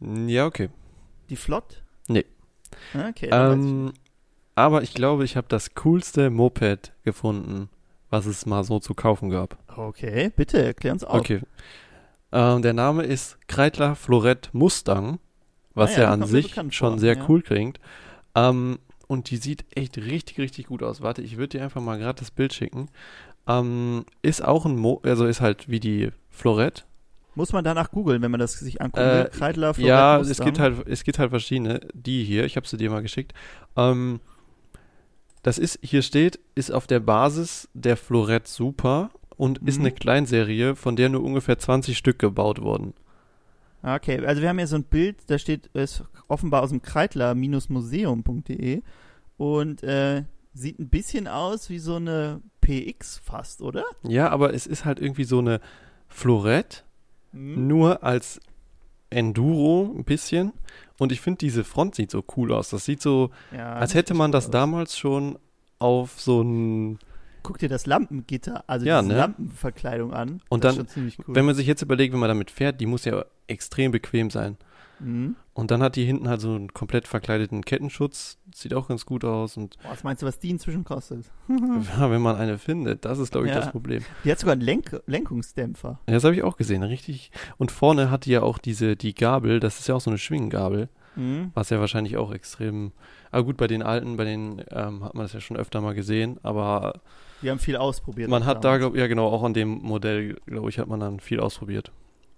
Ja, 0.00 0.46
okay. 0.46 0.70
Die 1.30 1.36
Flott? 1.36 1.82
Nee. 2.08 2.26
Ah, 2.92 3.08
Okay, 3.08 3.26
ich. 3.26 3.32
Ähm, 3.32 3.92
aber 4.54 4.82
ich 4.82 4.92
glaube, 4.92 5.24
ich 5.24 5.36
habe 5.36 5.46
das 5.48 5.74
coolste 5.74 6.28
Moped 6.28 6.92
gefunden, 7.04 7.70
was 8.10 8.26
es 8.26 8.44
mal 8.46 8.64
so 8.64 8.78
zu 8.80 8.94
kaufen 8.94 9.30
gab. 9.30 9.56
okay, 9.76 10.30
bitte, 10.34 10.62
erklär 10.62 10.92
uns 10.92 11.04
auf. 11.04 11.20
Okay. 11.20 11.40
Ähm, 12.32 12.62
der 12.62 12.74
Name 12.74 13.04
ist 13.04 13.38
Kreidler 13.48 13.94
Florett 13.96 14.50
Mustang, 14.52 15.18
was 15.74 15.92
Ah 15.92 15.94
ja, 15.94 16.02
ja, 16.02 16.10
an 16.12 16.24
sich 16.26 16.54
schon 16.54 16.70
vor, 16.72 16.98
sehr 16.98 17.16
ja. 17.16 17.24
cool 17.28 17.42
klingt. 17.42 17.80
Ähm, 18.34 18.78
und 19.06 19.30
die 19.30 19.36
sieht 19.38 19.64
echt 19.76 19.96
richtig, 19.98 20.38
richtig 20.38 20.66
gut 20.66 20.82
aus. 20.82 21.00
Warte, 21.00 21.22
ich 21.22 21.36
würde 21.36 21.58
dir 21.58 21.64
einfach 21.64 21.80
mal 21.80 21.98
gerade 21.98 22.18
das 22.20 22.30
Bild 22.30 22.52
schicken. 22.52 22.88
Ähm, 23.48 24.04
ist 24.22 24.44
auch 24.44 24.66
ein 24.66 24.76
Mo 24.76 25.00
also 25.04 25.26
ist 25.26 25.40
halt 25.40 25.68
wie 25.68 25.80
die 25.80 26.10
Florett. 26.28 26.86
Muss 27.40 27.54
man 27.54 27.64
danach 27.64 27.90
googeln, 27.90 28.20
wenn 28.20 28.30
man 28.30 28.38
das 28.38 28.52
sich 28.58 28.82
anguckt. 28.82 29.02
Äh? 29.02 29.30
Kreidler, 29.32 29.72
Florett, 29.72 29.88
ja, 29.88 30.18
Mustang. 30.18 30.32
es 30.32 30.40
gibt 30.44 30.58
halt, 30.58 30.86
es 30.86 31.04
gibt 31.04 31.18
halt 31.18 31.30
verschiedene. 31.30 31.80
Die 31.94 32.22
hier, 32.22 32.44
ich 32.44 32.56
habe 32.56 32.68
sie 32.68 32.76
dir 32.76 32.90
mal 32.90 33.00
geschickt. 33.00 33.32
Ähm, 33.76 34.20
das 35.42 35.56
ist, 35.56 35.78
hier 35.82 36.02
steht, 36.02 36.38
ist 36.54 36.70
auf 36.70 36.86
der 36.86 37.00
Basis 37.00 37.66
der 37.72 37.96
Florett 37.96 38.46
Super 38.46 39.08
und 39.38 39.56
ist 39.66 39.78
Mhm. 39.78 39.86
eine 39.86 39.92
Kleinserie, 39.92 40.76
von 40.76 40.96
der 40.96 41.08
nur 41.08 41.24
ungefähr 41.24 41.58
20 41.58 41.96
Stück 41.96 42.18
gebaut 42.18 42.60
wurden. 42.60 42.92
Okay, 43.82 44.22
also 44.26 44.42
wir 44.42 44.50
haben 44.50 44.58
hier 44.58 44.66
so 44.66 44.76
ein 44.76 44.84
Bild, 44.84 45.16
da 45.28 45.38
steht, 45.38 45.68
ist 45.68 46.04
offenbar 46.28 46.60
aus 46.62 46.68
dem 46.68 46.82
Kreidler-museum.de 46.82 48.82
und 49.38 49.82
äh, 49.82 50.24
sieht 50.52 50.78
ein 50.78 50.90
bisschen 50.90 51.26
aus 51.26 51.70
wie 51.70 51.78
so 51.78 51.96
eine 51.96 52.42
PX 52.60 53.16
fast, 53.24 53.62
oder? 53.62 53.84
Ja, 54.02 54.28
aber 54.28 54.52
es 54.52 54.66
ist 54.66 54.84
halt 54.84 55.00
irgendwie 55.00 55.24
so 55.24 55.38
eine 55.38 55.62
Florett, 56.08 56.84
Mhm. 57.32 57.66
nur 57.68 58.02
als 58.04 58.40
Enduro 59.10 59.92
ein 59.96 60.04
bisschen. 60.04 60.52
Und 60.98 61.12
ich 61.12 61.20
finde, 61.20 61.38
diese 61.38 61.64
Front 61.64 61.94
sieht 61.94 62.10
so 62.10 62.22
cool 62.36 62.52
aus. 62.52 62.70
Das 62.70 62.84
sieht 62.84 63.00
so, 63.02 63.30
Ja, 63.56 63.72
als 63.74 63.94
hätte 63.94 64.14
man 64.14 64.32
das 64.32 64.46
aus. 64.46 64.50
damals 64.50 64.96
schon 64.98 65.38
auf 65.78 66.20
so 66.20 66.42
ein. 66.42 66.98
Guck 67.42 67.58
dir 67.58 67.70
das 67.70 67.86
Lampengitter, 67.86 68.64
also 68.66 68.84
Ja, 68.86 69.00
diese 69.00 69.12
ne? 69.14 69.18
Lampenverkleidung 69.18 70.12
an. 70.12 70.42
Und 70.50 70.62
das 70.64 70.76
dann, 70.76 70.84
ist 70.86 70.92
schon 70.92 70.94
ziemlich 71.08 71.18
cool. 71.26 71.34
Wenn 71.34 71.46
man 71.46 71.54
sich 71.54 71.66
jetzt 71.66 71.80
überlegt, 71.82 72.12
wenn 72.12 72.20
man 72.20 72.28
damit 72.28 72.50
fährt, 72.50 72.80
die 72.80 72.86
muss 72.86 73.04
ja 73.06 73.24
extrem 73.46 73.90
bequem 73.92 74.30
sein. 74.30 74.58
Mhm. 75.00 75.36
Und 75.54 75.70
dann 75.70 75.82
hat 75.82 75.96
die 75.96 76.04
hinten 76.04 76.28
halt 76.28 76.40
so 76.40 76.54
einen 76.54 76.72
komplett 76.72 77.06
verkleideten 77.08 77.64
Kettenschutz. 77.64 78.38
Sieht 78.54 78.74
auch 78.74 78.88
ganz 78.88 79.04
gut 79.06 79.24
aus. 79.24 79.56
Und 79.56 79.76
was 79.88 80.04
meinst 80.04 80.22
du, 80.22 80.26
was 80.26 80.38
die 80.38 80.50
inzwischen 80.50 80.84
kostet? 80.84 81.24
ja, 81.48 82.10
wenn 82.10 82.22
man 82.22 82.36
eine 82.36 82.58
findet, 82.58 83.04
das 83.04 83.18
ist, 83.18 83.32
glaube 83.32 83.46
ich, 83.46 83.52
Ja. 83.54 83.60
das 83.60 83.70
Problem. 83.70 84.02
Die 84.24 84.30
hat 84.30 84.38
sogar 84.38 84.52
einen 84.52 84.62
Lenk 84.62 85.00
Lenkungsdämpfer. 85.06 86.00
Ja, 86.06 86.14
das 86.14 86.24
habe 86.24 86.34
ich 86.34 86.42
auch 86.42 86.56
gesehen, 86.56 86.82
richtig. 86.82 87.30
Und 87.58 87.70
vorne 87.72 88.10
hat 88.10 88.24
die 88.26 88.30
ja 88.32 88.42
auch 88.42 88.58
diese, 88.58 88.96
die 88.96 89.14
Gabel, 89.14 89.60
das 89.60 89.78
ist 89.80 89.88
ja 89.88 89.94
auch 89.94 90.00
so 90.00 90.10
eine 90.10 90.18
Schwinggabel, 90.18 90.88
Mhm. 91.16 91.50
was 91.54 91.70
ja 91.70 91.80
wahrscheinlich 91.80 92.16
auch 92.16 92.32
extrem. 92.32 92.92
Aber 93.32 93.44
gut, 93.44 93.56
bei 93.56 93.66
den 93.66 93.82
alten, 93.82 94.16
bei 94.16 94.24
den 94.24 94.62
ähm, 94.70 95.02
hat 95.04 95.14
man 95.14 95.24
das 95.24 95.32
ja 95.32 95.40
schon 95.40 95.56
öfter 95.56 95.80
mal 95.80 95.94
gesehen, 95.94 96.38
aber 96.44 97.00
Die 97.42 97.50
haben 97.50 97.58
viel 97.58 97.76
ausprobiert. 97.76 98.30
man 98.30 98.44
hat 98.46 98.58
da, 98.58 98.60
damals. 98.74 98.80
glaub, 98.80 98.96
ja 98.96 99.06
genau, 99.08 99.26
auch 99.28 99.42
an 99.42 99.52
dem 99.54 99.68
Modell, 99.82 100.36
glaube 100.46 100.68
ich, 100.70 100.78
hat 100.78 100.86
man 100.86 101.00
dann 101.00 101.18
viel 101.20 101.40
ausprobiert. 101.40 101.90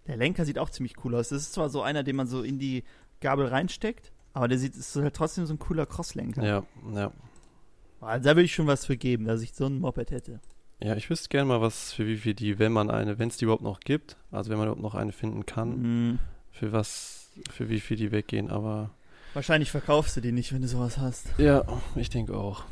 Der 0.07 0.17
Lenker 0.17 0.45
sieht 0.45 0.59
auch 0.59 0.71
ziemlich 0.71 0.95
cool 1.05 1.15
aus. 1.15 1.29
Das 1.29 1.43
ist 1.43 1.53
zwar 1.53 1.69
so 1.69 1.83
einer, 1.83 2.03
den 2.03 2.17
man 2.17 2.27
so 2.27 2.43
in 2.43 2.59
die 2.59 2.83
Gabel 3.21 3.47
reinsteckt, 3.47 4.11
aber 4.33 4.49
der 4.49 4.59
sieht, 4.59 4.75
ist 4.77 4.97
halt 4.97 5.15
trotzdem 5.15 5.47
so 5.47 5.55
ein 5.55 5.59
cooler 5.59 5.87
Crosslenker. 5.87 6.43
Ja, 6.45 6.63
ja. 6.95 7.13
Also 8.01 8.25
da 8.25 8.31
würde 8.31 8.43
ich 8.43 8.55
schon 8.55 8.67
was 8.67 8.85
für 8.87 8.97
geben, 8.97 9.27
dass 9.27 9.43
ich 9.43 9.55
so 9.55 9.67
ein 9.67 9.79
Moped 9.79 10.11
hätte. 10.11 10.41
Ja, 10.81 10.97
ich 10.97 11.09
wüsste 11.09 11.29
gerne 11.29 11.47
mal, 11.47 11.61
was 11.61 11.93
für 11.93 12.07
wie 12.09 12.17
viel 12.17 12.35
die, 12.35 12.59
wenn 12.59 12.73
man 12.73 12.91
eine, 12.91 13.21
wenn 13.21 13.29
es 13.29 13.37
die 13.37 13.45
überhaupt 13.45 13.63
noch 13.63 13.79
gibt, 13.79 14.17
also 14.33 14.51
wenn 14.51 14.59
man 14.59 14.67
überhaupt 14.67 14.83
noch 14.83 14.97
eine 14.97 15.13
finden 15.13 15.47
kann, 15.47 15.83
Mhm. 15.83 16.19
für 16.51 16.73
was, 16.73 17.31
für 17.51 17.69
wie 17.69 17.79
viel 17.79 17.97
die 17.97 18.11
weggehen, 18.11 18.51
aber 18.51 18.91
Wahrscheinlich 19.35 19.71
verkaufst 19.71 20.17
du 20.17 20.21
die 20.21 20.33
nicht, 20.33 20.53
wenn 20.53 20.61
du 20.63 20.67
sowas 20.69 20.99
hast. 20.99 21.29
ja, 21.39 21.63
ich 21.95 22.11
denke 22.11 22.37
auch. 22.37 22.65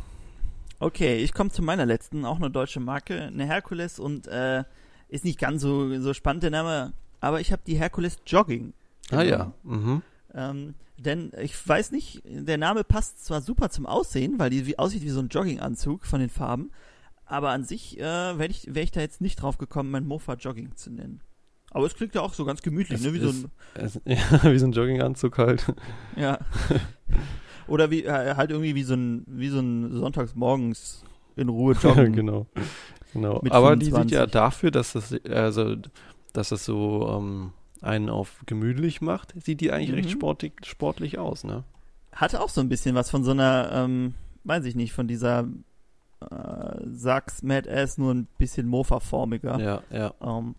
Okay, 0.80 1.18
ich 1.18 1.32
komme 1.32 1.50
zu 1.50 1.62
meiner 1.62 1.86
letzten, 1.86 2.24
auch 2.24 2.36
eine 2.38 2.50
deutsche 2.50 2.80
Marke, 2.80 3.22
eine 3.22 3.46
Herkules 3.46 4.00
und 4.00 4.26
äh, 4.26 4.64
ist 5.08 5.24
nicht 5.24 5.38
ganz 5.38 5.62
so, 5.62 5.96
so 6.00 6.12
spannend 6.12 6.42
der 6.42 6.50
Name, 6.50 6.92
aber 7.20 7.40
ich 7.40 7.52
habe 7.52 7.62
die 7.66 7.76
Herkules 7.76 8.18
Jogging. 8.26 8.72
Ah 9.10 9.22
ja, 9.22 9.52
genommen. 9.64 9.84
mhm. 9.84 10.02
Ähm, 10.34 10.74
denn 10.98 11.32
ich 11.40 11.66
weiß 11.66 11.92
nicht, 11.92 12.22
der 12.24 12.58
Name 12.58 12.84
passt 12.84 13.24
zwar 13.24 13.40
super 13.40 13.70
zum 13.70 13.86
Aussehen, 13.86 14.38
weil 14.38 14.50
die 14.50 14.66
wie, 14.66 14.78
aussieht 14.78 15.02
wie 15.02 15.08
so 15.10 15.20
ein 15.20 15.28
Jogginganzug 15.28 16.04
von 16.06 16.20
den 16.20 16.28
Farben, 16.30 16.70
aber 17.24 17.50
an 17.50 17.64
sich 17.64 17.98
äh, 17.98 18.02
wäre 18.02 18.46
ich, 18.50 18.74
wär 18.74 18.82
ich 18.82 18.90
da 18.90 19.00
jetzt 19.00 19.20
nicht 19.20 19.36
drauf 19.42 19.56
gekommen, 19.58 19.90
mein 19.90 20.06
Mofa 20.06 20.34
Jogging 20.34 20.76
zu 20.76 20.90
nennen. 20.90 21.20
Aber 21.72 21.86
es 21.86 21.94
klingt 21.94 22.14
ja 22.16 22.20
auch 22.20 22.34
so 22.34 22.44
ganz 22.44 22.62
gemütlich, 22.62 22.98
Es 23.00 23.06
ne? 23.06 23.14
Wie 23.14 23.20
so 23.20 23.28
ist- 23.30 23.44
ein, 23.44 23.50
Es, 23.74 24.00
ja, 24.04 24.52
wie 24.52 24.58
so 24.58 24.66
ein 24.66 24.72
Jogginganzug 24.72 25.38
halt. 25.38 25.72
ja. 26.16 26.38
Oder 27.66 27.90
wie 27.90 28.02
äh, 28.04 28.34
halt 28.34 28.50
irgendwie 28.50 28.74
wie 28.74 28.82
so 28.82 28.94
ein, 28.94 29.24
wie 29.28 29.48
so 29.48 29.60
ein 29.60 29.92
Sonntagsmorgens 29.92 31.04
in 31.36 31.48
Ruhe 31.48 31.74
joggen. 31.74 32.12
genau. 32.16 32.46
genau. 33.12 33.40
Aber 33.50 33.76
die 33.76 33.84
sieht 33.86 33.94
25. 33.94 34.12
ja 34.18 34.26
dafür, 34.26 34.70
dass 34.72 34.92
das, 34.94 35.14
also, 35.30 35.76
dass 36.32 36.50
das 36.50 36.64
so 36.64 37.08
ähm, 37.16 37.52
einen 37.80 38.08
auf 38.10 38.42
gemütlich 38.46 39.00
macht, 39.00 39.34
sieht 39.42 39.60
die 39.60 39.72
eigentlich 39.72 39.92
recht 39.92 40.08
Mhm. 40.08 40.12
sportlich, 40.12 40.52
sportlich 40.64 41.18
aus, 41.18 41.44
ne? 41.44 41.64
Hatte 42.12 42.40
auch 42.40 42.48
so 42.48 42.60
ein 42.60 42.68
bisschen 42.68 42.94
was 42.94 43.10
von 43.10 43.22
so 43.24 43.30
einer, 43.30 43.70
ähm, 43.72 44.14
weiß 44.44 44.64
ich 44.64 44.74
nicht, 44.74 44.92
von 44.92 45.06
dieser 45.08 45.46
äh, 46.30 46.76
Sachs 46.92 47.42
Mad 47.42 47.70
Ass, 47.70 47.96
nur 47.98 48.12
ein 48.14 48.26
bisschen 48.36 48.66
Mofa-formiger. 48.66 49.58
Ja, 49.60 49.82
ja. 49.90 50.12
Ähm, 50.20 50.54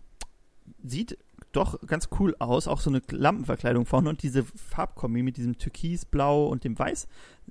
sieht 0.82 1.18
doch 1.52 1.78
ganz 1.86 2.08
cool 2.18 2.34
aus, 2.38 2.66
auch 2.66 2.80
so 2.80 2.88
eine 2.88 3.02
Lampenverkleidung 3.10 3.84
vorne 3.84 4.08
und 4.08 4.22
diese 4.22 4.42
Farbkombi 4.44 5.22
mit 5.22 5.36
diesem 5.36 5.58
Türkisblau 5.58 6.46
und 6.46 6.64
dem 6.64 6.78
Weiß 6.78 7.06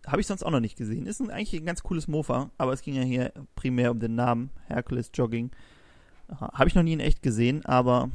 habe 0.07 0.19
ich 0.22 0.28
sonst 0.28 0.43
auch 0.43 0.49
noch 0.49 0.59
nicht 0.59 0.76
gesehen. 0.76 1.05
Ist 1.05 1.22
ein, 1.22 1.30
eigentlich 1.30 1.61
ein 1.61 1.65
ganz 1.67 1.84
cooles 1.84 2.07
Mofa, 2.07 2.49
aber 2.57 2.74
es 2.74 2.82
ging 2.82 2.95
ja 2.95 3.03
hier 3.03 3.32
primär 3.55 3.91
um 3.91 3.99
den 3.99 4.15
Namen 4.15 4.49
Hercules 4.67 5.11
Jogging. 5.13 5.51
Habe 6.40 6.68
ich 6.68 6.76
noch 6.76 6.84
nie 6.84 6.94
in 6.94 7.00
echt 7.00 7.22
gesehen, 7.22 7.66
aber 7.66 8.10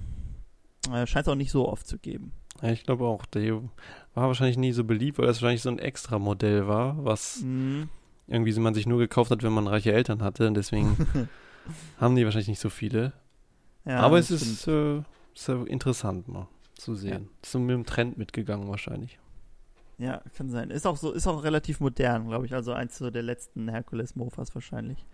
äh, 0.93 1.07
scheint 1.07 1.27
es 1.27 1.33
auch 1.33 1.37
nicht 1.37 1.51
so 1.51 1.69
oft 1.69 1.87
zu 1.87 1.99
geben. 1.99 2.33
Ja, 2.62 2.71
ich 2.71 2.85
glaube 2.85 3.05
auch. 3.05 3.27
Der 3.27 3.55
war 4.14 4.29
wahrscheinlich 4.29 4.57
nie 4.57 4.73
so 4.73 4.85
beliebt, 4.85 5.19
weil 5.19 5.27
das 5.27 5.43
wahrscheinlich 5.43 5.62
so 5.62 5.69
ein 5.69 5.79
extra 5.79 6.19
Modell 6.19 6.67
war, 6.67 7.05
was 7.05 7.43
Mhm. 7.43 7.89
irgendwie 8.27 8.59
man 8.59 8.73
sich 8.75 8.87
nur 8.87 8.99
gekauft 8.99 9.31
hat, 9.31 9.43
wenn 9.43 9.53
man 9.53 9.67
reiche 9.67 9.93
Eltern 9.93 10.23
hatte. 10.23 10.47
Und 10.47 10.55
deswegen 10.55 10.97
haben 12.01 12.17
die 12.17 12.25
wahrscheinlich 12.25 12.49
nicht 12.49 12.61
so 12.61 12.71
viele. 12.71 13.12
Ja, 13.85 14.01
Aber 14.01 14.19
es 14.19 14.31
ist, 14.31 14.67
äh, 14.67 14.99
ist 15.35 15.49
ja 15.49 15.62
interessant 15.64 16.29
mal 16.29 16.49
zu 16.75 16.95
sehen. 16.95 17.29
Ist 17.43 17.53
so 17.53 17.59
mit 17.59 17.71
dem 17.75 17.85
Trend 17.87 18.17
mitgegangen 18.19 18.69
wahrscheinlich. 18.69 19.19
Ja, 19.99 20.21
kann 20.37 20.51
sein. 20.51 20.71
Ist 20.71 20.87
auch 20.87 20.97
so, 20.97 21.12
ist 21.12 21.27
auch 21.27 21.43
relativ 21.45 21.81
modern, 21.81 22.29
glaube 22.29 22.47
ich. 22.47 22.55
Also 22.55 22.73
eins 22.73 22.99
so 22.99 23.11
der 23.11 23.23
letzten 23.23 23.69
Hercules-Mofas 23.69 24.55
wahrscheinlich. 24.55 25.07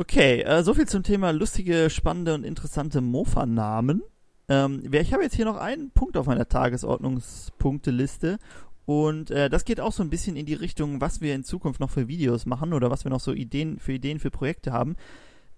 Okay, 0.00 0.42
äh, 0.42 0.62
so 0.62 0.74
viel 0.74 0.86
zum 0.86 1.02
Thema 1.02 1.32
lustige, 1.32 1.90
spannende 1.90 2.32
und 2.32 2.44
interessante 2.44 3.00
Mofa-Namen. 3.00 4.04
Ähm, 4.48 4.88
ich 4.92 5.12
habe 5.12 5.24
jetzt 5.24 5.34
hier 5.34 5.44
noch 5.44 5.56
einen 5.56 5.90
Punkt 5.90 6.16
auf 6.16 6.26
meiner 6.26 6.48
Tagesordnungspunkteliste. 6.48 8.38
Und 8.86 9.32
äh, 9.32 9.50
das 9.50 9.64
geht 9.64 9.80
auch 9.80 9.90
so 9.90 10.04
ein 10.04 10.08
bisschen 10.08 10.36
in 10.36 10.46
die 10.46 10.54
Richtung, 10.54 11.00
was 11.00 11.20
wir 11.20 11.34
in 11.34 11.42
Zukunft 11.42 11.80
noch 11.80 11.90
für 11.90 12.06
Videos 12.06 12.46
machen 12.46 12.74
oder 12.74 12.92
was 12.92 13.02
wir 13.02 13.10
noch 13.10 13.18
so 13.18 13.32
Ideen 13.32 13.80
für 13.80 13.92
Ideen 13.92 14.20
für 14.20 14.30
Projekte 14.30 14.72
haben. 14.72 14.94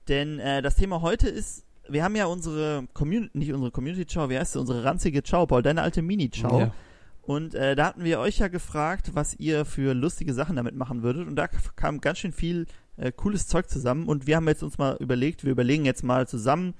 Denn 0.08 0.38
äh, 0.38 0.62
das 0.62 0.74
Thema 0.74 1.02
heute 1.02 1.28
ist, 1.28 1.66
wir 1.86 2.02
haben 2.02 2.16
ja 2.16 2.24
unsere 2.24 2.86
Community, 2.94 3.36
nicht 3.36 3.52
unsere 3.52 3.70
Community-Chow, 3.70 4.30
wie 4.30 4.38
heißt 4.38 4.54
sie, 4.54 4.58
unsere 4.58 4.84
ranzige 4.84 5.20
Chow, 5.20 5.46
Paul, 5.48 5.60
deine 5.60 5.82
alte 5.82 6.00
Mini-Chow. 6.00 6.60
Ja. 6.60 6.72
Und 7.20 7.54
äh, 7.54 7.76
da 7.76 7.84
hatten 7.84 8.04
wir 8.04 8.18
euch 8.20 8.38
ja 8.38 8.48
gefragt, 8.48 9.10
was 9.12 9.34
ihr 9.34 9.66
für 9.66 9.92
lustige 9.92 10.32
Sachen 10.32 10.56
damit 10.56 10.76
machen 10.76 11.02
würdet. 11.02 11.28
Und 11.28 11.36
da 11.36 11.46
kam 11.46 12.00
ganz 12.00 12.18
schön 12.18 12.32
viel 12.32 12.64
äh, 13.00 13.12
cooles 13.12 13.46
Zeug 13.46 13.68
zusammen. 13.68 14.06
Und 14.06 14.26
wir 14.26 14.36
haben 14.36 14.48
jetzt 14.48 14.62
uns 14.62 14.78
mal 14.78 14.96
überlegt, 15.00 15.44
wir 15.44 15.52
überlegen 15.52 15.84
jetzt 15.84 16.04
mal 16.04 16.28
zusammen, 16.28 16.74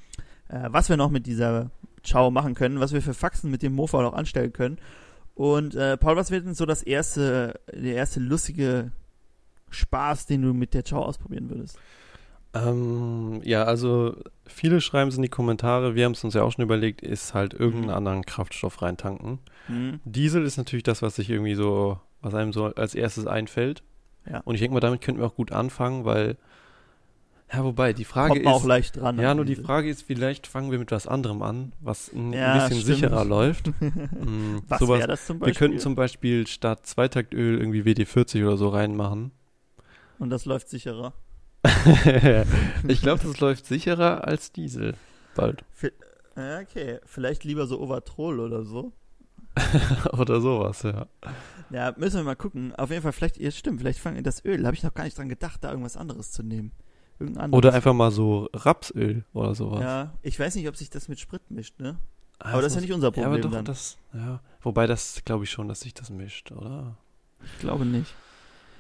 äh, 0.49 0.69
was 0.69 0.89
wir 0.89 0.97
noch 0.97 1.11
mit 1.11 1.27
dieser 1.27 1.71
Ciao 2.03 2.31
machen 2.31 2.55
können, 2.55 2.81
was 2.81 2.93
wir 2.93 3.03
für 3.03 3.15
Faxen 3.15 3.51
mit 3.51 3.63
dem 3.63 3.75
Mofa 3.75 4.03
noch 4.03 4.15
anstellen 4.15 4.53
können. 4.53 4.79
Und 5.35 5.75
äh, 5.75 5.97
Paul, 5.97 6.17
was 6.17 6.31
wird 6.31 6.47
denn 6.47 6.55
so 6.55 6.67
das 6.67 6.83
erste, 6.83 7.61
der 7.73 7.95
erste 7.95 8.21
lustige 8.21 8.93
Spaß, 9.71 10.27
den 10.27 10.43
du 10.43 10.53
mit 10.53 10.75
der 10.75 10.85
Ciao 10.85 11.03
ausprobieren 11.03 11.49
würdest? 11.49 11.79
Ähm, 12.53 13.41
ja, 13.45 13.63
also 13.65 14.17
viele 14.45 14.81
schreiben 14.81 15.09
es 15.09 15.17
in 15.17 15.23
die 15.23 15.29
Kommentare, 15.29 15.95
wir 15.95 16.05
haben 16.05 16.13
es 16.13 16.25
uns 16.25 16.35
ja 16.35 16.43
auch 16.43 16.51
schon 16.51 16.65
überlegt, 16.65 17.01
ist 17.01 17.33
halt 17.33 17.55
irgendeinen 17.55 17.85
Mhm. 17.91 17.95
anderen 17.95 18.27
Kraftstoff 18.27 18.83
reintanken. 18.83 19.39
Hm? 19.67 20.01
Diesel 20.05 20.45
ist 20.45 20.57
natürlich 20.57 20.83
das, 20.83 21.01
was 21.01 21.15
sich 21.17 21.31
irgendwie 21.31 21.55
so, 21.55 22.01
was 22.21 22.35
einem 22.35 22.53
so 22.53 22.65
als 22.67 22.95
erstes 22.95 23.27
einfällt. 23.27 23.85
Ja. 24.29 24.41
Und 24.45 24.55
ich 24.55 24.61
denke 24.61 24.75
mal, 24.75 24.81
damit 24.81 25.01
könnten 25.01 25.21
wir 25.21 25.27
auch 25.27 25.35
gut 25.35 25.53
anfangen, 25.53 26.05
weil, 26.05 26.37
ja, 27.53 27.65
wobei, 27.65 27.93
die 27.93 28.05
Frage 28.05 28.35
Kommt 28.35 28.45
man 28.45 28.55
auch 28.55 28.61
ist, 28.63 28.67
leicht 28.69 28.97
dran. 28.97 29.19
ja, 29.19 29.35
nur 29.35 29.45
die 29.45 29.57
Frage 29.57 29.89
ist, 29.91 30.03
vielleicht 30.03 30.47
fangen 30.47 30.71
wir 30.71 30.79
mit 30.79 30.93
was 30.93 31.07
anderem 31.09 31.43
an, 31.43 31.73
was 31.81 32.13
ein, 32.13 32.33
Ja, 32.33 32.55
bisschen 32.55 32.81
stimmt. 32.81 32.97
sicherer 32.97 33.25
läuft. 33.25 33.71
Mm, 33.81 34.59
Was 34.69 34.81
wäre 34.87 35.07
das 35.09 35.27
zum 35.27 35.39
wir 35.41 35.47
Beispiel? 35.47 35.59
könnten 35.59 35.79
zum 35.81 35.95
Beispiel 35.95 36.47
statt 36.47 36.87
Zweitaktöl 36.87 37.59
irgendwie 37.59 37.83
WD-40 37.83 38.45
oder 38.47 38.57
so 38.57 38.69
reinmachen. 38.69 39.33
Und 40.19 40.31
das 40.31 40.45
läuft 40.45 40.69
sicherer. 40.69 41.15
ich 42.89 43.03
glaube, 43.03 43.23
das 43.25 43.41
läuft 43.41 43.67
sicherer 43.67 44.25
als 44.27 44.53
Diesel. 44.53 44.95
Bald. 45.35 45.65
Ja, 46.37 46.61
Okay, 46.61 47.01
vielleicht 47.05 47.45
lieber 47.45 47.67
so 47.67 47.81
Overtrol 47.81 48.41
oder 48.41 48.63
so. 48.65 48.93
oder 50.13 50.41
sowas, 50.41 50.83
ja. 50.85 51.07
Ja, 51.71 51.95
müssen 51.97 52.17
wir 52.17 52.25
mal 52.25 52.35
gucken. 52.37 52.75
Auf 52.77 52.91
jeden 52.91 53.03
Fall, 53.03 53.13
vielleicht, 53.13 53.39
ja, 53.39 53.51
stimmt, 53.51 53.81
vielleicht 53.81 53.99
fangen 54.01 54.23
das 54.25 54.45
Öl, 54.45 54.65
habe 54.67 54.75
ich 54.77 54.83
noch 54.83 54.95
gar 54.95 55.05
nicht 55.05 55.17
dran 55.17 55.29
gedacht, 55.29 55.63
da 55.63 55.71
irgendwas 55.71 55.97
anderes 55.97 56.33
zu 56.33 56.43
nehmen. 56.43 56.73
Anderes. 57.21 57.53
Oder 57.53 57.75
einfach 57.75 57.93
mal 57.93 58.11
so 58.11 58.49
Rapsöl 58.55 59.25
oder 59.35 59.55
sowas. 59.55 59.81
Ja, 59.83 60.15
ich 60.23 60.41
weiß 60.41 60.55
nicht, 60.55 60.67
ob 60.69 60.77
sich 60.77 60.89
das 60.89 61.07
mit 61.09 61.21
Sprit 61.21 61.43
mischt, 61.51 61.79
ne? 61.79 61.99
Ah, 62.39 62.53
aber 62.53 62.63
das 62.63 62.73
ist 62.73 62.77
ja 62.77 62.81
nicht 62.81 62.95
unser 62.95 63.09
Ja, 63.15 63.25
aber 63.27 63.35
Problem 63.35 63.43
doch, 63.43 63.51
dann. 63.53 63.65
das, 63.67 63.99
ja. 64.15 64.41
Wobei 64.63 64.87
das 64.87 65.23
glaube 65.27 65.45
ich 65.45 65.51
schon, 65.51 65.69
dass 65.69 65.81
sich 65.81 65.93
das 65.93 66.09
mischt, 66.09 66.51
oder? 66.53 66.97
Ich 67.45 67.59
glaube 67.61 67.85
nicht. 67.85 68.15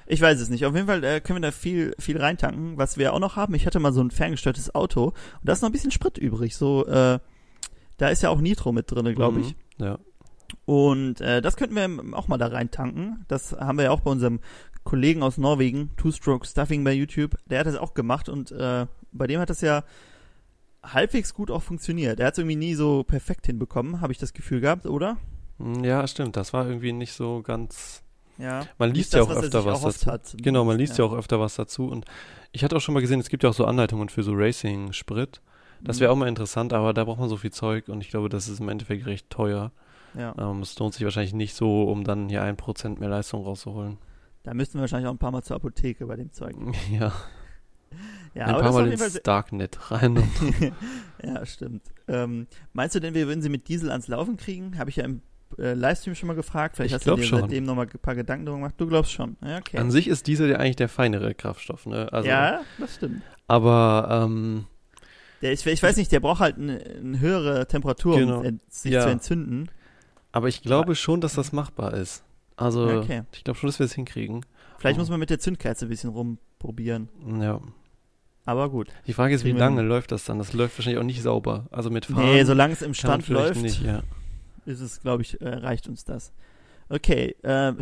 Ich 0.06 0.20
weiß 0.22 0.40
es 0.40 0.48
nicht. 0.48 0.64
Auf 0.64 0.74
jeden 0.74 0.86
Fall 0.86 1.04
äh, 1.04 1.20
können 1.20 1.42
wir 1.42 1.48
da 1.48 1.52
viel, 1.52 1.94
viel 1.98 2.18
reintanken. 2.18 2.78
Was 2.78 2.96
wir 2.96 3.12
auch 3.12 3.18
noch 3.20 3.36
haben, 3.36 3.54
ich 3.54 3.66
hatte 3.66 3.78
mal 3.78 3.92
so 3.92 4.00
ein 4.02 4.10
ferngesteuertes 4.10 4.74
Auto 4.74 5.04
und 5.08 5.14
da 5.44 5.52
ist 5.52 5.60
noch 5.60 5.68
ein 5.68 5.72
bisschen 5.72 5.90
Sprit 5.92 6.16
übrig. 6.18 6.56
So, 6.56 6.86
äh, 6.86 7.18
da 7.98 8.08
ist 8.08 8.22
ja 8.22 8.30
auch 8.30 8.40
Nitro 8.40 8.72
mit 8.72 8.90
drin, 8.90 9.14
glaube 9.14 9.38
Mhm. 9.38 9.44
ich. 9.44 9.54
Ja. 9.76 9.98
Und 10.64 11.20
äh, 11.20 11.40
das 11.42 11.56
könnten 11.56 11.74
wir 11.76 12.16
auch 12.18 12.28
mal 12.28 12.38
da 12.38 12.46
reintanken. 12.48 13.24
Das 13.28 13.52
haben 13.52 13.78
wir 13.78 13.84
ja 13.86 13.90
auch 13.90 14.00
bei 14.00 14.10
unserem 14.10 14.40
Kollegen 14.84 15.22
aus 15.22 15.36
Norwegen, 15.38 15.90
Two-Stroke 15.96 16.46
Stuffing 16.46 16.84
bei 16.84 16.92
YouTube. 16.92 17.36
Der 17.46 17.60
hat 17.60 17.66
das 17.66 17.76
auch 17.76 17.94
gemacht 17.94 18.28
und 18.28 18.50
äh, 18.52 18.86
bei 19.12 19.26
dem 19.26 19.40
hat 19.40 19.50
das 19.50 19.60
ja 19.60 19.84
halbwegs 20.82 21.34
gut 21.34 21.50
auch 21.50 21.62
funktioniert. 21.62 22.20
Er 22.20 22.26
hat 22.26 22.34
es 22.34 22.38
irgendwie 22.38 22.56
nie 22.56 22.74
so 22.74 23.04
perfekt 23.04 23.46
hinbekommen, 23.46 24.00
habe 24.00 24.12
ich 24.12 24.18
das 24.18 24.32
Gefühl 24.32 24.60
gehabt, 24.60 24.86
oder? 24.86 25.18
Hm, 25.58 25.84
Ja, 25.84 26.06
stimmt. 26.06 26.36
Das 26.36 26.52
war 26.52 26.66
irgendwie 26.66 26.92
nicht 26.92 27.12
so 27.12 27.42
ganz. 27.42 28.02
Ja. 28.38 28.66
Man 28.78 28.94
liest 28.94 29.12
das, 29.12 29.18
ja 29.18 29.24
auch 29.24 29.28
was 29.28 29.36
er 29.36 29.42
öfter 29.44 29.64
was 29.66 29.82
dazu. 29.82 30.06
hat. 30.10 30.34
Genau, 30.40 30.64
man 30.64 30.78
liest 30.78 30.96
ja. 30.96 31.04
auch 31.04 31.12
öfter 31.12 31.38
was 31.40 31.56
dazu. 31.56 31.86
Und 31.86 32.06
ich 32.52 32.64
hatte 32.64 32.74
auch 32.76 32.80
schon 32.80 32.94
mal 32.94 33.00
gesehen, 33.00 33.20
es 33.20 33.28
gibt 33.28 33.42
ja 33.42 33.50
auch 33.50 33.54
so 33.54 33.66
Anleitungen 33.66 34.08
für 34.08 34.22
so 34.22 34.32
Racing-Sprit. 34.32 35.42
Das 35.82 35.96
Mhm. 35.96 36.00
wäre 36.00 36.12
auch 36.12 36.16
mal 36.16 36.28
interessant, 36.28 36.72
aber 36.72 36.94
da 36.94 37.04
braucht 37.04 37.20
man 37.20 37.28
so 37.28 37.36
viel 37.36 37.52
Zeug 37.52 37.88
und 37.88 38.00
ich 38.00 38.08
glaube, 38.08 38.30
das 38.30 38.48
ist 38.48 38.60
im 38.60 38.68
Endeffekt 38.70 39.04
recht 39.06 39.28
teuer. 39.28 39.72
Ja. 40.18 40.34
Ähm, 40.38 40.60
es 40.60 40.78
lohnt 40.78 40.94
sich 40.94 41.04
wahrscheinlich 41.04 41.34
nicht 41.34 41.54
so, 41.54 41.84
um 41.84 42.04
dann 42.04 42.28
hier 42.28 42.42
ein 42.42 42.56
Prozent 42.56 43.00
mehr 43.00 43.08
Leistung 43.08 43.44
rauszuholen. 43.44 43.98
Da 44.42 44.54
müssten 44.54 44.74
wir 44.78 44.82
wahrscheinlich 44.82 45.06
auch 45.08 45.12
ein 45.14 45.18
paar 45.18 45.30
Mal 45.32 45.42
zur 45.42 45.56
Apotheke 45.56 46.06
bei 46.06 46.16
dem 46.16 46.32
Zeug. 46.32 46.54
Ja, 46.90 47.12
Ja, 48.34 48.46
ein 48.46 48.60
paar 48.62 48.72
Mal 48.72 48.92
ins 48.92 49.20
Darknet 49.22 49.90
rein. 49.90 50.16
Und 50.18 50.28
ja, 51.24 51.44
stimmt. 51.44 51.82
Ähm, 52.06 52.46
meinst 52.72 52.94
du 52.94 53.00
denn, 53.00 53.14
wir 53.14 53.26
würden 53.26 53.42
sie 53.42 53.48
mit 53.48 53.66
Diesel 53.68 53.90
ans 53.90 54.06
Laufen 54.08 54.36
kriegen? 54.36 54.78
Habe 54.78 54.88
ich 54.90 54.96
ja 54.96 55.04
im 55.04 55.20
äh, 55.58 55.74
Livestream 55.74 56.14
schon 56.14 56.28
mal 56.28 56.34
gefragt. 56.36 56.76
Vielleicht 56.76 56.90
Ich 56.90 56.94
hast 56.94 57.06
du 57.08 57.16
dir 57.16 57.24
schon. 57.24 57.40
seitdem 57.40 57.64
nochmal 57.64 57.86
ein 57.92 57.98
paar 58.00 58.14
Gedanken 58.14 58.46
darüber 58.46 58.60
gemacht. 58.60 58.74
Du 58.78 58.86
glaubst 58.86 59.10
schon. 59.10 59.36
Ja, 59.44 59.58
okay. 59.58 59.78
An 59.78 59.90
sich 59.90 60.06
ist 60.06 60.28
Diesel 60.28 60.48
ja 60.50 60.56
eigentlich 60.58 60.76
der 60.76 60.88
feinere 60.88 61.34
Kraftstoff, 61.34 61.86
ne? 61.86 62.08
Also, 62.12 62.28
ja, 62.28 62.60
das 62.78 62.94
stimmt. 62.94 63.22
Aber 63.48 64.22
ähm, 64.26 64.66
Der, 65.42 65.52
ich, 65.52 65.66
ich 65.66 65.82
weiß 65.82 65.96
nicht, 65.96 66.12
der 66.12 66.20
braucht 66.20 66.38
halt 66.38 66.56
eine, 66.56 66.78
eine 66.80 67.18
höhere 67.18 67.66
Temperatur, 67.66 68.16
Genau. 68.16 68.42
um 68.42 68.60
sich 68.68 68.92
Ja. 68.92 69.02
zu 69.02 69.08
entzünden. 69.08 69.68
Aber 70.32 70.48
ich 70.48 70.62
glaube 70.62 70.94
schon, 70.94 71.20
dass 71.20 71.34
das 71.34 71.52
machbar 71.52 71.94
ist. 71.94 72.22
Also, 72.56 72.86
Okay. 72.88 73.22
ich 73.32 73.44
glaube 73.44 73.58
schon, 73.58 73.68
dass 73.68 73.78
wir 73.78 73.86
es 73.86 73.94
hinkriegen. 73.94 74.44
Vielleicht 74.78 74.98
Oh. 74.98 75.00
muss 75.02 75.10
man 75.10 75.18
mit 75.20 75.30
der 75.30 75.38
Zündkerze 75.38 75.86
ein 75.86 75.88
bisschen 75.88 76.10
rumprobieren. 76.10 77.08
Ja. 77.40 77.60
Aber 78.46 78.70
gut. 78.70 78.88
Die 79.06 79.12
Frage 79.12 79.34
ist, 79.34 79.44
wie 79.44 79.52
lange 79.52 79.82
läuft 79.82 80.12
das 80.12 80.24
dann? 80.24 80.38
Das 80.38 80.52
läuft 80.52 80.78
wahrscheinlich 80.78 80.98
auch 81.00 81.04
nicht 81.04 81.22
sauber. 81.22 81.66
Also 81.70 81.90
mit 81.90 82.06
Fahren 82.06 82.24
Nee, 82.24 82.44
solange 82.44 82.72
es 82.72 82.82
im 82.82 82.94
Stand 82.94 83.28
läuft, 83.28 83.60
nicht, 83.60 83.82
ja. 83.82 84.02
ist 84.66 84.80
es, 84.80 85.00
glaube 85.00 85.22
ich, 85.22 85.40
äh, 85.40 85.48
reicht 85.48 85.88
uns 85.88 86.04
das. 86.04 86.32
Okay, 86.88 87.36
äh, 87.42 87.72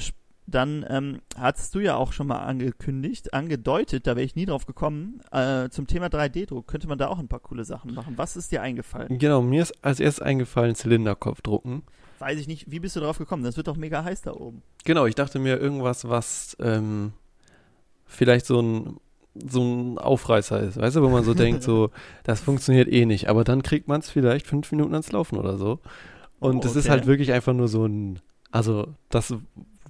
dann 0.46 0.84
ähm, 0.88 1.20
hattest 1.36 1.74
du 1.74 1.78
ja 1.80 1.96
auch 1.96 2.12
schon 2.12 2.26
mal 2.26 2.38
angekündigt, 2.38 3.34
angedeutet, 3.34 4.06
da 4.06 4.16
wäre 4.16 4.24
ich 4.24 4.34
nie 4.34 4.46
drauf 4.46 4.66
gekommen, 4.66 5.20
äh, 5.30 5.68
zum 5.68 5.86
Thema 5.86 6.06
3D-Druck 6.06 6.66
könnte 6.66 6.88
man 6.88 6.98
da 6.98 7.08
auch 7.08 7.18
ein 7.18 7.28
paar 7.28 7.40
coole 7.40 7.64
Sachen 7.64 7.94
machen. 7.94 8.14
Was 8.16 8.36
ist 8.36 8.50
dir 8.50 8.62
eingefallen? 8.62 9.18
Genau, 9.18 9.42
mir 9.42 9.62
ist 9.62 9.72
als 9.84 10.00
erstes 10.00 10.22
eingefallen, 10.22 10.74
Zylinderkopf 10.74 11.42
drucken. 11.42 11.82
Weiß 12.18 12.38
ich 12.40 12.48
nicht, 12.48 12.70
wie 12.70 12.80
bist 12.80 12.96
du 12.96 13.00
drauf 13.00 13.18
gekommen? 13.18 13.44
Das 13.44 13.56
wird 13.56 13.68
doch 13.68 13.76
mega 13.76 14.02
heiß 14.04 14.22
da 14.22 14.32
oben. 14.32 14.62
Genau, 14.84 15.06
ich 15.06 15.14
dachte 15.14 15.38
mir 15.38 15.58
irgendwas, 15.58 16.08
was 16.08 16.56
ähm, 16.60 17.12
vielleicht 18.06 18.46
so 18.46 18.60
ein 18.60 18.96
so 19.48 19.62
ein 19.62 19.98
Aufreißer 19.98 20.60
ist, 20.60 20.78
weißt 20.80 20.96
du, 20.96 21.02
wo 21.02 21.10
man 21.10 21.22
so 21.22 21.32
denkt, 21.32 21.62
so, 21.62 21.90
das 22.24 22.40
funktioniert 22.40 22.88
eh 22.88 23.06
nicht, 23.06 23.28
aber 23.28 23.44
dann 23.44 23.62
kriegt 23.62 23.86
man 23.86 24.00
es 24.00 24.10
vielleicht 24.10 24.48
fünf 24.48 24.72
Minuten 24.72 24.94
ans 24.94 25.12
Laufen 25.12 25.38
oder 25.38 25.56
so. 25.56 25.78
Und 26.40 26.64
Oh, 26.64 26.68
es 26.68 26.74
ist 26.74 26.86
okay. 26.86 26.90
halt 26.90 27.06
wirklich 27.06 27.32
einfach 27.32 27.52
nur 27.52 27.68
so 27.68 27.84
ein, 27.86 28.18
also 28.50 28.88
das, 29.10 29.32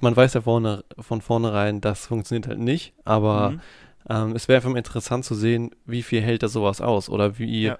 man 0.02 0.14
weiß 0.14 0.34
ja 0.34 0.42
vorne, 0.42 0.84
von 0.98 1.22
vornherein, 1.22 1.80
das 1.80 2.06
funktioniert 2.08 2.46
halt 2.46 2.58
nicht, 2.58 2.92
aber 3.06 3.52
Mhm. 3.52 3.60
ähm, 4.10 4.32
es 4.36 4.48
wäre 4.48 4.56
einfach 4.56 4.68
mal 4.70 4.76
interessant 4.76 5.24
zu 5.24 5.34
sehen, 5.34 5.70
wie 5.86 6.02
viel 6.02 6.20
hält 6.20 6.42
das 6.42 6.52
sowas 6.52 6.82
aus 6.82 7.08
oder 7.08 7.38
wie 7.38 7.62
Ja. 7.64 7.78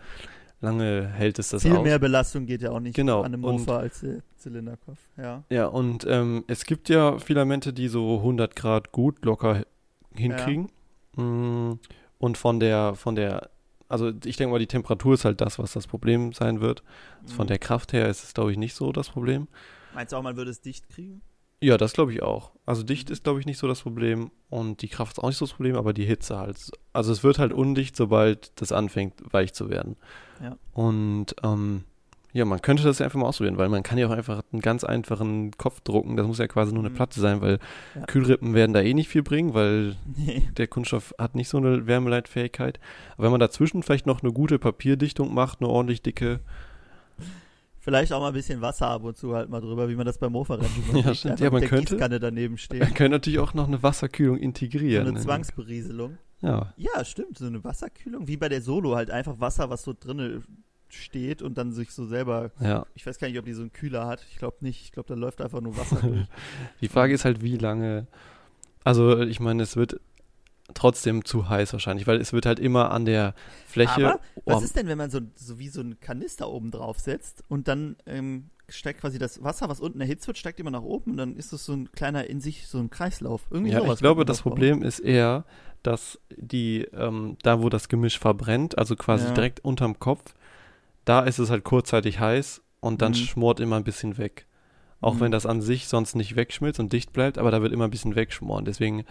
Lange 0.61 1.09
hält 1.09 1.39
es 1.39 1.51
das 1.51 1.63
Viel 1.63 1.77
aus. 1.77 1.83
mehr 1.85 1.99
Belastung 1.99 2.47
geht 2.47 2.63
ja 2.63 2.71
auch 2.71 2.81
nicht 2.81 2.95
Genau, 2.97 3.21
an 3.21 3.27
einem 3.35 3.45
und- 3.45 3.61
Mofa 3.61 3.79
als 3.79 4.01
der 4.01 4.19
Zylinderkopf. 4.37 4.99
Ja. 5.17 5.45
Ja, 5.51 5.67
und 5.67 6.07
ähm, 6.09 6.45
es 6.49 6.65
gibt 6.65 6.89
ja 6.89 7.19
Filamente, 7.19 7.73
die 7.73 7.89
so 7.89 8.19
100 8.19 8.57
Grad 8.57 8.93
gut 8.93 9.25
locker 9.25 9.65
hinkriegen. 10.15 10.69
Mm, 11.17 11.73
Und 12.21 12.37
von 12.39 12.59
der, 12.59 12.95
von 12.97 13.15
der, 13.15 13.49
also 13.89 14.11
ich 14.25 14.37
denke 14.37 14.51
mal, 14.53 14.59
die 14.59 14.67
Temperatur 14.67 15.15
ist 15.15 15.25
halt 15.25 15.41
das, 15.41 15.59
was 15.61 15.73
das 15.73 15.87
Problem 15.87 16.33
sein 16.33 16.61
wird. 16.61 16.83
Von 17.27 17.45
Mhm. 17.47 17.49
der 17.49 17.59
Kraft 17.61 17.93
her 17.93 18.09
ist 18.09 18.25
es, 18.25 18.35
glaube 18.35 18.51
ich, 18.51 18.59
nicht 18.59 18.75
so 18.75 18.91
das 18.91 19.09
Problem. 19.11 19.47
Meinst 19.95 20.13
du 20.13 20.17
auch, 20.17 20.23
man 20.23 20.37
würde 20.37 20.51
es 20.51 20.61
dicht 20.61 20.89
kriegen? 20.89 21.23
Ja, 21.61 21.77
das 21.77 21.93
glaube 21.93 22.13
ich 22.13 22.23
auch. 22.23 22.53
Also 22.67 22.83
dicht 22.85 23.11
ist, 23.11 23.25
glaube 23.25 23.41
ich, 23.41 23.47
nicht 23.47 23.59
so 23.59 23.67
das 23.67 23.83
Problem 23.83 24.31
und 24.49 24.83
die 24.83 24.89
Kraft 24.89 25.13
ist 25.19 25.19
auch 25.19 25.29
nicht 25.29 25.39
so 25.39 25.45
das 25.47 25.55
Problem, 25.55 25.75
aber 25.77 25.93
die 25.93 26.05
Hitze 26.05 26.39
halt. 26.39 26.71
Also 26.93 27.11
es 27.13 27.25
wird 27.25 27.39
halt 27.39 27.53
undicht, 27.53 27.97
sobald 27.97 28.53
das 28.61 28.71
anfängt, 28.73 29.15
weich 29.33 29.53
zu 29.55 29.69
werden. 29.69 29.97
Ja. 30.43 30.57
Und 30.73 31.35
ähm, 31.43 31.83
ja, 32.33 32.45
man 32.45 32.63
könnte 32.63 32.85
das 32.85 32.99
ja 33.01 33.07
einfach 33.07 33.19
mal 33.19 33.27
ausprobieren, 33.27 33.57
weil 33.59 33.71
man 33.71 33.83
kann 33.83 33.99
ja 33.99 34.07
auch 34.07 34.13
einfach 34.13 34.43
einen 34.53 34.61
ganz 34.63 34.85
einfachen 34.85 35.51
Kopf 35.53 35.81
drucken. 35.81 36.17
Das 36.17 36.27
muss 36.27 36.39
ja 36.39 36.47
quasi 36.47 36.73
nur 36.73 36.83
eine 36.83 36.91
Mhm. 36.91 36.95
Platte 36.95 37.19
sein, 37.21 37.41
weil 37.41 37.59
Ja. 37.97 38.03
Kühlrippen 38.07 38.55
werden 38.55 38.75
da 38.75 38.81
eh 38.81 38.95
nicht 38.95 39.09
viel 39.09 39.23
bringen, 39.25 39.55
weil 39.55 39.97
Nee. 40.17 40.47
der 40.57 40.69
Kunststoff 40.69 41.15
hat 41.19 41.35
nicht 41.35 41.49
so 41.49 41.57
eine 41.57 41.87
Wärmeleitfähigkeit. 41.89 42.79
Aber 43.15 43.25
wenn 43.25 43.31
man 43.33 43.41
dazwischen 43.41 43.83
vielleicht 43.83 44.07
noch 44.07 44.23
eine 44.23 44.33
gute 44.33 44.59
Papierdichtung 44.61 45.35
macht, 45.35 45.61
eine 45.61 45.71
ordentlich 45.71 46.03
dicke, 46.03 46.39
Vielleicht 47.89 48.13
auch 48.13 48.21
mal 48.21 48.29
ein 48.29 48.35
bisschen 48.35 48.61
Wasser 48.61 48.89
ab 48.89 49.03
und 49.05 49.17
zu 49.17 49.35
halt 49.35 49.49
mal 49.49 49.61
drüber, 49.63 49.89
wie 49.89 49.95
man 49.97 50.05
das 50.05 50.19
beim 50.19 50.33
Mofa-Rennen 50.33 50.71
immer 50.91 50.99
Ja, 51.01 51.15
stimmt. 51.15 51.41
Ja, 51.41 51.51
man 51.51 51.61
der 51.61 51.71
könnte- 51.71 51.95
Gießkanne 51.95 52.21
daneben 52.21 52.53
man 52.55 52.59
stehen. 52.59 52.81
könnte 52.81 53.09
natürlich 53.09 53.39
auch 53.39 53.55
noch 53.55 53.67
eine 53.67 53.83
Wasserkühlung 53.83 54.37
So 54.37 54.43
integrieren. 54.43 55.09
eine 55.09 55.19
Zwangsberieselung. 55.21 56.19
Ja, 56.43 56.75
Ja, 56.77 57.05
stimmt, 57.05 57.39
so 57.39 57.47
eine 57.47 57.65
Wasserkühlung, 57.65 58.29
wie 58.29 58.37
bei 58.37 58.49
der 58.51 58.61
Solo 58.63 58.95
halt 58.95 59.11
einfach 59.11 59.41
Wasser, 59.41 59.71
was 59.71 59.83
so 59.85 59.95
drinne 59.99 60.43
steht 60.91 61.43
und 61.43 61.57
dann 61.59 61.73
sich 61.73 61.91
so 61.91 62.07
selber, 62.07 62.51
ja. 62.61 62.87
ich 62.95 63.07
weiß 63.07 63.19
gar 63.19 63.29
nicht, 63.29 63.39
ob 63.39 63.45
die 63.45 63.53
so 63.55 63.63
einen 63.63 63.73
Kühler 63.73 64.07
hat, 64.07 64.25
ich 64.31 64.37
glaube 64.39 64.57
nicht, 64.61 64.83
ich 64.83 64.93
glaube, 64.93 65.09
da 65.09 65.15
läuft 65.15 65.41
einfach 65.41 65.61
nur 65.61 65.77
Wasser 65.77 65.97
durch. 66.03 66.27
Die 66.81 66.89
Frage 66.89 67.13
ist 67.15 67.25
halt, 67.25 67.43
wie 67.43 67.57
lange. 67.57 68.07
Also, 68.85 69.21
ich 69.21 69.41
meine, 69.41 69.63
es 69.65 69.77
wird 69.77 70.01
trotzdem 70.75 71.25
zu 71.25 71.49
heiß 71.49 71.73
wahrscheinlich, 71.73 72.07
weil 72.07 72.21
es 72.21 72.33
wird 72.33 72.47
halt 72.47 72.61
immer 72.61 72.91
an 72.91 73.05
der 73.05 73.35
Fläche. 73.67 74.15
Aber 74.15 74.21
was 74.47 74.61
Oh, 74.61 74.63
ist 74.63 74.77
denn, 74.77 74.87
wenn 74.87 74.99
man 74.99 75.11
so, 75.11 75.21
so 75.35 75.59
wie 75.59 75.69
so 75.69 75.81
einen 75.81 75.99
Kanister 76.01 76.49
oben 76.49 76.71
drauf 76.71 76.99
setzt 77.01 77.43
und 77.49 77.69
dann 77.69 77.97
ähm, 78.07 78.51
steigt 78.69 79.01
quasi 79.01 79.19
das 79.19 79.43
Wasser, 79.43 79.69
was 79.69 79.81
unten 79.81 80.01
erhitzt 80.01 80.27
wird, 80.27 80.37
steigt 80.39 80.61
immer 80.61 80.71
nach 80.71 80.83
oben 80.83 81.13
und 81.13 81.17
dann 81.17 81.37
ist 81.37 81.53
das 81.53 81.65
so 81.65 81.73
ein 81.75 81.91
kleiner 81.93 82.27
in 82.27 82.41
sich, 82.41 82.67
so 82.69 82.79
ein 82.79 82.91
Kreislauf. 82.91 83.47
Irgendwie 83.51 83.73
ja, 83.73 83.79
sowas 83.81 83.99
ich 83.99 84.01
glaube, 84.01 84.25
das. 84.25 84.41
Problem 84.43 84.83
ist 84.83 85.01
eher, 85.01 85.45
dass 85.83 86.19
die, 86.37 86.83
ähm, 86.93 87.37
da 87.43 87.61
wo 87.63 87.69
das 87.69 87.89
Gemisch 87.89 88.19
verbrennt, 88.19 88.79
also 88.79 88.97
quasi 88.97 89.27
Ja. 89.27 89.33
direkt 89.33 89.61
unterm 89.65 89.99
Kopf, 89.99 90.35
da 91.05 91.23
ist 91.23 91.39
es 91.39 91.51
halt 91.51 91.65
kurzzeitig 91.65 92.21
heiß 92.21 92.63
und 92.81 93.03
dann 93.03 93.15
Mhm. 93.15 93.15
schmort 93.15 93.61
immer 93.61 93.77
ein 93.77 93.85
bisschen 93.85 94.19
weg. 94.19 94.47
Auch 95.01 95.21
Mhm. 95.21 95.21
wenn 95.21 95.33
das 95.33 95.47
an 95.47 95.63
sich 95.63 95.89
sonst 95.89 96.17
nicht 96.17 96.37
wegschmilzt 96.37 96.81
und 96.81 96.93
dicht 96.93 97.13
bleibt, 97.13 97.39
aber 97.39 97.51
da 97.53 97.63
wird 97.63 97.73
immer 97.73 97.85
ein 97.87 97.91
bisschen 97.91 98.17
wegschmoren. 98.17 98.65
Deswegen, 98.65 99.05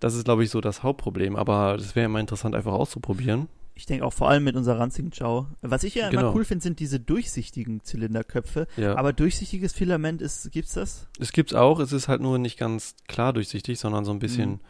das 0.00 0.14
ist, 0.14 0.24
glaube 0.24 0.44
ich, 0.44 0.50
so 0.50 0.60
das 0.60 0.82
Hauptproblem. 0.82 1.36
Aber 1.36 1.76
das 1.76 1.94
wäre 1.96 2.06
immer 2.06 2.20
interessant, 2.20 2.54
einfach 2.54 2.72
auszuprobieren. 2.72 3.48
Ich 3.74 3.86
denke 3.86 4.04
auch 4.04 4.12
vor 4.12 4.28
allem 4.28 4.42
mit 4.42 4.56
unserer 4.56 4.80
ranzigen 4.80 5.12
Chow. 5.16 5.46
Was 5.62 5.84
ich 5.84 5.94
ja 5.94 6.08
immer 6.08 6.22
Genau. 6.22 6.34
cool 6.34 6.44
finde, 6.44 6.62
sind 6.64 6.80
diese 6.80 6.98
durchsichtigen 6.98 7.82
Zylinderköpfe. 7.84 8.66
Ja. 8.76 8.96
Aber 8.96 9.12
durchsichtiges 9.12 9.72
Filament 9.72 10.20
ist, 10.20 10.50
gibt's 10.50 10.74
das? 10.74 11.06
es 11.20 11.30
gibt's 11.32 11.54
auch, 11.54 11.78
es 11.78 11.92
ist 11.92 12.08
halt 12.08 12.20
nur 12.20 12.38
nicht 12.38 12.58
ganz 12.58 12.96
klar 13.06 13.32
durchsichtig, 13.32 13.78
sondern 13.78 14.04
so 14.04 14.10
ein 14.10 14.18
bisschen. 14.18 14.50
Mhm. 14.52 14.60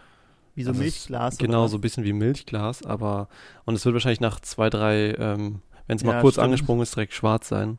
Wie 0.54 0.64
so 0.64 0.70
Also 0.70 0.80
es- 0.80 0.84
Milchglas 0.84 1.34
oder 1.36 1.46
Genau, 1.46 1.64
was? 1.64 1.70
so 1.70 1.78
ein 1.78 1.80
bisschen 1.80 2.04
wie 2.04 2.12
Milchglas, 2.12 2.84
aber 2.84 3.28
und 3.64 3.74
es 3.76 3.84
wird 3.84 3.94
wahrscheinlich 3.94 4.20
nach 4.20 4.40
zwei, 4.40 4.68
drei, 4.68 5.14
ähm, 5.16 5.62
wenn 5.86 5.96
es 5.96 6.04
mal 6.04 6.16
Ja, 6.16 6.20
kurz 6.20 6.34
stimmt. 6.34 6.46
angesprungen 6.46 6.82
ist, 6.82 6.94
direkt 6.96 7.14
schwarz 7.14 7.48
sein. 7.48 7.78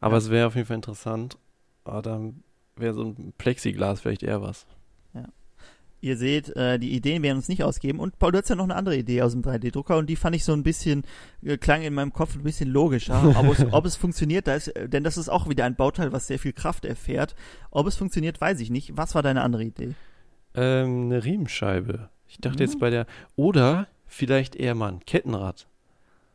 Aber 0.00 0.14
Ja. 0.14 0.18
es 0.18 0.30
wäre 0.30 0.46
auf 0.48 0.56
jeden 0.56 0.66
Fall 0.66 0.76
interessant. 0.76 1.38
Aber 1.84 2.02
dann 2.02 2.42
wäre 2.74 2.92
so 2.94 3.02
ein 3.04 3.32
Plexiglas 3.38 4.00
vielleicht 4.00 4.24
eher 4.24 4.42
was. 4.42 4.66
Ihr 6.00 6.16
seht, 6.16 6.54
äh, 6.56 6.78
die 6.78 6.92
Ideen 6.94 7.22
werden 7.22 7.38
uns 7.38 7.48
nicht 7.48 7.64
ausgeben. 7.64 8.00
Und 8.00 8.18
Paul, 8.18 8.32
du 8.32 8.38
hast 8.38 8.48
ja 8.50 8.54
noch 8.54 8.64
eine 8.64 8.76
andere 8.76 8.96
Idee 8.96 9.22
aus 9.22 9.32
dem 9.32 9.42
3D-Drucker 9.42 9.96
und 9.96 10.08
die 10.08 10.16
fand 10.16 10.36
ich 10.36 10.44
so 10.44 10.52
ein 10.52 10.62
bisschen, 10.62 11.04
äh, 11.42 11.56
klang 11.56 11.82
in 11.82 11.94
meinem 11.94 12.12
Kopf 12.12 12.34
ein 12.36 12.42
bisschen 12.42 12.68
logischer. 12.70 13.34
ob, 13.38 13.46
es, 13.58 13.64
ob 13.72 13.86
es 13.86 13.96
funktioniert, 13.96 14.46
da 14.46 14.54
ist, 14.54 14.72
denn 14.76 15.04
das 15.04 15.16
ist 15.16 15.28
auch 15.28 15.48
wieder 15.48 15.64
ein 15.64 15.74
Bauteil, 15.74 16.12
was 16.12 16.26
sehr 16.26 16.38
viel 16.38 16.52
Kraft 16.52 16.84
erfährt. 16.84 17.34
Ob 17.70 17.86
es 17.86 17.96
funktioniert, 17.96 18.40
weiß 18.40 18.60
ich 18.60 18.70
nicht. 18.70 18.96
Was 18.96 19.14
war 19.14 19.22
deine 19.22 19.42
andere 19.42 19.64
Idee? 19.64 19.94
Ähm, 20.54 21.06
eine 21.06 21.24
Riemenscheibe. 21.24 22.10
Ich 22.28 22.38
dachte 22.38 22.62
Mhm. 22.62 22.68
jetzt 22.68 22.78
bei 22.78 22.90
der. 22.90 23.06
Oder 23.34 23.86
vielleicht 24.06 24.54
eher 24.56 24.74
mal 24.74 24.92
ein 24.92 25.00
Kettenrad. 25.00 25.66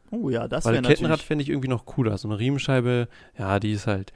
Oh 0.09 0.29
ja, 0.29 0.47
das 0.47 0.65
wäre 0.65 0.75
Kettenrad 0.81 1.01
natürlich... 1.01 1.25
fände 1.25 1.41
ich 1.43 1.49
irgendwie 1.49 1.69
noch 1.69 1.85
cooler. 1.85 2.17
So 2.17 2.27
eine 2.27 2.37
Riemenscheibe, 2.39 3.07
ja, 3.37 3.59
die 3.59 3.71
ist 3.71 3.87
halt. 3.87 4.11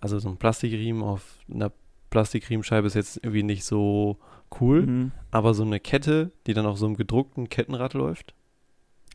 Also 0.00 0.18
so 0.18 0.28
ein 0.28 0.36
Plastikriemen 0.36 1.02
auf 1.02 1.38
einer 1.52 1.72
Plastikriemenscheibe 2.10 2.86
ist 2.86 2.94
jetzt 2.94 3.18
irgendwie 3.18 3.42
nicht 3.42 3.64
so 3.64 4.18
cool. 4.60 4.82
Mhm. 4.86 5.12
Aber 5.30 5.54
so 5.54 5.62
eine 5.62 5.80
Kette, 5.80 6.30
die 6.46 6.54
dann 6.54 6.66
auf 6.66 6.78
so 6.78 6.86
einem 6.86 6.96
gedruckten 6.96 7.48
Kettenrad 7.48 7.94
läuft. 7.94 8.34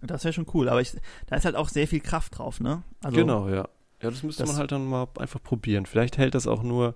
Das 0.01 0.23
wäre 0.23 0.33
schon 0.33 0.47
cool, 0.53 0.67
aber 0.69 0.81
ich, 0.81 0.93
da 1.27 1.35
ist 1.35 1.45
halt 1.45 1.55
auch 1.55 1.69
sehr 1.69 1.87
viel 1.87 1.99
Kraft 1.99 2.37
drauf, 2.37 2.59
ne? 2.59 2.81
Also, 3.03 3.15
genau, 3.17 3.47
ja. 3.49 3.67
Ja, 4.01 4.09
das 4.09 4.23
müsste 4.23 4.43
das- 4.43 4.49
man 4.51 4.57
halt 4.59 4.71
dann 4.71 4.85
mal 4.87 5.07
einfach 5.19 5.41
probieren. 5.43 5.85
Vielleicht 5.85 6.17
hält 6.17 6.33
das 6.33 6.47
auch 6.47 6.63
nur 6.63 6.95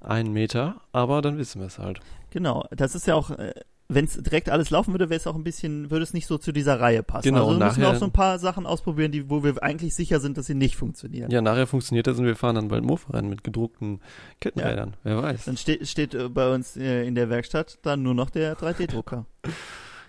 einen 0.00 0.32
Meter, 0.32 0.80
aber 0.92 1.22
dann 1.22 1.38
wissen 1.38 1.60
wir 1.60 1.66
es 1.68 1.78
halt. 1.78 2.00
Genau, 2.30 2.66
das 2.72 2.94
ist 2.96 3.06
ja 3.06 3.14
auch, 3.14 3.30
äh, 3.30 3.54
wenn 3.88 4.04
es 4.06 4.20
direkt 4.20 4.50
alles 4.50 4.70
laufen 4.70 4.92
würde, 4.92 5.10
wäre 5.10 5.18
es 5.20 5.26
auch 5.26 5.36
ein 5.36 5.44
bisschen, 5.44 5.90
würde 5.90 6.02
es 6.02 6.12
nicht 6.12 6.26
so 6.26 6.38
zu 6.38 6.50
dieser 6.52 6.80
Reihe 6.80 7.02
passen. 7.02 7.28
Genau, 7.28 7.46
also 7.48 7.60
wir 7.60 7.66
müssen 7.66 7.84
auch 7.84 7.94
so 7.94 8.04
ein 8.04 8.12
paar 8.12 8.38
Sachen 8.40 8.66
ausprobieren, 8.66 9.12
die, 9.12 9.30
wo 9.30 9.44
wir 9.44 9.62
eigentlich 9.62 9.94
sicher 9.94 10.18
sind, 10.18 10.36
dass 10.38 10.46
sie 10.46 10.54
nicht 10.54 10.76
funktionieren. 10.76 11.30
Ja, 11.30 11.40
nachher 11.40 11.66
funktioniert 11.66 12.06
das 12.06 12.18
und 12.18 12.24
wir 12.26 12.34
fahren 12.36 12.56
dann 12.56 12.68
bald 12.68 12.84
Mofa-Rennen 12.84 13.28
mit 13.30 13.44
gedruckten 13.44 14.00
Kettenrädern. 14.40 14.94
Wer 15.04 15.22
weiß. 15.22 15.44
Dann 15.44 15.56
ste 15.56 15.84
steht 15.86 16.14
äh, 16.14 16.28
bei 16.28 16.52
uns 16.52 16.76
äh, 16.76 17.06
in 17.06 17.14
der 17.14 17.30
Werkstatt 17.30 17.78
dann 17.82 18.02
nur 18.02 18.14
noch 18.14 18.30
der 18.30 18.56
3D-Drucker. 18.56 19.26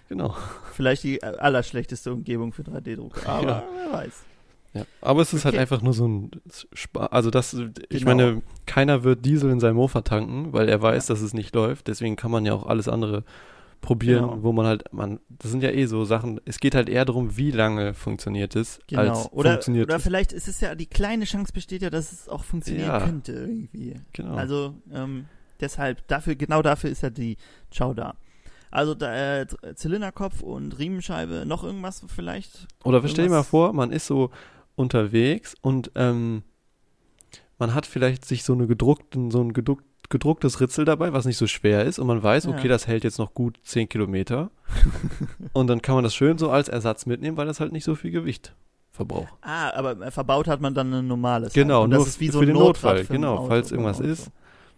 Genau. 0.10 0.36
Vielleicht 0.72 1.04
die 1.04 1.18
äh, 1.22 1.26
allerschlechteste 1.26 2.14
Umgebung 2.14 2.54
für 2.54 2.62
3D-Drucker, 2.62 3.26
aber 3.28 3.46
Ja. 3.48 3.64
wer 3.76 3.94
weiß. 3.94 4.14
Ja. 4.74 4.86
Aber 5.02 5.22
es 5.22 5.34
ist 5.34 5.44
halt 5.44 5.56
Okay. 5.56 5.62
einfach 5.62 5.82
nur 5.82 5.92
so 5.94 6.08
ein 6.08 6.32
Spa 6.74 7.08
also 7.08 7.30
das, 7.30 7.54
ich 7.90 8.06
Genau. 8.06 8.06
meine, 8.06 8.42
keiner 8.66 9.04
wird 9.04 9.26
Diesel 9.26 9.50
in 9.52 9.60
seinem 9.60 9.76
Mofa 9.76 10.02
tanken, 10.02 10.54
weil 10.54 10.70
er 10.70 10.82
weiß, 10.82 11.08
dass 11.08 11.20
es 11.22 11.34
nicht 11.34 11.54
läuft. 11.56 11.88
Deswegen 11.88 12.16
kann 12.16 12.32
man 12.32 12.46
ja 12.46 12.54
auch 12.54 12.66
alles 12.66 12.88
andere 12.88 13.24
probieren, 13.82 14.30
Genau. 14.30 14.44
wo 14.44 14.52
man 14.52 14.66
halt, 14.66 14.92
man, 14.94 15.20
das 15.30 15.52
sind 15.52 15.64
ja 15.64 15.70
eh 15.72 15.86
so 15.86 16.04
Sachen, 16.06 16.40
es 16.46 16.60
geht 16.60 16.76
halt 16.76 16.90
eher 16.90 17.06
darum, 17.06 17.38
wie 17.38 17.52
lange 17.52 17.94
funktioniert 17.94 18.56
es, 18.56 18.80
Genau. 18.88 19.02
als 19.02 19.32
Oder, 19.32 19.52
funktioniert 19.52 19.86
oder 19.88 19.98
es. 19.98 20.04
vielleicht 20.04 20.34
ist 20.34 20.48
es 20.48 20.60
ja, 20.62 20.76
die 20.76 20.86
kleine 20.88 21.26
Chance 21.26 21.54
besteht 21.54 21.82
ja, 21.82 21.90
dass 21.90 22.12
es 22.12 22.28
auch 22.30 22.44
funktionieren 22.44 22.88
Ja. 22.88 23.00
könnte 23.06 23.32
irgendwie. 23.34 23.96
Genau. 24.14 24.36
Also 24.36 24.76
ähm, 24.92 25.26
deshalb, 25.60 26.08
dafür, 26.08 26.36
genau 26.36 26.62
dafür 26.62 26.90
ist 26.90 27.02
ja 27.04 27.10
die 27.10 27.38
Chow 27.76 27.94
da. 27.94 28.16
Also 28.70 28.94
da, 28.96 29.40
äh, 29.42 29.48
Zylinderkopf 29.76 30.42
und 30.42 30.78
Riemenscheibe, 30.78 31.46
noch 31.46 31.64
irgendwas 31.64 32.04
vielleicht? 32.08 32.68
Oder 32.84 33.06
stell 33.08 33.26
dir 33.26 33.32
mal 33.32 33.44
vor, 33.44 33.72
man 33.74 33.92
ist 33.92 34.08
so 34.08 34.30
unterwegs 34.76 35.56
und 35.62 35.92
ähm, 35.96 36.44
man 37.60 37.74
hat 37.74 37.86
vielleicht 37.86 38.26
sich 38.26 38.44
so 38.44 38.54
eine 38.54 38.68
gedruckten, 38.68 39.32
so 39.32 39.42
ein 39.42 39.54
gedruck, 39.54 39.82
gedrucktes 40.10 40.62
Ritzel 40.62 40.86
dabei, 40.86 41.14
was 41.14 41.26
nicht 41.26 41.38
so 41.38 41.48
schwer 41.48 41.86
ist 41.86 42.00
und 42.00 42.08
man 42.08 42.24
weiß, 42.24 42.46
Ja. 42.46 42.52
okay, 42.52 42.68
das 42.68 42.88
hält 42.88 43.04
jetzt 43.04 43.20
noch 43.20 43.34
gut 43.34 43.60
10 43.64 43.90
Kilometer. 43.90 44.52
und 45.54 45.68
dann 45.68 45.82
kann 45.82 45.96
man 45.96 46.04
das 46.04 46.16
schön 46.16 46.38
so 46.38 46.50
als 46.50 46.70
Ersatz 46.70 47.06
mitnehmen, 47.06 47.38
weil 47.38 47.46
das 47.48 47.60
halt 47.60 47.72
nicht 47.72 47.84
so 47.84 47.96
viel 47.96 48.12
Gewicht 48.12 48.54
verbraucht. 48.92 49.34
Ah, 49.42 49.72
aber 49.74 50.00
äh, 50.02 50.12
verbaut 50.12 50.48
hat 50.48 50.62
man 50.62 50.74
dann 50.74 50.94
ein 50.94 51.08
normales. 51.08 51.54
Genau, 51.54 51.76
halt. 51.76 51.84
Und 51.86 51.92
das 51.92 51.98
nur 52.00 52.08
ist 52.08 52.20
wie 52.20 52.28
für 52.28 52.34
so 52.34 52.40
ein 52.40 52.48
den 52.48 52.56
Notfall, 52.56 53.04
für 53.04 53.14
genau, 53.14 53.36
Auto, 53.38 53.48
falls 53.48 53.72
irgendwas 53.72 54.00
ist. 54.00 54.32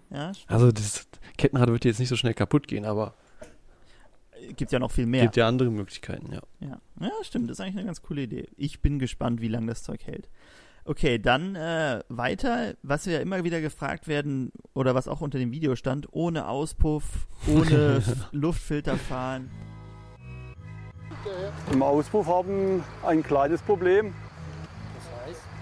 Ja. 0.10 0.32
Also 0.48 0.72
das 0.72 1.08
Kettenrad 1.38 1.70
wird 1.70 1.86
jetzt 1.86 2.00
nicht 2.00 2.10
so 2.10 2.16
schnell 2.16 2.34
kaputt 2.34 2.68
gehen, 2.68 2.86
aber 2.86 3.14
gibt 4.56 4.72
ja 4.72 4.80
noch 4.80 4.92
viel 4.92 5.06
mehr. 5.06 5.24
gibt 5.24 5.38
ja 5.38 5.48
andere 5.48 5.70
Möglichkeiten, 5.70 6.32
ja. 6.34 6.42
Ja. 6.60 6.80
ja, 7.00 7.12
stimmt. 7.24 7.50
Das 7.50 7.58
ist 7.58 7.62
eigentlich 7.62 7.78
eine 7.78 7.86
ganz 7.86 8.02
coole 8.02 8.24
Idee. 8.24 8.48
Ich 8.58 8.82
bin 8.82 9.00
gespannt, 9.00 9.42
wie 9.42 9.48
lange 9.48 9.68
das 9.68 9.84
Zeug 9.84 10.06
hält. 10.06 10.30
Okay, 10.90 11.20
dann 11.20 11.56
äh, 11.56 12.02
weiter, 12.10 12.74
was 12.82 13.06
wir 13.06 13.14
ja 13.14 13.20
immer 13.20 13.44
wieder 13.44 13.62
gefragt 13.62 14.08
werden 14.08 14.52
oder 14.74 14.96
was 14.96 15.08
auch 15.08 15.22
unter 15.22 15.38
dem 15.38 15.52
Video 15.52 15.76
stand, 15.76 16.08
ohne 16.12 16.48
Auspuff, 16.48 17.28
ohne 17.48 18.02
Luftfilter 18.32 18.98
fahren. 18.98 19.52
Im 21.72 21.84
Auspuff 21.84 22.26
haben 22.26 22.84
ein 23.06 23.22
kleines 23.22 23.62
Problem. 23.62 24.16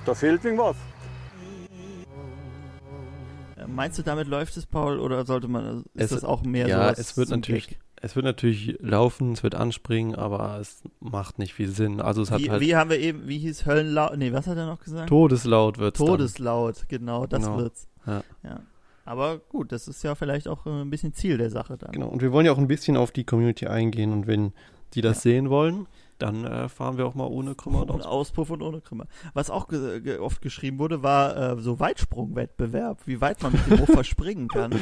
Da 0.05 0.15
fehlt 0.15 0.45
irgendwas. 0.45 0.77
Äh, 3.57 3.67
Meinst 3.67 3.99
du, 3.99 4.03
damit 4.03 4.29
läuft 4.29 4.55
es, 4.55 4.65
Paul, 4.65 4.97
oder 4.97 5.25
sollte 5.25 5.49
man, 5.49 5.79
ist 5.93 6.03
Es- 6.05 6.09
das 6.11 6.23
auch 6.23 6.43
mehr 6.43 6.69
ja, 6.69 6.77
sowas 6.85 6.99
es 6.99 7.17
wird 7.17 7.29
natürlich, 7.31 7.67
Gag? 7.67 7.79
Es 8.01 8.15
wird 8.15 8.25
natürlich 8.25 8.77
laufen, 8.79 9.33
es 9.33 9.43
wird 9.43 9.55
anspringen, 9.55 10.15
aber 10.15 10.59
es 10.59 10.83
macht 10.99 11.39
nicht 11.39 11.53
viel 11.53 11.69
Sinn. 11.69 11.99
Also 11.99 12.21
es 12.21 12.31
hat 12.31 12.41
Wie, 12.41 12.49
halt 12.51 12.61
wie 12.61 12.75
haben 12.75 12.89
wir 12.89 12.99
eben, 12.99 13.27
wie 13.27 13.39
hieß 13.39 13.65
Höllenlaut? 13.65 14.17
Nee, 14.17 14.33
was 14.33 14.47
hat 14.47 14.57
er 14.57 14.67
noch 14.67 14.79
gesagt? 14.79 15.09
Todeslaut 15.09 15.77
wird 15.77 15.97
Todeslaut, 15.97 16.87
genau, 16.87 17.25
das 17.25 17.43
Genau. 17.43 17.57
wird's. 17.57 17.87
Ja. 18.05 18.23
ja. 18.43 18.59
Aber 19.05 19.39
gut, 19.39 19.71
das 19.71 19.87
ist 19.87 20.03
ja 20.03 20.15
vielleicht 20.15 20.47
auch 20.47 20.65
äh, 20.65 20.81
ein 20.81 20.89
bisschen 20.89 21.13
Ziel 21.13 21.37
der 21.37 21.49
Sache 21.49 21.77
dann. 21.77 21.91
Genau, 21.91 22.07
und 22.07 22.21
wir 22.21 22.31
wollen 22.31 22.45
ja 22.45 22.51
auch 22.51 22.57
ein 22.57 22.67
bisschen 22.67 22.97
auf 22.97 23.11
die 23.11 23.23
Community 23.23 23.65
eingehen 23.67 24.11
und 24.11 24.27
wenn 24.27 24.53
die 24.93 25.01
das 25.01 25.21
sehen 25.21 25.49
wollen, 25.49 25.87
dann 26.19 26.45
äh, 26.45 26.67
fahren 26.69 26.97
wir 26.97 27.05
auch 27.05 27.15
mal 27.15 27.27
ohne 27.27 27.55
Krümmer 27.55 27.89
und. 27.89 28.05
Auspuff 28.05 28.49
und 28.49 28.61
ohne 28.61 28.81
Krümmer. 28.81 29.05
Was 29.33 29.49
auch 29.49 29.67
ge 29.67 30.01
ge 30.01 30.17
oft 30.17 30.41
geschrieben 30.41 30.79
wurde, 30.79 31.03
war 31.03 31.57
äh, 31.57 31.61
so 31.61 31.79
Weitsprungwettbewerb, 31.79 33.05
wie 33.05 33.21
weit 33.21 33.41
man 33.43 33.53
mit 33.53 33.67
dem 33.67 33.79
Mofa 33.79 34.03
springen 34.03 34.47
kann. 34.47 34.73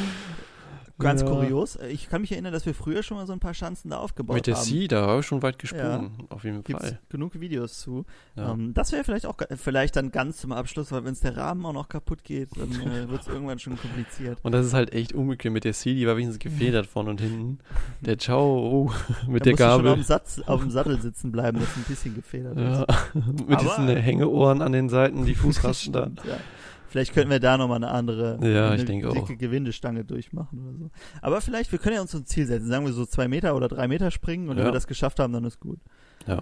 Ganz 0.98 1.22
Ja. 1.22 1.28
kurios. 1.28 1.76
Äh, 1.76 1.88
Ich 1.90 2.08
kann 2.10 2.22
mich 2.22 2.32
erinnern, 2.32 2.54
dass 2.54 2.66
wir 2.66 2.74
früher 2.74 3.04
schon 3.04 3.18
mal 3.18 3.28
so 3.28 3.34
ein 3.34 3.40
paar 3.42 3.54
Schanzen 3.54 3.92
da 3.92 3.98
aufgebaut 3.98 4.36
Mit 4.38 4.48
der 4.48 4.56
haben. 4.56 4.64
C, 4.64 4.88
da 4.88 5.06
habe 5.08 5.20
ich 5.20 5.26
schon 5.26 5.42
weit 5.42 5.60
gesprungen, 5.60 6.24
auf 6.30 6.46
jeden 6.46 6.64
Gibt's 6.64 6.88
Fall. 6.88 7.00
genug 7.10 7.38
Videos 7.40 7.80
zu. 7.80 8.06
Ja. 8.38 8.52
Ähm, 8.54 8.74
das 8.74 8.94
wäre 8.94 9.04
vielleicht 9.04 9.26
auch 9.26 9.36
ge- 9.36 9.48
vielleicht 9.58 9.98
dann 9.98 10.12
ganz 10.12 10.38
zum 10.38 10.54
Abschluss, 10.54 10.94
weil 10.94 11.04
wenn 11.04 11.12
es 11.12 11.20
der 11.20 11.36
Rahmen 11.36 11.66
auch 11.66 11.74
noch 11.74 11.90
kaputt 11.90 12.24
geht, 12.24 12.50
dann 12.56 12.70
äh, 12.72 13.10
wird 13.10 13.22
es 13.24 13.28
irgendwann 13.28 13.60
schon 13.60 13.78
kompliziert. 13.78 14.40
und 14.44 14.54
das 14.54 14.66
ist 14.66 14.74
halt 14.74 14.94
echt 14.94 15.12
unbequem 15.14 15.52
mit 15.52 15.66
der 15.66 15.74
C, 15.74 15.94
die 15.96 16.08
war 16.08 16.16
wenigstens 16.16 16.40
gefedert 16.40 16.86
vorne 16.86 17.10
und 17.10 17.20
hinten. 17.20 17.60
Der 18.02 18.18
Ciao 18.18 18.46
oh, 18.90 18.92
mit 19.28 19.42
da 19.46 19.52
der 19.52 19.54
du 19.54 19.58
schon 19.58 19.68
auf 19.72 19.78
Gabel. 19.84 19.94
dem, 19.96 20.04
Satz, 20.04 20.40
auf 20.46 20.62
dem 20.62 20.72
Sattel 20.72 21.02
sitzen 21.02 21.32
bleiben, 21.32 21.60
das 21.60 21.76
ein 21.76 21.84
bisschen 21.84 22.16
gefedert 22.16 22.56
ist. 22.58 22.64
Ja, 22.64 22.86
mit 23.46 23.58
Aber- 23.60 23.64
diesen 23.64 23.88
Hängeohren 23.90 24.62
an 24.62 24.72
den 24.72 24.88
Seiten, 24.90 25.26
die 25.26 25.36
Fußrasten 25.36 25.92
da. 25.92 26.12
Ja. 26.26 26.38
Vielleicht 26.96 27.14
könnten 27.14 27.30
wir 27.30 27.42
da 27.42 27.58
nochmal 27.58 27.76
eine 27.76 27.90
andere, 27.90 28.40
Ja, 28.42 28.70
eine 28.70 28.86
dicke 28.86 29.10
auch. 29.10 29.28
Gewindestange 29.28 30.06
durchmachen 30.06 30.60
oder 30.66 30.78
so. 30.78 30.92
Aber 31.22 31.42
vielleicht, 31.42 31.74
wir 31.74 31.80
können 31.80 31.96
ja 31.96 32.02
uns 32.02 32.16
ein 32.16 32.26
Ziel 32.26 32.46
setzen. 32.48 32.68
Sagen 32.70 32.86
wir 32.86 32.94
so 32.94 33.06
zwei 33.06 33.28
Meter 33.28 33.54
oder 33.54 33.68
drei 33.68 33.90
Meter 33.90 34.12
springen 34.12 34.48
und 34.48 34.56
wenn 34.56 34.64
Ja. 34.64 34.70
wir 34.70 34.74
das 34.74 34.88
geschafft 34.88 35.20
haben, 35.20 35.34
dann 35.34 35.44
ist 35.44 35.60
gut. 35.60 35.80
Ja. 36.26 36.42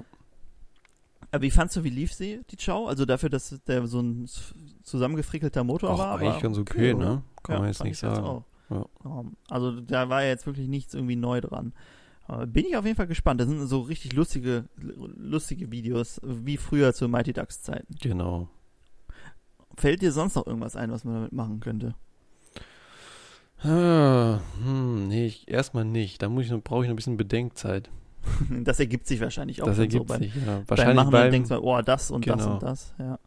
Aber 1.32 1.42
wie 1.42 1.50
fandst 1.50 1.76
du, 1.76 1.84
wie 1.84 1.90
lief 1.90 2.14
sie, 2.14 2.42
die 2.52 2.56
Chow? 2.56 2.88
Also 2.88 3.06
dafür, 3.06 3.30
dass 3.30 3.60
der 3.66 3.88
so 3.88 4.00
ein 4.00 4.30
zusammengefrickelter 4.84 5.64
Motor 5.64 5.90
Auch 5.90 5.98
war. 5.98 6.20
eigentlich 6.20 6.40
ganz 6.44 6.60
okay, 6.60 6.94
oder? 6.94 7.04
ne? 7.16 7.24
Kann 7.42 7.56
Ja, 7.56 7.60
man 7.62 7.68
jetzt 7.70 7.84
nicht 7.84 7.98
sagen. 7.98 8.44
Ja. 8.70 8.86
Ähm, 9.06 9.36
Also 9.50 9.82
da 9.82 10.10
war 10.10 10.22
ja 10.22 10.30
jetzt 10.30 10.46
wirklich 10.46 10.68
nichts 10.68 10.94
irgendwie 10.94 11.16
neu 11.16 11.42
dran. 11.42 11.74
Äh, 12.30 12.46
Bin 12.46 12.68
ich 12.68 12.78
auf 12.78 12.86
jeden 12.86 12.96
Fall 12.96 13.08
gespannt. 13.08 13.42
Das 13.42 13.48
sind 13.48 13.66
so 13.66 13.80
richtig 13.82 14.14
lustige, 14.14 14.66
lustige 14.78 15.72
Videos, 15.72 16.22
wie 16.24 16.58
früher 16.58 16.94
zu 16.94 17.08
Mighty 17.10 17.34
Ducks 17.34 17.64
Zeiten. 17.64 17.96
Genau. 18.00 18.50
Fällt 19.78 20.02
dir 20.02 20.12
sonst 20.12 20.36
noch 20.36 20.46
irgendwas 20.48 20.76
ein, 20.76 20.92
was 20.92 21.04
man 21.04 21.16
damit 21.16 21.34
machen 21.34 21.60
könnte? 21.60 21.96
Ah, 23.64 24.40
hm, 24.62 25.08
nee, 25.08 25.26
ich, 25.26 25.48
erstmal 25.48 25.86
nicht. 25.86 26.22
Da 26.22 26.30
muss 26.30 26.46
ich 26.46 26.52
noch, 26.52 26.62
brauche 26.62 26.84
ich 26.84 26.88
noch 26.90 26.94
ein 26.94 26.98
bisschen 26.98 27.18
Bedenkzeit. 27.18 27.90
Das 28.64 28.80
ergibt 28.80 29.08
sich 29.08 29.20
wahrscheinlich 29.22 29.62
auch 29.62 29.66
das 29.68 29.76
so 29.78 29.82
ergibt 29.84 30.08
beim, 30.08 30.22
sich, 30.22 30.36
ja. 30.36 30.42
beim 30.46 30.70
Wahrscheinlich 30.70 30.96
Machen. 30.96 31.12
Dann 31.12 31.22
beim, 31.24 31.32
denkst 31.32 31.50
du, 31.50 31.60
oh, 31.62 31.82
das 31.82 32.12
und 32.12 32.26
das 32.28 32.38
Genau. 32.38 32.54
und 32.54 32.64
das. 32.64 32.94
Ja. 33.00 33.20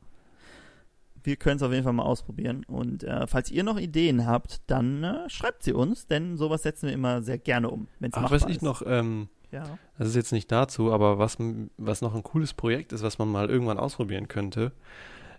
Wir 1.23 1.37
können 1.37 1.57
es 1.57 1.63
auf 1.63 1.73
jeden 1.73 1.85
Fall 1.85 1.93
mal 1.93 2.05
ausprobieren. 2.05 2.65
Und 2.69 3.03
äh, 3.03 3.27
falls 3.27 3.51
ihr 3.51 3.65
noch 3.65 3.79
Ideen 3.79 4.27
habt, 4.27 4.61
dann 4.69 5.03
äh, 5.05 5.29
schreibt 5.29 5.65
sie 5.65 5.73
uns, 5.73 6.07
denn 6.07 6.37
sowas 6.37 6.63
setzen 6.63 6.87
wir 6.87 6.95
immer 6.95 7.21
sehr 7.23 7.39
gerne 7.39 7.69
um, 7.71 7.89
wenn 7.99 8.11
es 8.11 8.17
Ach, 8.17 8.31
weiß 8.31 8.45
ich 8.45 8.57
ist. 8.57 8.63
noch, 8.63 8.83
ähm, 8.87 9.29
Ja. 9.51 9.65
das 9.99 10.09
ist 10.09 10.15
jetzt 10.17 10.33
nicht 10.33 10.51
dazu, 10.53 10.93
aber 10.93 11.19
was, 11.19 11.37
was 11.79 12.01
noch 12.01 12.15
ein 12.15 12.23
cooles 12.23 12.55
Projekt 12.55 12.93
ist, 12.93 13.03
was 13.03 13.19
man 13.19 13.29
mal 13.31 13.51
irgendwann 13.51 13.79
ausprobieren 13.79 14.29
könnte. 14.29 14.73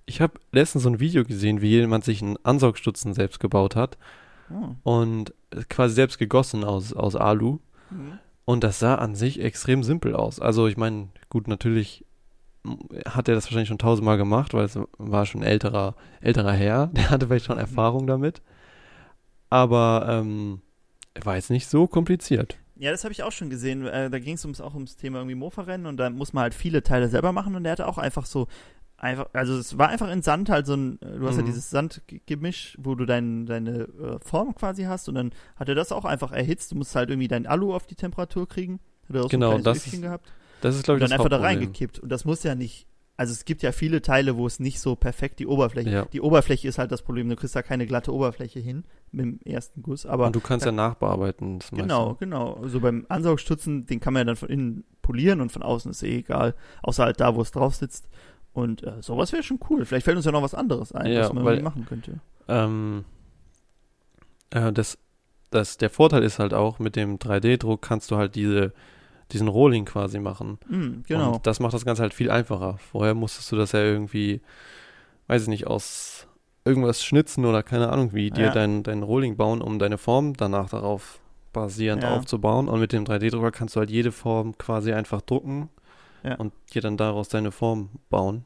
Ich 0.08 0.22
habe 0.22 0.40
letztens 0.52 0.84
so 0.84 0.90
ein 0.90 1.00
Video 1.00 1.24
gesehen, 1.24 1.62
wie 1.62 1.68
jemand 1.70 2.04
sich 2.06 2.22
einen 2.24 2.38
Ansaugstutzen 2.44 3.14
selbst 3.14 3.40
gebaut 3.40 3.76
hat 3.76 3.98
Oh. 4.50 4.76
und 4.84 5.34
quasi 5.70 5.94
selbst 5.96 6.18
gegossen 6.18 6.64
aus, 6.64 6.94
aus 6.94 7.16
Alu. 7.18 7.60
Mhm. 7.92 8.18
Und 8.46 8.64
das 8.64 8.80
sah 8.80 8.96
an 8.96 9.14
sich 9.14 9.42
extrem 9.42 9.84
simpel 9.84 10.16
aus. 10.16 10.40
Also 10.40 10.68
ich 10.68 10.78
meine, 10.78 11.10
gut, 11.28 11.50
natürlich 11.50 12.06
hat 13.06 13.28
er 13.28 13.36
das 13.36 13.44
wahrscheinlich 13.46 13.68
schon 13.68 13.78
tausendmal 13.78 14.18
gemacht, 14.18 14.54
weil 14.54 14.64
es 14.64 14.80
war 14.98 15.26
schon 15.26 15.42
ein 15.42 15.48
älterer, 15.48 15.96
älterer 16.22 16.54
Herr, 16.54 16.88
der 16.94 17.10
hatte 17.10 17.28
vielleicht 17.28 17.46
schon 17.46 17.58
Erfahrung 17.58 18.08
damit. 18.08 18.42
Aber 19.50 20.06
ähm, 20.10 20.62
war 21.22 21.36
jetzt 21.36 21.50
nicht 21.50 21.68
so 21.68 21.88
kompliziert. 21.88 22.58
Ja, 22.80 22.92
das 22.92 23.04
habe 23.04 23.12
ich 23.12 23.24
auch 23.24 23.32
schon 23.32 23.50
gesehen. 23.50 23.86
Äh, 23.88 24.10
da 24.10 24.20
ging 24.20 24.36
es 24.36 24.46
ums, 24.46 24.62
auch 24.62 24.76
ums 24.76 24.96
Thema 24.98 25.18
irgendwie 25.18 25.36
Mofa-Rennen 25.36 25.88
und 25.88 25.98
da 25.98 26.10
muss 26.10 26.32
man 26.34 26.44
halt 26.44 26.54
viele 26.54 26.84
Teile 26.84 27.10
selber 27.10 27.32
machen 27.32 27.56
und 27.56 27.64
der 27.64 27.72
hatte 27.72 27.88
auch 27.88 27.98
einfach 27.98 28.26
so 28.26 28.48
einfach, 28.98 29.28
also 29.34 29.58
es 29.58 29.78
war 29.78 29.90
einfach 29.90 30.10
in 30.12 30.22
Sand 30.22 30.50
halt 30.50 30.66
so 30.66 30.74
ein, 30.76 31.00
äh, 31.02 31.20
du 31.20 31.28
hast 31.28 31.36
ja 31.38 31.42
Mhm. 31.44 31.48
dieses 31.48 31.70
Sandgemisch, 31.70 32.78
wo 32.82 32.96
du 32.96 33.06
dein, 33.06 33.46
deine 33.46 33.82
äh, 33.82 34.20
Form 34.22 34.56
quasi 34.56 34.84
hast 34.84 35.08
und 35.10 35.16
dann 35.16 35.32
hat 35.56 35.70
er 35.70 35.76
das 35.76 35.92
auch 35.92 36.06
einfach 36.06 36.32
erhitzt. 36.32 36.72
Du 36.72 36.76
musst 36.76 36.96
halt 36.96 37.10
irgendwie 37.10 37.28
dein 37.28 37.46
Alu 37.48 37.74
auf 37.74 37.86
die 37.88 37.96
Temperatur 37.96 38.48
kriegen. 38.48 38.80
Hat 39.10 39.16
er 39.16 39.26
auch 39.26 39.30
Genau, 39.30 39.52
so 39.52 39.56
ein 39.58 39.62
kleines 39.64 39.84
das 39.86 39.94
ist, 39.94 40.02
gehabt. 40.02 40.34
Das 40.62 40.76
ist, 40.76 40.84
glaube 40.84 40.96
Und 40.98 41.04
ich, 41.04 41.10
dann 41.10 41.18
das 41.18 41.26
einfach 41.26 41.38
da 41.38 41.44
reingekippt. 41.46 42.00
Und 42.00 42.10
das 42.10 42.26
muss 42.26 42.44
ja 42.44 42.56
nicht, 42.56 42.88
also 43.16 43.32
es 43.32 43.46
gibt 43.46 43.62
ja 43.64 43.72
viele 43.72 44.02
Teile, 44.02 44.36
wo 44.38 44.46
es 44.48 44.60
nicht 44.60 44.80
so 44.80 44.96
perfekt 44.96 45.40
die 45.40 45.48
Oberfläche, 45.48 45.90
Ja. 45.90 46.06
die 46.06 46.22
Oberfläche 46.22 46.68
ist 46.68 46.78
halt 46.80 46.92
das 46.92 47.02
Problem. 47.04 47.30
Du 47.30 47.36
kriegst 47.36 47.56
da 47.56 47.62
keine 47.62 47.86
glatte 47.86 48.14
Oberfläche 48.14 48.60
hin 48.60 48.84
mit 49.12 49.26
dem 49.26 49.40
ersten 49.46 49.82
Guss. 49.84 50.06
Aber 50.06 50.28
Und 50.28 50.36
du 50.36 50.40
kannst 50.40 50.66
ja 50.66 50.72
nachbearbeiten. 50.72 51.60
Das 51.60 51.70
Genau, 51.72 52.08
meiste. 52.08 52.20
genau. 52.26 52.54
Also 52.56 52.80
beim 52.80 53.06
Ansaugstutzen, 53.10 53.86
den 53.86 54.00
kann 54.00 54.14
man 54.14 54.22
ja 54.22 54.26
dann 54.26 54.36
von 54.36 54.50
innen 54.50 54.84
polieren 55.04 55.40
und 55.42 55.52
von 55.52 55.62
außen 55.64 55.92
ist 55.92 56.04
eh 56.04 56.18
egal. 56.18 56.56
Außer 56.84 57.04
halt 57.06 57.20
da, 57.20 57.36
wo 57.36 57.42
es 57.42 57.52
drauf 57.52 57.76
sitzt. 57.76 58.10
Und 58.58 58.82
äh, 58.82 58.94
sowas 59.02 59.32
wäre 59.34 59.44
schon 59.44 59.60
cool. 59.70 59.86
Vielleicht 59.86 60.06
fällt 60.06 60.18
uns 60.18 60.26
ja 60.26 60.32
noch 60.32 60.42
was 60.42 60.56
anderes 60.56 60.92
ein, 60.92 61.12
Ja, 61.12 61.22
was 61.22 61.34
man 61.34 61.46
weil- 61.46 61.62
machen 61.62 61.86
könnte. 61.86 62.20
Ähm, 62.48 63.06
äh, 64.50 64.72
das, 64.74 64.98
das, 65.52 65.78
der 65.78 65.92
Vorteil 65.92 66.24
ist 66.24 66.40
halt 66.40 66.56
auch, 66.56 66.80
mit 66.80 66.96
dem 66.96 67.20
3D-Druck 67.20 67.82
kannst 67.84 68.10
du 68.10 68.18
halt 68.18 68.34
diese, 68.34 68.74
diesen 69.32 69.48
Rolling 69.48 69.86
quasi 69.86 70.20
machen. 70.20 70.58
Mhm, 70.68 71.04
genau. 71.08 71.36
Und 71.36 71.46
das 71.46 71.60
macht 71.60 71.74
das 71.76 71.86
Ganze 71.86 72.02
halt 72.02 72.16
viel 72.16 72.32
einfacher. 72.32 72.78
Vorher 72.80 73.14
musstest 73.14 73.52
du 73.52 73.58
das 73.58 73.74
ja 73.74 73.80
irgendwie, 73.82 74.42
weiß 75.28 75.44
ich 75.44 75.50
nicht, 75.50 75.68
aus 75.68 76.28
irgendwas 76.66 77.04
schnitzen 77.04 77.46
oder 77.46 77.62
keine 77.62 77.90
Ahnung 77.90 78.14
wie, 78.14 78.32
dir 78.32 78.46
Ja. 78.46 78.52
dein, 78.54 78.82
dein 78.82 79.04
Rolling 79.04 79.38
bauen, 79.38 79.62
um 79.62 79.78
deine 79.78 80.00
Form 80.00 80.34
danach 80.34 80.70
darauf 80.70 81.20
basierend 81.54 82.02
Ja. 82.04 82.16
aufzubauen. 82.16 82.68
Und 82.70 82.80
mit 82.80 82.92
dem 82.92 83.06
3D-Drucker 83.06 83.52
kannst 83.52 83.76
du 83.76 83.82
halt 83.82 83.92
jede 83.92 84.12
Form 84.12 84.58
quasi 84.58 84.94
einfach 84.94 85.22
drucken 85.22 85.70
Ja. 86.28 86.36
und 86.36 86.54
dir 86.74 86.82
dann 86.82 86.98
daraus 86.98 87.30
deine 87.30 87.52
Form 87.52 87.90
bauen. 88.10 88.46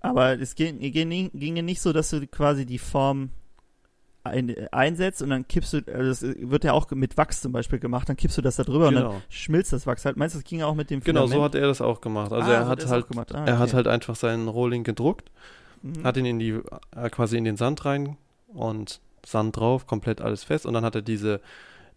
Aber 0.00 0.38
es 0.40 0.54
ging, 0.54 0.78
ging, 0.78 1.30
ginge 1.32 1.62
nicht 1.62 1.80
so, 1.80 1.92
dass 1.92 2.10
du 2.10 2.26
quasi 2.26 2.64
die 2.66 2.78
Form 2.78 3.30
ein, 4.24 4.54
einsetzt 4.72 5.22
und 5.22 5.30
dann 5.30 5.46
kippst 5.46 5.72
du, 5.72 5.78
also 5.92 6.26
das 6.26 6.36
wird 6.40 6.64
ja 6.64 6.72
auch 6.72 6.90
mit 6.90 7.16
Wachs 7.16 7.40
zum 7.40 7.52
Beispiel 7.52 7.78
gemacht, 7.78 8.08
dann 8.08 8.16
kippst 8.16 8.36
du 8.36 8.42
das 8.42 8.56
da 8.56 8.64
drüber 8.64 8.88
und 8.88 8.94
dann 8.94 9.04
Genau. 9.04 9.22
schmilzt 9.28 9.72
das 9.72 9.86
Wachs 9.86 10.04
halt. 10.04 10.16
Meinst 10.16 10.34
du, 10.34 10.40
das 10.40 10.48
ging 10.48 10.62
auch 10.62 10.74
mit 10.74 10.90
dem 10.90 11.00
Genau, 11.00 11.22
so 11.22 11.28
Filament? 11.34 11.54
hat 11.54 11.60
er 11.60 11.66
das 11.68 11.80
auch 11.80 12.00
gemacht. 12.00 12.32
Also 12.32 12.50
Ah, 12.50 12.54
er 12.54 12.66
hat 12.68 12.82
das 12.82 12.90
halt. 12.90 13.06
Ah, 13.32 13.44
Er 13.46 13.58
hat 13.58 13.68
okay. 13.68 13.76
halt 13.76 13.88
einfach 13.88 14.16
seinen 14.16 14.48
Rohling 14.48 14.82
gedruckt, 14.84 15.30
Mhm. 15.82 16.04
hat 16.04 16.16
ihn 16.16 16.26
in 16.26 16.38
die, 16.38 16.60
äh, 16.96 17.10
quasi 17.10 17.36
in 17.38 17.44
den 17.44 17.56
Sand 17.56 17.84
rein 17.84 18.16
und 18.48 19.00
Sand 19.24 19.56
drauf, 19.56 19.86
komplett 19.86 20.20
alles 20.20 20.42
fest 20.44 20.66
und 20.66 20.74
dann 20.74 20.84
hat 20.84 20.94
er 20.94 21.02
diese 21.02 21.40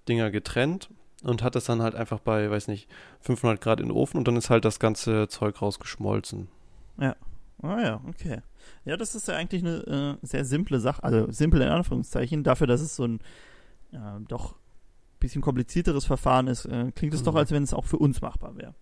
Dinger 0.07 0.29
getrennt 0.31 0.89
und 1.23 1.43
hat 1.43 1.55
das 1.55 1.65
dann 1.65 1.81
halt 1.81 1.95
einfach 1.95 2.19
bei, 2.19 2.49
weiß 2.49 2.67
nicht, 2.67 2.87
500 3.21 3.59
Grad 3.61 3.79
in 3.79 3.87
den 3.87 3.95
Ofen 3.95 4.17
und 4.17 4.27
dann 4.27 4.35
ist 4.37 4.49
halt 4.49 4.65
das 4.65 4.79
ganze 4.79 5.27
Zeug 5.27 5.61
rausgeschmolzen. 5.61 6.47
Ah 7.61 7.81
ja, 7.81 8.01
okay. 8.07 8.41
Ja, 8.85 8.95
das 8.95 9.15
ist 9.15 9.27
ja 9.27 9.35
eigentlich 9.35 9.61
eine 9.65 10.17
äh, 10.21 10.25
sehr 10.25 10.45
simple 10.45 10.79
Sache, 10.79 11.03
also 11.03 11.29
simpel 11.29 11.61
in 11.61 11.67
Anführungszeichen, 11.67 12.43
dafür, 12.43 12.67
dass 12.67 12.79
es 12.79 12.95
so 12.95 13.03
ein 13.05 13.19
äh, 13.91 13.97
doch 14.29 14.55
bisschen 15.19 15.41
komplizierteres 15.41 16.05
Verfahren 16.05 16.47
ist, 16.47 16.63
äh, 16.65 16.91
klingt 16.95 17.13
es 17.13 17.23
doch, 17.23 17.33
Mhm. 17.33 17.39
als 17.39 17.51
wenn 17.51 17.63
es 17.63 17.73
auch 17.73 17.83
für 17.85 17.97
uns 17.97 18.21
machbar 18.21 18.55
wäre. 18.55 18.75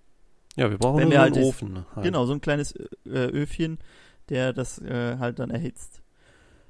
Ja, 0.56 0.70
wir 0.70 0.78
brauchen 0.78 1.00
Wenn 1.00 1.06
nur 1.06 1.14
wir 1.14 1.18
so 1.18 1.22
halt 1.24 1.36
einen 1.38 1.46
Ofen. 1.46 1.86
Halt. 1.96 2.06
Genau, 2.06 2.26
so 2.28 2.34
ein 2.34 2.42
kleines 2.42 2.74
äh, 2.74 2.86
Öfchen, 3.10 3.80
der 4.30 4.54
das 4.54 4.78
äh, 4.80 5.18
halt 5.18 5.40
dann 5.40 5.50
erhitzt. 5.50 6.04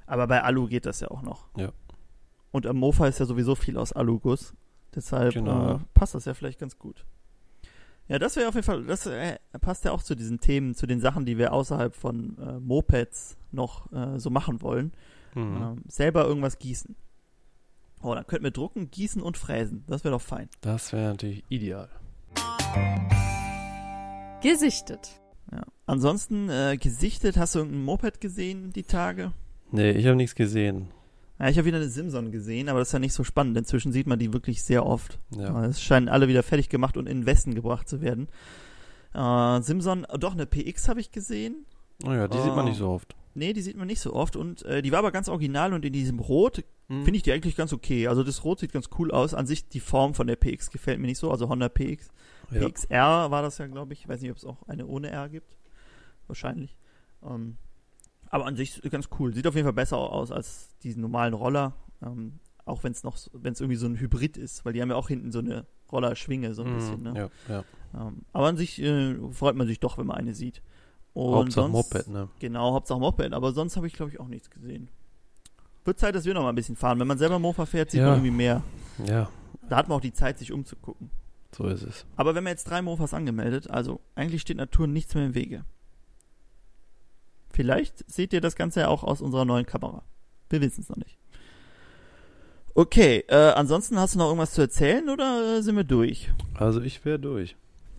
Aber 0.05 0.28
bei 0.28 0.41
Alu 0.41 0.68
geht 0.68 0.86
das 0.86 1.01
ja 1.01 1.09
auch 1.09 1.22
noch. 1.24 1.47
Ja. 1.57 1.74
Und 2.51 2.68
am 2.68 2.78
Mofa 2.78 3.07
ist 3.07 3.20
ja 3.20 3.26
sowieso 3.26 3.55
viel 3.55 3.78
aus 3.78 3.91
Aluguss. 3.91 4.53
Deshalb 4.95 5.33
Genau. 5.33 5.75
äh, 5.75 5.79
passt 5.93 6.15
das 6.15 6.25
ja 6.25 6.33
vielleicht 6.33 6.59
ganz 6.59 6.77
gut. 6.77 7.05
Ja, 8.07 8.19
das 8.19 8.35
wäre 8.38 8.47
auf 8.47 8.55
jeden 8.55 8.65
Fall, 8.65 8.85
das 8.85 9.05
äh, 9.05 9.38
passt 9.59 9.83
ja 9.83 9.91
auch 9.91 10.01
zu 10.01 10.15
diesen 10.15 10.39
Themen, 10.39 10.75
zu 10.75 10.88
den 10.88 11.01
Sachen, 11.01 11.25
die 11.25 11.38
wir 11.38 11.51
außerhalb 11.51 11.93
von 11.93 12.38
äh, 12.39 12.59
Mopeds 12.59 13.35
noch 13.51 13.91
äh, 13.91 14.17
so 14.19 14.29
machen 14.29 14.61
wollen. 14.61 14.93
Mhm. 15.35 15.57
Ähm, 15.61 15.83
selber 15.88 16.25
irgendwas 16.25 16.57
gießen. 16.57 16.95
Oh, 18.01 18.13
dann 18.15 18.25
könnten 18.25 18.45
wir 18.45 18.51
drucken, 18.51 18.89
gießen 18.91 19.21
und 19.21 19.38
fräsen. 19.38 19.83
Das 19.88 20.03
wäre 20.03 20.13
doch 20.13 20.21
fein. 20.21 20.49
Das 20.61 20.93
wäre 20.93 21.09
natürlich 21.09 21.43
ideal. 21.49 21.89
Gesichtet. 24.41 25.19
Ja. 25.51 25.63
Ansonsten, 25.85 26.49
äh, 26.49 26.77
gesichtet, 26.77 27.38
hast 27.38 27.55
du 27.55 27.59
irgendein 27.59 27.83
Moped 27.83 28.21
gesehen 28.21 28.71
die 28.71 28.83
Tage? 28.83 29.31
Nee, 29.71 29.91
ich 29.91 30.05
habe 30.05 30.15
nichts 30.15 30.35
gesehen. 30.35 30.89
Ja, 31.39 31.49
ich 31.49 31.57
habe 31.57 31.65
wieder 31.67 31.77
eine 31.77 31.89
Simson 31.89 32.31
gesehen, 32.31 32.67
aber 32.69 32.79
das 32.79 32.89
ist 32.89 32.93
ja 32.93 32.99
nicht 32.99 33.13
so 33.13 33.23
spannend. 33.23 33.57
Inzwischen 33.57 33.91
sieht 33.91 34.07
man 34.07 34.17
die 34.19 34.33
wirklich 34.33 34.63
sehr 34.63 34.85
oft. 34.85 35.19
Ja. 35.35 35.65
Es 35.65 35.81
scheinen 35.81 36.09
alle 36.09 36.27
wieder 36.27 36.41
fertig 36.43 36.69
gemacht 36.69 36.97
und 36.97 37.07
in 37.07 37.19
den 37.21 37.25
Westen 37.27 37.53
gebracht 37.53 37.88
zu 37.88 38.01
werden. 38.01 38.27
Äh, 39.13 39.61
Simson, 39.61 40.05
doch 40.19 40.33
eine 40.33 40.45
PX 40.45 40.89
habe 40.89 40.99
ich 40.99 41.11
gesehen. 41.11 41.65
Oh 42.05 42.11
ja, 42.11 42.27
die 42.27 42.38
sieht 42.38 42.55
man 42.55 42.65
Oh. 42.65 42.69
nicht 42.69 42.77
so 42.77 42.89
oft. 42.89 43.15
Nee, 43.35 43.53
die 43.53 43.61
sieht 43.61 43.77
man 43.77 43.85
nicht 43.88 43.99
so 43.99 44.13
oft 44.13 44.35
und 44.35 44.63
äh, 44.63 44.81
die 44.81 44.91
war 44.91 44.99
aber 44.99 45.11
ganz 45.11 45.29
original 45.29 45.73
und 45.73 45.85
in 45.85 45.93
diesem 45.93 46.19
Rot 46.19 46.63
Hm. 46.89 47.03
finde 47.03 47.17
ich 47.17 47.23
die 47.23 47.33
eigentlich 47.33 47.55
ganz 47.57 47.73
okay. 47.73 48.07
Also 48.07 48.23
das 48.23 48.43
Rot 48.45 48.59
sieht 48.59 48.71
ganz 48.71 48.89
cool 48.97 49.11
aus. 49.11 49.33
An 49.33 49.45
sich 49.45 49.67
die 49.67 49.79
Form 49.81 50.13
von 50.15 50.25
der 50.25 50.38
PX 50.38 50.71
gefällt 50.71 50.99
mir 50.99 51.07
nicht 51.07 51.17
so, 51.19 51.29
also 51.29 51.49
Honda 51.49 51.67
PX. 51.69 52.07
ja. 52.49 52.61
PXR 52.67 53.29
war 53.29 53.41
das 53.41 53.57
ja, 53.57 53.67
glaube 53.67 53.93
ich. 53.93 54.01
Ich 54.01 54.07
weiß 54.07 54.21
nicht, 54.21 54.31
ob 54.31 54.38
es 54.38 54.45
auch 54.45 54.63
eine 54.67 54.88
ohne 54.88 55.09
R 55.11 55.27
gibt. 55.29 55.55
Wahrscheinlich. 56.27 56.77
Ähm, 57.23 57.57
aber 58.30 58.45
an 58.45 58.55
sich 58.55 58.82
ganz 58.89 59.09
cool. 59.19 59.34
Sieht 59.34 59.47
auf 59.47 59.55
jeden 59.55 59.65
Fall 59.65 59.73
besser 59.73 59.97
aus 59.97 60.32
als 60.32 60.69
diesen 60.84 61.01
normalen 61.01 61.34
Roller. 61.34 61.73
Ähm, 62.01 62.39
auch 62.65 62.84
wenn 62.84 62.91
es 62.91 63.03
noch, 63.03 63.17
wenn 63.34 63.53
es 63.53 63.61
irgendwie 63.61 63.78
so 63.78 63.86
ein 63.88 63.97
Hybrid 63.99 64.36
ist, 64.38 64.65
weil 64.65 64.73
die 64.73 64.82
haben 64.82 64.89
ja 64.89 64.95
auch 64.97 65.07
hinten 65.07 65.32
so 65.32 65.39
eine 65.39 65.65
Rollerschwinge 65.91 66.53
so 66.53 66.63
ein 66.63 66.71
Mhm, 66.71 66.75
bisschen. 66.75 67.03
Ne? 67.03 67.13
Ja, 67.47 67.53
ja. 67.55 67.63
Ähm, 68.07 68.23
aber 68.34 68.47
an 68.47 68.57
sich 68.57 68.82
äh, 68.82 69.15
freut 69.32 69.55
man 69.55 69.67
sich 69.67 69.80
doch, 69.80 69.97
wenn 69.97 70.05
man 70.07 70.17
eine 70.17 70.34
sieht. 70.34 70.61
Und 71.13 71.34
Hauptsache 71.34 71.71
sonst- 71.71 71.93
Moped, 71.93 72.07
ne? 72.09 72.28
Genau, 72.39 72.73
Hauptsache 72.73 72.99
Moped. 72.99 73.34
Aber 73.34 73.53
sonst 73.53 73.78
habe 73.78 73.88
ich, 73.88 73.93
glaube 73.93 74.11
ich, 74.11 74.19
auch 74.19 74.28
nichts 74.28 74.49
gesehen. 74.49 74.89
Wird 75.86 75.97
Zeit, 75.99 76.13
dass 76.15 76.25
wir 76.25 76.34
noch 76.34 76.43
mal 76.43 76.49
ein 76.49 76.55
bisschen 76.55 76.75
fahren. 76.75 76.99
Wenn 76.99 77.07
man 77.07 77.17
selber 77.17 77.39
Mofa 77.39 77.65
fährt, 77.65 77.91
sieht 77.91 78.01
Ja. 78.01 78.07
man 78.07 78.15
irgendwie 78.17 78.36
mehr. 78.36 78.61
Ja, 79.05 79.30
Da 79.69 79.78
hat 79.78 79.88
man 79.88 79.97
auch 79.97 80.01
die 80.01 80.13
Zeit, 80.13 80.38
sich 80.38 80.51
umzugucken. 80.51 81.09
so 81.55 81.65
ist 81.67 81.84
es. 81.84 82.05
Aber 82.17 82.36
wenn 82.36 82.43
man 82.43 82.51
jetzt 82.51 82.69
drei 82.69 82.82
Mofas 82.82 83.13
angemeldet, 83.13 83.69
also 83.71 84.01
eigentlich 84.15 84.41
steht 84.41 84.57
Natur 84.57 84.86
nichts 84.88 85.15
mehr 85.15 85.25
im 85.25 85.34
Wege. 85.36 85.63
Vielleicht 87.57 88.07
seht 88.07 88.33
ihr 88.33 88.41
das 88.41 88.55
Ganze 88.55 88.81
ja 88.81 88.87
auch 88.87 89.03
aus 89.03 89.19
unserer 89.19 89.43
neuen 89.43 89.65
Kamera. 89.65 90.03
Wir 90.47 90.61
wissen 90.61 90.81
es 90.81 90.89
noch 90.89 90.97
nicht. 90.97 91.17
Okay, 92.75 93.23
äh, 93.29 93.35
ansonsten 93.35 93.97
hast 93.97 94.13
du 94.13 94.19
noch 94.19 94.27
irgendwas 94.27 94.53
zu 94.53 94.61
erzählen 94.61 95.09
oder 95.09 95.57
äh, 95.57 95.63
sind 95.63 95.75
wir 95.75 95.83
durch? 95.83 96.31
Also 96.53 96.81
ich 96.81 97.03
wäre 97.03 97.17
durch. 97.17 97.55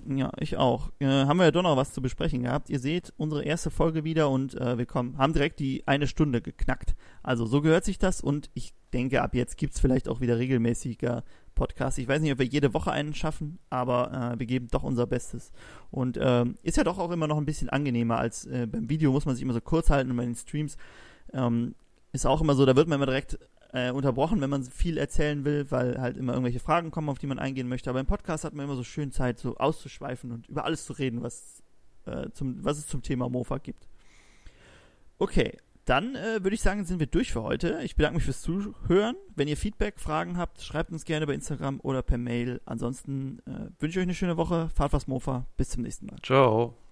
Ja, 0.06 0.30
ich 0.38 0.56
auch. 0.56 0.92
Äh, 1.00 1.06
haben 1.06 1.38
wir 1.38 1.46
ja 1.46 1.50
doch 1.50 1.64
noch 1.64 1.76
was 1.76 1.92
zu 1.92 2.00
besprechen 2.00 2.44
gehabt. 2.44 2.70
Ihr 2.70 2.78
seht 2.78 3.12
unsere 3.16 3.42
erste 3.42 3.72
Folge 3.72 4.04
wieder 4.04 4.30
und 4.30 4.54
äh, 4.54 4.78
wir 4.78 4.86
kommen, 4.86 5.18
haben 5.18 5.32
direkt 5.32 5.58
die 5.58 5.82
eine 5.88 6.06
Stunde 6.06 6.40
geknackt. 6.40 6.94
Also 7.24 7.44
so 7.44 7.60
gehört 7.60 7.84
sich 7.84 7.98
das 7.98 8.20
und 8.20 8.50
ich 8.54 8.74
denke, 8.92 9.22
ab 9.22 9.34
jetzt 9.34 9.56
gibt's 9.56 9.80
vielleicht 9.80 10.08
auch 10.08 10.20
wieder 10.20 10.38
regelmäßiger 10.38 11.24
Podcasts. 11.58 11.98
Ich 11.98 12.06
weiß 12.06 12.22
nicht, 12.22 12.32
ob 12.32 12.38
wir 12.38 12.46
jede 12.46 12.72
Woche 12.72 12.92
einen 12.92 13.14
schaffen, 13.14 13.58
aber 13.68 14.32
äh, 14.34 14.38
wir 14.38 14.46
geben 14.46 14.68
doch 14.70 14.84
unser 14.84 15.06
Bestes. 15.08 15.50
Und 15.90 16.16
ähm, 16.22 16.54
ist 16.62 16.76
ja 16.76 16.84
doch 16.84 16.98
auch 16.98 17.10
immer 17.10 17.26
noch 17.26 17.36
ein 17.36 17.44
bisschen 17.44 17.68
angenehmer 17.68 18.16
als 18.18 18.46
äh, 18.46 18.66
beim 18.70 18.88
Video, 18.88 19.10
muss 19.10 19.26
man 19.26 19.34
sich 19.34 19.42
immer 19.42 19.52
so 19.52 19.60
kurz 19.60 19.90
halten 19.90 20.10
und 20.10 20.16
bei 20.16 20.24
den 20.24 20.36
Streams 20.36 20.76
ähm, 21.32 21.74
ist 22.12 22.26
auch 22.26 22.40
immer 22.40 22.54
so, 22.54 22.64
da 22.64 22.76
wird 22.76 22.86
man 22.86 22.96
immer 22.96 23.06
direkt 23.06 23.38
äh, 23.72 23.90
unterbrochen, 23.90 24.40
wenn 24.40 24.50
man 24.50 24.62
viel 24.62 24.98
erzählen 24.98 25.44
will, 25.44 25.66
weil 25.70 26.00
halt 26.00 26.16
immer 26.16 26.32
irgendwelche 26.32 26.60
Fragen 26.60 26.92
kommen, 26.92 27.08
auf 27.08 27.18
die 27.18 27.26
man 27.26 27.40
eingehen 27.40 27.68
möchte. 27.68 27.90
Aber 27.90 28.00
im 28.00 28.06
Podcast 28.06 28.44
hat 28.44 28.54
man 28.54 28.64
immer 28.64 28.76
so 28.76 28.84
schön 28.84 29.10
Zeit, 29.10 29.40
so 29.40 29.56
auszuschweifen 29.56 30.30
und 30.30 30.48
über 30.48 30.64
alles 30.64 30.84
zu 30.84 30.92
reden, 30.92 31.22
was, 31.22 31.62
äh, 32.06 32.30
zum, 32.30 32.64
was 32.64 32.78
es 32.78 32.86
zum 32.86 33.02
Thema 33.02 33.28
Mofa 33.28 33.58
gibt. 33.58 33.88
Okay, 35.18 35.58
dann 35.88 36.14
äh, 36.14 36.42
würde 36.42 36.54
ich 36.54 36.60
sagen, 36.62 36.84
sind 36.84 37.00
wir 37.00 37.06
durch 37.06 37.32
für 37.32 37.42
heute. 37.42 37.80
Ich 37.82 37.96
bedanke 37.96 38.16
mich 38.16 38.24
fürs 38.24 38.42
Zuhören. 38.42 39.16
Wenn 39.34 39.48
ihr 39.48 39.56
Feedback, 39.56 39.98
Fragen 39.98 40.36
habt, 40.36 40.62
schreibt 40.62 40.92
uns 40.92 41.04
gerne 41.04 41.26
bei 41.26 41.34
Instagram 41.34 41.80
oder 41.82 42.02
per 42.02 42.18
Mail. 42.18 42.60
Ansonsten 42.64 43.40
äh, 43.46 43.70
wünsche 43.80 43.92
ich 43.92 43.98
euch 43.98 44.02
eine 44.02 44.14
schöne 44.14 44.36
Woche. 44.36 44.70
Fahrt 44.74 44.92
was 44.92 45.06
Mofa. 45.06 45.46
Bis 45.56 45.70
zum 45.70 45.82
nächsten 45.82 46.06
Mal. 46.06 46.16
Ciao. 46.22 46.78